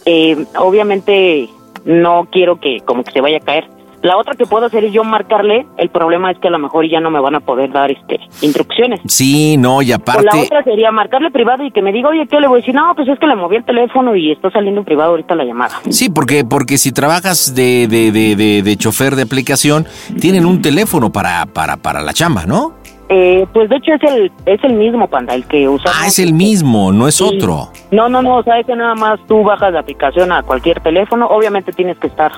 eh, 0.06 0.46
obviamente 0.56 1.50
no 1.84 2.26
quiero 2.32 2.58
que 2.58 2.80
como 2.80 3.04
que 3.04 3.12
se 3.12 3.20
vaya 3.20 3.36
a 3.36 3.40
caer. 3.40 3.68
La 4.02 4.16
otra 4.16 4.34
que 4.34 4.46
puedo 4.46 4.66
hacer 4.66 4.84
es 4.84 4.92
yo 4.92 5.02
marcarle. 5.04 5.66
El 5.76 5.88
problema 5.90 6.30
es 6.30 6.38
que 6.38 6.48
a 6.48 6.50
lo 6.50 6.58
mejor 6.58 6.88
ya 6.88 7.00
no 7.00 7.10
me 7.10 7.18
van 7.20 7.34
a 7.34 7.40
poder 7.40 7.70
dar 7.72 7.90
este 7.90 8.20
instrucciones. 8.42 9.00
Sí, 9.06 9.56
no, 9.56 9.82
y 9.82 9.86
O 9.86 9.88
la 9.90 9.96
aparte... 9.96 10.40
otra 10.44 10.62
sería 10.62 10.90
marcarle 10.92 11.30
privado 11.30 11.64
y 11.64 11.70
que 11.72 11.82
me 11.82 11.92
diga, 11.92 12.08
oye, 12.10 12.26
¿qué 12.30 12.40
le 12.40 12.46
voy 12.46 12.58
a 12.58 12.60
decir? 12.60 12.74
No, 12.74 12.94
pues 12.94 13.08
es 13.08 13.18
que 13.18 13.26
le 13.26 13.34
moví 13.36 13.56
el 13.56 13.64
teléfono 13.64 14.14
y 14.14 14.30
está 14.32 14.50
saliendo 14.50 14.80
en 14.80 14.84
privado 14.84 15.10
ahorita 15.10 15.34
la 15.34 15.44
llamada. 15.44 15.74
Sí, 15.90 16.08
porque, 16.10 16.44
porque 16.44 16.78
si 16.78 16.92
trabajas 16.92 17.54
de, 17.54 17.88
de, 17.88 18.12
de, 18.12 18.36
de, 18.36 18.62
de 18.62 18.76
chofer 18.76 19.16
de 19.16 19.22
aplicación, 19.22 19.86
tienen 20.20 20.46
un 20.46 20.62
teléfono 20.62 21.10
para, 21.10 21.46
para, 21.46 21.76
para 21.76 22.00
la 22.00 22.12
chamba, 22.12 22.46
¿no? 22.46 22.74
Eh, 23.10 23.46
pues 23.54 23.70
de 23.70 23.76
hecho 23.76 23.92
es 23.94 24.02
el 24.02 24.30
es 24.44 24.62
el 24.64 24.74
mismo 24.74 25.08
panda 25.08 25.34
el 25.34 25.46
que 25.46 25.66
usamos. 25.66 25.96
Ah, 25.98 26.06
es 26.06 26.18
el 26.18 26.34
mismo, 26.34 26.92
no 26.92 27.08
es 27.08 27.14
Sí. 27.14 27.24
otro. 27.24 27.70
No, 27.90 28.06
no, 28.10 28.20
no, 28.20 28.36
o 28.36 28.42
sea, 28.42 28.60
es 28.60 28.66
que 28.66 28.76
nada 28.76 28.94
más 28.94 29.18
tú 29.26 29.42
bajas 29.42 29.72
la 29.72 29.80
aplicación 29.80 30.30
a 30.30 30.42
cualquier 30.42 30.80
teléfono. 30.80 31.26
Obviamente 31.26 31.72
tienes 31.72 31.96
que 31.98 32.08
estar 32.08 32.30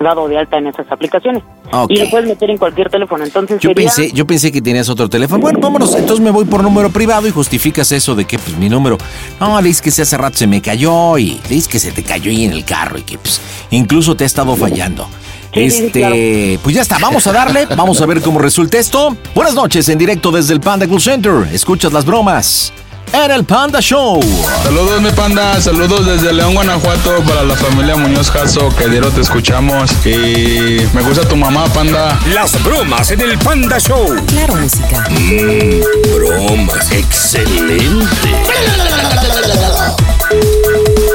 dado 0.00 0.28
de 0.28 0.38
alta 0.38 0.58
en 0.58 0.66
esas 0.66 0.90
aplicaciones. 0.90 1.42
Ok. 1.72 1.90
Y 1.90 1.96
lo 1.96 2.10
puedes 2.10 2.28
meter 2.28 2.50
en 2.50 2.58
cualquier 2.58 2.90
teléfono. 2.90 3.24
Entonces 3.24 3.60
Yo 3.60 3.70
sería... 3.70 3.88
pensé, 3.88 4.12
yo 4.12 4.26
pensé 4.26 4.52
que 4.52 4.60
tenías 4.60 4.88
otro 4.88 5.08
teléfono. 5.08 5.40
Bueno, 5.40 5.58
vámonos. 5.60 5.94
Entonces 5.94 6.22
me 6.24 6.30
voy 6.30 6.44
por 6.44 6.62
número 6.62 6.90
privado 6.90 7.26
y 7.26 7.30
justificas 7.30 7.90
eso 7.92 8.14
de 8.14 8.24
que 8.24 8.38
pues 8.38 8.56
mi 8.56 8.68
número. 8.68 8.98
No, 9.40 9.60
le 9.60 9.68
dices 9.68 9.82
que 9.82 9.90
se 9.90 10.02
hace 10.02 10.16
rato 10.16 10.36
se 10.36 10.46
me 10.46 10.60
cayó 10.60 11.18
y 11.18 11.40
le 11.48 11.48
dices 11.48 11.68
que 11.68 11.78
se 11.78 11.92
te 11.92 12.02
cayó 12.02 12.30
ahí 12.30 12.44
en 12.44 12.52
el 12.52 12.64
carro 12.64 12.98
y 12.98 13.02
que 13.02 13.18
pues 13.18 13.40
incluso 13.70 14.14
te 14.14 14.24
ha 14.24 14.26
estado 14.26 14.56
fallando. 14.56 15.08
Sí, 15.52 15.70
sí, 15.70 15.76
sí, 15.76 15.84
este, 15.86 16.58
pues 16.64 16.74
ya 16.74 16.82
está, 16.82 16.98
vamos 16.98 17.24
a 17.28 17.32
darle, 17.32 17.66
vamos 17.76 18.00
a 18.02 18.06
ver 18.06 18.20
cómo 18.20 18.40
resulta 18.40 18.76
esto. 18.76 19.16
Buenas 19.36 19.54
noches, 19.54 19.88
en 19.88 19.98
directo 19.98 20.32
desde 20.32 20.52
el 20.52 20.60
Panda 20.60 20.88
Cool 20.88 21.00
Center. 21.00 21.46
Escuchas 21.52 21.92
las 21.92 22.04
bromas 22.04 22.72
en 23.14 23.30
el 23.30 23.44
Panda 23.44 23.80
Show. 23.80 24.20
Saludos 24.64 25.00
mi 25.00 25.10
panda, 25.10 25.60
saludos 25.60 26.04
desde 26.04 26.32
León, 26.32 26.54
Guanajuato 26.54 27.22
para 27.22 27.44
la 27.44 27.54
familia 27.54 27.94
Muñoz 27.96 28.28
Jasso, 28.30 28.68
que 28.76 28.88
dieron 28.88 29.12
te 29.12 29.20
escuchamos 29.20 29.92
y 30.04 30.80
me 30.92 31.02
gusta 31.02 31.28
tu 31.28 31.36
mamá, 31.36 31.66
panda. 31.66 32.18
Las 32.34 32.60
bromas 32.64 33.12
en 33.12 33.20
el 33.20 33.38
Panda 33.38 33.78
Show. 33.78 34.16
Claro, 34.26 34.56
música. 34.56 35.06
Mmm, 35.10 35.80
bromas. 36.16 36.90
Excelente. 36.90 38.08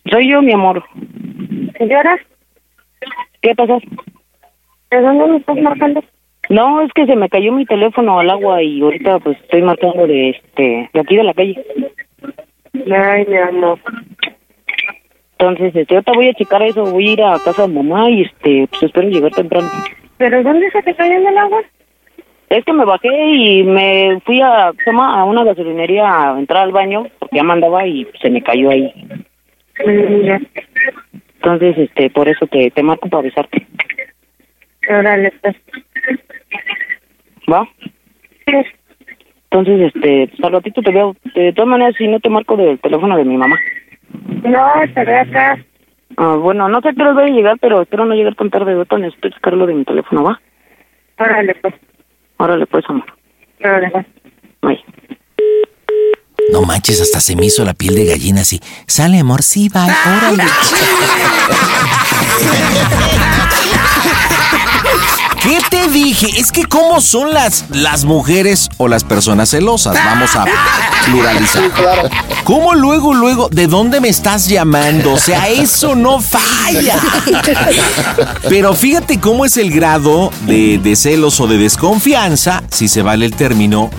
soy 0.09 0.31
yo, 0.31 0.41
mi 0.41 0.53
amor. 0.53 0.83
¿Señora? 1.77 2.17
¿Qué 3.41 3.55
pasó? 3.55 3.79
¿De 4.91 5.01
dónde 5.01 5.27
me 5.27 5.37
estás 5.37 5.57
marcando? 5.57 6.03
No, 6.49 6.81
es 6.81 6.91
que 6.93 7.05
se 7.05 7.15
me 7.15 7.29
cayó 7.29 7.51
mi 7.51 7.65
teléfono 7.65 8.19
al 8.19 8.29
agua 8.29 8.63
y 8.63 8.81
ahorita 8.81 9.19
pues 9.19 9.37
estoy 9.41 9.61
marcando 9.61 10.07
de 10.07 10.29
este 10.29 10.89
de 10.93 10.99
aquí 10.99 11.17
de 11.17 11.23
la 11.23 11.33
calle. 11.33 11.65
Ay, 12.89 13.25
mi 13.27 13.37
amor. 13.37 13.79
Entonces, 15.39 15.75
este, 15.75 15.93
ahorita 15.93 16.13
voy 16.13 16.29
a 16.29 16.33
checar 16.33 16.63
eso, 16.63 16.83
voy 16.85 17.09
a 17.09 17.11
ir 17.11 17.21
a 17.21 17.39
casa 17.39 17.67
de 17.67 17.73
mamá 17.73 18.09
y 18.09 18.23
este, 18.23 18.67
pues 18.69 18.83
espero 18.83 19.09
llegar 19.09 19.31
temprano. 19.31 19.67
¿Pero 20.17 20.41
dónde 20.41 20.71
se 20.71 20.81
te 20.81 20.95
cayó 20.95 21.13
en 21.13 21.27
el 21.27 21.37
agua? 21.37 21.61
Es 22.49 22.63
que 22.63 22.73
me 22.73 22.85
bajé 22.85 23.09
y 23.33 23.63
me 23.63 24.19
fui 24.25 24.41
a, 24.41 24.69
a 24.69 25.23
una 25.25 25.43
gasolinería 25.43 26.05
a 26.09 26.39
entrar 26.39 26.63
al 26.63 26.71
baño 26.71 27.05
porque 27.19 27.35
ya 27.35 27.43
mandaba 27.43 27.85
y 27.85 28.07
se 28.21 28.29
me 28.29 28.41
cayó 28.41 28.69
ahí. 28.69 28.91
Mm, 29.85 30.21
ya. 30.21 30.41
Entonces, 31.37 31.77
este, 31.77 32.09
por 32.09 32.27
eso 32.27 32.45
te, 32.47 32.71
te 32.71 32.83
marco 32.83 33.09
para 33.09 33.21
avisarte. 33.21 33.65
Órale, 34.89 35.31
pues. 35.41 35.55
¿Va? 37.51 37.67
Entonces, 39.49 39.93
este, 39.93 40.29
al 40.43 40.51
ratito 40.51 40.81
te 40.81 40.91
veo. 40.91 41.15
De 41.35 41.53
todas 41.53 41.69
maneras, 41.69 41.95
si 41.97 42.07
no 42.07 42.19
te 42.19 42.29
marco 42.29 42.57
del 42.57 42.79
teléfono 42.79 43.17
de 43.17 43.23
mi 43.23 43.37
mamá. 43.37 43.57
No, 44.43 44.83
estaré 44.83 45.19
acá. 45.19 45.57
Ah, 46.17 46.35
bueno, 46.35 46.67
no 46.67 46.81
sé 46.81 46.93
qué 46.95 47.01
hora 47.01 47.13
voy 47.13 47.29
a 47.29 47.33
llegar, 47.33 47.57
pero 47.61 47.81
espero 47.81 48.05
no 48.05 48.15
llegar 48.15 48.35
tan 48.35 48.49
tarde. 48.49 48.73
Ahorita 48.73 48.97
necesito 48.97 49.29
checarlo 49.29 49.65
de 49.67 49.75
mi 49.75 49.85
teléfono, 49.85 50.23
¿va? 50.23 50.41
Órale, 51.19 51.55
pues. 51.55 51.75
Órale, 52.37 52.65
pues, 52.65 52.85
amor. 52.89 53.05
Órale, 53.63 53.89
pues. 53.91 54.05
Ay. 54.61 54.83
No 56.51 56.61
manches, 56.61 57.01
hasta 57.01 57.19
se 57.19 57.35
me 57.35 57.45
hizo 57.45 57.63
la 57.65 57.73
piel 57.73 57.95
de 57.95 58.05
gallina 58.05 58.41
así. 58.41 58.61
Sale, 58.87 59.19
amor, 59.19 59.43
sí, 59.43 59.69
va, 59.69 59.85
órale. 60.17 60.43
¿Qué 65.41 65.59
te 65.69 65.87
dije? 65.89 66.27
Es 66.39 66.51
que 66.51 66.65
cómo 66.65 66.99
son 66.99 67.33
las, 67.33 67.65
las 67.69 68.05
mujeres 68.05 68.69
o 68.77 68.87
las 68.87 69.03
personas 69.03 69.49
celosas. 69.49 69.93
Vamos 69.93 70.35
a 70.35 70.45
pluralizar. 71.05 71.71
¿Cómo 72.43 72.73
luego, 72.75 73.13
luego, 73.13 73.47
de 73.49 73.67
dónde 73.67 74.01
me 74.01 74.09
estás 74.09 74.47
llamando? 74.47 75.13
O 75.13 75.19
sea, 75.19 75.47
eso 75.47 75.95
no 75.95 76.19
falla. 76.19 76.99
Pero 78.49 78.73
fíjate 78.73 79.19
cómo 79.19 79.45
es 79.45 79.57
el 79.57 79.71
grado 79.71 80.31
de, 80.41 80.79
de 80.79 80.95
celos 80.95 81.39
o 81.39 81.47
de 81.47 81.57
desconfianza, 81.57 82.63
si 82.69 82.87
se 82.87 83.01
vale 83.01 83.25
el 83.25 83.33
término, 83.33 83.89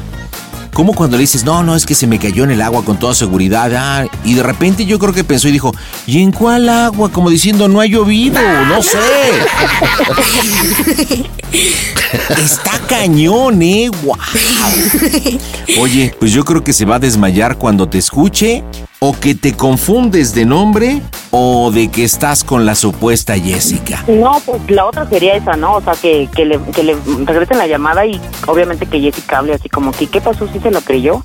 como 0.73 0.95
cuando 0.95 1.17
le 1.17 1.23
dices, 1.23 1.45
no, 1.45 1.63
no, 1.63 1.75
es 1.75 1.87
que 1.87 1.95
se 1.95 2.07
me 2.07 2.19
cayó 2.19 2.45
en 2.45 2.51
el 2.51 2.63
agua 2.63 2.85
con 2.85 2.99
toda 2.99 3.15
seguridad. 3.15 3.71
ah, 3.75 4.07
y 4.25 4.35
de 4.35 4.43
repente 4.43 4.87
yo 4.87 4.99
creo 4.99 5.13
que 5.13 5.25
pensó 5.25 5.49
y 5.49 5.53
dijo, 5.53 5.73
¿y 6.07 6.23
en 6.23 6.33
cuál 6.33 6.69
agua? 6.69 7.11
Como 7.11 7.31
diciendo, 7.31 7.69
no 7.69 7.81
ha 7.81 7.87
llovido, 7.87 8.41
no 8.67 8.83
sé. 8.83 8.99
Está 12.43 12.79
cañón, 12.87 13.63
¿eh? 13.63 13.91
¡Wow! 14.03 14.17
Oye, 15.81 16.15
pues 16.19 16.33
yo 16.33 16.45
creo 16.45 16.63
que 16.63 16.73
se 16.73 16.85
va 16.85 16.97
a 16.97 16.99
desmayar 16.99 17.59
cuando 17.59 17.89
te 17.89 17.99
escuche, 17.99 18.65
o 19.01 19.19
que 19.19 19.35
te 19.35 19.55
confundes 19.55 20.35
de 20.35 20.45
nombre, 20.45 21.01
o 21.31 21.71
de 21.71 21.89
que 21.89 22.05
estás 22.05 22.43
con 22.43 22.67
la 22.67 22.75
supuesta 22.75 23.35
Jessica. 23.39 24.05
No, 24.09 24.41
pues 24.45 24.61
la 24.69 24.87
otra 24.87 25.09
sería 25.09 25.35
esa, 25.35 25.57
¿no? 25.57 25.75
O 25.75 25.81
sea, 25.81 25.95
que, 25.95 26.29
que, 26.35 26.45
le, 26.45 26.61
que 26.75 26.83
le 26.83 26.97
regresen 27.25 27.59
la 27.59 27.67
llamada 27.67 28.05
y 28.07 28.21
obviamente 28.47 28.87
que 28.87 29.01
Jessica 29.01 29.39
hable 29.39 29.55
así 29.55 29.69
como 29.69 29.93
que, 29.93 30.07
¿qué 30.09 30.21
pasó? 30.21 30.49
¿Sí 30.53 30.59
se 30.61 30.71
la 30.71 30.81
creyó? 30.81 31.25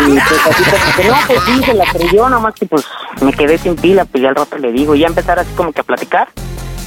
Y 0.00 0.12
pues 0.12 1.08
no, 1.08 1.14
pues 1.26 1.40
sí, 1.46 1.64
se 1.64 1.74
la 1.74 1.84
creyó, 1.86 2.28
nomás 2.28 2.54
que 2.54 2.66
pues 2.66 2.84
me 3.20 3.32
quedé 3.32 3.58
sin 3.58 3.76
pila, 3.76 4.04
pues 4.04 4.22
ya 4.22 4.30
al 4.30 4.34
rato 4.34 4.58
le 4.58 4.72
digo. 4.72 4.94
Y 4.94 5.00
ya 5.00 5.06
empezar 5.06 5.38
así 5.38 5.50
como 5.56 5.72
que 5.72 5.80
a 5.80 5.84
platicar. 5.84 6.28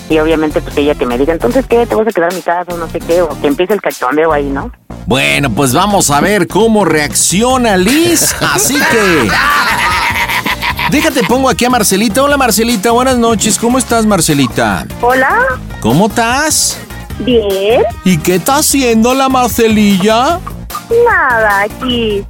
Y 0.10 0.20
obviamente 0.20 0.62
pues 0.62 0.78
ella 0.78 0.94
que 0.94 1.06
me 1.06 1.18
diga, 1.18 1.34
entonces, 1.34 1.66
¿qué? 1.68 1.86
¿Te 1.86 1.96
vas 1.96 2.08
a 2.08 2.12
quedar 2.12 2.32
en 2.32 2.38
mi 2.38 2.42
casa 2.44 2.74
o 2.74 2.78
no 2.78 2.88
sé 2.88 3.00
qué? 3.00 3.22
O 3.22 3.30
que 3.42 3.48
empiece 3.48 3.74
el 3.74 3.82
cachondeo 3.82 4.32
ahí, 4.32 4.46
¿no? 4.46 4.72
Bueno, 5.08 5.50
pues 5.50 5.74
vamos 5.74 6.12
a 6.12 6.20
ver 6.20 6.48
cómo 6.48 6.86
reacciona 6.86 7.78
Liz. 7.78 8.36
Así 8.42 8.76
que. 8.76 9.30
Déjate, 10.92 11.24
pongo 11.24 11.50
aquí 11.50 11.66
a 11.66 11.70
Marcelita. 11.70 12.24
Hola, 12.24 12.38
Marcelita. 12.38 12.92
Buenas 12.92 13.18
noches. 13.18 13.58
¿Cómo 13.58 13.78
estás, 13.78 14.06
Marcelita? 14.06 14.86
Hola. 15.02 15.38
¿Cómo 15.82 16.08
estás? 16.08 16.78
Bien. 17.20 17.82
¿Y 18.04 18.18
qué 18.18 18.36
está 18.36 18.58
haciendo 18.58 19.14
la 19.14 19.30
Marcelilla? 19.30 20.40
Nada, 21.06 21.62
aquí. 21.62 22.24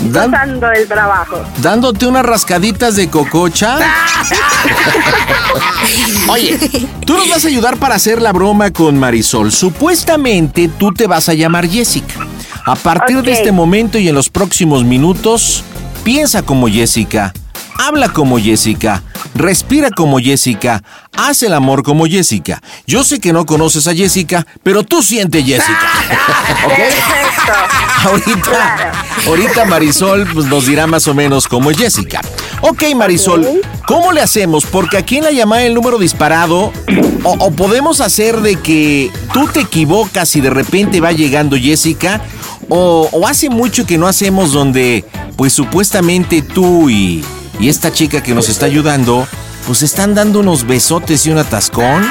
Dan- 0.00 0.30
Pasando 0.30 0.70
el 0.72 0.88
trabajo. 0.88 1.42
¿Dándote 1.58 2.06
unas 2.06 2.24
rascaditas 2.24 2.96
de 2.96 3.08
cococha? 3.08 3.78
Oye, 6.28 6.58
tú 7.06 7.14
nos 7.16 7.28
vas 7.28 7.44
a 7.44 7.48
ayudar 7.48 7.76
para 7.76 7.96
hacer 7.96 8.22
la 8.22 8.32
broma 8.32 8.70
con 8.70 8.98
Marisol. 8.98 9.52
Supuestamente 9.52 10.68
tú 10.78 10.92
te 10.92 11.06
vas 11.06 11.28
a 11.28 11.34
llamar 11.34 11.68
Jessica. 11.68 12.26
A 12.64 12.76
partir 12.76 13.22
de 13.22 13.32
este 13.32 13.52
momento 13.52 13.98
y 13.98 14.08
en 14.08 14.14
los 14.14 14.28
próximos 14.30 14.84
minutos, 14.84 15.64
piensa 16.04 16.42
como 16.42 16.68
Jessica, 16.68 17.32
habla 17.86 18.10
como 18.10 18.38
Jessica, 18.38 19.02
respira 19.34 19.90
como 19.90 20.18
Jessica, 20.18 20.82
haz 21.16 21.42
el 21.42 21.54
amor 21.54 21.82
como 21.82 22.06
Jessica. 22.06 22.60
Yo 22.86 23.04
sé 23.04 23.20
que 23.20 23.32
no 23.32 23.46
conoces 23.46 23.88
a 23.88 23.94
Jessica, 23.94 24.46
pero 24.62 24.82
tú 24.82 25.02
sientes 25.02 25.44
Jessica. 25.44 25.88
¿Ok? 26.66 26.74
Perfecto. 26.74 27.52
Ahorita, 28.04 28.92
ahorita 29.26 29.64
Marisol 29.64 30.26
pues, 30.32 30.46
nos 30.46 30.66
dirá 30.66 30.86
más 30.86 31.08
o 31.08 31.14
menos 31.14 31.48
cómo 31.48 31.70
es 31.70 31.78
Jessica. 31.78 32.20
Ok, 32.62 32.82
Marisol, 32.94 33.46
¿cómo 33.86 34.12
le 34.12 34.20
hacemos? 34.20 34.66
Porque 34.66 34.98
aquí 34.98 35.16
en 35.16 35.24
la 35.24 35.30
llamada 35.30 35.62
el 35.62 35.74
número 35.74 35.98
disparado, 35.98 36.72
o, 37.24 37.30
o 37.30 37.50
podemos 37.50 38.02
hacer 38.02 38.40
de 38.42 38.56
que 38.56 39.10
tú 39.32 39.46
te 39.48 39.60
equivocas 39.60 40.36
y 40.36 40.42
de 40.42 40.50
repente 40.50 41.00
va 41.00 41.12
llegando 41.12 41.56
Jessica, 41.56 42.20
o, 42.68 43.08
o 43.12 43.26
hace 43.26 43.48
mucho 43.48 43.86
que 43.86 43.96
no 43.96 44.06
hacemos 44.06 44.52
donde, 44.52 45.04
pues 45.36 45.54
supuestamente 45.54 46.42
tú 46.42 46.90
y, 46.90 47.24
y 47.58 47.68
esta 47.68 47.92
chica 47.92 48.22
que 48.22 48.34
nos 48.34 48.48
está 48.48 48.66
ayudando, 48.66 49.26
pues 49.66 49.82
están 49.82 50.14
dando 50.14 50.40
unos 50.40 50.66
besotes 50.66 51.26
y 51.26 51.30
un 51.30 51.38
atascón. 51.38 52.06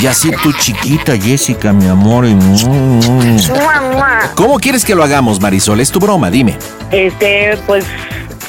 Y 0.00 0.06
así 0.06 0.30
tú 0.42 0.52
chiquita, 0.52 1.16
Jessica, 1.16 1.72
mi 1.72 1.88
amor. 1.88 2.26
¿Cómo 4.34 4.58
quieres 4.58 4.84
que 4.84 4.94
lo 4.94 5.02
hagamos, 5.02 5.40
Marisol? 5.40 5.80
Es 5.80 5.90
tu 5.90 5.98
broma, 5.98 6.30
dime. 6.30 6.56
Este, 6.90 7.58
pues 7.66 7.84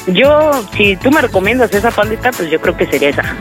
yo, 0.06 0.50
si 0.76 0.96
tú 0.96 1.10
me 1.10 1.20
recomiendas 1.20 1.72
esa 1.72 1.90
pandita, 1.90 2.30
pues 2.32 2.50
yo 2.50 2.60
creo 2.60 2.76
que 2.76 2.86
sería 2.86 3.08
esa. 3.10 3.36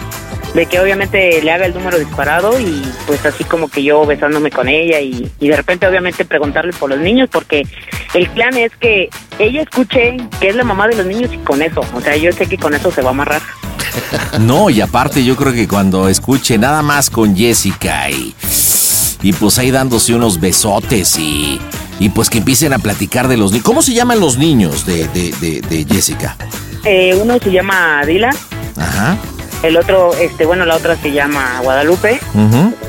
De 0.53 0.65
que 0.65 0.79
obviamente 0.79 1.41
le 1.43 1.51
haga 1.51 1.65
el 1.67 1.73
número 1.73 1.99
disparado 1.99 2.59
y 2.59 2.81
pues 3.05 3.23
así 3.25 3.43
como 3.43 3.67
que 3.69 3.83
yo 3.83 4.05
besándome 4.05 4.49
con 4.49 4.67
ella 4.67 4.99
y, 4.99 5.31
y 5.39 5.47
de 5.47 5.55
repente 5.55 5.85
obviamente 5.87 6.25
preguntarle 6.25 6.73
por 6.73 6.89
los 6.89 6.99
niños 6.99 7.29
porque 7.31 7.67
el 8.15 8.27
plan 8.31 8.57
es 8.57 8.71
que 8.79 9.09
ella 9.37 9.61
escuche 9.61 10.17
que 10.39 10.49
es 10.49 10.55
la 10.55 10.63
mamá 10.63 10.87
de 10.87 10.95
los 10.95 11.05
niños 11.05 11.31
y 11.31 11.37
con 11.37 11.61
eso, 11.61 11.81
o 11.93 12.01
sea, 12.01 12.15
yo 12.17 12.31
sé 12.31 12.47
que 12.47 12.57
con 12.57 12.73
eso 12.73 12.91
se 12.91 13.01
va 13.01 13.09
a 13.09 13.11
amarrar. 13.11 13.41
No, 14.39 14.69
y 14.69 14.81
aparte 14.81 15.23
yo 15.23 15.35
creo 15.35 15.53
que 15.53 15.67
cuando 15.67 16.07
escuche 16.09 16.57
nada 16.57 16.81
más 16.81 17.09
con 17.09 17.35
Jessica 17.35 18.09
y, 18.09 18.33
y 19.21 19.33
pues 19.33 19.57
ahí 19.59 19.71
dándose 19.71 20.13
unos 20.15 20.39
besotes 20.39 21.17
y, 21.17 21.59
y 21.99 22.09
pues 22.09 22.29
que 22.29 22.37
empiecen 22.39 22.73
a 22.73 22.79
platicar 22.79 23.27
de 23.27 23.37
los 23.37 23.51
niños. 23.51 23.65
¿Cómo 23.65 23.81
se 23.81 23.93
llaman 23.93 24.19
los 24.19 24.37
niños 24.37 24.85
de, 24.85 25.07
de, 25.09 25.31
de, 25.41 25.61
de 25.61 25.85
Jessica? 25.93 26.37
Eh, 26.85 27.17
uno 27.21 27.37
se 27.39 27.51
llama 27.51 28.01
Dylan, 28.05 28.35
Ajá. 28.77 29.17
El 29.63 29.77
otro, 29.77 30.13
este, 30.15 30.45
bueno, 30.45 30.65
la 30.65 30.75
otra 30.75 30.95
se 30.95 31.11
llama 31.11 31.59
Guadalupe 31.63 32.19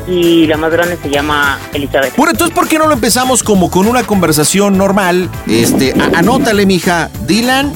y 0.06 0.46
la 0.46 0.56
más 0.56 0.72
grande 0.72 0.98
se 1.02 1.10
llama 1.10 1.58
Elizabeth. 1.72 2.14
Bueno, 2.16 2.32
entonces, 2.32 2.54
¿por 2.54 2.68
qué 2.68 2.78
no 2.78 2.86
lo 2.86 2.94
empezamos 2.94 3.42
como 3.42 3.70
con 3.70 3.86
una 3.86 4.04
conversación 4.04 4.78
normal? 4.78 5.28
Este, 5.46 5.94
anótale, 6.14 6.66
mija, 6.66 7.10
Dylan 7.26 7.72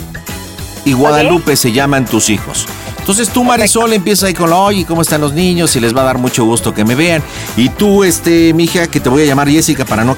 y 0.85 0.93
Guadalupe 0.93 1.57
se 1.57 1.73
llaman 1.73 2.05
tus 2.05 2.31
hijos. 2.31 2.67
Entonces 3.05 3.29
tú, 3.29 3.45
Marisol, 3.45 3.93
empieza 3.93 4.29
ahí 4.29 4.33
con, 4.33 4.51
oye, 4.51 4.87
¿cómo 4.87 5.03
están 5.03 5.21
los 5.21 5.35
niños? 5.35 5.77
Y 5.77 5.81
les 5.81 5.95
va 5.95 6.01
a 6.01 6.05
dar 6.05 6.17
mucho 6.17 6.47
gusto 6.47 6.73
que 6.73 6.87
me 6.87 6.95
vean. 6.95 7.23
Y 7.55 7.69
tú, 7.69 8.03
este, 8.03 8.55
mija, 8.55 8.87
que 8.87 8.99
te 8.99 9.11
voy 9.11 9.21
a 9.21 9.27
llamar 9.27 9.47
Jessica 9.47 9.85
para 9.85 10.05
no... 10.05 10.17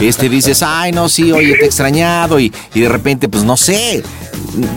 Este, 0.00 0.28
dices, 0.28 0.60
ay, 0.64 0.90
no, 0.90 1.08
sí, 1.08 1.30
oye, 1.30 1.54
te 1.54 1.62
he 1.62 1.66
extrañado. 1.66 2.40
Y, 2.40 2.52
y 2.74 2.80
de 2.80 2.88
repente, 2.88 3.28
pues 3.28 3.44
no 3.44 3.56
sé. 3.56 4.02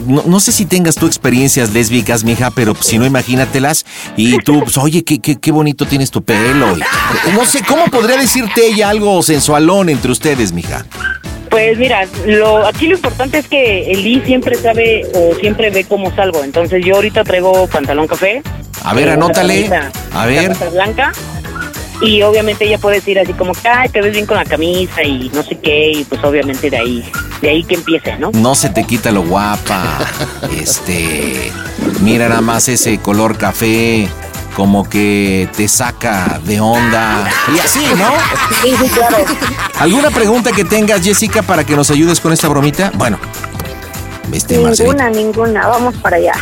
No, 0.06 0.22
no 0.24 0.38
sé 0.38 0.52
si 0.52 0.64
tengas 0.64 0.94
tú 0.94 1.06
experiencias 1.06 1.72
lésbicas, 1.72 2.22
mija, 2.22 2.52
pero 2.52 2.76
si 2.80 2.98
no, 2.98 3.04
imagínatelas. 3.04 3.84
Y 4.16 4.38
tú, 4.38 4.60
pues, 4.60 4.78
oye, 4.78 5.02
qué, 5.02 5.18
qué, 5.18 5.34
qué 5.34 5.50
bonito 5.50 5.86
tienes 5.86 6.12
tu 6.12 6.22
pelo. 6.22 6.76
Y- 6.78 7.32
no 7.36 7.44
sé, 7.46 7.62
¿cómo 7.66 7.86
podría 7.86 8.16
decirte 8.16 8.64
ella 8.68 8.90
algo 8.90 9.20
sensualón 9.24 9.88
entre 9.88 10.12
ustedes, 10.12 10.52
mija? 10.52 10.86
Pues 11.54 11.78
mira, 11.78 12.04
lo, 12.26 12.66
aquí 12.66 12.88
lo 12.88 12.96
importante 12.96 13.38
es 13.38 13.46
que 13.46 13.92
Eli 13.92 14.20
siempre 14.26 14.56
sabe 14.56 15.06
o 15.14 15.36
siempre 15.36 15.70
ve 15.70 15.84
cómo 15.84 16.12
salgo. 16.16 16.42
Entonces 16.42 16.84
yo 16.84 16.96
ahorita 16.96 17.22
traigo 17.22 17.68
pantalón 17.68 18.08
café. 18.08 18.42
A 18.82 18.92
ver, 18.92 19.10
anótale. 19.10 19.68
camisa- 19.68 19.92
A 20.12 20.26
ver. 20.26 20.52
blanca. 20.72 21.12
Y 22.02 22.22
obviamente 22.22 22.64
ella 22.64 22.78
puede 22.78 22.96
decir 22.96 23.20
así 23.20 23.32
como 23.34 23.52
ay, 23.72 23.88
te 23.88 24.00
ves 24.02 24.14
bien 24.14 24.26
con 24.26 24.36
la 24.36 24.44
camisa 24.44 25.04
y 25.04 25.30
no 25.32 25.44
sé 25.44 25.56
qué. 25.60 25.92
Y 25.92 26.02
pues 26.02 26.24
obviamente 26.24 26.70
de 26.70 26.76
ahí, 26.76 27.04
de 27.40 27.50
ahí 27.50 27.62
que 27.62 27.76
empiece, 27.76 28.16
¿no? 28.18 28.32
No 28.32 28.56
se 28.56 28.70
te 28.70 28.82
quita 28.82 29.12
lo 29.12 29.22
guapa. 29.22 30.00
Este. 30.60 31.52
Mira 32.00 32.28
nada 32.28 32.40
más 32.40 32.66
ese 32.68 32.98
color 32.98 33.38
café. 33.38 34.08
Como 34.54 34.88
que 34.88 35.48
te 35.56 35.66
saca 35.66 36.40
de 36.44 36.60
onda. 36.60 37.28
Y 37.54 37.58
así, 37.58 37.84
¿no? 37.96 38.12
Sí, 38.62 38.74
sí, 38.80 38.88
claro. 38.88 39.16
¿Alguna 39.80 40.10
pregunta 40.10 40.52
que 40.52 40.64
tengas, 40.64 41.02
Jessica, 41.02 41.42
para 41.42 41.64
que 41.64 41.74
nos 41.74 41.90
ayudes 41.90 42.20
con 42.20 42.32
esta 42.32 42.48
bromita? 42.48 42.92
Bueno. 42.94 43.18
Este, 44.32 44.58
Marcelita. 44.58 45.08
Ninguna, 45.08 45.10
ninguna. 45.10 45.66
Vamos 45.66 45.94
para 45.96 46.16
allá. 46.16 46.34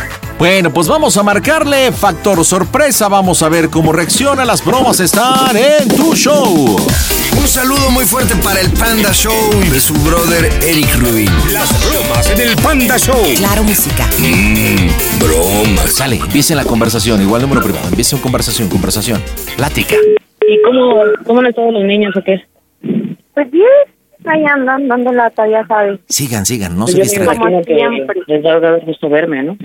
Bueno, 0.43 0.73
pues 0.73 0.89
vamos 0.89 1.15
a 1.15 1.23
marcarle 1.23 1.93
factor 1.93 2.43
sorpresa. 2.43 3.07
Vamos 3.07 3.41
a 3.41 3.47
ver 3.47 3.69
cómo 3.69 3.93
reacciona. 3.93 4.43
Las 4.43 4.61
bromas 4.65 4.99
están 4.99 5.55
en 5.55 5.87
tu 5.87 6.13
show. 6.15 6.75
Un 7.37 7.47
saludo 7.47 7.89
muy 7.91 8.03
fuerte 8.03 8.35
para 8.43 8.59
el 8.59 8.69
Panda 8.73 9.13
Show 9.13 9.31
de 9.71 9.79
su 9.79 9.93
brother 9.93 10.51
Eric 10.61 10.95
Rubin. 10.99 11.29
Las 11.53 11.71
bromas 11.87 12.29
en 12.29 12.41
el 12.41 12.57
Panda 12.57 12.97
Show. 12.97 13.23
Claro, 13.37 13.63
música. 13.63 14.05
Mmm, 14.19 14.89
bromas. 15.17 15.93
Sale, 15.93 16.17
empiecen 16.17 16.57
la 16.57 16.65
conversación. 16.65 17.21
Igual 17.21 17.43
número 17.43 17.61
privado. 17.61 17.87
Empiecen 17.87 18.19
conversación, 18.19 18.67
conversación. 18.67 19.23
Plática. 19.55 19.95
¿Y 19.95 20.61
cómo, 20.63 21.03
cómo 21.25 21.39
han 21.39 21.45
estado 21.45 21.71
los 21.71 21.85
niños 21.85 22.13
o 22.17 22.21
qué? 22.21 22.43
Pues 23.33 23.49
bien, 23.49 23.63
ahí 24.25 24.43
andan 24.43 24.89
dando 24.89 25.13
lata, 25.13 25.47
ya 25.47 25.65
sabes. 25.67 26.01
Sigan, 26.09 26.45
sigan, 26.45 26.77
no 26.77 26.83
Pues 26.83 26.95
se 26.95 27.01
distraigan. 27.01 27.63
les 28.27 28.45
a 28.45 28.59
dar 28.59 28.85
gusto 28.85 29.07
verme, 29.07 29.41
¿no? 29.41 29.57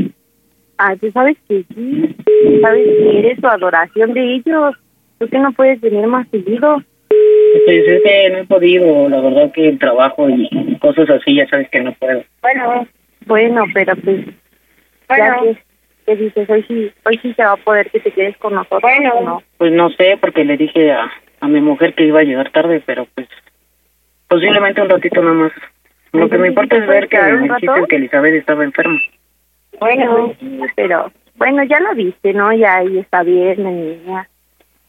Ay, 0.78 0.96
tú 0.98 1.10
sabes 1.10 1.36
que 1.48 1.64
sí. 1.74 2.16
Sabes 2.62 2.86
que 2.86 3.18
eres 3.18 3.40
tu 3.40 3.48
adoración 3.48 4.14
de 4.14 4.34
ellos. 4.34 4.74
Tú 5.18 5.28
que 5.28 5.38
no 5.38 5.52
puedes 5.52 5.80
venir 5.80 6.06
más 6.06 6.28
seguido. 6.30 6.82
Pues 7.64 7.86
es 7.86 8.02
que 8.02 8.30
no 8.30 8.38
he 8.38 8.44
podido, 8.46 9.08
la 9.08 9.20
verdad 9.20 9.52
que 9.52 9.68
el 9.68 9.78
trabajo 9.78 10.28
y 10.30 10.78
cosas 10.80 11.10
así, 11.10 11.34
ya 11.34 11.46
sabes 11.48 11.68
que 11.70 11.80
no 11.80 11.92
puedo. 11.94 12.22
Bueno, 12.42 12.86
bueno, 13.26 13.64
pero 13.74 13.96
pues. 13.96 14.24
Ya 15.08 15.40
que, 15.40 15.56
que 16.06 16.16
dices, 16.16 16.48
hoy 16.50 16.64
sí, 16.68 16.92
hoy 17.04 17.18
sí 17.22 17.32
se 17.34 17.42
va 17.42 17.52
a 17.52 17.56
poder 17.56 17.90
que 17.90 18.00
te 18.00 18.10
quedes 18.10 18.36
con 18.36 18.54
nosotros. 18.54 18.82
Bueno, 18.82 19.20
no. 19.22 19.42
Pues 19.56 19.72
no 19.72 19.90
sé, 19.90 20.18
porque 20.20 20.44
le 20.44 20.56
dije 20.56 20.92
a, 20.92 21.10
a 21.40 21.48
mi 21.48 21.60
mujer 21.60 21.94
que 21.94 22.04
iba 22.04 22.20
a 22.20 22.24
llegar 22.24 22.50
tarde, 22.50 22.82
pero 22.84 23.06
pues 23.14 23.26
posiblemente 24.28 24.82
un 24.82 24.90
ratito 24.90 25.22
nada 25.22 25.34
más. 25.34 25.52
Lo 26.12 26.28
que 26.28 26.38
me 26.38 26.48
importa 26.48 26.76
es 26.76 26.86
ver 26.86 27.08
que 27.08 27.20
me 27.20 27.42
dijiste 27.42 27.86
que 27.88 27.96
Elizabeth 27.96 28.34
estaba 28.34 28.64
enferma. 28.64 28.98
Bueno, 29.80 30.34
pero 30.74 31.12
bueno, 31.36 31.62
ya 31.64 31.80
lo 31.80 31.94
viste, 31.94 32.32
¿no? 32.32 32.52
Ya 32.52 32.78
ahí 32.78 32.98
está 32.98 33.22
bien, 33.22 33.62
la 33.62 33.70
niña. 33.70 34.28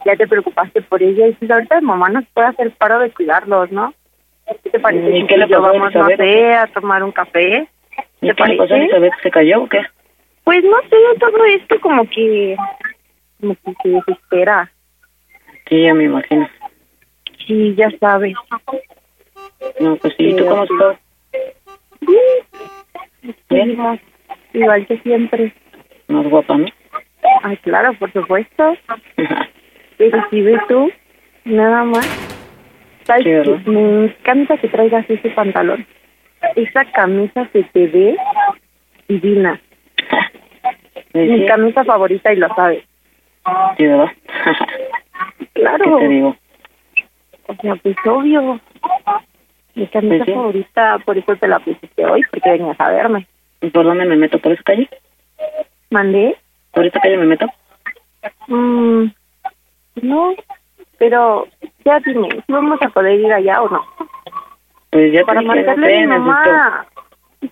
Ya 0.05 0.15
te 0.15 0.27
preocupaste 0.27 0.81
por 0.81 1.03
ella 1.03 1.27
y 1.27 1.33
pues 1.33 1.51
ahorita 1.51 1.81
mamá 1.81 2.09
nos 2.09 2.25
puede 2.27 2.47
hacer 2.47 2.71
paro 2.71 2.99
de 2.99 3.11
cuidarlos, 3.11 3.71
¿no? 3.71 3.93
¿Qué 4.63 4.69
te 4.69 4.79
parece? 4.79 5.17
¿Y 5.17 5.27
qué 5.27 5.37
le 5.37 5.45
y 5.45 5.49
pasó 5.49 5.61
vamos, 5.61 5.93
no 5.93 6.07
sé, 6.07 6.53
a 6.53 6.67
tomar 6.67 7.03
un 7.03 7.11
café? 7.11 7.67
¿Y 8.21 8.27
¿Te 8.27 8.35
qué 8.35 8.47
le 8.47 8.57
pasó 8.57 8.63
a 8.63 8.67
parece? 8.67 8.75
Elizabeth? 8.75 9.13
¿Se 9.21 9.31
cayó 9.31 9.63
o 9.63 9.69
qué? 9.69 9.81
Pues 10.43 10.63
no 10.63 10.81
sé, 10.89 11.19
todo 11.19 11.45
esto 11.45 11.79
como 11.81 12.09
que, 12.09 12.55
como 13.39 13.55
que 13.55 13.73
se 13.83 13.89
desespera. 13.89 14.71
Sí, 15.67 15.83
ya 15.83 15.93
me 15.93 16.05
imagino. 16.05 16.49
Sí, 17.45 17.75
ya 17.75 17.91
sabes. 17.99 18.33
No, 19.79 19.95
pues 19.97 20.15
sí, 20.17 20.35
¿tú 20.35 20.45
cómo 20.47 20.63
estás? 20.63 20.97
Bien. 22.01 23.35
Seguimos 23.49 23.99
igual 24.53 24.85
que 24.87 24.97
siempre. 24.99 25.53
Más 26.07 26.25
guapa, 26.27 26.57
¿no? 26.57 26.65
Ay, 27.43 27.57
claro, 27.57 27.93
por 27.93 28.11
supuesto. 28.11 28.75
Pero 29.97 30.25
si 30.29 30.41
ves 30.41 30.59
tú, 30.67 30.91
nada 31.45 31.83
más. 31.83 32.05
¿Sabes. 33.03 33.65
Me 33.67 34.05
encanta 34.05 34.57
que 34.57 34.67
traigas 34.69 35.09
ese 35.09 35.29
pantalón. 35.31 35.85
Esa 36.55 36.85
camisa 36.85 37.47
se 37.51 37.63
te 37.63 37.87
ve 37.87 38.17
divina. 39.07 39.59
Mi 41.13 41.45
camisa 41.45 41.83
favorita 41.83 42.31
y 42.33 42.37
lo 42.37 42.47
sabes. 42.55 42.83
Sí, 43.77 43.85
¿verdad? 43.85 44.11
Claro. 45.53 45.97
¿Qué 45.97 46.05
te 46.05 46.07
digo? 46.07 46.35
O 47.47 47.55
sea, 47.55 47.75
pues 47.75 47.95
obvio. 48.05 48.61
Mi 49.75 49.87
camisa 49.87 50.15
Pues 50.17 50.25
sí. 50.27 50.33
favorita, 50.33 50.99
por 51.05 51.17
eso 51.17 51.35
te 51.35 51.47
la 51.49 51.59
pusiste 51.59 52.05
hoy, 52.05 52.21
porque 52.31 52.51
venías 52.51 52.79
a 52.79 52.89
verme. 52.91 53.27
¿Y 53.61 53.69
por 53.69 53.83
dónde 53.85 54.05
me 54.05 54.15
meto? 54.15 54.39
¿Por 54.39 54.53
esa 54.53 54.63
calle? 54.63 54.89
¿Mandé? 55.89 56.37
¿Por 56.71 56.85
esa 56.85 56.99
calle 56.99 57.17
me 57.17 57.25
meto? 57.25 57.45
Mm, 58.47 59.05
no, 60.01 60.33
pero 60.97 61.47
ya 61.85 61.99
dime, 61.99 62.29
¿sí 62.31 62.43
¿vamos 62.47 62.79
a 62.81 62.89
poder 62.89 63.19
ir 63.19 63.31
allá 63.31 63.61
o 63.61 63.69
no? 63.69 63.85
Pues 64.91 65.13
ya 65.13 65.23
Para 65.25 65.41
marcarle 65.41 65.97
a 65.97 65.99
mi 66.01 66.07
mamá. 66.07 66.85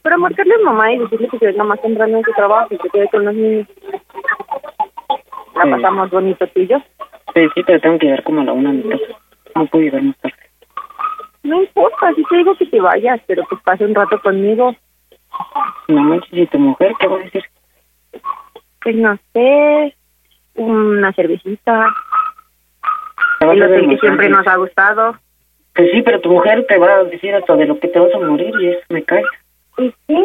Para 0.02 0.18
marcarle 0.18 0.54
a 0.56 0.66
mamá 0.66 0.92
y 0.92 1.00
decirle 1.00 1.28
que 1.30 1.40
se 1.40 1.46
venga 1.48 1.64
más 1.64 1.82
temprano 1.82 2.18
en 2.18 2.24
su 2.24 2.32
trabajo 2.34 2.68
y 2.74 2.78
que 2.78 2.90
quede 2.90 3.08
con 3.10 3.26
los 3.26 3.34
niños. 3.36 3.68
La 5.56 5.64
Sí. 5.64 5.70
pasamos 5.72 6.10
bonito 6.10 6.48
tú 6.48 6.60
y 6.62 6.68
yo. 6.68 6.78
Sí, 7.34 7.48
sí, 7.56 7.64
pero 7.66 7.80
tengo 7.80 7.98
que 8.00 8.06
llegar 8.08 8.24
como 8.24 8.42
a 8.42 8.46
la 8.46 8.54
una 8.54 8.72
de 8.72 8.78
mi 8.78 8.90
casa. 8.90 9.20
No 9.56 9.66
puedo 9.68 9.84
llegar 9.84 10.02
más 10.04 10.18
tarde. 10.18 10.36
No 11.44 11.62
importa, 11.62 12.14
si 12.16 12.24
te 12.24 12.38
digo 12.38 12.56
que 12.58 12.66
te 12.66 12.80
vayas, 12.82 13.22
pero 13.28 13.44
pues 13.50 13.62
pase 13.64 13.86
un 13.86 13.96
rato 13.96 14.20
conmigo. 14.22 14.76
No 15.88 16.04
manches, 16.04 16.34
¿y 16.34 16.46
tu 16.48 16.60
mujer 16.60 16.94
qué 17.00 17.08
va 17.08 17.16
a 17.16 17.24
decir? 17.24 17.44
Pues 18.82 18.96
no 18.96 19.18
sé, 19.34 19.96
una 20.56 21.14
cervecita. 21.14 21.88
El 23.42 23.64
hotel 23.64 23.90
que 23.90 23.98
siempre 23.98 24.30
nos 24.30 24.46
ha 24.48 24.56
gustado. 24.56 25.16
Pues 25.76 25.92
sí, 25.92 26.02
pero 26.02 26.20
tu 26.22 26.32
mujer 26.32 26.66
te 26.68 26.78
va 26.78 26.96
a 26.96 27.04
decir 27.04 27.34
hasta 27.36 27.56
de 27.56 27.66
lo 27.66 27.80
que 27.80 27.88
te 27.88 28.00
vas 28.00 28.14
a 28.14 28.20
morir 28.20 28.54
y 28.60 28.70
eso 28.70 28.82
me 28.90 29.04
cae. 29.04 29.24
¿Y 29.78 29.94
qué? 30.08 30.24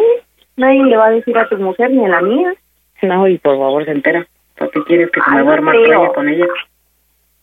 Nadie 0.56 0.84
le 0.84 0.96
va 0.96 1.06
a 1.06 1.10
decir 1.10 1.36
a 1.36 1.48
tu 1.48 1.56
mujer 1.58 1.90
ni 1.90 2.04
a 2.04 2.08
la 2.08 2.22
mía. 2.22 2.54
No, 3.02 3.26
y 3.28 3.38
por 3.38 3.58
favor 3.58 3.84
se 3.84 3.90
entera. 3.90 4.26
¿Para 4.56 4.70
qué 4.70 4.82
quieres 4.84 5.10
que 5.10 5.20
se 5.20 5.26
Ay, 5.28 5.36
me 5.36 5.42
va 5.42 5.50
a 5.50 5.54
armar 5.54 5.74
playa 5.74 6.08
con 6.14 6.28
ella? 6.28 6.46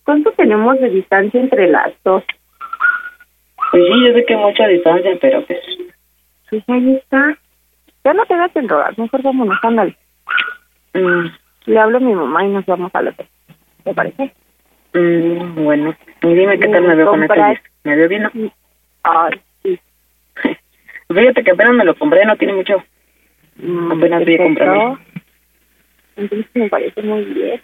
¿Cuánto 0.05 0.31
tenemos 0.31 0.79
de 0.79 0.89
distancia 0.89 1.39
entre 1.39 1.67
las 1.67 1.91
dos? 2.03 2.23
Pues 3.71 3.83
sí, 3.85 4.07
yo 4.07 4.13
sé 4.13 4.25
que 4.25 4.35
mucha 4.35 4.67
distancia, 4.67 5.11
pero 5.21 5.45
pues... 5.45 5.59
Pues 6.49 6.63
ahí 6.67 6.95
está. 6.95 7.37
Ya 8.03 8.13
no 8.13 8.25
te 8.25 8.33
hagas 8.33 8.55
el 8.55 8.69
rogar, 8.69 8.97
mejor 8.97 9.21
vámonos, 9.21 9.57
ándale. 9.61 9.95
mm, 10.93 11.25
Le 11.65 11.79
hablo 11.79 11.97
a 11.97 12.01
mi 12.01 12.13
mamá 12.13 12.45
y 12.45 12.49
nos 12.49 12.65
vamos 12.65 12.91
al 12.93 13.09
hotel. 13.09 13.27
¿Te 13.83 13.93
parece? 13.93 14.33
mm, 14.93 15.63
bueno, 15.63 15.95
y 16.23 16.33
dime 16.33 16.59
qué 16.59 16.67
tal 16.67 16.83
me 16.83 16.95
veo 16.95 17.09
con 17.11 17.23
este. 17.23 17.61
¿Me 17.83 17.95
veo 17.95 18.09
bien, 18.09 18.23
no? 18.23 18.31
Ay, 19.03 19.39
sí. 19.63 19.79
Fíjate 21.13 21.43
que 21.43 21.51
apenas 21.51 21.73
me 21.73 21.85
lo 21.85 21.95
compré, 21.95 22.25
no 22.25 22.35
tiene 22.37 22.53
mucho. 22.53 22.83
Mm, 23.57 23.91
Apenas 23.91 24.23
voy 24.25 24.35
a 24.35 24.37
comprarlo. 24.43 24.99
Entonces 26.15 26.47
me 26.53 26.69
parece 26.69 27.01
muy 27.01 27.23
bien. 27.25 27.61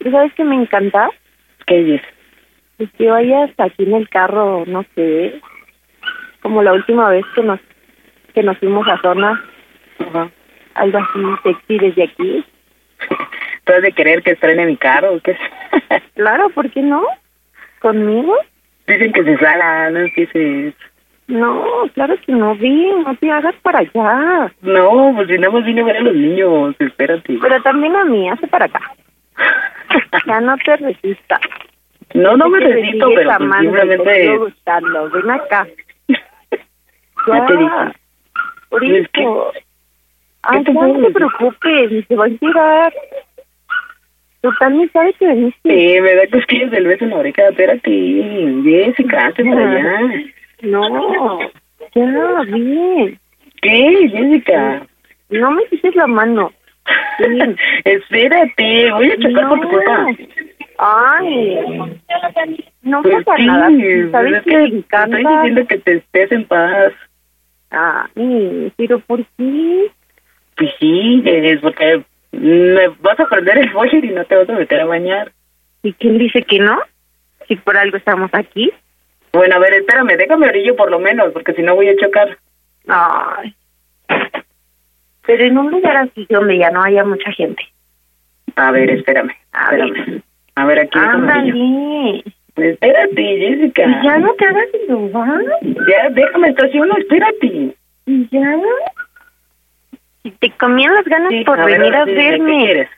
¿Y 0.00 0.10
sabes 0.10 0.32
qué 0.34 0.44
me 0.44 0.56
encanta? 0.56 1.10
¿Qué 1.66 1.94
es? 1.96 2.02
Pues 2.76 2.90
que 2.92 3.08
vayas 3.08 3.50
aquí 3.58 3.84
en 3.84 3.94
el 3.94 4.08
carro, 4.08 4.64
no 4.66 4.84
sé, 4.94 5.40
como 6.40 6.62
la 6.62 6.72
última 6.72 7.08
vez 7.10 7.24
que 7.36 7.42
nos 7.42 7.60
que 8.32 8.42
nos 8.42 8.58
fuimos 8.58 8.86
a 8.88 9.00
zona, 9.00 9.42
Ajá. 9.98 10.30
algo 10.74 10.98
así 10.98 11.20
sexy 11.42 11.78
desde 11.78 12.04
aquí. 12.04 12.44
¿Tú 13.64 13.72
has 13.72 13.82
de 13.82 13.92
querer 13.92 14.22
que 14.22 14.32
estrene 14.32 14.66
mi 14.66 14.76
carro 14.76 15.14
o 15.14 15.20
qué? 15.20 15.36
Claro, 16.14 16.50
¿por 16.50 16.70
qué 16.70 16.82
no? 16.82 17.02
¿Conmigo? 17.80 18.36
Dicen 18.86 19.12
que 19.12 19.24
se 19.24 19.38
sala, 19.38 19.90
no 19.90 20.00
empieces. 20.00 20.74
No, 21.28 21.64
claro 21.94 22.14
que 22.26 22.32
no, 22.32 22.54
bien, 22.56 23.04
no 23.04 23.14
te 23.16 23.30
hagas 23.30 23.54
para 23.62 23.78
allá. 23.80 24.52
No, 24.60 25.12
pues 25.16 25.28
si 25.28 25.38
nada 25.38 25.52
más 25.52 25.64
vine 25.64 25.80
a 25.80 25.84
ver 25.84 25.96
a 25.96 26.00
los 26.00 26.14
niños, 26.14 26.76
espérate. 26.78 27.38
Pero 27.40 27.62
también 27.62 27.96
a 27.96 28.04
mí, 28.04 28.28
hace 28.28 28.46
para 28.48 28.66
acá. 28.66 28.80
ya 30.26 30.40
no 30.40 30.56
te 30.58 30.76
resistas. 30.76 31.40
No, 32.14 32.36
no 32.36 32.48
me 32.48 32.60
resisto, 32.60 33.08
pero 33.14 33.32
amando 33.32 33.80
simplemente... 33.80 34.36
gustando. 34.36 35.10
Ven 35.10 35.30
acá. 35.30 35.66
Ya 37.28 37.46
te 37.46 37.56
dije. 37.56 38.01
Por 38.72 38.84
Es 38.84 39.08
que- 39.10 39.20
eso. 39.20 39.52
Ay, 40.44 40.64
te 40.64 40.72
no 40.72 40.92
te 41.06 41.10
preocupes, 41.12 42.04
se 42.08 42.16
va 42.16 42.24
a. 42.24 42.90
Tú 44.40 44.50
también 44.58 44.90
sabes 44.92 45.14
que 45.18 45.26
veniste. 45.28 45.60
Sí, 45.62 46.00
me 46.00 46.14
da 46.16 46.26
cosquillas 46.32 46.70
del 46.72 46.86
beso 46.88 47.04
en 47.04 47.10
la 47.10 47.16
oreja. 47.18 47.48
Espérate, 47.48 47.90
Jessica, 48.64 49.26
hazte 49.26 49.44
para 49.44 49.70
allá. 49.70 50.00
No, 50.62 51.38
ya, 51.94 52.42
bien. 52.48 53.18
¿Qué, 53.60 54.08
Jessica? 54.10 54.84
No 55.28 55.50
me 55.52 55.64
quites 55.66 55.94
la 55.94 56.06
mano. 56.08 56.50
Sí. 57.18 57.24
Espérate, 57.84 58.90
voy 58.90 59.10
a 59.12 59.16
chocar 59.18 59.48
por 59.48 59.60
tu 59.60 59.68
culpa. 59.68 60.06
Ay, 60.78 61.58
no 62.82 63.02
Pues 63.02 63.24
pasa 63.24 63.36
sí, 63.36 63.46
nada. 63.46 63.70
¿Sabes 64.10 64.32
es 64.38 64.42
que 64.42 64.50
que 64.50 64.56
me 64.56 64.70
te 64.70 64.76
encanta? 64.76 65.16
Estoy 65.18 65.34
diciendo 65.36 65.66
que 65.68 65.78
te 65.78 65.92
estés 65.98 66.32
en 66.32 66.44
paz. 66.46 66.92
Ay, 67.72 68.72
pero 68.76 69.00
¿por 69.00 69.24
qué? 69.36 69.90
Pues 70.56 70.70
sí, 70.78 71.22
es 71.24 71.60
porque 71.60 72.04
me 72.32 72.88
vas 73.00 73.18
a 73.18 73.26
perder 73.26 73.58
el 73.58 73.70
boiler 73.70 74.04
y 74.04 74.10
no 74.10 74.24
te 74.24 74.36
vas 74.36 74.48
a 74.48 74.52
meter 74.52 74.80
a 74.80 74.86
bañar. 74.86 75.32
¿Y 75.82 75.92
quién 75.94 76.18
dice 76.18 76.42
que 76.42 76.58
no? 76.58 76.78
Si 77.48 77.56
por 77.56 77.76
algo 77.76 77.96
estamos 77.96 78.30
aquí. 78.34 78.70
Bueno, 79.32 79.56
a 79.56 79.58
ver, 79.58 79.72
espérame, 79.74 80.16
déjame 80.18 80.48
orillo 80.48 80.76
por 80.76 80.90
lo 80.90 80.98
menos, 80.98 81.32
porque 81.32 81.54
si 81.54 81.62
no 81.62 81.74
voy 81.74 81.88
a 81.88 81.96
chocar. 81.96 82.38
Ay. 82.86 83.54
Pero 85.26 85.44
en 85.44 85.56
un 85.56 85.70
lugar 85.70 85.96
así 85.96 86.26
donde 86.28 86.58
ya 86.58 86.70
no 86.70 86.82
haya 86.82 87.04
mucha 87.04 87.32
gente. 87.32 87.62
A 88.56 88.70
ver, 88.70 88.90
espérame, 88.90 89.34
espérame. 89.52 90.22
A 90.54 90.66
ver, 90.66 90.78
aquí. 90.80 90.98
Ándale. 90.98 92.24
Espérate, 92.56 93.22
Jessica. 93.38 93.82
Y 93.82 94.04
ya 94.04 94.18
no 94.18 94.34
te 94.34 94.44
hagas 94.44 94.66
lugar. 94.88 95.40
Ya, 95.62 96.10
déjame 96.10 96.48
estacionar, 96.48 96.98
espérate. 97.00 97.74
Y 98.06 98.28
ya. 98.30 98.56
Si 100.22 100.30
te 100.32 100.50
comían 100.52 100.94
las 100.94 101.04
ganas 101.04 101.32
por 101.46 101.58
a 101.60 101.64
ver, 101.64 101.78
venir 101.80 101.94
a 101.94 102.00
ahora 102.00 102.06
sí 102.06 102.16
dime, 102.16 102.22
¿Qué 102.24 102.30
verme. 102.30 102.64
quieres? 102.64 102.88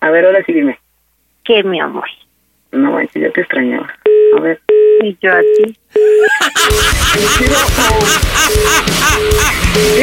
A 0.00 0.10
ver, 0.10 0.24
ahora 0.26 0.44
sí 0.44 0.52
dime. 0.52 0.78
¿Qué, 1.44 1.62
mi 1.62 1.80
amor? 1.80 2.08
No, 2.72 2.92
manches, 2.92 3.22
ya 3.22 3.30
te 3.30 3.40
extrañaba. 3.42 3.88
A 4.36 4.40
ver. 4.40 4.60
Y 5.02 5.16
yo 5.20 5.32
a 5.32 5.40
ti. 5.40 5.76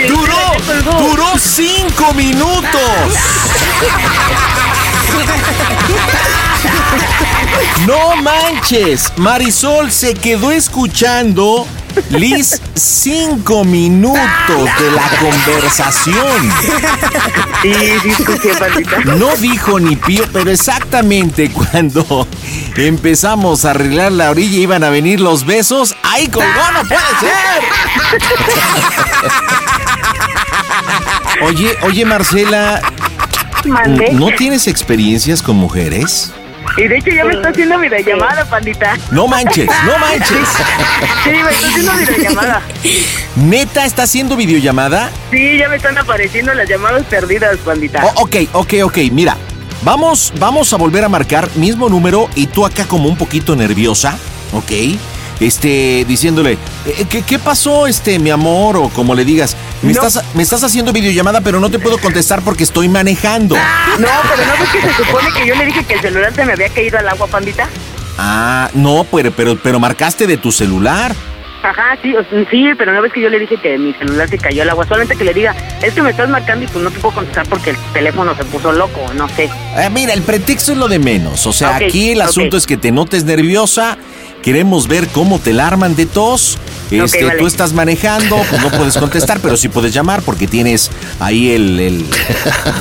Duró, 0.07 0.99
duró 0.99 1.37
cinco 1.37 2.13
minutos. 2.13 3.19
No 7.85 8.15
manches, 8.21 9.11
Marisol 9.17 9.91
se 9.91 10.13
quedó 10.13 10.51
escuchando 10.51 11.67
Liz 12.09 12.61
cinco 12.75 13.63
minutos 13.63 14.69
de 14.79 14.91
la 14.91 15.09
conversación. 15.19 16.49
No 19.17 19.35
dijo 19.37 19.79
ni 19.79 19.95
pío, 19.95 20.25
pero 20.31 20.51
exactamente 20.51 21.49
cuando 21.51 22.27
empezamos 22.75 23.65
a 23.65 23.71
arreglar 23.71 24.11
la 24.11 24.29
orilla 24.29 24.59
iban 24.59 24.83
a 24.83 24.89
venir 24.89 25.21
los 25.21 25.45
besos. 25.45 25.95
¡Ay, 26.03 26.27
colgó! 26.27 26.49
¡No 26.73 26.81
puede 26.87 27.01
ser! 27.19 27.63
Oye, 31.43 31.77
oye, 31.83 32.05
Marcela. 32.05 32.81
¿no 34.11 34.27
tienes 34.35 34.67
experiencias 34.67 35.41
con 35.41 35.55
mujeres? 35.55 36.31
Y 36.77 36.87
de 36.87 36.97
hecho 36.97 37.09
ya 37.09 37.23
me 37.23 37.33
está 37.33 37.49
haciendo 37.49 37.79
videollamada, 37.79 38.45
pandita. 38.45 38.97
No 39.11 39.27
manches, 39.27 39.69
no 39.85 39.97
manches. 39.97 40.47
Sí, 41.23 41.31
me 41.31 41.49
está 41.49 41.67
haciendo 41.67 41.93
videollamada. 41.93 42.61
¿Neta 43.35 43.85
está 43.85 44.03
haciendo 44.03 44.35
videollamada? 44.35 45.09
Sí, 45.31 45.57
ya 45.57 45.69
me 45.69 45.77
están 45.77 45.97
apareciendo 45.97 46.53
las 46.53 46.67
llamadas 46.67 47.03
perdidas, 47.03 47.57
pandita. 47.59 48.03
Oh, 48.05 48.23
ok, 48.23 48.35
ok, 48.53 48.73
ok, 48.83 48.97
mira. 49.11 49.37
Vamos, 49.83 50.33
vamos 50.39 50.73
a 50.73 50.77
volver 50.77 51.03
a 51.03 51.09
marcar 51.09 51.49
mismo 51.55 51.87
número 51.89 52.29
y 52.35 52.47
tú 52.47 52.65
acá 52.65 52.85
como 52.85 53.07
un 53.07 53.17
poquito 53.17 53.55
nerviosa, 53.55 54.17
¿ok? 54.51 54.71
Este, 55.39 56.05
diciéndole, 56.07 56.57
eh, 56.85 57.05
¿qué, 57.09 57.21
qué 57.21 57.39
pasó, 57.39 57.87
este, 57.87 58.19
mi 58.19 58.29
amor? 58.29 58.77
O 58.77 58.89
como 58.89 59.13
le 59.13 59.25
digas, 59.25 59.55
me, 59.81 59.93
No. 59.93 60.01
estás, 60.05 60.23
me 60.33 60.43
estás 60.43 60.63
haciendo 60.63 60.93
videollamada, 60.93 61.41
pero 61.41 61.59
no 61.59 61.69
te 61.69 61.77
puedo 61.79 61.97
contestar 61.97 62.41
porque 62.41 62.63
estoy 62.63 62.87
manejando. 62.89 63.55
No, 63.99 64.07
pero 64.29 64.45
¿no 64.45 64.53
ves 64.59 64.69
que 64.71 64.81
se 64.81 64.93
supone 65.03 65.29
que 65.37 65.47
yo 65.47 65.55
le 65.55 65.65
dije 65.65 65.83
que 65.85 65.93
el 65.93 66.01
celular 66.01 66.33
se 66.35 66.45
me 66.45 66.51
había 66.53 66.67
caído 66.69 66.97
al 66.99 67.07
agua, 67.07 67.27
pandita? 67.27 67.69
Ah, 68.17 68.69
no, 68.73 69.05
pero, 69.09 69.31
pero, 69.31 69.57
pero 69.61 69.79
marcaste 69.79 70.27
de 70.27 70.35
tu 70.37 70.51
celular. 70.51 71.15
Ajá, 71.63 71.97
sí, 72.01 72.13
sí, 72.51 72.65
pero 72.77 72.93
¿no 72.93 73.01
ves 73.01 73.11
que 73.11 73.21
yo 73.21 73.29
le 73.29 73.39
dije 73.39 73.57
que 73.57 73.77
mi 73.77 73.93
celular 73.93 74.29
se 74.29 74.37
cayó 74.37 74.61
al 74.61 74.69
agua? 74.69 74.85
Solamente 74.85 75.15
que 75.15 75.23
le 75.23 75.33
diga, 75.33 75.55
es 75.81 75.93
que 75.93 76.01
me 76.01 76.11
estás 76.11 76.29
marcando 76.29 76.65
y 76.65 76.67
pues 76.67 76.83
no 76.83 76.91
te 76.91 76.99
puedo 76.99 77.15
contestar 77.15 77.47
porque 77.47 77.71
el 77.71 77.77
teléfono 77.93 78.35
se 78.35 78.43
puso 78.45 78.71
loco, 78.71 79.01
no 79.15 79.27
sé. 79.29 79.49
Eh, 79.77 79.89
mira, 79.91 80.13
el 80.13 80.21
pretexto 80.21 80.73
es 80.73 80.77
lo 80.77 80.87
de 80.87 80.99
menos. 80.99 81.47
O 81.47 81.53
sea, 81.53 81.77
aquí 81.77 82.11
el 82.11 82.21
asunto 82.21 82.57
es 82.57 82.67
que 82.67 82.77
te 82.77 82.91
notes 82.91 83.23
nerviosa. 83.23 83.97
Queremos 84.45 84.87
ver 84.87 85.07
cómo 85.07 85.39
te 85.39 85.51
la 85.53 85.67
arman 85.67 85.95
de 85.95 86.05
tos. 86.05 86.57
Este, 86.91 87.25
vale. 87.25 87.39
Tú 87.39 87.47
estás 87.47 87.73
manejando, 87.73 88.37
pues 88.47 88.61
no 88.61 88.69
puedes 88.69 88.95
contestar, 88.95 89.39
pero 89.39 89.57
sí 89.57 89.69
puedes 89.69 89.91
llamar 89.91 90.21
porque 90.21 90.45
tienes 90.47 90.91
ahí 91.19 91.49
el, 91.49 91.79
el, 91.79 92.05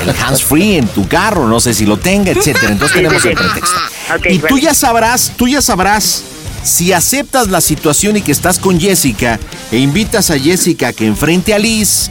el 0.02 0.10
hands 0.22 0.42
free 0.42 0.76
en 0.76 0.86
tu 0.88 1.08
carro, 1.08 1.48
no 1.48 1.58
sé 1.60 1.72
si 1.72 1.86
lo 1.86 1.96
tenga, 1.96 2.30
etcétera. 2.32 2.70
Entonces 2.72 2.94
Sí, 2.94 3.02
tenemos 3.02 3.22
sí, 3.22 3.28
el 3.28 3.38
sí. 3.38 3.42
pretexto. 3.42 4.28
Y 4.30 4.38
tú 4.40 4.58
ya 4.58 4.74
sabrás, 4.74 5.32
tú 5.38 5.48
ya 5.48 5.62
sabrás 5.62 6.22
si 6.62 6.92
aceptas 6.92 7.48
la 7.48 7.60
situación 7.62 8.16
y 8.18 8.22
que 8.22 8.32
estás 8.32 8.58
con 8.58 8.78
Jessica 8.78 9.38
e 9.72 9.78
invitas 9.78 10.30
a 10.30 10.38
Jessica 10.38 10.88
a 10.88 10.92
que 10.92 11.06
enfrente 11.06 11.54
a 11.54 11.58
Liz 11.58 12.10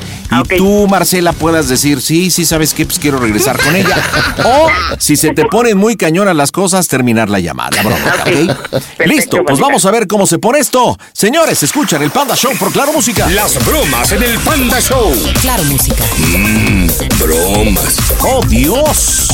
y 0.49 0.57
tú, 0.57 0.87
Marcela, 0.87 1.33
puedas 1.33 1.67
decir, 1.67 2.01
sí, 2.01 2.31
sí, 2.31 2.45
¿sabes 2.45 2.73
qué? 2.73 2.85
Pues 2.85 2.99
quiero 2.99 3.19
regresar 3.19 3.59
con 3.61 3.75
ella. 3.75 3.95
O, 4.45 4.67
si 4.99 5.15
se 5.15 5.31
te 5.33 5.45
ponen 5.45 5.77
muy 5.77 5.95
cañonas 5.95 6.35
las 6.35 6.51
cosas, 6.51 6.87
terminar 6.87 7.29
la 7.29 7.39
llamada. 7.39 7.81
Broma, 7.81 8.13
¿ok? 8.21 9.05
Listo, 9.05 9.43
pues 9.45 9.59
vamos 9.59 9.85
a 9.85 9.91
ver 9.91 10.07
cómo 10.07 10.25
se 10.25 10.39
pone 10.39 10.59
esto. 10.59 10.97
Señores, 11.13 11.61
escuchan 11.63 12.01
el 12.01 12.09
Panda 12.11 12.35
Show 12.35 12.51
por 12.57 12.71
Claro 12.71 12.91
Música. 12.93 13.27
Las 13.29 13.63
bromas 13.65 14.11
en 14.11 14.23
el 14.23 14.37
Panda 14.39 14.79
Show. 14.81 15.11
Claro 15.41 15.63
Música. 15.63 16.03
Mmm, 16.17 16.87
bromas. 17.19 17.97
¡Oh, 18.21 18.41
Dios! 18.47 19.27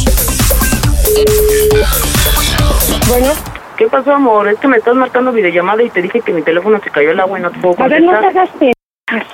Bueno, 3.08 3.32
¿qué 3.78 3.88
pasó, 3.88 4.12
amor? 4.14 4.48
Es 4.50 4.60
que 4.60 4.68
me 4.68 4.78
estás 4.78 4.96
marcando 4.96 5.32
videollamada 5.32 5.82
y 5.84 5.90
te 5.90 6.02
dije 6.02 6.22
que 6.22 6.34
mi 6.34 6.42
teléfono 6.42 6.80
se 6.84 6.90
cayó 6.92 7.12
al 7.12 7.20
agua 7.20 7.40
y 7.40 7.42
no 7.42 7.52
te 7.52 7.60
puedo 7.60 7.76
A 7.84 7.88
ver, 7.88 8.04
contestar. 8.04 8.34
no 8.36 8.60
te 8.60 8.74
hagas. 9.08 9.30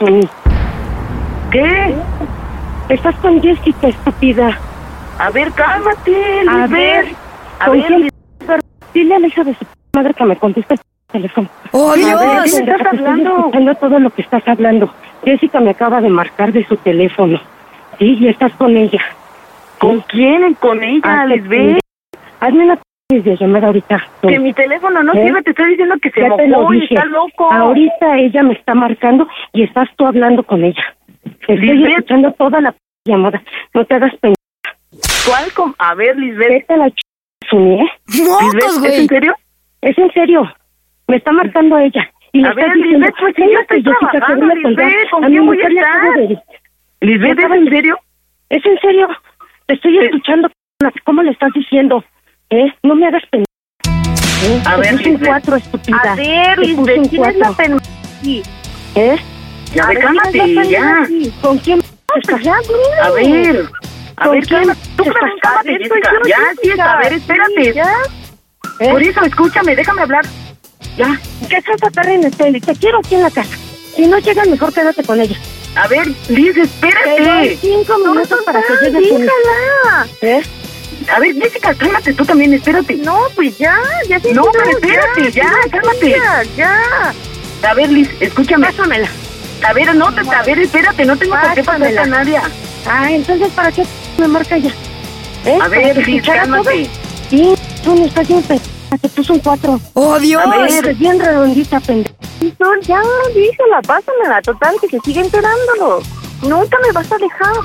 ¿Qué? 1.55 1.95
Estás 2.89 3.15
con 3.21 3.41
Jessica, 3.41 3.87
estúpida. 3.87 4.59
A 5.19 5.29
ver, 5.29 5.49
cálmate, 5.53 6.13
A 6.49 6.67
ver, 6.67 7.05
A 7.61 7.65
¿con 7.67 7.77
ver, 7.79 7.87
quién? 7.87 8.09
Dile 8.93 9.15
a 9.15 9.19
la 9.19 9.27
hija 9.27 9.43
de 9.45 9.53
su 9.53 9.65
madre 9.93 10.13
que 10.13 10.25
me 10.25 10.35
conteste 10.35 10.73
el 10.73 10.79
teléfono. 11.13 11.47
¡Oh, 11.71 11.91
A 11.91 11.95
ver, 11.95 12.03
Dios! 12.07 12.17
pendeja, 12.55 12.65
¿Qué 12.65 12.71
estás 12.83 12.87
hablando? 12.99 13.37
escuchando 13.37 13.75
todo 13.75 13.99
lo 13.99 14.09
que 14.09 14.21
estás 14.21 14.45
hablando. 14.49 14.93
Jessica 15.23 15.61
me 15.61 15.69
acaba 15.69 16.01
de 16.01 16.09
marcar 16.09 16.51
de 16.51 16.65
su 16.65 16.75
teléfono. 16.75 17.39
Sí, 17.99 18.17
y 18.19 18.27
estás 18.27 18.51
con 18.55 18.75
ella. 18.75 19.01
¿Con 19.79 20.01
quién? 20.01 20.55
¿Con 20.55 20.83
ella, 20.83 20.99
Ah, 21.03 21.25
Lisbeth? 21.25 21.79
Hazme 22.41 22.65
una 22.65 22.79
videollamada 23.09 23.67
ahorita. 23.67 24.03
Que 24.23 24.39
mi 24.39 24.51
teléfono 24.51 25.01
no 25.03 25.13
¿Eh? 25.13 25.23
sirve, 25.23 25.41
te 25.41 25.51
estoy 25.51 25.69
diciendo 25.69 25.95
que 26.01 26.11
se 26.11 26.19
Ya 26.19 26.35
te 26.35 26.49
lo 26.49 26.63
mojó 26.63 26.73
y 26.73 26.83
está 26.83 27.05
loco. 27.05 27.49
Ahorita 27.49 28.17
ella 28.17 28.43
me 28.43 28.55
está 28.55 28.75
marcando 28.75 29.25
y 29.53 29.63
estás 29.63 29.87
tú 29.95 30.05
hablando 30.05 30.43
con 30.43 30.61
ella. 30.65 30.83
Estoy 31.47 31.57
Lisbeth. 31.57 31.89
escuchando 31.99 32.31
toda 32.33 32.61
la 32.61 32.75
llamada. 33.05 33.41
No 33.73 33.85
te 33.85 33.95
hagas 33.95 34.13
pendeja. 34.17 34.35
¿Cuál? 35.27 35.51
com- 35.53 35.73
A 35.77 35.93
ver, 35.95 36.17
Lisbeth. 36.17 36.49
Vete 36.49 36.73
a 36.73 36.77
la 36.77 36.89
ch... 36.89 36.99
Suni, 37.49 37.81
¿eh? 37.81 37.85
Lisbeth, 38.07 38.85
¿Es 38.85 38.99
en 38.99 39.07
serio? 39.07 39.35
Es 39.81 39.97
en 39.97 40.11
serio. 40.11 40.53
Me 41.07 41.17
está 41.17 41.31
marcando 41.31 41.77
ella. 41.77 42.09
Y 42.31 42.39
le 42.41 42.47
A 42.47 42.51
estás 42.51 42.65
ver, 42.65 42.75
diciendo, 42.77 42.97
Lisbeth, 43.07 43.15
pues. 43.19 43.37
Lisbeth, 43.37 45.09
¿con 45.11 45.23
A 45.23 45.27
mi 45.29 45.33
quién 45.35 45.45
voy 45.45 45.57
a 45.57 45.59
mujer 45.59 45.71
le 45.73 45.79
acabo 45.81 46.07
estar? 46.09 46.27
de- 46.27 46.39
Lisbeth, 47.01 47.39
¿es 47.39 47.51
en 47.51 47.69
serio? 47.69 47.99
Es 48.49 48.65
en 48.65 48.79
serio. 48.79 49.07
Te 49.67 49.73
estoy 49.75 49.97
escuchando. 49.99 50.49
¿Cómo 51.03 51.21
le 51.23 51.31
estás 51.31 51.51
diciendo? 51.53 52.03
¿Eh? 52.49 52.71
No 52.83 52.95
me 52.95 53.07
hagas 53.07 53.23
pendeja. 53.29 53.45
¿Eh? 54.47 54.61
A 54.65 54.77
ver, 54.77 54.93
Lisbeth. 54.95 55.27
cuatro, 55.27 55.55
estúpida. 55.55 55.97
A 56.03 56.15
ver, 56.15 56.59
Lisbeth, 56.59 56.97
un 56.97 57.05
¿quién 57.07 57.25
es 57.25 57.35
la 57.37 57.53
cuatro. 57.55 57.77
¿Eh? 58.95 59.15
Ya, 59.75 59.83
A 59.83 59.87
ve, 59.87 59.95
ver, 59.95 60.03
cálmate, 60.05 60.31
¿quién 60.31 60.49
es 60.49 60.55
la 60.55 60.63
ya. 60.63 61.07
¿Con 61.41 61.57
quién 61.59 61.83
estás? 62.15 62.41
Ya, 62.41 62.55
A 63.03 63.11
ver, 63.11 63.69
a 64.17 64.23
¿Con 64.25 64.31
ver, 64.33 64.47
quién. 64.47 64.73
Tú 64.95 65.03
A 65.03 65.63
ver, 65.63 65.77
Jessica. 65.77 66.11
Ya, 66.25 66.37
sí, 66.61 66.79
a 66.79 66.97
ver, 66.97 67.13
espérate. 67.13 67.63
Sí, 67.65 67.73
ya. 67.73 67.93
¿Eh? 68.79 68.89
Por 68.89 69.03
eso, 69.03 69.21
escúchame, 69.21 69.75
déjame 69.75 70.01
hablar. 70.03 70.25
Ya. 70.97 71.19
¿Qué 71.49 71.57
estás 71.57 71.83
acá 71.83 72.09
en 72.09 72.23
el 72.23 72.31
tele? 72.35 72.61
Te 72.61 72.73
quiero 72.75 72.99
aquí 72.99 73.15
en 73.15 73.23
la 73.23 73.29
casa. 73.31 73.55
Si 73.95 74.07
no 74.07 74.17
llegas, 74.19 74.47
mejor 74.47 74.73
quédate 74.73 75.03
con 75.03 75.19
ella. 75.19 75.37
A 75.75 75.87
ver, 75.89 76.07
Liz, 76.29 76.53
Te 76.53 76.61
doy 76.61 76.63
espérate. 76.63 77.57
cinco 77.59 77.97
minutos 77.99 78.39
para 78.45 78.61
que 78.61 78.73
llegues 78.81 79.11
con 79.11 79.21
déjala. 79.21 80.07
¿Eh? 80.21 80.41
A 81.13 81.19
ver, 81.19 81.35
Jessica, 81.35 81.73
cálmate 81.75 82.13
tú 82.13 82.25
también, 82.25 82.53
espérate. 82.53 82.95
No, 82.95 83.23
pues 83.35 83.57
ya, 83.57 83.77
ya 84.07 84.19
te 84.21 84.33
No, 84.33 84.45
pero 84.53 84.69
espérate, 84.69 85.31
ya, 85.33 85.51
cálmate. 85.69 86.09
Ya, 86.11 86.43
ya. 86.55 87.13
A 87.69 87.73
ver, 87.73 87.89
Liz, 87.91 88.09
escúchame. 88.21 88.67
Pásamela. 88.67 89.09
A 89.63 89.73
ver, 89.73 89.95
no, 89.95 90.13
te, 90.13 90.21
a 90.21 90.43
ver, 90.43 90.59
espérate, 90.59 91.05
no 91.05 91.17
tengo 91.17 91.35
por 91.35 91.53
qué 91.53 91.63
pasarte 91.63 91.63
Pásamela. 91.63 92.01
a 92.01 92.05
nadie. 92.05 92.39
Ah, 92.87 93.11
entonces, 93.11 93.49
¿para 93.53 93.71
qué 93.71 93.83
me 94.17 94.27
marca 94.27 94.57
ya? 94.57 94.71
¿Eh? 95.45 95.57
A 95.61 95.67
ver, 95.67 95.81
¿Para 95.81 95.93
Liz, 95.93 96.07
escuchar 96.07 96.37
a 96.37 96.41
cálmate. 96.41 96.89
Sí, 97.29 97.55
tú 97.83 97.95
no 97.95 98.05
estás 98.05 98.27
bien 98.27 98.43
te 99.01 99.09
puso 99.09 99.33
un 99.33 99.39
cuatro. 99.39 99.79
¡Oh, 99.93 100.19
Dios! 100.19 100.41
A 100.45 100.49
ver, 100.49 100.87
es 100.87 100.99
bien 100.99 101.19
redondita, 101.19 101.79
pendeja. 101.79 102.15
Sol, 102.57 102.79
ya, 102.81 103.01
dísela, 103.33 103.81
pásamela. 103.81 104.41
Total, 104.41 104.75
que 104.79 104.87
se 104.87 104.99
sigue 105.01 105.21
enterando. 105.21 106.01
Nunca 106.43 106.77
me 106.85 106.91
vas 106.91 107.11
a 107.11 107.17
dejar. 107.17 107.55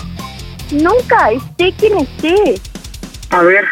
Nunca, 0.72 1.30
esté 1.30 1.72
quien 1.78 1.98
esté. 1.98 2.60
A 3.30 3.42
ver. 3.42 3.64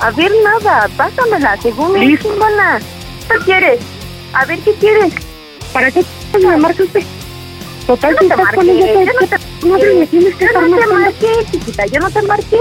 A 0.00 0.10
ver, 0.12 0.32
nada, 0.44 0.88
pásamela, 0.96 1.56
según 1.60 1.94
chingona. 2.18 2.80
¿Qué 3.28 3.38
quieres? 3.44 3.80
A 4.32 4.44
ver, 4.44 4.58
¿qué 4.60 4.72
quieres? 4.74 5.12
¿Para 5.72 5.90
qué 5.90 6.04
me 6.42 6.56
marca 6.56 6.82
usted? 6.82 7.02
Total, 7.86 8.16
Yo 8.20 8.28
no 8.28 8.36
te 8.36 8.42
marqué, 8.42 9.06
yo 9.06 9.12
no 9.12 9.26
te, 9.26 9.66
no 9.66 9.78
te 11.18 11.50
chiquita, 11.50 11.86
yo 11.86 12.00
no 12.00 12.10
te 12.10 12.22
marqué. 12.22 12.58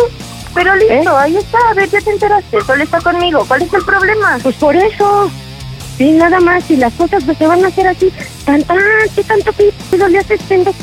Pero 0.54 0.76
listo, 0.76 1.18
ahí 1.18 1.38
está, 1.38 1.58
a 1.70 1.74
ver, 1.74 1.90
ya 1.90 2.02
te 2.02 2.10
enteraste, 2.10 2.62
Sol 2.62 2.82
está 2.82 3.00
conmigo, 3.00 3.46
¿cuál 3.48 3.62
es 3.62 3.74
el 3.74 3.84
problema? 3.86 4.38
Pues 4.44 4.56
por 4.56 4.76
eso. 4.76 5.32
Sí, 5.98 6.12
nada 6.12 6.40
más, 6.40 6.64
si 6.66 6.78
las 6.78 6.94
cosas 6.94 7.24
pues, 7.24 7.38
se 7.38 7.48
van 7.48 7.64
a 7.64 7.68
hacer 7.68 7.88
así, 7.88 8.12
tan, 8.46 8.64
ah, 8.68 9.06
¿qué 9.16 9.24
tanto 9.24 9.54
pido 9.54 10.08
le 10.08 10.20
haces, 10.20 10.42
pendejo? 10.44 10.78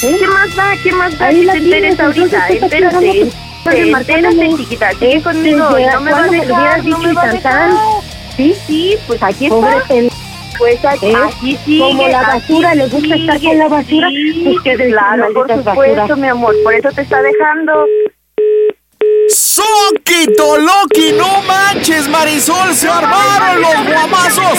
¿Qué 0.00 0.26
más 0.26 0.56
da? 0.56 0.72
¿Qué 0.82 0.92
más 0.92 1.18
da? 1.18 1.26
Ahí 1.26 1.44
la 1.44 1.52
tienes, 1.52 2.00
ahorita, 2.00 2.48
entérate, 2.48 3.30
chiquita, 4.56 4.90
sigue 4.98 5.22
conmigo 5.22 5.78
y 5.78 5.82
ya, 5.82 5.92
no 5.94 6.00
me 6.00 6.12
va 6.12 6.18
a 6.18 6.26
¿cuándo 6.26 6.32
me 6.32 6.38
lo 6.38 6.44
dejar, 6.46 6.80
hubieras 6.80 6.84
no 6.84 6.98
me 6.98 7.08
dicho 7.08 7.14
va 7.14 7.22
a 7.22 7.26
y 7.26 7.36
dejar. 7.36 7.70
Sí, 8.36 8.56
sí, 8.66 8.96
pues 9.06 9.22
aquí 9.22 9.46
está. 9.46 9.84
Pues 10.58 10.84
aquí, 10.84 11.06
¿Eh? 11.06 11.16
aquí 11.28 11.58
sigue. 11.64 11.78
Como 11.80 12.08
la 12.08 12.22
basura, 12.22 12.70
aquí 12.70 12.78
le 12.78 12.88
gusta 12.88 13.14
estar 13.14 13.38
sigue, 13.38 13.48
con 13.48 13.58
la 13.58 13.68
basura, 13.68 14.08
sí, 14.08 14.42
pues 14.44 14.60
que 14.78 14.86
claro, 14.90 15.32
por 15.32 15.48
supuesto, 15.48 15.74
basuras. 15.74 16.18
mi 16.18 16.28
amor, 16.28 16.54
por 16.62 16.74
eso 16.74 16.88
te 16.94 17.02
está 17.02 17.22
dejando. 17.22 17.86
¡Soquito, 19.28 20.58
Loki! 20.58 21.12
¡No 21.16 21.42
manches, 21.42 22.08
Marisol! 22.08 22.74
¡Se 22.74 22.88
armaron 22.88 23.60
los 23.60 23.86
guamazos! 23.86 24.58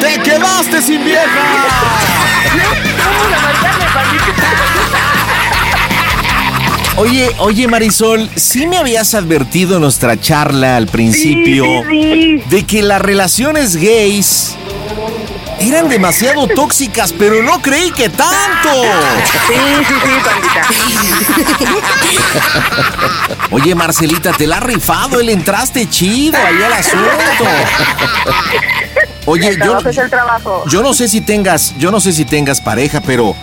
¡Te 0.00 0.22
quedaste 0.22 0.82
sin 0.82 1.04
vieja! 1.04 1.24
Oye, 6.96 7.28
oye 7.38 7.66
Marisol, 7.66 8.30
sí 8.36 8.68
me 8.68 8.76
habías 8.78 9.14
advertido 9.14 9.76
en 9.76 9.82
nuestra 9.82 10.18
charla 10.20 10.76
al 10.76 10.86
principio 10.86 11.64
de 12.48 12.64
que 12.66 12.82
las 12.82 13.02
relaciones 13.02 13.74
gays 13.76 14.56
eran 15.58 15.88
demasiado 15.88 16.46
tóxicas, 16.48 17.12
pero 17.12 17.42
no 17.42 17.60
creí 17.60 17.90
que 17.90 18.08
tanto. 18.08 18.82
Sí, 19.46 19.54
sí, 19.86 19.94
sí. 21.58 21.66
Oye, 23.50 23.74
Marcelita, 23.74 24.32
te 24.32 24.46
la 24.46 24.56
has 24.56 24.62
rifado, 24.62 25.20
él 25.20 25.28
entraste 25.28 25.88
chido 25.88 26.38
ahí 26.38 26.62
al 26.62 26.72
asunto. 26.72 27.44
Oye, 29.26 29.48
el 29.48 29.56
yo, 29.56 29.64
trabajo 29.64 29.88
es 29.88 29.98
el 29.98 30.10
trabajo. 30.10 30.64
yo 30.68 30.82
no 30.82 30.92
sé 30.92 31.08
si 31.08 31.20
tengas, 31.20 31.74
yo 31.78 31.90
no 31.90 32.00
sé 32.00 32.12
si 32.12 32.24
tengas 32.24 32.60
pareja, 32.60 33.00
pero 33.00 33.34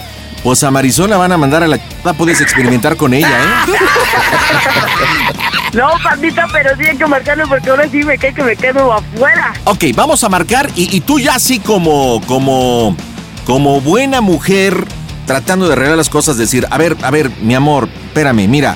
pues 0.43 0.63
a 0.63 0.71
Marisol 0.71 1.09
la 1.09 1.17
van 1.17 1.31
a 1.31 1.37
mandar 1.37 1.63
a 1.63 1.67
la 1.67 1.79
puedes 2.17 2.41
experimentar 2.41 2.95
con 2.97 3.13
ella, 3.13 3.29
¿eh? 3.29 3.71
No, 5.73 5.87
pandita, 6.03 6.47
pero 6.51 6.75
sí 6.75 6.85
hay 6.85 6.97
que 6.97 7.07
marcarlo 7.07 7.47
porque 7.47 7.69
ahora 7.69 7.87
sí 7.89 8.03
me 8.03 8.17
cae 8.17 8.33
que 8.33 8.43
me 8.43 8.57
quedo 8.57 8.91
afuera. 8.91 9.53
Ok, 9.63 9.85
vamos 9.95 10.21
a 10.23 10.29
marcar 10.29 10.69
y, 10.75 10.95
y 10.95 10.99
tú 10.99 11.17
ya 11.17 11.35
así 11.35 11.59
como, 11.59 12.21
como, 12.27 12.95
como 13.45 13.79
buena 13.79 14.19
mujer 14.19 14.85
tratando 15.25 15.67
de 15.67 15.73
arreglar 15.73 15.95
las 15.95 16.09
cosas, 16.09 16.37
decir, 16.37 16.67
a 16.69 16.77
ver, 16.77 16.97
a 17.03 17.09
ver, 17.09 17.31
mi 17.41 17.55
amor, 17.55 17.87
espérame, 18.07 18.49
mira, 18.49 18.75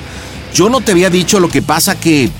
yo 0.54 0.70
no 0.70 0.80
te 0.80 0.92
había 0.92 1.10
dicho 1.10 1.38
lo 1.38 1.50
que 1.50 1.60
pasa 1.60 2.00
que 2.00 2.30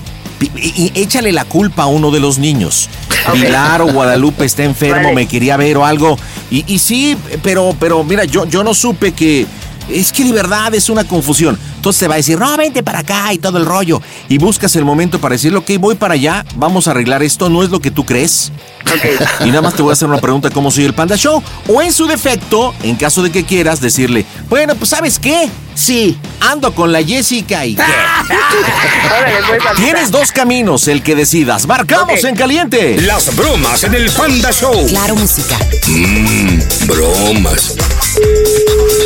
y- 0.55 0.91
échale 0.95 1.31
la 1.31 1.45
culpa 1.45 1.83
a 1.83 1.87
uno 1.87 2.11
de 2.11 2.19
los 2.19 2.37
niños. 2.37 2.89
Pilar 3.33 3.81
o 3.81 3.87
Guadalupe 3.93 4.45
está 4.45 4.63
enfermo, 4.63 5.03
Vale. 5.03 5.15
me 5.15 5.27
quería 5.27 5.57
ver 5.57 5.77
o 5.77 5.85
algo. 5.85 6.17
Y, 6.51 6.63
y 6.71 6.79
sí, 6.79 7.17
pero, 7.43 7.75
pero 7.79 8.03
mira, 8.03 8.23
yo, 8.25 8.45
yo 8.45 8.63
no 8.63 8.73
supe 8.73 9.11
que. 9.13 9.45
Es 9.89 10.11
que 10.11 10.25
de 10.25 10.33
verdad 10.33 10.73
es 10.75 10.89
una 10.89 11.05
confusión. 11.05 11.57
Entonces 11.87 12.01
te 12.01 12.07
va 12.09 12.15
a 12.15 12.17
decir, 12.17 12.37
no, 12.37 12.57
vente 12.57 12.83
para 12.83 12.99
acá 12.99 13.31
y 13.31 13.37
todo 13.37 13.57
el 13.59 13.65
rollo. 13.65 14.01
Y 14.27 14.39
buscas 14.39 14.75
el 14.75 14.83
momento 14.83 15.21
para 15.21 15.35
decirle, 15.35 15.59
ok, 15.59 15.71
voy 15.79 15.95
para 15.95 16.15
allá, 16.15 16.45
vamos 16.57 16.85
a 16.89 16.91
arreglar 16.91 17.23
esto, 17.23 17.49
¿no 17.49 17.63
es 17.63 17.69
lo 17.69 17.79
que 17.79 17.91
tú 17.91 18.05
crees? 18.05 18.51
Y 19.45 19.47
nada 19.47 19.61
más 19.61 19.73
te 19.73 19.81
voy 19.81 19.91
a 19.91 19.93
hacer 19.93 20.09
una 20.09 20.17
pregunta, 20.17 20.49
¿cómo 20.49 20.69
soy 20.69 20.83
el 20.83 20.93
Panda 20.93 21.15
Show? 21.15 21.41
O 21.69 21.81
en 21.81 21.93
su 21.93 22.05
defecto, 22.05 22.73
en 22.83 22.97
caso 22.97 23.23
de 23.23 23.31
que 23.31 23.45
quieras, 23.45 23.79
decirle, 23.79 24.25
bueno, 24.49 24.75
pues 24.75 24.89
¿sabes 24.89 25.17
qué? 25.17 25.49
Sí, 25.75 26.17
ando 26.41 26.75
con 26.75 26.91
la 26.91 27.01
Jessica 27.01 27.65
y 27.65 27.75
qué. 27.75 27.83
Pues. 28.27 29.75
Tienes 29.77 30.11
dos 30.11 30.33
caminos, 30.33 30.89
el 30.89 31.01
que 31.01 31.15
decidas. 31.15 31.67
Marcamos 31.67 32.21
en 32.25 32.35
caliente. 32.35 32.99
Las 33.01 33.33
bromas 33.33 33.83
en 33.85 33.93
el 33.93 34.09
Panda 34.11 34.51
Show. 34.51 34.87
Claro, 34.87 35.15
música. 35.15 35.57
Mmm, 35.87 36.59
bromas. 36.87 37.75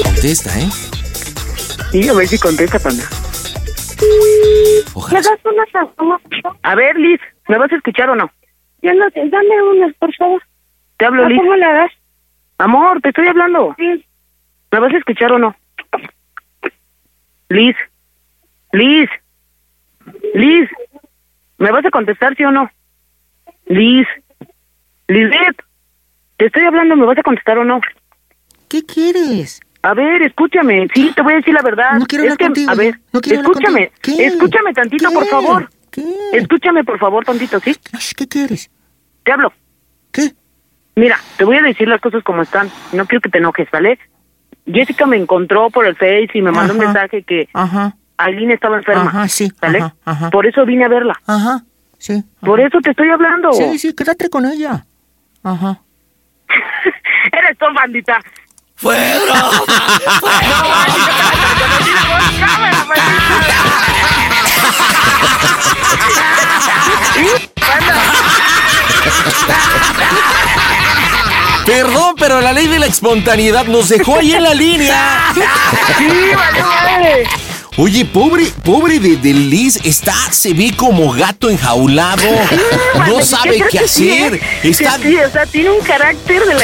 Contesta, 0.04 0.60
¿eh? 0.60 0.68
Sí, 1.92 2.08
a 2.08 2.14
ver 2.14 2.28
si 2.28 2.40
contesta, 2.40 2.80
panda. 2.80 3.04
¿Me 5.12 5.22
das 5.22 5.40
unas 5.44 5.76
aguas? 5.76 6.22
A 6.64 6.76
ver, 6.76 6.98
Liz, 6.98 7.20
¿me 7.48 7.58
vas 7.58 7.72
a 7.72 7.76
escuchar 7.76 8.10
o 8.10 8.16
no? 8.16 8.32
Yo 8.82 8.94
no 8.94 9.10
sé, 9.12 9.28
dame 9.30 9.62
unas, 9.62 9.94
por 9.96 10.14
favor. 10.16 10.42
Te 10.98 11.06
hablo, 11.06 11.26
¿A 11.26 11.30
Liz. 11.30 11.38
¿Cómo 11.38 11.56
la 11.56 11.74
das? 11.74 11.92
Amor, 12.58 13.02
te 13.02 13.10
estoy 13.10 13.28
hablando. 13.28 13.76
Sí. 13.78 14.06
¿Me 14.72 14.80
vas 14.80 14.94
a 14.94 14.98
escuchar 14.98 15.32
o 15.34 15.40
no? 15.40 15.56
Liz. 17.50 17.76
Liz. 18.72 19.10
Liz. 20.34 20.70
¿Me 21.58 21.72
vas 21.72 21.86
a 21.86 21.92
contestar, 21.92 22.36
sí 22.36 22.44
o 22.44 22.52
no? 22.52 22.72
Liz. 23.66 24.08
Lisbeth. 25.08 25.62
Te 26.38 26.46
estoy 26.46 26.64
hablando, 26.64 26.96
¿me 26.96 27.06
vas 27.06 27.18
a 27.18 27.24
contestar 27.24 27.58
o 27.58 27.66
no? 27.66 27.82
¿Qué 28.70 28.86
quieres? 28.86 29.60
A 29.84 29.94
ver, 29.94 30.22
escúchame. 30.22 30.88
Sí, 30.94 31.12
te 31.16 31.22
voy 31.22 31.34
a 31.34 31.36
decir 31.38 31.54
la 31.54 31.62
verdad. 31.64 31.94
No 31.98 32.06
quiero 32.06 32.24
es 32.24 32.32
hablar 32.32 32.38
que, 32.38 32.46
contigo, 32.46 32.72
a 32.72 32.76
ver, 32.76 33.00
no 33.14 33.20
escúchame. 33.20 33.92
Escúchame 34.04 34.74
tantito, 34.74 35.08
¿Qué? 35.10 35.14
por 35.14 35.28
favor. 35.28 35.70
¿Qué? 35.90 36.04
Escúchame, 36.34 36.84
por 36.84 37.00
favor, 37.00 37.26
tantito, 37.26 37.60
¿sí? 37.60 37.76
¿Qué 38.16 38.28
quieres? 38.28 38.70
Te 39.24 39.32
hablo. 39.32 39.52
¿Qué? 40.12 40.34
Mira, 40.96 41.18
te 41.38 41.46
voy 41.46 41.58
a 41.58 41.62
decir 41.64 41.88
las 41.88 42.00
cosas 42.00 42.24
como 42.24 42.44
están. 42.44 42.70
No 42.94 43.06
quiero 43.08 43.22
que 43.22 43.30
te 43.30 43.40
enojes, 43.40 43.70
¿vale? 43.72 43.98
Jessica 44.68 45.06
me 45.08 45.18
encontró 45.18 45.70
por 45.72 45.88
el 45.88 45.96
Face 45.96 46.30
y 46.36 46.42
me 46.42 46.52
mandó 46.52 46.74
un 46.74 46.82
Ajá. 46.82 46.94
mensaje 46.94 47.24
que 47.24 47.50
Ajá, 47.54 47.96
Aileen 48.18 48.52
estaba 48.52 48.78
enferma. 48.78 49.04
Ajá, 49.06 49.28
sí, 49.28 49.52
¿Vale? 49.60 49.84
ajá. 50.06 50.30
Por 50.30 50.46
eso 50.46 50.66
vine 50.66 50.86
a 50.86 50.90
verla. 50.90 51.20
ajá, 51.26 51.64
sí. 51.98 52.24
Por 52.42 52.60
eso 52.60 52.80
te 52.82 52.92
estoy 52.92 53.10
hablando. 53.10 53.52
Sí, 53.54 53.80
sí, 53.80 53.94
quédate 53.96 54.30
con 54.30 54.46
ella. 54.46 54.86
Ajá. 55.44 55.82
Eres 57.32 57.58
tú, 57.58 57.66
bandita. 57.74 58.20
¡Fue 58.82 58.98
Perdón, 71.66 72.16
pero 72.18 72.42
la 72.42 72.54
ley 72.54 72.68
de 72.68 72.80
la 72.80 72.88
espontaneidad 72.88 73.66
nos 73.66 73.90
dejó 73.90 74.18
ahí 74.18 74.34
en 74.34 74.44
la 74.44 74.54
línea. 74.54 75.34
Oye, 77.78 78.04
pobre, 78.04 78.46
pobre 78.64 79.00
de, 79.00 79.16
de 79.16 79.34
Liz, 79.34 79.80
está, 79.84 80.14
se 80.32 80.54
ve 80.54 80.74
como 80.76 81.12
gato 81.14 81.50
enjaulado. 81.50 82.24
No 83.08 83.22
sabe 83.24 83.64
¿qué 83.70 83.80
hacer. 83.80 84.36
eh? 84.36 84.42
Está, 84.64 84.98
sí, 84.98 85.16
o 85.18 85.32
sea, 85.32 85.46
tiene 85.46 85.70
un 85.70 85.80
carácter 85.82 86.44
de 86.46 86.54
la 86.56 86.64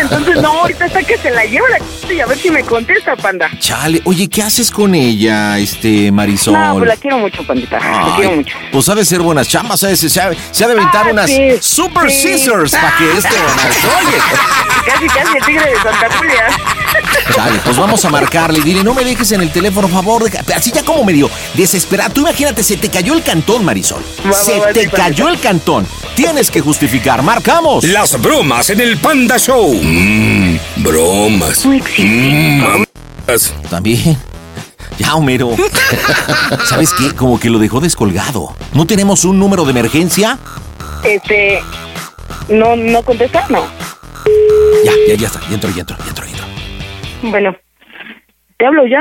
Entonces, 0.00 0.40
no, 0.40 0.48
ahorita 0.60 0.86
está 0.86 1.02
que 1.02 1.16
se 1.18 1.30
la 1.30 1.44
lleva 1.44 1.68
la 1.70 1.78
ch- 1.78 2.14
y 2.14 2.20
a 2.20 2.26
ver 2.26 2.38
si 2.38 2.50
me 2.50 2.62
contesta, 2.64 3.16
panda. 3.16 3.50
chale, 3.58 4.00
oye, 4.04 4.28
¿qué 4.28 4.42
haces 4.42 4.70
con 4.70 4.94
ella, 4.94 5.58
este 5.58 6.10
Marisol? 6.12 6.54
No, 6.54 6.74
pues 6.74 6.88
la 6.88 6.96
quiero 6.96 7.18
mucho, 7.18 7.44
pandita. 7.46 7.78
La 7.78 8.14
quiero 8.16 8.32
mucho. 8.36 8.56
Pues 8.72 8.88
ha 8.88 8.94
de 8.94 9.04
ser 9.04 9.20
buenas 9.20 9.48
chamas, 9.48 9.80
¿sabes? 9.80 9.98
Se 10.00 10.20
ha, 10.20 10.30
se 10.50 10.64
ha 10.64 10.68
de 10.68 10.74
aventar 10.74 11.06
Ah, 11.08 11.10
unas 11.12 11.30
sí, 11.30 11.50
super 11.60 12.10
sí. 12.10 12.38
scissors 12.38 12.72
para 12.72 12.96
que 12.96 13.12
esto. 13.18 13.28
Oye, 13.28 14.18
Casi, 14.86 15.06
casi 15.06 15.36
el 15.36 15.44
tigre 15.44 15.70
de 15.70 15.76
Santa 15.76 16.08
Julia. 16.16 16.46
Chale, 17.34 17.58
pues 17.62 17.76
vamos 17.76 18.02
a 18.04 18.08
marcarle. 18.08 18.60
Dile, 18.62 18.82
no 18.82 18.94
me 18.94 19.04
dejes 19.04 19.30
en 19.32 19.42
el 19.42 19.50
teléfono, 19.52 19.86
por 19.86 19.96
favor. 19.96 20.24
Así 20.56 20.72
ya 20.72 20.82
como 20.82 21.04
medio 21.04 21.28
desesperado. 21.54 22.10
Tú 22.14 22.20
imagínate, 22.22 22.62
se 22.62 22.76
te 22.78 22.88
cayó 22.88 23.12
el 23.12 23.22
cantón, 23.22 23.64
Marisol. 23.66 24.02
Va, 24.24 24.30
va, 24.30 24.32
Se 24.34 24.58
va, 24.58 24.72
te 24.72 24.84
sí, 24.84 24.88
cayó 24.88 25.28
el 25.28 25.38
cantón. 25.40 25.86
Tienes 26.14 26.50
que 26.50 26.60
justificar. 26.62 27.22
Marcamos. 27.22 27.84
Las 27.84 28.18
bromas 28.20 28.70
en 28.70 28.80
el 28.80 28.96
Panda 28.96 29.36
Show. 29.38 29.77
Mmm, 29.82 30.56
bromas. 30.82 31.64
Mmm, 31.66 32.62
mamas. 32.62 33.54
También. 33.70 34.16
Ya, 34.98 35.14
Homero. 35.14 35.50
¿Sabes 36.64 36.92
qué? 36.94 37.14
Como 37.14 37.38
que 37.38 37.50
lo 37.50 37.58
dejó 37.58 37.80
descolgado. 37.80 38.54
¿No 38.74 38.86
tenemos 38.86 39.24
un 39.24 39.38
número 39.38 39.64
de 39.64 39.70
emergencia? 39.70 40.38
Este. 41.04 41.60
¿No, 42.48 42.74
no 42.76 43.02
contesta? 43.02 43.46
No. 43.48 43.62
Ya, 44.84 44.92
ya, 45.08 45.14
ya 45.14 45.26
está. 45.28 45.40
Ya 45.48 45.54
entro, 45.54 45.70
ya 45.70 45.80
entro, 45.80 45.96
ya 45.98 46.08
entro, 46.08 46.24
ya 46.26 46.30
entro. 46.32 46.46
Bueno. 47.30 47.56
Te 48.56 48.66
hablo 48.66 48.86
ya. 48.86 49.00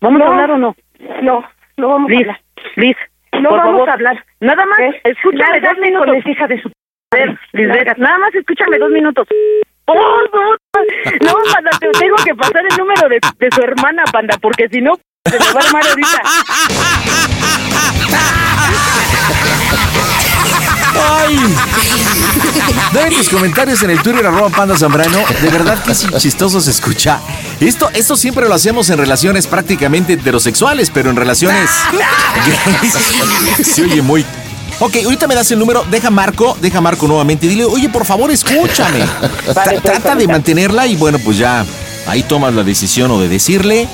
¿Vamos 0.00 0.20
a 0.22 0.24
No. 0.24 0.30
hablar 0.30 0.50
o 0.52 0.58
no? 0.58 0.76
No, 1.22 1.44
no 1.76 1.88
vamos 1.88 2.10
Liz, 2.10 2.18
a 2.18 2.20
hablar. 2.22 2.40
Liz, 2.76 2.96
No 3.42 3.48
por 3.50 3.58
vamos 3.58 3.72
favor. 3.74 3.90
a 3.90 3.92
hablar. 3.94 4.24
Nada 4.40 4.64
más, 4.66 4.78
¿Eh? 4.80 5.00
escúchame 5.04 5.60
dos 5.60 5.78
minutos. 5.82 6.06
con 6.06 6.16
esa 6.16 6.30
hija 6.30 6.46
de 6.46 6.62
su... 6.62 6.68
A 7.12 7.16
ver, 7.16 7.38
Lisbeth, 7.52 7.98
nada 7.98 8.18
más 8.18 8.34
escúchame 8.34 8.78
dos 8.78 8.90
minutos. 8.90 9.26
Favor. 9.86 10.58
No, 11.22 11.32
panda, 11.52 11.70
te 11.78 11.90
tengo 11.98 12.16
que 12.24 12.34
pasar 12.34 12.62
el 12.70 12.76
número 12.76 13.08
de, 13.08 13.20
de 13.38 13.48
su 13.54 13.60
hermana, 13.62 14.02
panda, 14.10 14.36
porque 14.40 14.68
si 14.68 14.80
no, 14.80 14.94
se 15.30 15.38
me 15.38 15.52
va 15.52 15.60
a 15.60 15.64
armar 15.66 15.86
ahorita. 15.86 16.22
¡Ay! 20.96 21.38
Dejen 22.92 23.14
tus 23.14 23.28
comentarios 23.28 23.82
en 23.82 23.90
el 23.90 24.00
Twitter 24.02 24.26
arroba 24.26 24.48
panda 24.50 24.76
zambrano. 24.76 25.18
De 25.42 25.48
verdad 25.48 25.82
que 25.82 25.94
sí, 25.94 26.06
chistoso 26.18 26.60
se 26.60 26.70
escucha. 26.70 27.20
Esto, 27.60 27.90
esto 27.92 28.16
siempre 28.16 28.48
lo 28.48 28.54
hacemos 28.54 28.88
en 28.90 28.98
relaciones 28.98 29.46
prácticamente 29.46 30.14
heterosexuales, 30.14 30.90
pero 30.90 31.10
en 31.10 31.16
relaciones 31.16 31.70
gays 32.80 33.66
se 33.66 33.82
oye 33.82 34.02
muy... 34.02 34.24
Ok, 34.80 34.96
ahorita 35.04 35.26
me 35.28 35.34
das 35.34 35.50
el 35.52 35.58
número, 35.58 35.84
deja 35.90 36.10
Marco, 36.10 36.56
deja 36.60 36.80
Marco 36.80 37.06
nuevamente 37.06 37.46
y 37.46 37.48
dile, 37.50 37.64
oye, 37.64 37.88
por 37.88 38.04
favor, 38.04 38.30
escúchame. 38.30 38.98
Tra- 39.46 39.80
trata 39.80 40.14
de 40.16 40.26
mantenerla 40.26 40.86
y 40.86 40.96
bueno, 40.96 41.18
pues 41.24 41.38
ya 41.38 41.64
ahí 42.06 42.22
tomas 42.24 42.52
la 42.54 42.64
decisión 42.64 43.10
o 43.10 43.20
de 43.20 43.28
decirle 43.28 43.86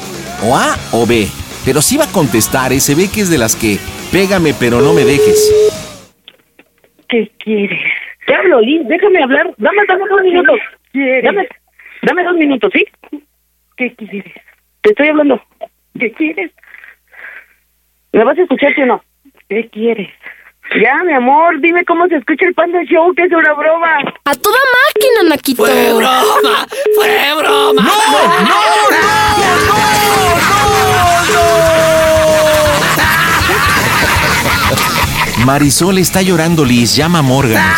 o 0.42 0.56
A 0.56 0.76
o 0.92 1.06
B. 1.06 1.28
Pero 1.64 1.82
sí 1.82 1.96
va 1.96 2.04
a 2.04 2.12
contestar, 2.12 2.72
¿eh? 2.72 2.80
se 2.80 2.94
ve 2.94 3.08
que 3.12 3.20
es 3.20 3.30
de 3.30 3.38
las 3.38 3.54
que 3.54 3.78
pégame 4.10 4.54
pero 4.58 4.80
no 4.80 4.92
me 4.94 5.04
dejes. 5.04 5.52
¿Qué 7.08 7.30
quieres? 7.44 7.80
Te 8.26 8.34
hablo, 8.34 8.60
Liz, 8.60 8.80
déjame 8.88 9.22
hablar. 9.22 9.52
Dame, 9.58 9.82
dame 9.86 10.04
dos 10.08 10.22
minutos. 10.22 10.58
Dame, 10.94 11.48
dame 12.02 12.24
dos 12.24 12.34
minutos, 12.36 12.72
¿sí? 12.72 12.84
¿Qué 13.76 13.94
quieres? 13.94 14.32
Te 14.80 14.90
estoy 14.90 15.08
hablando. 15.08 15.40
¿Qué 15.98 16.10
quieres? 16.12 16.50
¿Me 18.12 18.24
vas 18.24 18.38
a 18.38 18.42
escuchar 18.42 18.74
sí 18.74 18.80
o 18.82 18.86
no? 18.86 19.04
¿Qué 19.48 19.68
quieres? 19.68 20.08
Ya, 20.78 21.02
mi 21.04 21.12
amor, 21.12 21.60
dime 21.60 21.84
cómo 21.84 22.06
se 22.06 22.16
escucha 22.16 22.46
el 22.46 22.54
Panda 22.54 22.78
Show, 22.84 23.12
que 23.14 23.24
es 23.24 23.32
una 23.32 23.52
broma. 23.54 23.98
A 24.24 24.34
toda 24.34 24.58
máquina, 24.86 25.30
Naquito. 25.30 25.64
¡Fue 25.64 25.92
broma! 25.92 26.68
¡Fue 26.94 27.34
broma! 27.36 27.82
¡No, 27.82 27.92
no, 28.44 28.80
Marisol 35.44 35.98
está 35.98 36.22
llorando, 36.22 36.64
Liz. 36.64 36.94
Llama 36.94 37.18
a 37.18 37.22
Morgan. 37.22 37.74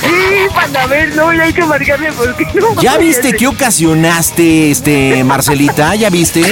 Sí, 0.00 0.48
Panda, 0.52 0.82
a 0.82 0.86
ver, 0.86 1.14
no, 1.14 1.32
ya 1.32 1.44
hay 1.44 1.52
que 1.52 1.64
marcarle 1.64 2.10
porque 2.12 2.46
no. 2.54 2.82
¿Ya 2.82 2.98
viste 2.98 3.32
qué 3.34 3.46
ocasionaste, 3.46 4.72
este, 4.72 5.22
Marcelita? 5.22 5.94
¿Ya 5.94 6.10
viste? 6.10 6.42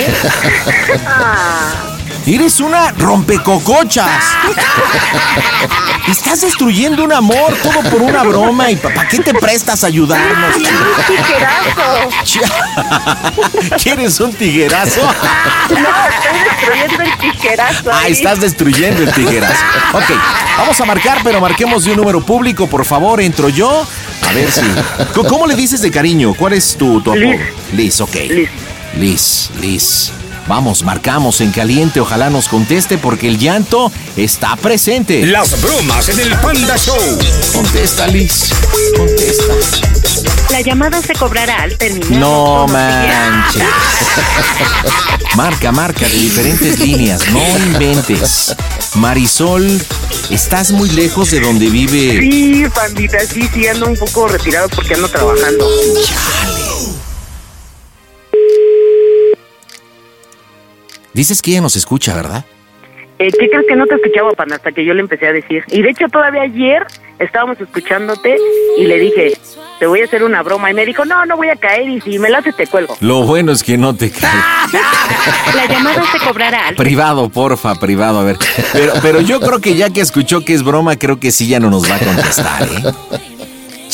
Eres 2.27 2.61
una 2.61 2.93
rompecocochas. 2.93 4.09
Estás 6.09 6.41
destruyendo 6.43 7.03
un 7.05 7.13
amor, 7.13 7.55
todo 7.63 7.81
por 7.91 8.01
una 8.03 8.23
broma. 8.23 8.71
¿Y 8.71 8.77
para 8.77 9.09
qué 9.09 9.19
te 9.19 9.35
prestas 9.35 9.83
a 9.83 9.89
ayudarnos? 9.89 10.55
¿Quieres 13.83 14.21
un 14.21 14.33
tiguerazo? 14.35 15.01
No, 15.03 15.09
estoy 16.09 16.39
destruyendo 16.45 17.03
el 17.03 17.19
tijerazo. 17.19 17.91
Ah, 17.93 18.07
estás 18.09 18.41
destruyendo 18.41 19.03
el 19.03 19.13
tiguerazo. 19.13 19.63
Ok, 19.93 20.05
vamos 20.59 20.81
a 20.81 20.85
marcar, 20.85 21.19
pero 21.25 21.41
marquemos 21.41 21.85
de 21.85 21.91
un 21.93 21.97
número 21.99 22.21
público, 22.25 22.67
por 22.69 22.85
favor. 22.85 23.21
Entro 23.21 23.49
yo. 23.49 23.85
A 24.29 24.33
ver 24.33 24.51
si. 24.51 24.63
¿Cómo- 25.15 25.29
¿Cómo 25.29 25.47
le 25.47 25.55
dices 25.57 25.81
de 25.83 25.91
cariño? 25.91 26.35
¿Cuál 26.35 26.53
es 26.55 26.77
tu, 26.77 27.01
tu 27.01 27.11
apodo? 27.11 27.25
Liz. 27.25 27.41
Liz, 27.73 28.01
ok. 28.01 28.15
Liz. 28.15 28.49
Liz, 28.97 29.51
Liz. 29.61 30.13
Vamos, 30.49 30.83
marcamos 30.83 31.41
en 31.41 31.51
caliente. 31.53 32.01
Ojalá 32.01 32.31
nos 32.31 32.49
conteste 32.49 32.99
porque 32.99 33.29
el 33.29 33.39
llanto 33.39 33.93
está 34.17 34.57
presente. 34.57 35.25
Las 35.27 35.61
bromas 35.61 36.09
en 36.09 36.21
el 36.21 36.37
Panda 36.39 36.77
Show. 36.77 37.19
Contesta, 37.53 38.07
Liz. 38.09 38.51
Contesta. 38.97 39.55
La 40.51 40.61
llamada 40.61 41.01
se 41.01 41.15
cobrará 41.15 41.63
al 41.63 41.79
terminar. 41.79 42.21
No 42.21 42.67
manches. 42.69 43.63
Marca, 45.35 45.73
marca 45.73 46.07
de 46.07 46.15
diferentes 46.15 46.79
líneas. 46.79 47.23
No 47.31 47.41
inventes. 47.59 48.55
Marisol, 48.97 49.81
estás 50.29 50.73
muy 50.73 50.91
lejos 50.91 51.31
de 51.31 51.41
donde 51.41 51.71
vive. 51.71 52.21
Sí, 52.21 52.67
pandita, 52.75 53.19
sí, 53.21 53.49
sí, 53.55 53.67
ando 53.67 53.87
un 53.87 53.97
poco 53.97 54.29
retirado 54.29 54.69
porque 54.69 54.93
ando 54.95 55.09
trabajando. 55.09 55.67
Dices 61.13 61.43
que 61.43 61.53
ella 61.53 61.61
nos 61.61 61.77
escucha, 61.77 62.15
¿verdad? 62.15 62.45
Eh, 63.19 63.31
¿Qué 63.39 63.49
crees 63.49 63.67
que 63.69 63.77
no 63.77 63.87
te 63.87 63.95
escuchaba, 63.95 64.33
Panda, 64.33 64.57
hasta 64.57 64.73
que 64.73 64.85
yo 64.85 64.95
le 64.95 65.01
empecé 65.01 65.29
a 65.29 65.33
decir? 65.33 65.63
Y 65.69 65.83
de 65.83 65.91
hecho, 65.91 66.09
todavía 66.09 66.43
ayer 66.43 66.85
estábamos 67.19 67.61
escuchándote 67.61 68.37
y 68.79 68.85
le 68.85 68.99
dije, 68.99 69.39
te 69.79 69.87
voy 69.87 70.01
a 70.01 70.05
hacer 70.05 70.25
una 70.25 70.43
broma. 70.43 70.71
Y 70.71 70.75
me 70.75 70.85
dijo, 70.85 71.05
no, 71.05 71.25
no 71.27 71.37
voy 71.37 71.49
a 71.49 71.57
caer 71.57 71.89
y 71.89 72.01
si 72.01 72.19
me 72.19 72.31
la 72.31 72.39
haces 72.39 72.57
te 72.57 72.67
cuelgo. 72.67 72.97
Lo 73.01 73.23
bueno 73.23 73.53
es 73.53 73.63
que 73.63 73.77
no 73.77 73.95
te 73.95 74.11
cae. 74.11 74.31
La 75.55 75.67
llamada 75.67 76.03
se 76.11 76.19
cobrará 76.19 76.73
Privado, 76.77 77.29
porfa, 77.29 77.75
privado, 77.77 78.21
a 78.21 78.25
ver. 78.25 78.39
Pero, 78.73 78.95
pero 79.03 79.21
yo 79.21 79.41
creo 79.41 79.61
que 79.61 79.77
ya 79.77 79.91
que 79.91 80.01
escuchó 80.01 80.45
que 80.45 80.55
es 80.55 80.65
broma, 80.65 80.97
creo 80.97 81.21
que 81.21 81.31
sí 81.31 81.47
ya 81.47 81.61
no 81.61 81.71
nos 81.71 81.89
va 81.89 81.97
a 81.97 81.99
contestar, 82.01 82.63
¿eh? 82.63 83.32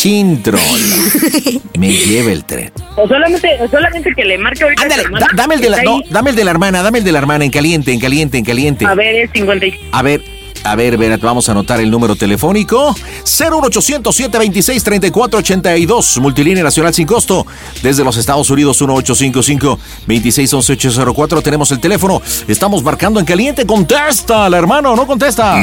Chintrol. 0.02 0.60
Me 1.76 1.90
lleva 1.92 2.30
el 2.30 2.44
tren. 2.44 2.70
O 2.94 3.08
solamente, 3.08 3.48
o 3.60 3.68
solamente 3.68 4.12
que 4.14 4.24
le 4.24 4.38
marque 4.38 4.62
ahorita 4.62 4.84
a 4.84 4.88
tu 4.88 4.94
hermana, 5.00 5.26
Da- 5.28 5.36
dame 5.42 5.56
el 5.56 5.60
de 5.60 5.70
la, 5.70 5.82
no, 5.82 5.96
ahí. 5.96 6.02
dame 6.08 6.30
el 6.30 6.36
de 6.36 6.44
la 6.44 6.52
hermana, 6.52 6.82
dame 6.84 6.98
el 6.98 7.04
de 7.04 7.10
la 7.10 7.18
hermana, 7.18 7.44
en 7.44 7.50
caliente, 7.50 7.92
en 7.92 7.98
caliente, 7.98 8.38
en 8.38 8.44
caliente. 8.44 8.86
A 8.86 8.94
ver, 8.94 9.16
es 9.16 9.30
50 9.32 9.66
y... 9.66 9.74
A 9.90 10.02
ver, 10.02 10.22
a 10.62 10.76
ver, 10.76 10.96
Berat, 10.98 11.20
vamos 11.20 11.48
a 11.48 11.52
anotar 11.52 11.80
el 11.80 11.90
número 11.90 12.14
telefónico. 12.14 12.94
01800 13.24 14.14
726 14.14 14.84
3482 14.84 16.18
multilínea 16.18 16.62
nacional 16.62 16.94
sin 16.94 17.04
costo. 17.08 17.44
Desde 17.82 18.04
los 18.04 18.16
Estados 18.16 18.48
Unidos, 18.50 18.80
1855 18.80 19.80
2611804 20.06 21.42
Tenemos 21.42 21.72
el 21.72 21.80
teléfono. 21.80 22.22
Estamos 22.46 22.84
marcando 22.84 23.18
en 23.18 23.26
caliente. 23.26 23.66
Contesta, 23.66 24.48
la 24.48 24.58
hermano, 24.58 24.94
no 24.94 25.08
contesta. 25.08 25.56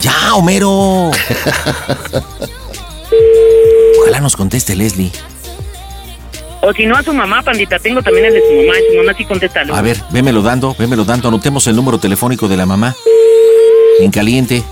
ya, 0.00 0.34
Homero. 0.34 1.10
Ojalá 4.02 4.20
nos 4.20 4.36
conteste 4.36 4.74
Leslie. 4.74 5.12
O 6.62 6.72
si 6.72 6.86
no 6.86 6.96
a 6.96 7.02
su 7.02 7.12
mamá, 7.12 7.42
pandita, 7.42 7.78
tengo 7.78 8.02
también 8.02 8.26
el 8.26 8.34
de 8.34 8.40
su 8.40 8.52
mamá. 8.66 8.78
y 8.78 8.92
Su 8.92 8.98
mamá 8.98 9.14
sí 9.16 9.24
contesta. 9.24 9.60
A 9.60 9.82
ver, 9.82 10.00
vémelo 10.10 10.42
dando, 10.42 10.74
vémelo 10.78 11.04
dando. 11.04 11.28
Anotemos 11.28 11.66
el 11.66 11.76
número 11.76 11.98
telefónico 11.98 12.48
de 12.48 12.56
la 12.56 12.66
mamá. 12.66 12.94
En 14.00 14.10
caliente. 14.10 14.62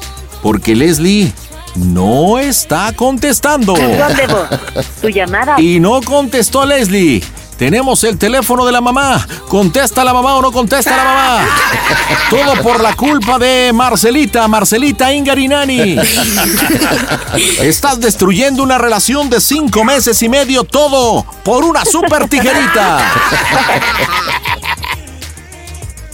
Porque 0.43 0.75
Leslie 0.75 1.33
no 1.77 2.39
está 2.39 2.93
contestando. 2.95 3.75
¿Dónde 3.75 4.27
vos? 4.27 4.87
Tu 5.01 5.09
llamada. 5.09 5.61
Y 5.61 5.81
no 5.81 6.01
contestó 6.03 6.67
Leslie. 6.67 7.23
Tenemos 7.57 8.03
el 8.05 8.19
teléfono 8.19 8.67
de 8.67 8.73
la 8.73 8.81
mamá. 8.81 9.27
¿Contesta 9.49 10.03
la 10.03 10.13
mamá 10.13 10.35
o 10.37 10.43
no 10.43 10.51
contesta 10.51 10.97
la 10.97 11.05
mamá? 11.05 11.49
Todo 12.31 12.63
por 12.63 12.81
la 12.81 12.95
culpa 12.95 13.39
de 13.39 13.73
Marcelita, 13.73 14.49
Marcelita 14.49 15.13
Ingarinani. 15.13 15.97
Estás 17.61 18.01
destruyendo 18.01 18.63
una 18.63 18.79
relación 18.79 19.31
de 19.31 19.41
cinco 19.41 19.85
meses 19.85 20.21
y 20.23 20.29
medio, 20.29 20.65
todo 20.65 21.25
por 21.45 21.65
una 21.65 21.85
super 21.85 22.29
tijerita. 22.29 23.13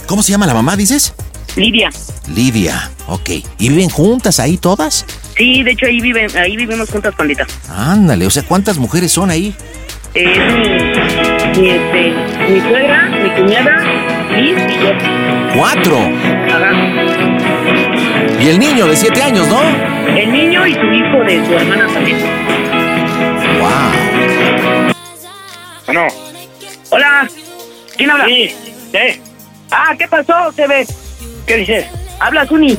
¿Cómo 0.05 0.21
se 0.21 0.31
llama 0.31 0.45
la 0.45 0.53
mamá, 0.53 0.75
dices? 0.75 1.13
Lidia. 1.55 1.89
Lidia, 2.27 2.91
ok. 3.07 3.29
¿Y 3.57 3.69
viven 3.69 3.89
juntas 3.89 4.39
ahí 4.39 4.57
todas? 4.57 5.05
Sí, 5.37 5.63
de 5.63 5.71
hecho 5.71 5.85
ahí 5.85 6.01
viven, 6.01 6.35
ahí 6.37 6.55
vivimos 6.55 6.89
juntas, 6.89 7.13
pandita. 7.15 7.47
Ándale, 7.69 8.25
o 8.25 8.29
sea, 8.29 8.43
¿cuántas 8.43 8.77
mujeres 8.77 9.11
son 9.11 9.31
ahí? 9.31 9.55
Es 10.13 10.25
mi, 10.25 11.61
mi, 11.61 11.69
este, 11.69 12.13
mi 12.49 12.59
suegra, 12.59 13.03
mi 13.07 13.29
cuñada, 13.29 13.77
Liz 14.37 14.57
y 14.67 14.83
yo. 14.83 14.91
Cuatro. 15.55 15.97
Ajá. 16.49 16.71
Y 18.41 18.49
el 18.49 18.59
niño 18.59 18.87
de 18.87 18.97
siete 18.97 19.21
años, 19.23 19.47
¿no? 19.47 19.61
El 20.13 20.31
niño 20.33 20.67
y 20.67 20.73
su 20.73 20.85
hijo 20.91 21.17
de 21.23 21.45
su 21.45 21.53
hermana 21.53 21.87
también. 21.93 22.17
Wow. 23.59 24.91
Bueno. 25.85 26.07
Hola. 26.89 27.29
¿Quién 27.95 28.11
habla? 28.11 28.25
Sí, 28.25 28.49
sí. 28.91 29.21
Ah, 29.71 29.95
¿qué 29.97 30.07
pasó, 30.09 30.51
CB? 30.51 30.87
¿Qué 31.47 31.55
dices? 31.57 31.85
Habla 32.19 32.45
Zuni. 32.47 32.77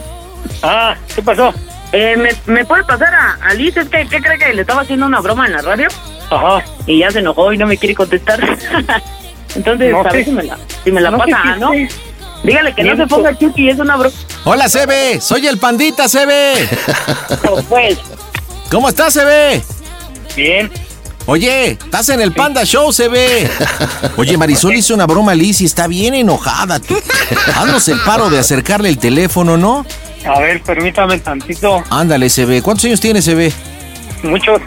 Ah, 0.63 0.95
¿qué 1.15 1.23
pasó? 1.23 1.55
Eh, 1.93 2.15
¿me, 2.17 2.31
¿Me 2.53 2.65
puede 2.67 2.85
pasar 2.85 3.15
a, 3.15 3.39
a 3.43 3.55
Liz? 3.55 3.75
Es 3.77 3.89
que, 3.89 4.07
¿qué 4.07 4.21
cree 4.21 4.39
que 4.39 4.53
le 4.53 4.61
estaba 4.63 4.83
haciendo 4.83 5.07
una 5.07 5.21
broma 5.21 5.47
en 5.47 5.53
la 5.53 5.63
radio? 5.63 5.89
Ajá. 6.35 6.65
Y 6.87 6.99
ya 7.01 7.11
se 7.11 7.19
enojó 7.21 7.53
y 7.53 7.59
no 7.59 7.67
me 7.67 7.77
quiere 7.77 7.95
contestar. 7.95 8.41
Entonces, 9.55 9.93
No 9.93 10.01
a 10.01 10.03
ver 10.05 10.25
si 10.25 10.31
me 10.31 10.43
la, 10.45 10.59
si 10.85 10.91
me 10.91 11.01
la 11.01 11.11
No 11.11 11.25
sé 11.25 11.31
pasa, 11.31 11.57
¿no? 11.57 11.71
Dígale 12.43 12.75
que 12.75 12.83
no 12.83 12.97
se 12.97 13.07
ponga 13.07 13.39
chuki, 13.39 13.69
es 13.69 13.79
una 13.79 13.97
broma. 13.97 14.15
Hola, 14.45 14.69
CB. 14.69 15.21
Soy 15.21 15.47
el 15.47 15.59
pandita, 15.59 16.09
CB. 16.09 16.69
Pues, 17.69 17.99
¿Cómo 18.71 18.89
estás, 18.89 19.15
CB? 19.15 19.63
Bien. 20.37 20.71
Oye, 21.27 21.73
estás 21.73 22.09
en 22.09 22.21
el 22.21 22.33
Panda 22.33 22.65
Show, 22.65 22.93
se 22.93 23.07
ve. 23.09 23.49
Oye, 24.17 24.37
Marisol 24.37 24.75
hizo 24.75 24.93
una 24.93 25.07
broma 25.07 25.33
a 25.33 25.35
Liz 25.37 25.61
y 25.61 25.67
está 25.67 25.87
bien 25.87 26.15
enojada. 26.15 26.81
tú. 26.81 26.97
Haznos 27.55 27.87
el 27.89 28.01
paro 28.01 28.29
de 28.29 28.41
acercarle 28.41 28.89
el 28.89 28.99
teléfono, 28.99 29.57
¿no? 29.57 29.87
A 30.27 30.41
ver, 30.41 30.61
permítame 30.63 31.19
tantito. 31.21 31.85
Ándale, 31.91 32.29
se 32.29 32.45
ve. 32.45 32.61
¿Cuántos 32.61 32.87
años 32.87 33.01
tiene, 33.01 33.23
se 33.23 33.35
ve? 33.35 33.53
Muchos. 34.23 34.61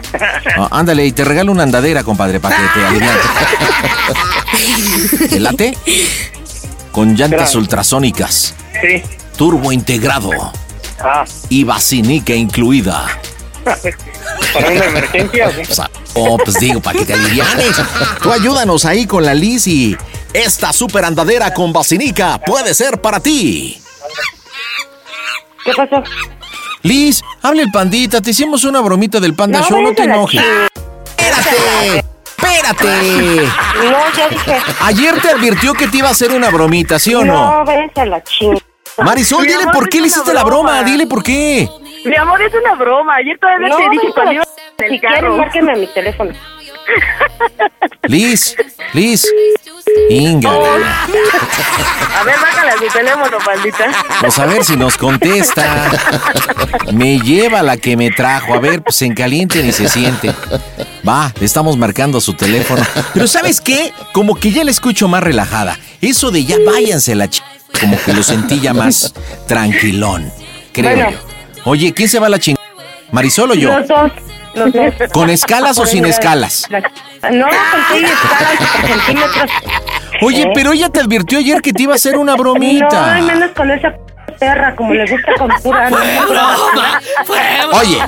Ah, 0.58 0.68
ándale, 0.70 1.06
y 1.06 1.12
te 1.12 1.24
regalo 1.24 1.50
una 1.52 1.62
andadera, 1.62 2.02
compadre, 2.04 2.40
para 2.40 2.56
que 2.56 2.62
te 2.80 2.86
aliviane. 2.86 3.18
¿Te 5.28 5.40
late? 5.40 5.76
Con 6.92 7.14
llantas 7.14 7.54
ultrasónicas, 7.54 8.54
Sí. 8.80 9.02
turbo 9.36 9.72
integrado 9.72 10.30
Ah, 10.98 11.24
y 11.48 11.64
vacinica 11.64 12.34
incluida. 12.34 13.06
para 13.64 14.68
una 14.70 14.84
emergencia. 14.84 15.48
¿o 15.48 15.52
qué? 15.54 15.62
O 15.62 15.74
sea, 15.74 15.90
oh, 16.14 16.38
pues 16.38 16.58
digo, 16.58 16.80
para 16.80 16.98
que 16.98 17.04
te 17.04 17.14
alivianes. 17.14 17.76
Tú 18.22 18.32
ayúdanos 18.32 18.84
ahí 18.84 19.06
con 19.06 19.24
la 19.24 19.34
Liz 19.34 19.66
y 19.66 19.96
esta 20.32 20.72
super 20.72 21.04
andadera 21.04 21.52
con 21.52 21.72
vacinica 21.72 22.38
puede 22.38 22.72
ser 22.74 23.00
para 23.00 23.20
ti. 23.20 23.80
¿Qué 25.64 25.72
pasó? 25.72 26.02
Liz, 26.86 27.22
hable 27.42 27.62
el 27.62 27.70
pandita, 27.72 28.20
te 28.20 28.30
hicimos 28.30 28.62
una 28.62 28.80
bromita 28.80 29.18
del 29.18 29.34
Panda 29.34 29.58
No, 29.58 29.68
Show, 29.68 29.82
no 29.82 29.92
te 29.92 30.02
a 30.02 30.04
enojes. 30.04 30.40
Espérate, 31.16 32.04
espérate. 32.24 32.86
No, 33.90 33.98
ya 34.16 34.28
dije. 34.28 34.56
Ayer 34.82 35.20
te 35.20 35.30
advirtió 35.30 35.74
que 35.74 35.88
te 35.88 35.98
iba 35.98 36.08
a 36.08 36.12
hacer 36.12 36.30
una 36.30 36.48
bromita, 36.50 37.00
¿sí 37.00 37.12
o 37.12 37.24
no? 37.24 37.58
No, 37.58 37.64
váyanse 37.64 38.00
a 38.02 38.06
la 38.06 38.22
chingada. 38.22 38.60
Marisol, 39.04 39.42
Mi 39.42 39.48
dile 39.48 39.62
amor, 39.62 39.74
por 39.74 39.88
qué 39.88 40.00
le 40.00 40.06
hiciste 40.06 40.32
la 40.32 40.44
broma, 40.44 40.82
dile 40.84 41.08
por 41.08 41.24
qué. 41.24 41.68
Mi 42.04 42.14
amor, 42.14 42.40
es 42.40 42.54
una 42.54 42.74
broma. 42.76 43.16
Ayer 43.16 43.36
todavía 43.38 43.68
No, 43.68 43.76
te 43.76 43.90
dije 43.90 44.06
a 44.06 44.12
cuando 44.12 44.32
iba 44.32 44.44
el 44.78 44.90
Si 44.90 45.00
quieren, 45.00 45.36
márquenme 45.36 45.72
a 45.72 45.76
mi 45.76 45.86
teléfono. 45.88 46.32
Liz, 48.08 48.56
Liz. 48.92 49.26
Inga. 50.10 50.50
A 50.50 52.24
ver, 52.24 52.34
bájale 52.40 52.70
a 52.70 52.78
su 52.78 52.86
teléfono, 52.92 53.38
pandita. 53.44 53.86
Pues 54.20 54.38
a 54.38 54.46
ver 54.46 54.64
si 54.64 54.76
nos 54.76 54.96
contesta. 54.96 55.90
Me 56.92 57.18
lleva 57.18 57.62
la 57.62 57.76
que 57.76 57.96
me 57.96 58.10
trajo. 58.10 58.54
A 58.54 58.58
ver, 58.58 58.82
pues 58.82 59.00
en 59.02 59.14
caliente 59.14 59.62
ni 59.62 59.72
se 59.72 59.88
siente. 59.88 60.32
Va, 61.06 61.32
le 61.38 61.46
estamos 61.46 61.76
marcando 61.76 62.20
su 62.20 62.34
teléfono. 62.34 62.84
Pero 63.14 63.26
¿sabes 63.26 63.60
qué? 63.60 63.92
Como 64.12 64.34
que 64.34 64.50
ya 64.52 64.64
la 64.64 64.70
escucho 64.70 65.08
más 65.08 65.22
relajada. 65.22 65.78
Eso 66.00 66.30
de 66.30 66.44
ya 66.44 66.56
váyanse 66.64 67.14
la 67.14 67.28
ch... 67.28 67.42
Como 67.80 67.98
que 68.02 68.12
lo 68.12 68.22
sentí 68.22 68.60
ya 68.60 68.72
más 68.74 69.12
tranquilón. 69.46 70.32
Creo 70.72 70.94
Bueno. 70.94 71.10
yo. 71.10 71.18
Oye, 71.64 71.92
¿quién 71.92 72.08
se 72.08 72.18
va 72.18 72.26
a 72.26 72.30
la 72.30 72.38
ching... 72.38 72.56
¿Marisol 73.12 73.52
o 73.52 73.54
yo? 73.54 73.76
Los 73.78 73.88
dos. 73.88 74.12
Los. 74.56 74.72
¿Con 75.12 75.30
escalas 75.30 75.78
o 75.78 75.86
sin 75.86 76.04
escalas? 76.06 76.66
No, 76.70 77.46
con 77.46 78.04
escalas 78.04 78.56
por 78.58 78.88
centímetros. 78.90 79.50
Oye, 80.22 80.42
¿Eh? 80.42 80.50
pero 80.54 80.72
ella 80.72 80.88
te 80.88 81.00
advirtió 81.00 81.38
ayer 81.38 81.60
que 81.62 81.72
te 81.72 81.82
iba 81.82 81.92
a 81.92 81.96
hacer 81.96 82.16
una 82.16 82.32
No, 82.32 82.38
bromita. 82.42 83.14
al 83.16 83.22
menos 83.22 83.50
con 83.54 83.70
esa 83.70 83.92
perra, 84.38 84.74
como 84.74 84.92
le 84.94 85.06
gusta 85.10 85.32
con 85.38 85.48
pura. 85.62 85.90
no, 85.90 85.98
Oye, 87.78 87.98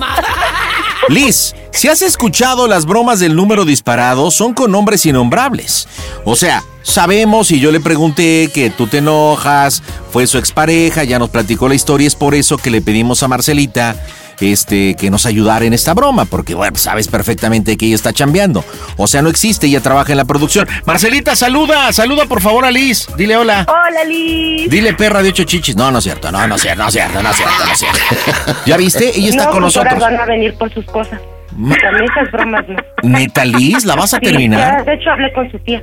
Liz, 1.08 1.54
si 1.70 1.88
has 1.88 2.02
escuchado 2.02 2.66
las 2.66 2.86
bromas 2.86 3.20
del 3.20 3.34
número 3.36 3.64
disparado, 3.64 4.30
son 4.30 4.54
con 4.54 4.70
nombres 4.72 5.04
innombrables. 5.06 5.88
O 6.24 6.34
sea, 6.36 6.62
sabemos 6.88 7.50
y 7.50 7.60
yo 7.60 7.70
le 7.70 7.80
pregunté 7.80 8.50
que 8.52 8.70
tú 8.70 8.86
te 8.86 8.98
enojas, 8.98 9.82
fue 10.10 10.26
su 10.26 10.38
expareja, 10.38 11.04
ya 11.04 11.18
nos 11.18 11.30
platicó 11.30 11.68
la 11.68 11.74
historia, 11.74 12.06
es 12.06 12.16
por 12.16 12.34
eso 12.34 12.56
que 12.58 12.70
le 12.70 12.80
pedimos 12.80 13.22
a 13.22 13.28
Marcelita 13.28 13.94
este, 14.40 14.94
que 14.94 15.10
nos 15.10 15.26
ayudara 15.26 15.64
en 15.64 15.72
esta 15.72 15.94
broma, 15.94 16.24
porque 16.24 16.54
bueno, 16.54 16.76
sabes 16.76 17.08
perfectamente 17.08 17.76
que 17.76 17.86
ella 17.86 17.96
está 17.96 18.12
chambeando. 18.12 18.64
O 18.96 19.06
sea, 19.06 19.20
no 19.20 19.28
existe, 19.28 19.66
ella 19.66 19.80
trabaja 19.80 20.12
en 20.12 20.18
la 20.18 20.24
producción. 20.24 20.66
Marcelita, 20.86 21.36
saluda, 21.36 21.92
saluda 21.92 22.26
por 22.26 22.40
favor 22.40 22.64
a 22.64 22.70
Liz, 22.70 23.08
dile 23.16 23.36
hola. 23.36 23.66
Hola, 23.68 24.04
Liz. 24.04 24.70
Dile 24.70 24.94
perra 24.94 25.22
de 25.22 25.30
ocho 25.30 25.44
chichis. 25.44 25.76
No, 25.76 25.90
no 25.90 25.98
es 25.98 26.04
cierto, 26.04 26.30
no, 26.30 26.46
no 26.46 26.54
es 26.54 26.62
cierto, 26.62 26.82
no 26.82 26.88
es 26.88 26.94
cierto, 26.94 27.22
no 27.22 27.30
es 27.30 27.36
cierto, 27.36 27.64
no 27.64 27.72
es 27.72 27.78
cierto. 27.78 27.98
¿Ya 28.66 28.76
viste? 28.76 29.18
Ella 29.18 29.30
está 29.30 29.44
no, 29.46 29.50
con 29.50 29.62
nosotros. 29.62 29.98
van 29.98 30.16
a 30.16 30.24
venir 30.24 30.54
por 30.54 30.72
sus 30.72 30.84
cosas. 30.86 31.20
También 31.50 32.04
esas 32.10 32.30
bromas 32.32 32.64
no. 32.68 32.76
Neta 33.02 33.44
Liz, 33.44 33.84
¿la 33.84 33.94
vas 33.96 34.14
a 34.14 34.18
Sí, 34.18 34.24
terminar? 34.26 34.78
ya, 34.78 34.84
de 34.84 34.94
hecho, 34.94 35.10
hablé 35.10 35.32
con 35.32 35.50
su 35.50 35.58
tía. 35.60 35.80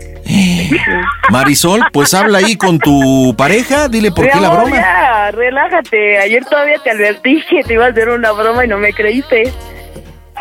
Marisol, 1.29 1.83
pues 1.91 2.13
habla 2.13 2.39
ahí 2.39 2.55
con 2.55 2.79
tu 2.79 3.33
pareja, 3.37 3.87
dile 3.89 4.11
por 4.11 4.25
Mi 4.25 4.31
qué 4.31 4.39
la 4.39 4.49
broma. 4.49 4.75
Ya, 4.75 5.31
relájate. 5.31 6.19
Ayer 6.19 6.45
todavía 6.45 6.77
te 6.83 6.91
advertí 6.91 7.43
que 7.49 7.63
te 7.63 7.73
iba 7.73 7.85
a 7.85 7.89
hacer 7.89 8.09
una 8.09 8.31
broma 8.31 8.65
y 8.65 8.67
no 8.67 8.77
me 8.77 8.93
creíste. 8.93 9.51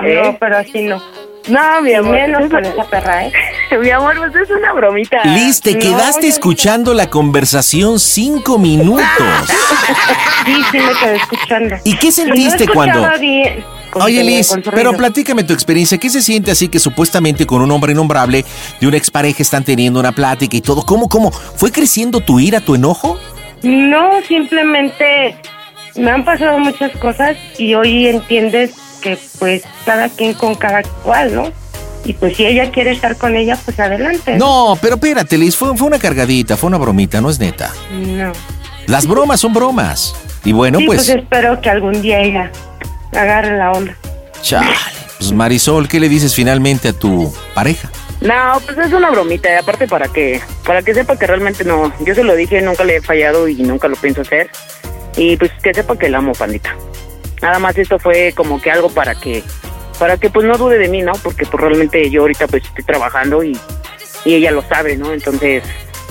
No, 0.00 0.36
pero 0.38 0.58
así 0.58 0.82
no. 0.82 1.02
No, 1.46 1.82
mi 1.82 1.92
amor. 1.92 2.12
menos 2.12 2.42
es- 2.44 2.50
con 2.50 2.64
esa 2.64 2.84
perra, 2.84 3.26
¿eh? 3.26 3.32
Mi 3.78 3.90
amor, 3.90 4.16
pues 4.16 4.34
es 4.34 4.50
una 4.50 4.72
bromita. 4.72 5.22
Liz, 5.24 5.60
te 5.60 5.74
No, 5.74 5.78
quedaste 5.80 6.26
escuchando 6.26 6.94
la 6.94 7.08
conversación 7.10 7.98
cinco 7.98 8.58
minutos. 8.58 9.04
Sí, 10.46 10.54
sí 10.72 10.78
me 10.78 10.92
quedé 11.00 11.16
escuchando. 11.16 11.76
¿Y 11.84 11.96
qué 11.96 12.12
sentiste 12.12 12.68
cuando- 12.68 13.08
bien. 13.18 13.64
Oye 13.94 14.24
Liz, 14.24 14.52
pero 14.72 14.92
platícame 14.96 15.44
tu 15.44 15.52
experiencia. 15.52 15.98
¿Qué 15.98 16.10
se 16.10 16.22
siente 16.22 16.50
así 16.50 16.68
que 16.68 16.78
supuestamente 16.78 17.46
con 17.46 17.62
un 17.62 17.70
hombre 17.70 17.92
innombrable 17.92 18.44
de 18.80 18.86
una 18.86 18.96
expareja 18.96 19.42
están 19.42 19.64
teniendo 19.64 20.00
una 20.00 20.12
plática 20.12 20.56
y 20.56 20.60
todo? 20.60 20.82
¿Cómo, 20.82 21.08
cómo? 21.08 21.30
¿Fue 21.30 21.70
creciendo 21.70 22.20
tu 22.20 22.40
ira, 22.40 22.60
tu 22.60 22.74
enojo? 22.74 23.18
No, 23.62 24.10
simplemente 24.26 25.36
me 25.96 26.10
han 26.10 26.24
pasado 26.24 26.58
muchas 26.58 26.92
cosas 26.98 27.36
y 27.58 27.74
hoy 27.74 28.08
entiendes 28.08 28.72
que 29.00 29.18
pues 29.38 29.62
cada 29.84 30.08
quien 30.08 30.34
con 30.34 30.54
cada 30.54 30.82
cual, 30.82 31.34
¿no? 31.34 31.52
Y 32.04 32.12
pues 32.12 32.36
si 32.36 32.44
ella 32.44 32.70
quiere 32.70 32.90
estar 32.90 33.16
con 33.16 33.34
ella, 33.34 33.58
pues 33.64 33.80
adelante. 33.80 34.36
No, 34.36 34.76
pero 34.80 34.96
espérate 34.96 35.38
Liz, 35.38 35.56
fue, 35.56 35.74
fue 35.76 35.86
una 35.86 35.98
cargadita, 35.98 36.56
fue 36.56 36.68
una 36.68 36.76
bromita, 36.76 37.20
no 37.20 37.30
es 37.30 37.38
neta. 37.38 37.72
No. 37.90 38.32
Las 38.86 39.06
bromas 39.06 39.40
son 39.40 39.54
bromas. 39.54 40.14
Y 40.44 40.52
bueno, 40.52 40.78
sí, 40.78 40.84
pues, 40.84 41.06
pues, 41.06 41.08
espero 41.08 41.60
que 41.62 41.70
algún 41.70 42.02
día 42.02 42.20
ella 42.20 42.50
agarre 43.14 43.56
la 43.56 43.72
onda. 43.72 43.96
chale. 44.42 44.74
Pues 45.18 45.32
Marisol, 45.32 45.88
¿qué 45.88 46.00
le 46.00 46.08
dices 46.08 46.34
finalmente 46.34 46.88
a 46.88 46.92
tu 46.92 47.32
pareja? 47.54 47.88
No, 48.20 48.60
pues 48.64 48.76
es 48.78 48.92
una 48.92 49.10
bromita, 49.10 49.52
y 49.52 49.56
aparte 49.56 49.86
para 49.86 50.08
que 50.08 50.40
para 50.66 50.82
que 50.82 50.94
sepa 50.94 51.16
que 51.18 51.26
realmente 51.26 51.64
no, 51.64 51.92
yo 52.04 52.14
se 52.14 52.24
lo 52.24 52.34
dije, 52.34 52.60
nunca 52.62 52.84
le 52.84 52.96
he 52.96 53.00
fallado 53.00 53.48
y 53.48 53.56
nunca 53.56 53.88
lo 53.88 53.96
pienso 53.96 54.22
hacer. 54.22 54.50
Y 55.16 55.36
pues 55.36 55.52
que 55.62 55.72
sepa 55.72 55.96
que 55.96 56.08
la 56.08 56.18
amo, 56.18 56.32
pandita. 56.32 56.74
Nada 57.40 57.58
más 57.58 57.76
esto 57.78 57.98
fue 57.98 58.32
como 58.34 58.60
que 58.60 58.70
algo 58.70 58.88
para 58.90 59.14
que 59.14 59.42
para 59.98 60.16
que 60.16 60.30
pues 60.30 60.46
no 60.46 60.58
dude 60.58 60.78
de 60.78 60.88
mí, 60.88 61.02
¿no? 61.02 61.12
Porque 61.22 61.46
pues 61.46 61.62
realmente 61.62 62.10
yo 62.10 62.22
ahorita 62.22 62.48
pues 62.48 62.64
estoy 62.64 62.84
trabajando 62.84 63.44
y 63.44 63.56
y 64.24 64.34
ella 64.34 64.50
lo 64.50 64.62
sabe, 64.62 64.96
¿no? 64.96 65.12
Entonces, 65.12 65.62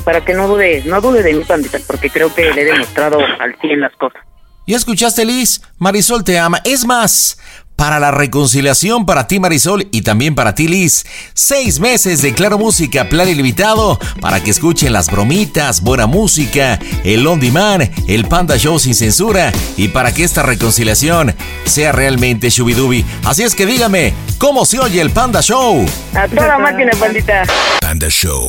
para 0.03 0.21
que 0.23 0.33
no 0.33 0.47
dude, 0.47 0.83
no 0.85 1.01
dude 1.01 1.23
de 1.23 1.33
mí, 1.33 1.43
pandita, 1.43 1.79
porque 1.87 2.09
creo 2.09 2.33
que 2.33 2.53
le 2.53 2.61
he 2.61 2.65
demostrado 2.65 3.19
al 3.39 3.55
100 3.59 3.79
las 3.81 3.93
cosas. 3.95 4.21
¿Ya 4.65 4.77
escuchaste, 4.77 5.25
Liz? 5.25 5.61
Marisol 5.77 6.23
te 6.23 6.39
ama. 6.39 6.61
Es 6.63 6.85
más, 6.85 7.37
para 7.75 7.99
la 7.99 8.11
reconciliación 8.11 9.05
para 9.05 9.27
ti, 9.27 9.39
Marisol, 9.39 9.87
y 9.91 10.01
también 10.01 10.33
para 10.35 10.55
ti, 10.55 10.67
Liz. 10.67 11.05
Seis 11.33 11.79
meses 11.79 12.21
de 12.21 12.33
Claro 12.33 12.57
Música, 12.57 13.07
plan 13.09 13.29
ilimitado, 13.29 13.99
para 14.21 14.41
que 14.43 14.51
escuchen 14.51 14.93
las 14.93 15.09
bromitas, 15.09 15.81
buena 15.81 16.07
música, 16.07 16.79
el 17.03 17.25
On 17.27 17.39
Demand, 17.39 17.89
el 18.07 18.25
Panda 18.25 18.57
Show 18.57 18.79
sin 18.79 18.95
censura, 18.95 19.51
y 19.77 19.89
para 19.89 20.13
que 20.13 20.23
esta 20.23 20.43
reconciliación 20.43 21.35
sea 21.65 21.91
realmente 21.91 22.49
shubidubi. 22.49 23.05
Así 23.23 23.43
es 23.43 23.55
que 23.55 23.65
dígame, 23.65 24.13
¿cómo 24.37 24.65
se 24.65 24.79
oye 24.79 25.01
el 25.01 25.09
Panda 25.09 25.41
Show? 25.41 25.85
A 26.13 26.27
toda 26.27 26.59
máquina, 26.59 26.91
pandita. 26.99 27.43
Panda 27.81 28.07
Show. 28.09 28.47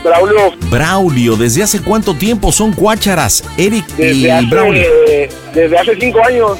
Braulio. 0.02 0.52
Braulio, 0.70 1.36
¿desde 1.36 1.62
hace 1.62 1.80
cuánto 1.82 2.14
tiempo 2.14 2.52
son 2.52 2.72
cuácharas? 2.72 3.44
Eric 3.56 3.84
y 3.98 4.22
Desde 4.24 4.46
Braulio. 4.46 4.82
hace, 5.04 5.28
desde 5.54 5.78
hace 5.78 5.96
cinco 6.00 6.20
años. 6.26 6.58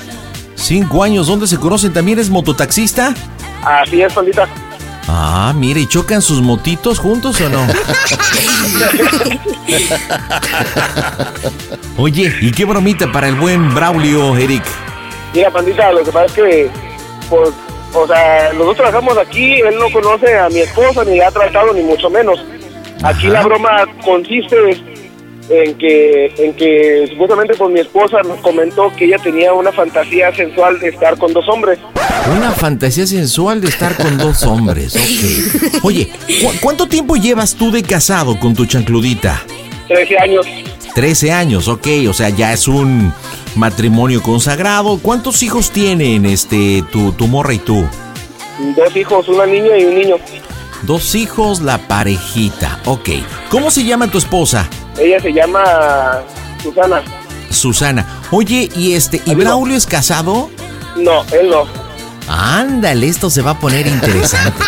Cinco 0.55 1.03
años, 1.03 1.27
¿dónde 1.27 1.47
se 1.47 1.57
conocen? 1.57 1.93
¿También 1.93 2.19
es 2.19 2.29
mototaxista? 2.29 3.15
Así 3.65 4.03
es, 4.03 4.13
pandita. 4.13 4.47
Ah, 5.09 5.53
mire, 5.57 5.81
¿y 5.81 5.87
chocan 5.87 6.21
sus 6.23 6.41
motitos 6.43 6.99
juntos 6.99 7.41
o 7.41 7.49
no? 7.49 7.67
Oye, 11.97 12.33
¿y 12.41 12.53
qué 12.53 12.65
bromita 12.65 13.11
para 13.11 13.29
el 13.29 13.35
buen 13.35 13.75
Braulio, 13.75 14.37
Eric? 14.37 14.63
Mira, 15.35 15.51
pandita, 15.51 15.93
lo 15.93 16.05
que 16.05 16.13
pasa 16.13 16.27
es 16.27 16.33
que, 16.33 16.71
pues, 17.29 17.51
o 17.95 18.07
sea, 18.07 18.53
nosotros 18.53 18.77
trabajamos 18.77 19.19
aquí, 19.19 19.55
él 19.61 19.77
no 19.79 19.91
conoce 19.91 20.39
a 20.39 20.49
mi 20.49 20.61
esposa, 20.61 21.05
ni 21.05 21.17
la 21.19 21.29
ha 21.29 21.31
tratado, 21.31 21.73
ni 21.73 21.83
mucho 21.83 22.09
menos. 22.11 22.45
Aquí 23.03 23.27
la 23.29 23.43
broma 23.43 23.87
consiste 24.05 24.57
en 25.49 25.75
que, 25.79 26.27
en 26.39 26.55
que 26.55 27.07
supuestamente 27.11 27.55
pues 27.55 27.71
mi 27.73 27.81
esposa 27.81 28.19
nos 28.23 28.39
comentó 28.41 28.93
que 28.97 29.07
ella 29.07 29.19
tenía 29.19 29.53
una 29.53 29.73
fantasía 29.73 30.35
sensual 30.35 30.79
de 30.79 30.89
estar 30.91 31.17
con 31.19 31.33
dos 31.33 31.49
hombres. 31.49 31.79
Una 32.37 32.53
fantasía 32.53 33.07
sensual 33.07 33.61
de 33.61 33.69
estar 33.69 33.97
con 33.97 34.17
dos 34.19 34.43
hombres, 34.45 34.95
ok. 34.97 35.81
Oye, 35.83 36.09
¿cu- 36.41 36.53
¿cuánto 36.61 36.87
tiempo 36.87 37.17
llevas 37.17 37.55
tú 37.55 37.71
de 37.73 37.83
casado 37.83 38.39
con 38.39 38.55
tu 38.55 38.67
chancludita? 38.67 39.43
13 39.89 40.19
años. 40.19 40.47
13 40.95 41.33
años, 41.33 41.69
ok, 41.69 41.87
o 42.09 42.13
sea, 42.13 42.29
ya 42.31 42.53
es 42.53 42.69
un 42.69 43.13
matrimonio 43.57 44.23
consagrado. 44.23 44.99
¿Cuántos 45.03 45.43
hijos 45.43 45.71
tienen 45.71 46.27
este 46.27 46.85
tu, 46.93 47.13
tu 47.13 47.27
morra 47.27 47.55
y 47.55 47.59
tú? 47.59 47.87
Dos 48.77 48.95
hijos, 48.97 49.27
una 49.29 49.47
niña 49.47 49.77
y 49.79 49.85
un 49.85 49.95
niño. 49.97 50.17
Dos 50.83 51.15
hijos, 51.15 51.61
la 51.61 51.79
parejita, 51.79 52.81
ok. 52.87 53.11
¿Cómo 53.51 53.71
se 53.71 53.85
llama 53.85 54.11
tu 54.11 54.19
esposa? 54.19 54.69
Ella 54.99 55.21
se 55.21 55.33
llama 55.33 56.21
Susana. 56.63 57.03
Susana. 57.51 58.07
Oye, 58.31 58.69
¿y 58.75 58.95
este, 58.95 59.21
y 59.25 59.35
Braulio 59.35 59.77
es 59.77 59.87
casado? 59.87 60.49
No, 60.97 61.25
él 61.33 61.51
no. 61.51 61.65
Ándale, 62.29 63.09
esto 63.09 63.29
se 63.29 63.43
va 63.43 63.53
a 63.53 63.59
poner 63.59 63.89
interesante. 63.89 64.63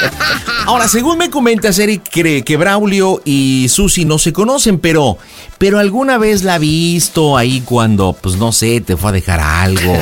Ahora, 0.66 0.88
según 0.88 1.18
me 1.18 1.30
comentas, 1.30 1.78
Eric, 1.78 2.02
cree 2.10 2.42
que 2.42 2.56
Braulio 2.56 3.22
y 3.24 3.68
Susi 3.68 4.04
no 4.04 4.18
se 4.18 4.32
conocen, 4.32 4.78
pero, 4.78 5.16
pero 5.58 5.78
alguna 5.78 6.18
vez 6.18 6.42
la 6.42 6.54
ha 6.54 6.58
visto 6.58 7.36
ahí 7.36 7.60
cuando, 7.60 8.16
pues 8.20 8.36
no 8.36 8.50
sé, 8.50 8.80
te 8.80 8.96
fue 8.96 9.10
a 9.10 9.12
dejar 9.12 9.38
algo 9.38 9.96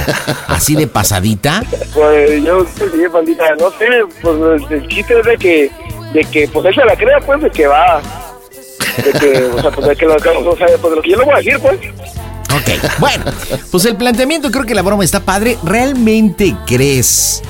así 0.48 0.74
de 0.74 0.86
pasadita. 0.86 1.62
Pues 1.92 2.42
yo, 2.42 2.64
sí, 2.64 3.02
pandita, 3.12 3.44
no 3.58 3.70
sé, 3.72 3.86
pues 4.22 4.70
el 4.70 4.88
chiste 4.88 5.18
es 5.18 5.26
de 5.26 5.36
que, 5.36 5.70
de 6.12 6.24
que, 6.24 6.48
pues 6.48 6.66
él 6.66 6.74
se 6.74 6.84
la 6.84 6.96
crea, 6.96 7.18
pues, 7.24 7.42
de 7.42 7.50
que 7.50 7.66
va, 7.66 8.00
de 9.04 9.12
que, 9.18 9.44
o 9.44 9.60
sea, 9.60 9.70
pues 9.70 9.86
de 9.88 9.96
que 9.96 10.06
lo, 10.06 10.14
o 10.14 10.56
sea, 10.56 10.66
pues 10.80 10.94
lo 10.94 11.02
que 11.02 11.10
yo 11.10 11.16
le 11.18 11.24
voy 11.24 11.34
a 11.34 11.38
decir, 11.38 11.58
pues. 11.60 11.78
Ok, 12.52 12.98
bueno, 12.98 13.24
pues 13.70 13.84
el 13.84 13.96
planteamiento 13.96 14.50
creo 14.50 14.64
que 14.64 14.74
la 14.74 14.82
broma 14.82 15.04
está 15.04 15.20
padre. 15.20 15.56
¿Realmente 15.62 16.56
crees 16.66 17.42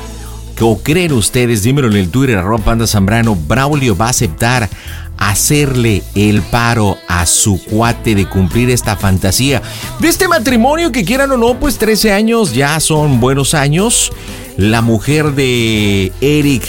o 0.61 0.79
creen 0.79 1.13
ustedes, 1.13 1.63
dímelo 1.63 1.89
en 1.89 1.97
el 1.97 2.11
Twitter, 2.11 2.37
arroba 2.37 2.63
panda 2.63 2.87
Zambrano, 2.87 3.35
Braulio 3.35 3.97
va 3.97 4.07
a 4.07 4.11
aceptar 4.11 4.69
hacerle 5.17 6.03
el 6.15 6.43
paro 6.43 6.97
a 7.09 7.27
su 7.27 7.63
cuate 7.65 8.15
de 8.15 8.27
cumplir 8.27 8.71
esta 8.71 8.97
fantasía 8.97 9.61
de 9.99 10.09
este 10.09 10.29
matrimonio 10.29 10.93
que 10.93 11.05
quieran 11.05 11.31
o 11.31 11.37
no, 11.37 11.59
pues 11.61 11.79
13 11.79 12.13
años 12.13 12.55
ya 12.55 12.81
son 12.81 13.21
buenos 13.21 13.55
años. 13.55 14.13
La 14.57 14.83
mujer 14.83 15.33
de 15.33 16.13
Eric 16.21 16.63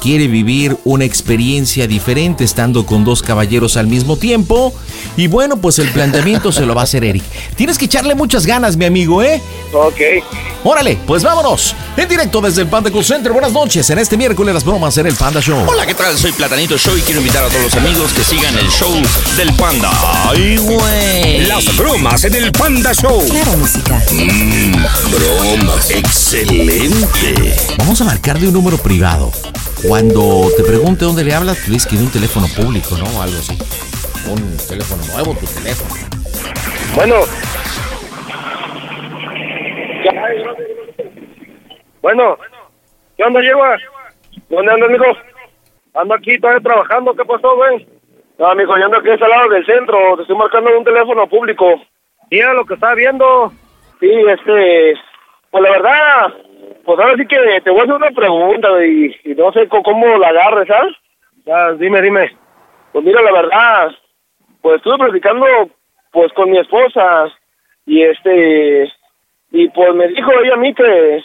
quiere 0.00 0.28
vivir 0.28 0.76
una 0.84 1.04
experiencia 1.04 1.86
diferente 1.86 2.44
estando 2.44 2.86
con 2.86 3.04
dos 3.04 3.22
caballeros 3.22 3.76
al 3.76 3.86
mismo 3.86 4.16
tiempo. 4.16 4.72
Y 5.16 5.26
bueno, 5.26 5.56
pues 5.56 5.78
el 5.78 5.88
planteamiento 5.90 6.52
se 6.52 6.66
lo 6.66 6.74
va 6.74 6.82
a 6.82 6.84
hacer 6.84 7.04
Eric. 7.04 7.24
Tienes 7.56 7.78
que 7.78 7.86
echarle 7.86 8.14
muchas 8.14 8.46
ganas, 8.46 8.76
mi 8.76 8.84
amigo, 8.84 9.22
¿eh? 9.22 9.40
Ok. 9.72 10.00
Órale, 10.64 10.98
pues 11.06 11.22
vámonos. 11.22 11.74
En 11.96 12.08
directo 12.08 12.40
desde 12.40 12.62
el 12.62 12.68
Panda 12.68 12.90
Cool 12.90 13.04
Center. 13.04 13.32
Buenas 13.32 13.52
noches. 13.52 13.88
En 13.90 13.98
este 13.98 14.16
miércoles 14.16 14.52
las 14.52 14.64
bromas 14.64 14.98
en 14.98 15.06
el 15.06 15.14
Panda 15.14 15.40
Show. 15.40 15.64
Hola, 15.66 15.86
¿qué 15.86 15.94
tal? 15.94 16.18
Soy 16.18 16.32
Platanito 16.32 16.76
Show 16.76 16.96
y 16.96 17.02
quiero 17.02 17.20
invitar 17.20 17.44
a 17.44 17.48
todos 17.48 17.62
los 17.62 17.74
amigos 17.74 18.12
que 18.12 18.24
sigan 18.24 18.58
el 18.58 18.68
show 18.68 18.92
del 19.36 19.52
Panda. 19.54 19.90
¡Ay, 20.28 20.56
güey! 20.56 21.46
Las 21.46 21.76
bromas 21.76 22.24
en 22.24 22.34
el 22.34 22.50
Panda 22.52 22.92
Show. 22.92 23.24
Claro, 23.28 23.52
música. 23.56 24.02
Mmm, 24.12 24.72
bromas. 25.10 25.90
Excelente. 25.90 27.56
Vamos 27.78 28.00
a 28.00 28.04
marcar 28.04 28.38
de 28.38 28.48
un 28.48 28.54
número 28.54 28.76
privado. 28.78 29.30
Cuando 29.82 30.48
te 30.56 30.64
pregunte 30.64 31.04
dónde 31.04 31.22
le 31.22 31.34
hablas, 31.34 31.64
tú 31.64 31.72
dices 31.72 31.86
que 31.86 31.96
de 31.96 32.04
un 32.04 32.10
teléfono 32.10 32.46
público, 32.56 32.96
¿no? 32.96 33.04
O 33.04 33.22
algo 33.22 33.36
así. 33.36 33.56
Un 34.30 34.56
teléfono 34.56 35.02
nuevo, 35.12 35.34
tu 35.38 35.46
teléfono. 35.46 35.94
Bueno. 36.94 37.16
Bueno. 42.00 42.38
¿Qué 43.16 43.24
onda, 43.24 43.40
Yegua? 43.40 43.76
¿Dónde 44.48 44.72
andas, 44.72 44.90
mijo? 44.90 45.04
Ando 45.94 46.14
aquí, 46.14 46.38
todavía 46.38 46.62
trabajando. 46.62 47.14
¿Qué 47.14 47.24
pasó, 47.24 47.56
güey? 47.56 47.86
No, 48.38 48.54
mijo, 48.54 48.78
yo 48.78 48.84
ando 48.86 48.98
aquí 48.98 49.10
a 49.10 49.14
ese 49.14 49.28
lado 49.28 49.48
del 49.50 49.66
centro. 49.66 50.16
Te 50.16 50.22
estoy 50.22 50.36
marcando 50.36 50.70
de 50.70 50.78
un 50.78 50.84
teléfono 50.84 51.26
público. 51.28 51.82
Era 52.30 52.54
lo 52.54 52.64
que 52.64 52.74
estaba 52.74 52.94
viendo. 52.94 53.52
Sí, 54.00 54.10
este... 54.10 54.94
Pues 55.50 55.62
la 55.62 55.70
verdad, 55.70 56.34
pues 56.86 56.98
ahora 56.98 57.14
sí 57.16 57.26
que 57.26 57.60
te 57.60 57.70
voy 57.70 57.80
a 57.80 57.82
hacer 57.82 57.94
una 57.94 58.10
pregunta 58.10 58.68
y, 58.84 59.14
y 59.24 59.34
no 59.34 59.52
sé 59.52 59.68
co- 59.68 59.82
cómo 59.82 60.16
la 60.18 60.28
agarres, 60.28 60.68
¿sabes? 60.68 60.94
Ya, 61.44 61.72
dime, 61.72 62.00
dime. 62.00 62.34
Pues 62.92 63.04
mira, 63.04 63.20
la 63.22 63.32
verdad, 63.32 63.90
pues 64.62 64.76
estuve 64.76 64.96
platicando 64.98 65.46
pues 66.12 66.32
con 66.32 66.50
mi 66.50 66.58
esposa 66.58 67.28
y 67.84 68.02
este 68.02 68.90
y 69.52 69.68
pues 69.68 69.94
me 69.94 70.08
dijo 70.08 70.30
ella 70.42 70.54
a 70.54 70.58
mí 70.58 70.72
que, 70.74 71.22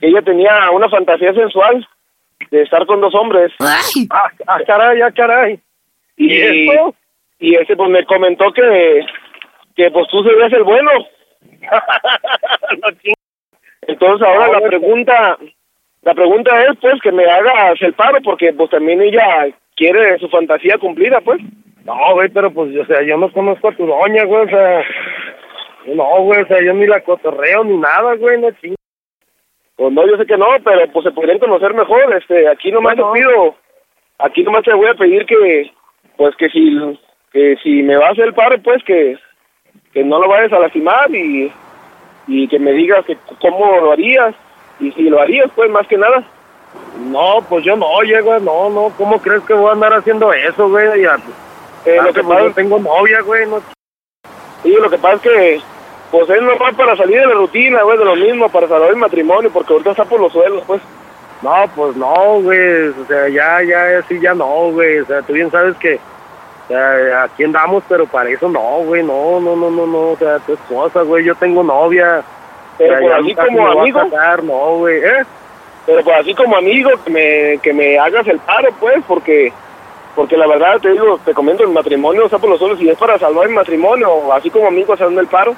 que 0.00 0.06
ella 0.08 0.22
tenía 0.22 0.70
una 0.72 0.88
fantasía 0.88 1.32
sensual 1.32 1.86
de 2.50 2.62
estar 2.62 2.84
con 2.86 3.00
dos 3.00 3.14
hombres. 3.14 3.52
Ah, 4.10 4.28
ah, 4.48 4.58
caray, 4.66 5.00
ah, 5.00 5.10
caray. 5.14 5.60
Y, 6.16 6.32
¿Y 6.34 6.68
esto? 6.70 6.94
Y 7.38 7.54
ese 7.56 7.76
pues 7.76 7.88
me 7.90 8.04
comentó 8.04 8.52
que 8.52 9.04
que 9.76 9.90
pues 9.90 10.06
tú 10.08 10.22
serías 10.24 10.52
el 10.52 10.64
bueno. 10.64 10.90
No 13.86 13.92
Entonces 13.92 14.26
ahora 14.26 14.48
la 14.52 14.66
pregunta 14.66 15.38
la 16.02 16.14
pregunta 16.14 16.50
es 16.64 16.76
pues 16.80 17.00
que 17.00 17.12
me 17.12 17.24
hagas 17.24 17.80
el 17.80 17.94
paro 17.94 18.18
porque 18.22 18.52
pues 18.52 18.70
también 18.70 19.00
ella 19.00 19.48
quiere 19.76 20.18
su 20.18 20.28
fantasía 20.28 20.78
cumplida 20.78 21.20
pues. 21.20 21.40
No, 21.84 21.94
güey, 22.14 22.28
pero 22.28 22.52
pues, 22.52 22.76
o 22.76 22.86
sea, 22.86 23.02
yo 23.02 23.16
no 23.16 23.32
conozco 23.32 23.68
a 23.68 23.74
tu 23.74 23.86
doña, 23.86 24.24
güey, 24.24 24.44
o 24.44 24.48
sea, 24.48 24.84
no, 25.86 26.22
güey, 26.22 26.42
o 26.42 26.46
sea, 26.46 26.62
yo 26.62 26.72
ni 26.74 26.86
la 26.86 27.00
cotorreo 27.00 27.64
ni 27.64 27.76
nada, 27.76 28.14
güey, 28.14 28.40
no 28.40 28.52
ching. 28.52 28.76
Pues 29.74 29.92
no, 29.92 30.06
yo 30.06 30.16
sé 30.16 30.26
que 30.26 30.36
no, 30.36 30.46
pero 30.64 30.86
pues 30.92 31.04
se 31.04 31.10
podrían 31.10 31.40
conocer 31.40 31.74
mejor, 31.74 32.14
este, 32.16 32.48
aquí 32.48 32.70
nomás 32.70 32.94
te 32.94 33.02
pido, 33.12 33.56
aquí 34.18 34.44
nomás 34.44 34.62
te 34.62 34.74
voy 34.74 34.86
a 34.86 34.94
pedir 34.94 35.26
que, 35.26 35.72
pues 36.16 36.36
que 36.36 36.48
si, 36.50 37.00
que 37.32 37.56
si 37.64 37.82
me 37.82 37.96
vas 37.96 38.10
a 38.10 38.12
hacer 38.12 38.24
el 38.26 38.34
paro, 38.34 38.62
pues 38.62 38.82
que, 38.84 39.18
que 39.92 40.04
no 40.04 40.20
lo 40.20 40.28
vayas 40.28 40.52
a 40.52 40.60
lastimar 40.60 41.12
y, 41.12 41.50
y 42.26 42.48
que 42.48 42.58
me 42.58 42.72
digas 42.72 43.04
que 43.04 43.16
cómo 43.40 43.80
lo 43.80 43.92
harías, 43.92 44.34
y 44.80 44.90
si 44.92 45.02
lo 45.04 45.20
harías, 45.20 45.50
pues 45.54 45.70
más 45.70 45.86
que 45.86 45.96
nada. 45.96 46.24
No, 47.06 47.38
pues 47.48 47.64
yo 47.64 47.76
no, 47.76 47.86
oye, 47.86 48.20
güey, 48.20 48.40
no, 48.40 48.70
no, 48.70 48.92
¿cómo 48.96 49.20
crees 49.20 49.42
que 49.44 49.54
voy 49.54 49.68
a 49.68 49.72
andar 49.72 49.92
haciendo 49.92 50.32
eso, 50.32 50.68
güey? 50.68 51.02
Ya, 51.02 51.18
eh, 51.84 52.00
lo 52.02 52.12
que 52.12 52.22
pasa, 52.22 52.54
tengo 52.54 52.78
novia, 52.78 53.20
güey, 53.22 53.46
no. 53.46 53.60
Sí, 54.62 54.70
lo 54.70 54.88
que 54.88 54.98
pasa 54.98 55.16
es 55.16 55.22
que, 55.22 55.60
pues 56.10 56.30
es 56.30 56.42
normal 56.42 56.74
para 56.74 56.96
salir 56.96 57.20
de 57.20 57.26
la 57.26 57.34
rutina, 57.34 57.82
güey, 57.82 57.98
de 57.98 58.04
lo 58.04 58.16
mismo, 58.16 58.48
para 58.48 58.68
salvar 58.68 58.90
el 58.90 58.96
matrimonio, 58.96 59.50
porque 59.52 59.72
ahorita 59.72 59.90
está 59.90 60.04
por 60.04 60.20
los 60.20 60.32
suelos, 60.32 60.62
pues. 60.66 60.80
No, 61.42 61.64
pues 61.74 61.96
no, 61.96 62.40
güey, 62.40 62.88
o 62.88 63.04
sea, 63.08 63.28
ya, 63.28 63.62
ya, 63.62 64.00
sí, 64.02 64.20
ya 64.20 64.32
no, 64.32 64.70
güey, 64.70 65.00
o 65.00 65.06
sea, 65.06 65.22
tú 65.22 65.32
bien 65.32 65.50
sabes 65.50 65.76
que, 65.78 65.98
o 66.64 66.68
sea, 66.68 67.24
aquí 67.24 67.44
andamos, 67.44 67.82
pero 67.88 68.06
para 68.06 68.30
eso 68.30 68.48
no, 68.48 68.78
güey, 68.84 69.02
no, 69.02 69.40
no, 69.40 69.56
no, 69.56 69.70
no, 69.70 69.86
no, 69.86 69.98
o 70.10 70.16
sea, 70.16 70.38
tu 70.40 70.54
esposa, 70.54 71.02
güey, 71.02 71.24
yo 71.24 71.34
tengo 71.34 71.62
novia. 71.62 72.22
Pero 72.78 72.94
O 72.94 72.98
sea, 72.98 73.08
ya 73.08 73.16
así 73.16 73.34
como 73.34 73.66
a 73.66 73.72
amigo. 73.72 74.00
casar, 74.00 74.42
no, 74.44 74.76
güey, 74.78 74.98
¿eh? 74.98 75.22
Pero 75.84 76.02
pues 76.04 76.16
así 76.20 76.34
como 76.34 76.56
amigo, 76.56 76.90
que 77.04 77.10
me, 77.10 77.58
que 77.58 77.72
me 77.72 77.98
hagas 77.98 78.26
el 78.28 78.38
paro, 78.38 78.68
pues, 78.80 79.02
porque, 79.06 79.52
porque 80.14 80.36
la 80.36 80.46
verdad, 80.46 80.78
te 80.80 80.90
digo, 80.92 81.18
te 81.24 81.34
comento, 81.34 81.64
el 81.64 81.70
matrimonio 81.70 82.24
está 82.24 82.38
por 82.38 82.50
los 82.50 82.58
suelos 82.58 82.80
y 82.80 82.88
es 82.88 82.96
para 82.96 83.18
salvar 83.18 83.48
el 83.48 83.54
matrimonio, 83.54 84.32
así 84.32 84.48
como 84.48 84.68
amigo 84.68 84.92
haciendo 84.94 85.20
el 85.20 85.26
paro. 85.26 85.54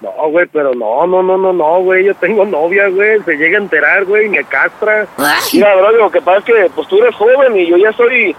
No, 0.00 0.10
güey, 0.28 0.46
pero 0.52 0.74
no, 0.74 1.06
no, 1.06 1.22
no, 1.22 1.38
no, 1.38 1.52
no, 1.54 1.78
güey, 1.80 2.04
yo 2.04 2.14
tengo 2.16 2.44
novia, 2.44 2.88
güey, 2.88 3.22
se 3.22 3.36
llega 3.36 3.56
a 3.58 3.62
enterar, 3.62 4.04
güey, 4.04 4.26
y 4.26 4.28
me 4.28 4.44
castra. 4.44 5.06
Mira, 5.54 5.74
bro, 5.76 5.92
lo 5.92 6.10
que 6.10 6.20
pasa 6.20 6.38
es 6.40 6.44
que, 6.44 6.70
pues, 6.74 6.86
tú 6.88 6.98
eres 6.98 7.14
joven 7.14 7.56
y 7.56 7.66
yo 7.66 7.76
ya 7.78 7.92
soy 7.92 8.36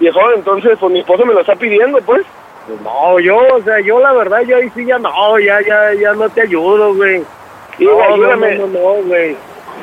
viejo, 0.00 0.20
entonces, 0.34 0.76
pues, 0.80 0.92
mi 0.92 0.98
esposo 1.00 1.24
me 1.24 1.34
lo 1.34 1.40
está 1.40 1.54
pidiendo, 1.54 1.98
pues. 2.00 2.22
Pues 2.66 2.80
no, 2.82 3.18
yo, 3.20 3.36
o 3.38 3.62
sea, 3.62 3.80
yo 3.80 4.00
la 4.00 4.12
verdad, 4.12 4.40
yo 4.42 4.56
ahí 4.56 4.68
sí 4.74 4.84
ya 4.84 4.98
no, 4.98 5.38
ya, 5.38 5.60
ya, 5.66 5.92
ya 5.94 6.12
no 6.14 6.28
te 6.28 6.42
ayudo, 6.42 6.94
güey. 6.94 7.22
No, 7.78 8.02
ayúdame. 8.02 8.56
no, 8.56 8.66
No, 8.66 8.78
no, 8.78 9.02
güey. 9.04 9.36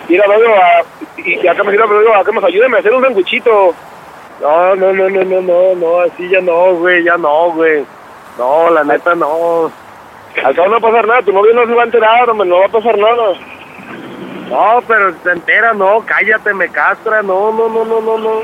Mira, 0.10 0.26
a- 0.26 0.84
y 1.19 1.39
y 1.44 1.48
acá 1.48 1.64
me 1.64 1.72
mira, 1.72 1.85
bro, 1.85 2.14
acá 2.15 2.31
me 2.31 2.45
ayúdame 2.45 2.77
a 2.77 2.80
hacer 2.80 2.94
un 2.94 3.03
sanguichito. 3.03 3.73
No, 4.41 4.76
no, 4.76 4.94
no, 4.94 5.10
no, 5.10 5.23
no, 5.23 5.41
no, 5.41 5.76
no, 5.76 5.99
así 6.02 6.30
ya 6.30 6.39
no, 6.41 6.76
güey, 6.76 7.03
ya 7.03 7.18
no, 7.18 7.52
güey. 7.53 7.84
No, 8.38 8.69
la 8.69 8.84
neta 8.84 9.15
no. 9.15 9.72
Acá 10.45 10.64
no 10.65 10.72
va 10.72 10.77
a 10.77 10.80
pasar 10.80 11.07
nada, 11.07 11.22
tu 11.23 11.31
novio 11.34 11.53
no 11.56 11.65
se 11.65 11.73
va 11.73 11.81
a 11.81 11.85
enterar, 11.85 12.30
hombre, 12.30 12.48
no 12.48 12.60
va 12.60 12.65
a 12.65 12.69
pasar 12.69 12.95
nada. 12.98 13.34
No, 14.49 14.81
pero 14.88 15.14
se 15.23 15.31
entera, 15.31 15.73
no, 15.73 16.03
cállate, 16.06 16.53
me 16.53 16.69
castra, 16.69 17.23
no, 17.23 17.52
no, 17.52 17.68
no, 17.68 17.84
no, 17.84 17.99
no, 17.99 18.18
no. 18.19 18.41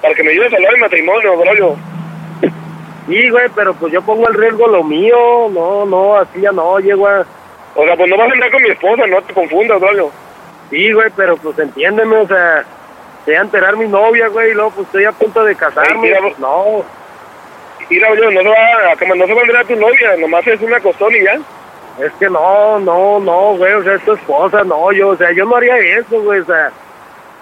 Para 0.00 0.14
que 0.14 0.22
me 0.22 0.30
ayudes 0.30 0.52
a 0.52 0.56
hablar 0.56 0.72
de 0.72 0.80
matrimonio, 0.80 1.36
brollo. 1.36 1.76
Sí, 3.06 3.28
güey, 3.28 3.48
pero 3.54 3.74
pues 3.74 3.92
yo 3.92 4.02
pongo 4.02 4.28
el 4.28 4.34
riesgo 4.34 4.68
lo 4.68 4.84
mío, 4.84 5.48
no, 5.50 5.84
no, 5.84 6.16
así 6.16 6.40
ya 6.40 6.52
no, 6.52 6.64
oye, 6.64 6.94
güey. 6.94 7.22
O 7.74 7.84
sea, 7.84 7.96
pues 7.96 8.08
no 8.08 8.16
vas 8.16 8.30
a 8.30 8.32
andar 8.32 8.50
con 8.50 8.62
mi 8.62 8.70
esposa, 8.70 9.06
no 9.06 9.22
te 9.22 9.34
confundas, 9.34 9.80
brollo. 9.80 10.10
Sí, 10.70 10.92
güey, 10.92 11.10
pero 11.16 11.36
pues 11.36 11.58
entiéndeme, 11.58 12.16
o 12.16 12.26
sea, 12.28 12.64
se 13.24 13.32
va 13.32 13.38
a 13.38 13.42
enterar 13.42 13.76
mi 13.76 13.88
novia, 13.88 14.28
güey, 14.28 14.50
y 14.50 14.54
luego 14.54 14.70
pues 14.70 14.86
estoy 14.86 15.04
a 15.04 15.12
punto 15.12 15.44
de 15.44 15.56
casarme, 15.56 15.90
Ay, 15.92 15.98
mira, 16.00 16.20
pues, 16.20 16.38
no. 16.38 16.84
Mira, 17.88 18.10
brollo, 18.10 18.30
no 18.30 18.42
se 18.42 18.48
va 18.48 19.16
no 19.16 19.26
se 19.26 19.34
va 19.34 19.40
a 19.40 19.42
enterar 19.42 19.66
tu 19.66 19.76
novia, 19.76 20.16
nomás 20.18 20.46
es 20.46 20.60
una 20.60 20.80
costón 20.80 21.14
y 21.14 21.24
ya. 21.24 21.38
Es 22.00 22.12
que 22.12 22.30
no, 22.30 22.78
no, 22.78 23.18
no, 23.18 23.56
güey, 23.56 23.72
o 23.72 23.82
sea, 23.82 23.94
es 23.94 24.04
tu 24.04 24.12
esposa, 24.12 24.62
no, 24.62 24.92
yo, 24.92 25.08
o 25.08 25.16
sea, 25.16 25.32
yo 25.32 25.44
no 25.44 25.56
haría 25.56 25.76
eso, 25.76 26.20
güey, 26.22 26.40
o 26.40 26.44
sea, 26.44 26.70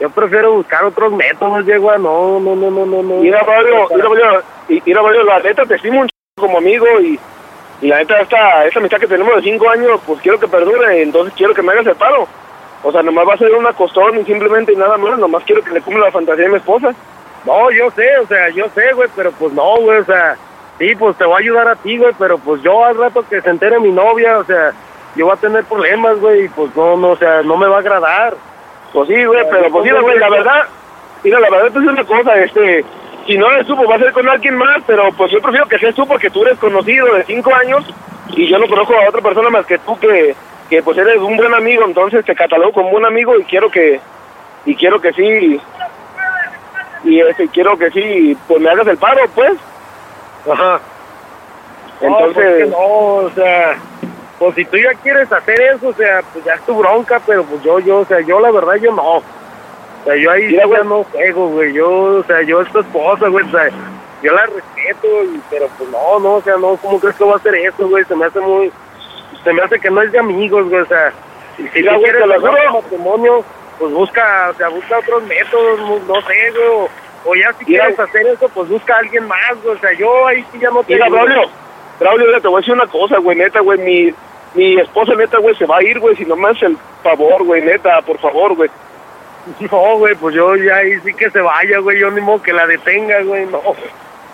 yo 0.01 0.11
prefiero 0.11 0.53
buscar 0.55 0.85
otros 0.85 1.13
métodos, 1.13 1.67
Diego, 1.67 1.91
no, 1.99 2.39
no, 2.41 2.55
no, 2.55 2.71
no, 2.71 2.87
no, 2.87 3.03
no. 3.03 3.15
Mira, 3.17 3.43
brollo, 3.43 3.89
mira, 4.11 4.43
y- 4.69 4.83
mira, 4.85 5.03
brollo, 5.03 5.25
la 5.25 5.41
neta 5.41 5.65
te 5.65 5.75
estimo 5.75 6.01
un 6.01 6.07
ch 6.07 6.13
como 6.37 6.59
amigo 6.59 6.87
y, 7.01 7.19
y 7.83 7.89
la 7.89 7.99
neta 7.99 8.21
esta, 8.21 8.65
esta 8.67 8.79
amistad 8.79 8.99
que 8.99 9.07
tenemos 9.09 9.35
de 9.37 9.43
cinco 9.43 9.69
años, 9.69 10.01
pues 10.07 10.21
quiero 10.21 10.39
que 10.39 10.47
perdure, 10.49 11.03
entonces 11.03 11.35
quiero 11.37 11.53
que 11.55 11.63
me 11.63 11.73
hagas 11.73 11.87
el 11.87 11.97
paro. 11.97 12.27
O 12.85 12.93
sea, 12.93 13.03
nomás 13.03 13.27
va 13.29 13.35
a 13.35 13.39
ser 13.39 13.53
una 13.55 13.73
costón 13.73 14.21
y 14.21 14.25
simplemente 14.25 14.73
nada 14.77 14.97
más, 14.97 15.19
nomás 15.19 15.43
quiero 15.45 15.63
que 15.63 15.73
le 15.73 15.81
cumpla 15.81 16.05
la 16.07 16.13
fantasía 16.13 16.45
de 16.45 16.51
mi 16.51 16.57
esposa. 16.59 16.95
No, 17.45 17.71
yo 17.73 17.91
sé, 17.91 18.19
o 18.19 18.27
sea, 18.29 18.51
yo 18.51 18.67
sé, 18.75 18.93
güey, 18.95 19.09
pero 19.17 19.33
pues 19.33 19.53
no, 19.53 19.77
güey, 19.81 19.99
o 19.99 20.05
sea, 20.05 20.37
sí, 20.79 20.95
pues 20.95 21.17
te 21.17 21.25
voy 21.25 21.35
a 21.35 21.39
ayudar 21.39 21.69
a 21.69 21.75
ti, 21.77 21.99
güey, 21.99 22.13
pero 22.19 22.39
pues 22.39 22.63
yo 22.63 22.85
al 22.85 22.97
rato 22.97 23.25
que 23.29 23.41
se 23.41 23.51
entere 23.51 23.81
mi 23.81 23.91
novia, 23.91 24.39
o 24.39 24.45
sea, 24.45 24.73
yo 25.17 25.27
voy 25.27 25.35
a 25.35 25.41
tener 25.41 25.65
problemas, 25.65 26.21
güey, 26.21 26.45
y 26.45 26.49
pues 26.51 26.75
no, 26.77 26.97
no, 26.97 27.11
o 27.11 27.17
sea, 27.17 27.43
no 27.43 27.57
me 27.57 27.67
va 27.67 27.77
a 27.77 27.81
agradar. 27.81 28.37
Pues 28.93 29.09
sí, 29.09 29.25
güey, 29.25 29.45
pero 29.51 29.71
pues 29.71 29.85
mira, 29.85 30.01
güey, 30.01 30.19
la 30.19 30.31
verdad, 30.31 30.63
mira, 31.23 31.41
la 31.41 31.51
verdad, 31.51 31.67
es 31.69 31.77
una 31.77 32.05
cosa, 32.05 32.35
este, 32.39 32.85
si 33.27 33.37
no 33.37 33.51
eres 33.51 33.67
tú, 33.67 33.77
pues 33.77 33.89
va 33.89 33.97
a 33.97 33.99
ser 33.99 34.13
con 34.13 34.29
alguien 34.29 34.57
más, 34.57 34.79
pero 34.87 35.11
pues 35.13 35.31
yo 35.31 35.41
prefiero 35.41 35.67
que 35.67 35.79
seas 35.79 35.95
tú 35.95 36.07
porque 36.07 36.31
tú 36.31 36.43
eres 36.43 36.59
conocido 36.59 37.15
de 37.15 37.25
cinco 37.25 37.55
años 37.55 37.85
y 38.31 38.49
yo 38.49 38.59
no 38.59 38.67
conozco 38.67 38.95
a 38.95 39.09
otra 39.09 39.21
persona 39.21 39.51
más 39.51 39.67
que 39.67 39.79
tú 39.79 39.99
que, 39.99 40.35
que 40.71 40.83
pues 40.83 40.97
eres 40.97 41.19
un 41.19 41.37
buen 41.37 41.53
amigo, 41.55 41.85
entonces 41.85 42.25
te 42.25 42.35
catalogo 42.35 42.73
como 42.73 42.91
un 42.91 43.05
amigo 43.05 43.39
y 43.39 43.45
quiero 43.45 43.71
que, 43.71 44.01
y 44.65 44.75
quiero 44.75 45.01
que 45.01 45.13
sí, 45.13 45.61
y 47.05 47.21
este, 47.21 47.49
quiero 47.49 47.77
que 47.77 47.91
sí, 47.91 48.37
pues 48.47 48.61
me 48.61 48.71
hagas 48.71 48.87
el 48.87 48.97
paro, 48.97 49.21
pues. 49.35 49.53
Ajá. 50.51 50.81
Entonces, 52.01 52.11
No, 52.11 52.33
pues 52.33 52.37
que 52.37 52.67
no, 52.67 52.79
o 52.79 53.31
sea, 53.35 53.77
pues 54.39 54.55
si 54.55 54.65
tú 54.67 54.77
ya 54.77 54.95
quieres 55.03 55.31
hacer 55.33 55.61
eso, 55.61 55.89
o 55.89 55.93
sea, 55.95 56.23
pues 56.33 56.45
ya 56.45 56.55
es 56.55 56.61
tu 56.63 56.75
bronca, 56.77 57.21
pero 57.27 57.43
pues 57.45 57.63
yo, 57.63 57.81
yo, 57.81 57.99
o 57.99 58.05
sea, 58.05 58.21
yo 58.21 58.39
la 58.39 58.51
verdad 58.53 58.77
yo 58.77 58.93
no. 58.93 59.17
O 59.17 59.23
sea, 60.05 60.15
yo 60.17 60.31
ahí 60.31 60.47
Mira, 60.47 60.65
ya 60.71 60.85
no 60.85 61.03
juego, 61.05 61.49
güey, 61.49 61.73
yo, 61.73 61.91
o 61.91 62.25
sea, 62.25 62.43
yo 62.43 62.61
es 62.61 62.71
tu 62.71 62.79
esposa, 62.79 63.27
güey, 63.29 63.45
o 63.45 63.51
sea, 63.51 63.69
yo 64.23 64.33
la 64.33 64.47
respeto, 64.47 65.09
pero 65.51 65.69
pues 65.77 65.91
no, 65.91 66.21
no, 66.21 66.35
o 66.35 66.43
sea, 66.43 66.57
no, 66.57 66.77
¿cómo 66.77 67.01
crees 67.01 67.17
que 67.17 67.25
va 67.25 67.33
a 67.33 67.37
hacer 67.37 67.55
eso, 67.57 67.89
güey? 67.89 68.05
Se 68.05 68.15
me 68.15 68.27
hace 68.27 68.39
muy, 68.39 68.73
se 69.43 69.53
me 69.53 69.63
hace 69.63 69.81
que 69.81 69.91
no 69.91 70.03
es 70.03 70.13
de 70.13 70.21
amigos, 70.21 70.69
güey, 70.69 70.83
o 70.83 70.87
sea, 70.87 71.13
y 71.59 71.63
si 71.69 71.81
Mira, 71.81 71.95
tú 71.95 71.99
güey, 71.99 72.13
quieres 72.13 72.31
hacer 72.31 72.71
matrimonio, 72.71 73.45
pues 73.79 73.93
busca, 73.93 74.51
o 74.51 74.55
sea, 74.55 74.69
busca 74.69 74.99
otros 74.99 75.23
métodos, 75.25 75.81
no, 76.07 76.15
sé, 76.23 76.51
güey, 76.53 76.69
o, 76.69 76.89
o 77.25 77.35
ya 77.35 77.53
si 77.55 77.65
Mira, 77.65 77.87
quieres 77.87 77.99
hacer 77.99 78.27
eso, 78.29 78.49
pues 78.51 78.69
busca 78.69 78.95
a 78.95 78.99
alguien 78.99 79.27
más, 79.27 79.63
güey, 79.65 79.75
o 79.75 79.81
sea, 79.81 79.93
yo 79.95 80.27
ahí 80.29 80.45
sí 80.53 80.61
ya 80.61 80.71
no 80.71 80.85
te 80.85 80.95
Mira, 80.95 81.07
ayudo. 81.07 81.19
Braulio, 81.19 81.51
Braulio, 81.99 82.41
te 82.41 82.47
voy 82.47 82.59
a 82.59 82.61
decir 82.61 82.75
una 82.75 82.87
cosa, 82.87 83.19
güey, 83.19 83.37
neta, 83.37 83.59
güey, 83.61 83.79
mi, 83.81 84.15
mi 84.55 84.81
esposa, 84.81 85.15
neta, 85.15 85.39
güey, 85.39 85.55
se 85.57 85.67
va 85.67 85.79
a 85.79 85.83
ir, 85.83 85.99
güey, 85.99 86.17
si 86.17 86.25
no 86.25 86.37
me 86.37 86.49
haces 86.49 86.65
el 86.65 86.79
favor, 87.03 87.45
güey, 87.45 87.63
neta, 87.63 88.01
por 88.03 88.19
favor, 88.19 88.55
güey. 88.55 88.71
No, 89.73 89.97
güey, 89.97 90.15
pues 90.15 90.35
yo 90.35 90.57
ya 90.57 90.77
ahí 90.77 91.01
sí 91.01 91.15
que 91.15 91.31
se 91.31 91.41
vaya, 91.41 91.79
güey, 91.79 91.99
yo 91.99 92.11
ni 92.11 92.21
modo 92.21 92.43
que 92.43 92.53
la 92.53 92.67
detenga, 92.67 93.23
güey, 93.23 93.47
no. 93.47 93.63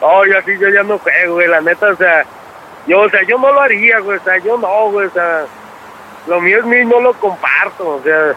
No, 0.00 0.26
yo 0.26 0.38
así 0.38 0.58
yo 0.58 0.68
ya 0.68 0.82
no 0.82 0.98
juego, 0.98 1.34
güey, 1.34 1.46
la 1.46 1.60
neta, 1.60 1.88
o 1.88 1.96
sea, 1.96 2.24
yo, 2.86 3.00
o 3.00 3.08
sea, 3.08 3.22
yo 3.22 3.38
no 3.38 3.52
lo 3.52 3.60
haría, 3.60 4.00
güey, 4.00 4.18
o 4.18 4.22
sea, 4.22 4.38
yo 4.38 4.58
no, 4.58 4.90
güey, 4.90 5.06
o 5.06 5.10
sea, 5.10 5.44
lo 6.26 6.40
mío 6.40 6.58
es 6.58 6.64
mío 6.64 6.80
y 6.80 6.84
no 6.86 7.00
lo 7.00 7.12
comparto, 7.14 7.96
o 7.96 8.02
sea, 8.02 8.34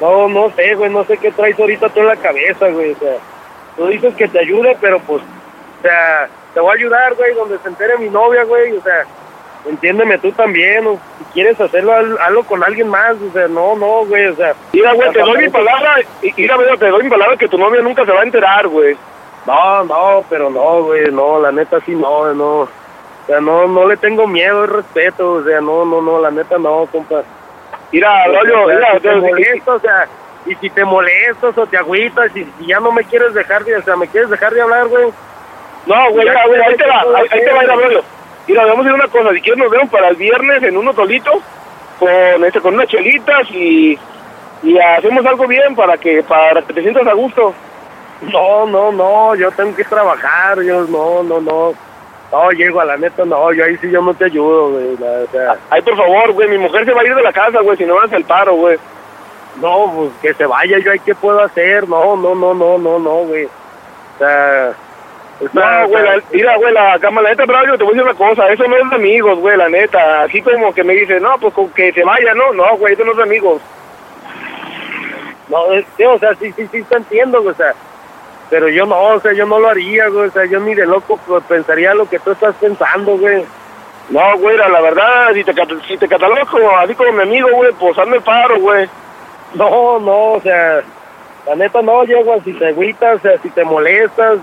no, 0.00 0.28
no 0.28 0.50
sé, 0.50 0.74
güey, 0.74 0.90
no 0.90 1.04
sé 1.04 1.16
qué 1.16 1.32
traes 1.32 1.58
ahorita 1.58 1.88
tú 1.88 2.00
en 2.00 2.06
la 2.06 2.16
cabeza, 2.16 2.68
güey, 2.68 2.92
o 2.92 2.98
sea, 2.98 3.16
tú 3.76 3.86
dices 3.86 4.14
que 4.14 4.28
te 4.28 4.40
ayude, 4.40 4.76
pero 4.80 5.00
pues, 5.00 5.22
o 5.22 5.82
sea, 5.82 6.28
te 6.54 6.60
voy 6.60 6.70
a 6.70 6.74
ayudar, 6.74 7.14
güey, 7.14 7.34
donde 7.34 7.58
se 7.58 7.68
entere 7.68 7.98
mi 7.98 8.08
novia, 8.10 8.44
güey, 8.44 8.76
o 8.76 8.82
sea, 8.82 9.04
entiéndeme 9.66 10.18
tú 10.18 10.32
también, 10.32 10.86
o 10.86 10.98
si 11.18 11.24
quieres 11.34 11.60
hacerlo, 11.60 11.92
haz- 11.92 12.18
hazlo 12.20 12.42
con 12.44 12.62
alguien 12.64 12.88
más, 12.88 13.16
o 13.20 13.32
sea, 13.32 13.48
no, 13.48 13.74
no, 13.76 14.04
güey, 14.06 14.26
o 14.28 14.34
sea. 14.36 14.54
Mira, 14.72 14.92
güey, 14.94 15.10
te 15.12 15.20
doy 15.20 15.38
mi 15.42 15.48
palabra, 15.48 15.96
mira, 16.36 16.54
güey, 16.56 16.76
te 16.78 16.88
doy 16.88 17.02
mi 17.04 17.10
palabra 17.10 17.36
que 17.36 17.48
tu 17.48 17.58
novia 17.58 17.80
nunca 17.82 18.04
se 18.04 18.12
va 18.12 18.20
a 18.20 18.24
enterar, 18.24 18.66
güey. 18.68 18.96
No, 19.46 19.84
no, 19.84 20.24
pero 20.28 20.50
no, 20.50 20.82
güey, 20.84 21.10
no, 21.10 21.40
la 21.40 21.50
neta 21.52 21.78
sí 21.86 21.94
no, 21.94 22.32
no. 22.34 22.60
O 22.60 22.68
sea, 23.26 23.40
no, 23.40 23.66
no 23.66 23.86
le 23.86 23.96
tengo 23.96 24.26
miedo, 24.26 24.64
es 24.64 24.70
respeto, 24.70 25.32
o 25.34 25.44
sea, 25.44 25.60
no, 25.60 25.84
no, 25.84 26.00
no, 26.00 26.18
la 26.20 26.30
neta 26.30 26.56
no, 26.58 26.86
compa. 26.90 27.22
Mira, 27.92 28.26
Braulio, 28.28 28.64
O 28.64 28.68
sea, 28.68 28.76
mira, 28.76 28.92
si 28.94 29.00
te 29.00 29.14
molestas, 29.16 29.68
o 29.68 29.78
sea, 29.80 30.08
y 30.46 30.54
si 30.56 30.70
te 30.70 30.84
molestas 30.84 31.58
o 31.58 31.66
te 31.66 31.76
agüitas, 31.76 32.34
y 32.36 32.44
si 32.44 32.66
ya 32.66 32.80
no 32.80 32.90
me 32.92 33.04
quieres 33.04 33.34
dejar 33.34 33.64
de, 33.64 33.76
o 33.76 33.82
sea, 33.82 33.96
me 33.96 34.08
quieres 34.08 34.30
dejar 34.30 34.52
de 34.54 34.62
hablar, 34.62 34.86
güey. 34.88 35.10
No, 35.86 36.10
güey, 36.10 36.26
Ya 36.26 36.32
mira, 36.32 36.46
güey, 36.46 36.60
ahí 36.62 36.76
te 36.76 36.86
va, 36.86 37.00
¿qué 37.00 37.06
puedo 37.06 37.16
ahí, 37.16 37.44
te 37.44 37.52
va, 37.52 37.60
hacer? 37.86 38.02
Mira, 38.48 38.64
vamos 38.64 38.78
a 38.78 38.88
hacer 38.88 38.94
una 38.94 39.08
cosa, 39.08 39.32
si 39.32 39.40
quieres 39.40 39.58
nos 39.62 39.70
vemos 39.70 39.88
para 39.90 40.08
el 40.08 40.16
viernes 40.16 40.62
en 40.62 40.76
unos 40.76 40.96
solitos, 40.96 41.36
con, 41.98 42.44
este, 42.44 42.60
con 42.60 42.74
unas 42.74 42.88
chelitas 42.88 43.48
y, 43.50 43.98
y 44.62 44.78
hacemos 44.78 45.24
algo 45.26 45.46
bien 45.46 45.74
para 45.76 45.96
que, 45.96 46.22
para 46.22 46.62
que 46.62 46.72
te 46.72 46.82
sientas 46.82 47.06
a 47.06 47.12
gusto. 47.12 47.54
No, 48.22 48.66
no, 48.66 48.90
no, 48.90 49.34
yo 49.36 49.50
tengo 49.52 49.76
que 49.76 49.84
trabajar, 49.84 50.60
yo 50.62 50.82
no, 50.84 51.22
no, 51.22 51.40
no. 51.40 51.72
No, 52.30 52.50
llego 52.50 52.78
a 52.80 52.84
la 52.84 52.96
neta, 52.98 53.24
no, 53.24 53.52
yo 53.54 53.64
ahí 53.64 53.78
sí 53.78 53.90
yo 53.90 54.02
no 54.02 54.12
te 54.12 54.26
ayudo, 54.26 54.70
güey, 54.72 54.96
la- 54.98 55.24
o 55.24 55.26
sea. 55.32 55.56
Ay, 55.70 55.80
por 55.80 55.96
favor, 55.96 56.32
güey, 56.32 56.46
mi 56.48 56.58
mujer 56.58 56.84
se 56.84 56.92
va 56.92 57.00
a 57.00 57.04
ir 57.06 57.14
de 57.14 57.22
la 57.22 57.32
casa, 57.32 57.60
güey, 57.60 57.76
si 57.78 57.86
no 57.86 57.98
haces 58.00 58.12
el 58.18 58.24
paro, 58.24 58.54
güey. 58.54 58.76
No, 59.62 59.90
pues 59.96 60.10
que 60.20 60.34
se 60.34 60.44
vaya, 60.44 60.78
yo 60.78 60.92
ahí 60.92 60.98
qué 61.00 61.14
puedo 61.14 61.40
hacer, 61.42 61.88
no, 61.88 62.16
no, 62.16 62.34
no, 62.34 62.52
no, 62.52 62.76
no, 62.76 62.98
no, 62.98 63.14
güey. 63.24 63.46
O 63.46 64.18
sea, 64.18 64.72
No, 65.52 65.88
güey, 65.88 66.02
la- 66.04 66.22
mira, 66.32 66.56
güey, 66.56 66.72
la 66.72 66.98
cama, 66.98 67.22
la 67.22 67.30
neta, 67.30 67.44
Braulio, 67.46 67.78
te 67.78 67.84
voy 67.84 67.92
a 67.92 67.96
decir 67.96 68.10
una 68.10 68.18
cosa, 68.18 68.48
eso 68.48 68.66
no 68.66 68.76
es 68.76 68.90
de 68.90 68.96
amigos, 68.96 69.38
güey, 69.38 69.56
la 69.56 69.68
neta. 69.68 70.22
Así 70.22 70.42
como 70.42 70.74
que 70.74 70.82
me 70.82 70.94
dice, 70.94 71.20
no, 71.20 71.36
pues 71.40 71.54
con 71.54 71.68
que 71.70 71.92
se 71.92 72.02
vaya, 72.02 72.34
no, 72.34 72.52
no, 72.52 72.76
güey, 72.76 72.94
eso 72.94 73.04
no 73.04 73.12
es 73.12 73.16
de 73.18 73.22
amigos. 73.22 73.62
No, 75.48 75.72
es 75.72 75.86
o 76.06 76.18
sea, 76.18 76.34
sí, 76.34 76.52
sí, 76.52 76.68
sí, 76.70 76.82
te 76.82 76.96
entiendo, 76.96 77.40
güey, 77.40 77.52
o 77.52 77.56
sea, 77.56 77.72
pero 78.50 78.68
yo 78.68 78.84
no, 78.84 79.00
o 79.00 79.20
sea, 79.20 79.32
yo 79.32 79.46
no 79.46 79.58
lo 79.58 79.68
haría, 79.68 80.08
güey, 80.08 80.28
o 80.28 80.30
sea, 80.30 80.44
yo 80.44 80.58
ni 80.60 80.74
de 80.74 80.86
loco 80.86 81.18
pues, 81.26 81.42
pensaría 81.44 81.94
lo 81.94 82.08
que 82.08 82.18
tú 82.18 82.32
estás 82.32 82.54
pensando, 82.56 83.16
güey. 83.16 83.44
No, 84.10 84.38
güey, 84.38 84.56
la, 84.56 84.68
la 84.68 84.80
verdad, 84.80 85.32
si 85.34 85.44
te, 85.44 85.52
si 85.86 85.96
te 85.98 86.08
catalogas 86.08 86.48
como, 86.48 86.70
así 86.78 86.94
como 86.94 87.12
mi 87.12 87.22
amigo, 87.22 87.48
güey, 87.52 87.72
pues 87.78 87.96
hazme 87.98 88.16
el 88.16 88.22
paro, 88.22 88.58
güey. 88.58 88.88
No, 89.54 89.98
no, 90.00 90.32
o 90.32 90.40
sea, 90.40 90.80
la 91.46 91.54
neta 91.54 91.80
no, 91.82 92.04
Diego, 92.04 92.36
si 92.44 92.52
te 92.54 92.68
agüitas, 92.68 93.16
o 93.16 93.18
sea, 93.20 93.38
si 93.38 93.50
te 93.50 93.64
molestas, 93.64 94.38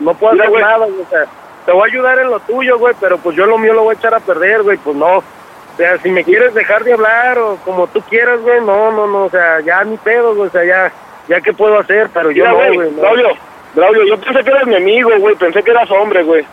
no 0.00 0.14
puedo 0.14 0.32
Mira, 0.32 0.44
hacer 0.44 0.52
güey. 0.52 0.62
nada, 0.64 0.86
güey, 0.86 1.00
o 1.00 1.08
sea, 1.08 1.24
te 1.64 1.72
voy 1.72 1.82
a 1.82 1.92
ayudar 1.92 2.18
en 2.18 2.30
lo 2.30 2.40
tuyo, 2.40 2.78
güey, 2.78 2.94
pero 3.00 3.18
pues 3.18 3.36
yo 3.36 3.46
lo 3.46 3.58
mío 3.58 3.72
lo 3.72 3.84
voy 3.84 3.94
a 3.94 3.98
echar 3.98 4.14
a 4.14 4.20
perder, 4.20 4.62
güey, 4.62 4.76
pues 4.78 4.96
no. 4.96 5.18
O 5.18 5.76
sea, 5.76 5.98
si 5.98 6.10
me 6.10 6.24
quieres 6.24 6.54
dejar 6.54 6.84
de 6.84 6.94
hablar 6.94 7.38
o 7.38 7.56
como 7.64 7.86
tú 7.88 8.00
quieras, 8.02 8.40
güey, 8.40 8.60
no, 8.60 8.90
no, 8.92 9.06
no, 9.06 9.24
o 9.24 9.30
sea, 9.30 9.60
ya 9.60 9.84
ni 9.84 9.96
pedo, 9.98 10.34
güey, 10.34 10.48
o 10.48 10.52
sea, 10.52 10.64
ya, 10.64 10.92
ya 11.28 11.40
qué 11.40 11.52
puedo 11.52 11.78
hacer, 11.78 12.08
pero 12.14 12.30
yo 12.30 12.46
no, 12.46 12.54
güey, 12.54 12.90
no. 12.90 13.00
Braulio, 13.00 13.28
Braulio, 13.74 14.04
yo 14.04 14.20
pensé 14.20 14.42
que 14.42 14.50
eras 14.50 14.66
mi 14.66 14.76
amigo, 14.76 15.10
güey, 15.18 15.34
pensé 15.34 15.62
que 15.62 15.70
eras 15.70 15.90
hombre, 15.90 16.22
güey. 16.22 16.46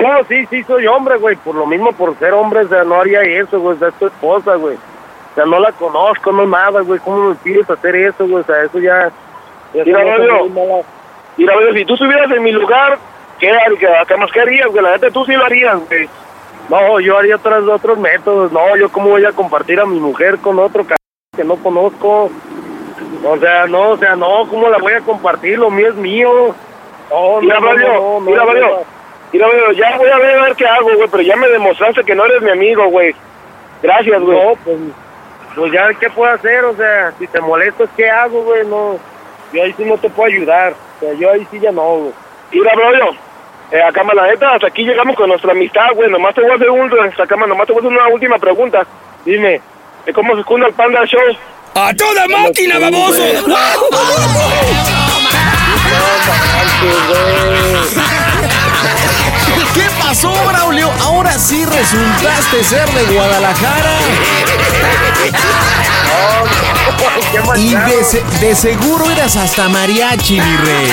No, 0.00 0.24
sí, 0.28 0.46
sí, 0.46 0.62
soy 0.64 0.86
hombre, 0.86 1.16
güey. 1.18 1.36
Por 1.36 1.54
lo 1.54 1.66
mismo, 1.66 1.92
por 1.92 2.18
ser 2.18 2.32
hombre, 2.32 2.60
o 2.60 2.68
sea, 2.68 2.84
no 2.84 3.00
haría 3.00 3.20
eso, 3.22 3.60
güey. 3.60 3.76
O 3.76 3.78
sea, 3.78 3.88
es 3.88 3.94
tu 3.94 4.06
esposa, 4.06 4.54
güey. 4.56 4.76
O 4.76 5.34
sea, 5.34 5.44
no 5.44 5.58
la 5.60 5.72
conozco, 5.72 6.32
no 6.32 6.46
nada, 6.46 6.80
güey. 6.80 6.98
¿Cómo 7.00 7.28
me 7.28 7.34
pides 7.36 7.68
hacer 7.68 7.94
eso, 7.96 8.26
güey? 8.26 8.42
O 8.42 8.44
sea, 8.44 8.64
eso 8.64 8.78
ya... 8.78 9.10
ya 9.72 9.84
Mira, 9.84 10.02
Braulio, 10.02 10.84
mala- 11.42 11.52
mira, 11.52 11.54
Braulio, 11.56 11.74
si 11.74 11.84
tú 11.84 11.94
estuvieras 11.94 12.30
en 12.30 12.42
mi 12.42 12.52
lugar, 12.52 12.98
¿qué, 13.38 13.50
qué, 13.78 13.88
qué 14.08 14.16
más 14.16 14.30
querías, 14.32 14.66
güey? 14.68 14.82
La 14.82 14.92
neta, 14.92 15.10
tú 15.10 15.24
sí 15.24 15.32
lo 15.32 15.44
harías, 15.44 15.78
güey. 15.88 16.08
No, 16.68 16.98
yo 17.00 17.18
haría 17.18 17.36
otros, 17.36 17.68
otros 17.68 17.98
métodos. 17.98 18.50
No, 18.52 18.76
yo 18.76 18.88
cómo 18.90 19.10
voy 19.10 19.24
a 19.24 19.32
compartir 19.32 19.78
a 19.80 19.86
mi 19.86 19.98
mujer 20.00 20.38
con 20.38 20.58
otro 20.58 20.84
c 20.84 20.94
que 21.36 21.44
no 21.44 21.56
conozco. 21.56 22.30
O 23.26 23.38
sea, 23.38 23.66
no, 23.66 23.90
o 23.90 23.96
sea, 23.98 24.16
no, 24.16 24.46
¿cómo 24.48 24.68
la 24.68 24.78
voy 24.78 24.92
a 24.94 25.00
compartir? 25.00 25.58
Lo 25.58 25.70
mío 25.70 25.88
es 25.88 25.94
mío. 25.94 26.54
No, 27.10 27.40
Mira, 27.40 27.60
no, 27.60 27.66
no, 27.74 27.74
mira, 27.74 27.94
no. 27.98 28.20
mira, 28.20 28.44
Braulio, 29.46 29.72
ya 29.72 29.96
voy 29.98 30.08
a 30.08 30.16
ver, 30.18 30.38
a 30.38 30.42
ver 30.44 30.56
qué 30.56 30.66
hago, 30.66 30.88
güey, 30.94 31.08
pero 31.10 31.22
ya 31.22 31.36
me 31.36 31.48
demostraste 31.48 32.02
que 32.04 32.14
no 32.14 32.24
eres 32.24 32.40
mi 32.40 32.50
amigo, 32.50 32.86
güey. 32.88 33.14
Gracias, 33.82 34.22
güey. 34.22 34.38
No, 34.38 34.52
pues, 34.64 34.76
pues 35.54 35.72
ya, 35.72 35.92
¿qué 36.00 36.08
puedo 36.10 36.32
hacer? 36.32 36.64
O 36.64 36.74
sea, 36.76 37.12
si 37.18 37.26
te 37.26 37.40
molestas, 37.40 37.88
¿qué 37.96 38.08
hago, 38.08 38.42
güey? 38.42 38.66
No, 38.66 38.98
yo 39.54 39.62
ahí 39.62 39.72
sí 39.76 39.84
no 39.84 39.96
te 39.96 40.10
puedo 40.10 40.28
ayudar. 40.28 40.72
O 40.72 41.00
sea, 41.00 41.14
yo 41.14 41.30
ahí 41.30 41.46
sí 41.50 41.60
ya 41.60 41.70
no, 41.70 41.96
güey. 41.96 42.12
Mira, 42.52 42.72
Braulio, 42.74 43.10
eh, 43.70 43.82
acá, 43.82 44.02
la 44.14 44.26
neta, 44.26 44.54
hasta 44.54 44.66
aquí 44.66 44.82
llegamos 44.82 45.16
con 45.16 45.28
nuestra 45.28 45.52
amistad, 45.52 45.88
güey. 45.94 46.10
Nomás 46.10 46.34
te 46.34 46.40
voy 46.40 46.50
a 46.50 46.54
hacer 46.54 46.70
un, 46.70 46.90
hasta 47.00 47.22
acá, 47.22 47.36
nomás 47.36 47.66
te 47.66 47.72
voy 47.72 47.82
a 47.82 47.86
hacer 47.86 47.98
una 47.98 48.08
última 48.08 48.38
pregunta. 48.38 48.86
Dime. 49.24 49.60
cómo 50.14 50.34
se 50.34 50.40
esconde 50.40 50.66
el 50.66 50.74
Panda 50.74 51.04
Show. 51.06 51.20
¡A 51.74 51.92
toda 51.94 52.28
máquina, 52.28 52.78
baboso! 52.78 53.22
¿Qué 59.74 59.88
pasó, 60.00 60.32
Braulio? 60.46 60.90
Ahora 61.00 61.32
sí 61.32 61.64
resultaste 61.64 62.62
ser 62.62 62.88
de 62.90 63.14
Guadalajara. 63.14 63.98
Y 67.56 67.70
de, 67.74 68.04
se- 68.04 68.22
de 68.40 68.54
seguro 68.54 69.10
eras 69.10 69.36
hasta 69.36 69.68
mariachi, 69.68 70.34
mi 70.34 70.56
rey. 70.56 70.88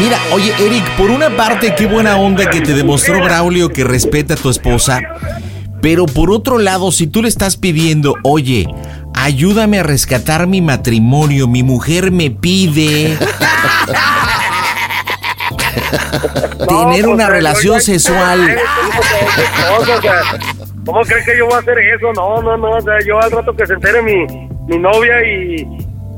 Mira, 0.00 0.18
oye, 0.32 0.52
Eric, 0.58 0.84
por 0.96 1.10
una 1.10 1.30
parte, 1.36 1.74
qué 1.74 1.86
buena 1.86 2.16
onda 2.16 2.50
que 2.50 2.60
te 2.60 2.74
demostró 2.74 3.22
Braulio 3.22 3.68
que 3.70 3.84
respeta 3.84 4.34
a 4.34 4.36
tu 4.36 4.50
esposa. 4.50 5.00
Pero 5.80 6.06
por 6.06 6.30
otro 6.30 6.58
lado, 6.58 6.90
si 6.92 7.06
tú 7.06 7.22
le 7.22 7.28
estás 7.28 7.56
pidiendo, 7.56 8.14
oye, 8.22 8.66
ayúdame 9.14 9.78
a 9.78 9.82
rescatar 9.82 10.46
mi 10.46 10.60
matrimonio, 10.60 11.46
mi 11.46 11.62
mujer 11.62 12.10
me 12.10 12.30
pide 12.30 13.16
tener 16.68 17.06
una 17.06 17.28
relación 17.28 17.80
sexual. 17.80 18.56
¿Cómo 20.84 21.00
crees 21.02 21.24
que 21.24 21.38
yo 21.38 21.46
voy 21.46 21.54
a 21.54 21.58
hacer 21.58 21.78
eso? 21.78 22.12
No, 22.14 22.42
no, 22.42 22.56
no. 22.56 22.70
O 22.72 22.80
sea, 22.80 22.94
yo 23.06 23.20
al 23.20 23.30
rato 23.30 23.54
que 23.54 23.66
se 23.66 23.74
entere 23.74 24.02
mi, 24.02 24.26
mi 24.68 24.78
novia 24.78 25.14
y, 25.26 25.66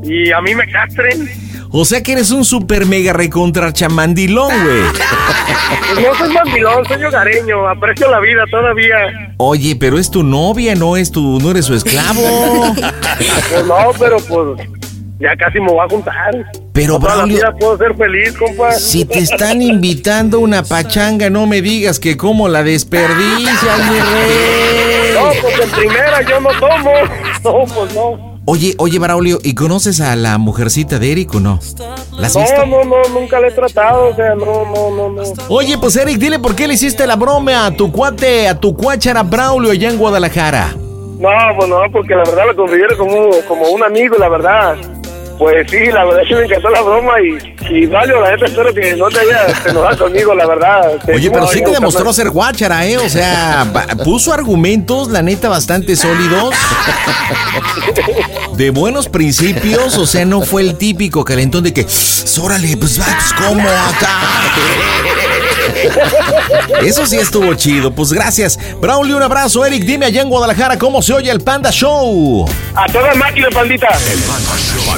y 0.03 0.33
a 0.33 0.41
mí 0.41 0.55
me 0.55 0.67
castren. 0.71 1.29
O 1.73 1.85
sea 1.85 2.03
que 2.03 2.13
eres 2.13 2.31
un 2.31 2.45
super 2.45 2.87
mega 2.87 3.13
recontra 3.13 3.73
chamandilón, 3.73 4.51
güey. 4.65 4.83
No 6.03 6.15
soy 6.15 6.33
mandilón, 6.33 6.85
soy 6.87 7.05
hogareño. 7.05 7.69
Aprecio 7.69 8.11
la 8.11 8.21
vida 8.21 8.45
todavía. 8.51 8.97
Oye, 9.39 9.77
pero 9.79 9.99
es 9.99 10.11
tu 10.11 10.23
novia, 10.23 10.75
no 10.75 10.97
es 10.97 11.11
tu, 11.11 11.39
no 11.41 11.51
eres 11.51 11.67
su 11.67 11.75
esclavo. 11.75 12.75
Pues 13.51 13.67
no, 13.67 13.77
pero 13.99 14.17
pues 14.19 14.69
ya 15.19 15.35
casi 15.37 15.59
me 15.59 15.69
voy 15.69 15.81
a 15.85 15.89
juntar. 15.89 16.35
Pero, 16.77 16.93
la 16.95 16.99
Braulio- 16.99 17.37
vida 17.39 17.55
puedo 17.59 17.79
ser 17.79 17.97
feliz, 17.97 18.33
compa. 18.39 18.73
Si 18.73 19.05
te 19.05 19.19
están 19.19 19.63
invitando 19.63 20.39
una 20.41 20.63
pachanga, 20.63 21.31
no 21.31 21.47
me 21.47 21.63
digas 21.63 21.99
que 21.99 22.17
cómo 22.17 22.49
la 22.49 22.63
desperdicias, 22.63 23.79
mi 23.91 23.99
rey. 23.99 25.15
No, 25.15 25.31
pues 25.43 25.61
en 25.63 25.71
primera 25.71 26.23
yo 26.23 26.41
no 26.41 26.51
tomo. 26.61 26.91
No, 27.45 27.65
pues 27.75 27.95
no. 27.95 28.37
Oye, 28.49 28.75
oye, 28.79 28.99
Braulio, 28.99 29.39
¿y 29.43 29.55
conoces 29.55 30.01
a 30.01 30.15
la 30.17 30.37
mujercita 30.39 30.99
de 30.99 31.13
Eric 31.13 31.35
o 31.35 31.41
no? 31.41 31.59
¿La 32.13 32.27
has 32.27 32.37
visto? 32.37 32.67
No, 32.67 32.85
no, 32.85 33.03
no, 33.03 33.09
nunca 33.21 33.41
le 33.41 33.49
he 33.49 33.51
tratado. 33.53 34.09
O 34.09 34.15
sea, 34.17 34.35
no, 34.35 34.65
no, 34.65 34.91
no, 34.91 35.09
no. 35.11 35.23
Oye, 35.49 35.79
pues 35.79 35.97
Eric, 35.97 36.19
dile 36.19 36.39
por 36.39 36.55
qué 36.57 36.67
le 36.69 36.75
hiciste 36.75 37.07
la 37.07 37.17
broma 37.17 37.67
a 37.67 37.71
tu 37.73 37.91
cuate, 37.93 38.49
a 38.49 38.59
tu 38.59 38.77
cuachara 38.77 39.23
Braulio 39.23 39.71
allá 39.73 39.91
en 39.91 39.97
Guadalajara. 39.99 40.75
No, 41.19 41.31
pues 41.57 41.69
no, 41.69 41.79
porque 41.93 42.15
la 42.15 42.25
verdad 42.25 42.45
lo 42.49 42.57
considero 42.57 42.97
como, 42.99 43.31
como 43.49 43.69
un 43.71 43.83
amigo, 43.83 44.17
la 44.19 44.29
verdad. 44.29 44.77
Pues 45.39 45.71
sí, 45.71 45.87
la 45.93 46.05
verdad 46.05 46.23
es 46.23 46.29
que 46.29 46.35
me 46.35 46.45
encantó 46.45 46.71
la 46.71 46.81
broma 46.81 47.13
y, 47.21 47.75
y 47.75 47.87
Mario, 47.87 48.21
la 48.21 48.31
neta 48.31 48.47
espero 48.47 48.73
que 48.73 48.97
no 48.97 49.09
te 49.09 49.21
hayas 49.21 49.67
enojado 49.67 50.05
conmigo, 50.05 50.35
la 50.35 50.47
verdad. 50.47 50.93
Oye, 51.13 51.31
pero 51.31 51.47
sí 51.47 51.59
te 51.59 51.67
No, 51.67 51.73
demostró 51.73 52.13
ser 52.13 52.31
guachara, 52.31 52.87
¿eh? 52.87 52.97
O 52.97 53.09
sea, 53.09 53.67
puso 54.05 54.33
argumentos, 54.33 55.09
la 55.11 55.23
neta, 55.23 55.49
bastante 55.49 55.95
sólidos. 55.95 56.55
De 58.55 58.71
buenos 58.71 59.09
principios, 59.09 59.99
o 59.99 60.07
sea, 60.07 60.25
no 60.25 60.41
fue 60.41 60.63
el 60.63 60.77
típico 60.77 61.25
calentón 61.25 61.65
de 61.65 61.75
que, 61.75 61.87
órale, 62.43 62.77
pues 62.77 62.99
va, 63.01 63.05
pues 63.05 63.33
cómo 63.35 63.69
acá. 63.69 64.21
Eso 66.83 67.07
sí 67.07 67.17
estuvo 67.17 67.53
chido, 67.55 67.91
pues 67.93 68.13
gracias. 68.13 68.59
Braulio, 68.81 69.17
un 69.17 69.23
abrazo. 69.23 69.65
Eric, 69.65 69.85
dime 69.85 70.07
allá 70.07 70.23
en 70.23 70.29
Guadalajara 70.29 70.79
cómo 70.79 71.03
se 71.03 71.13
oye 71.13 71.31
el 71.31 71.41
Panda 71.41 71.71
Show. 71.71 72.47
A 72.75 72.87
toda 72.87 73.15
máquina, 73.15 73.49
pandita. 73.51 73.89
Panda 73.89 74.57
Show. 74.59 74.96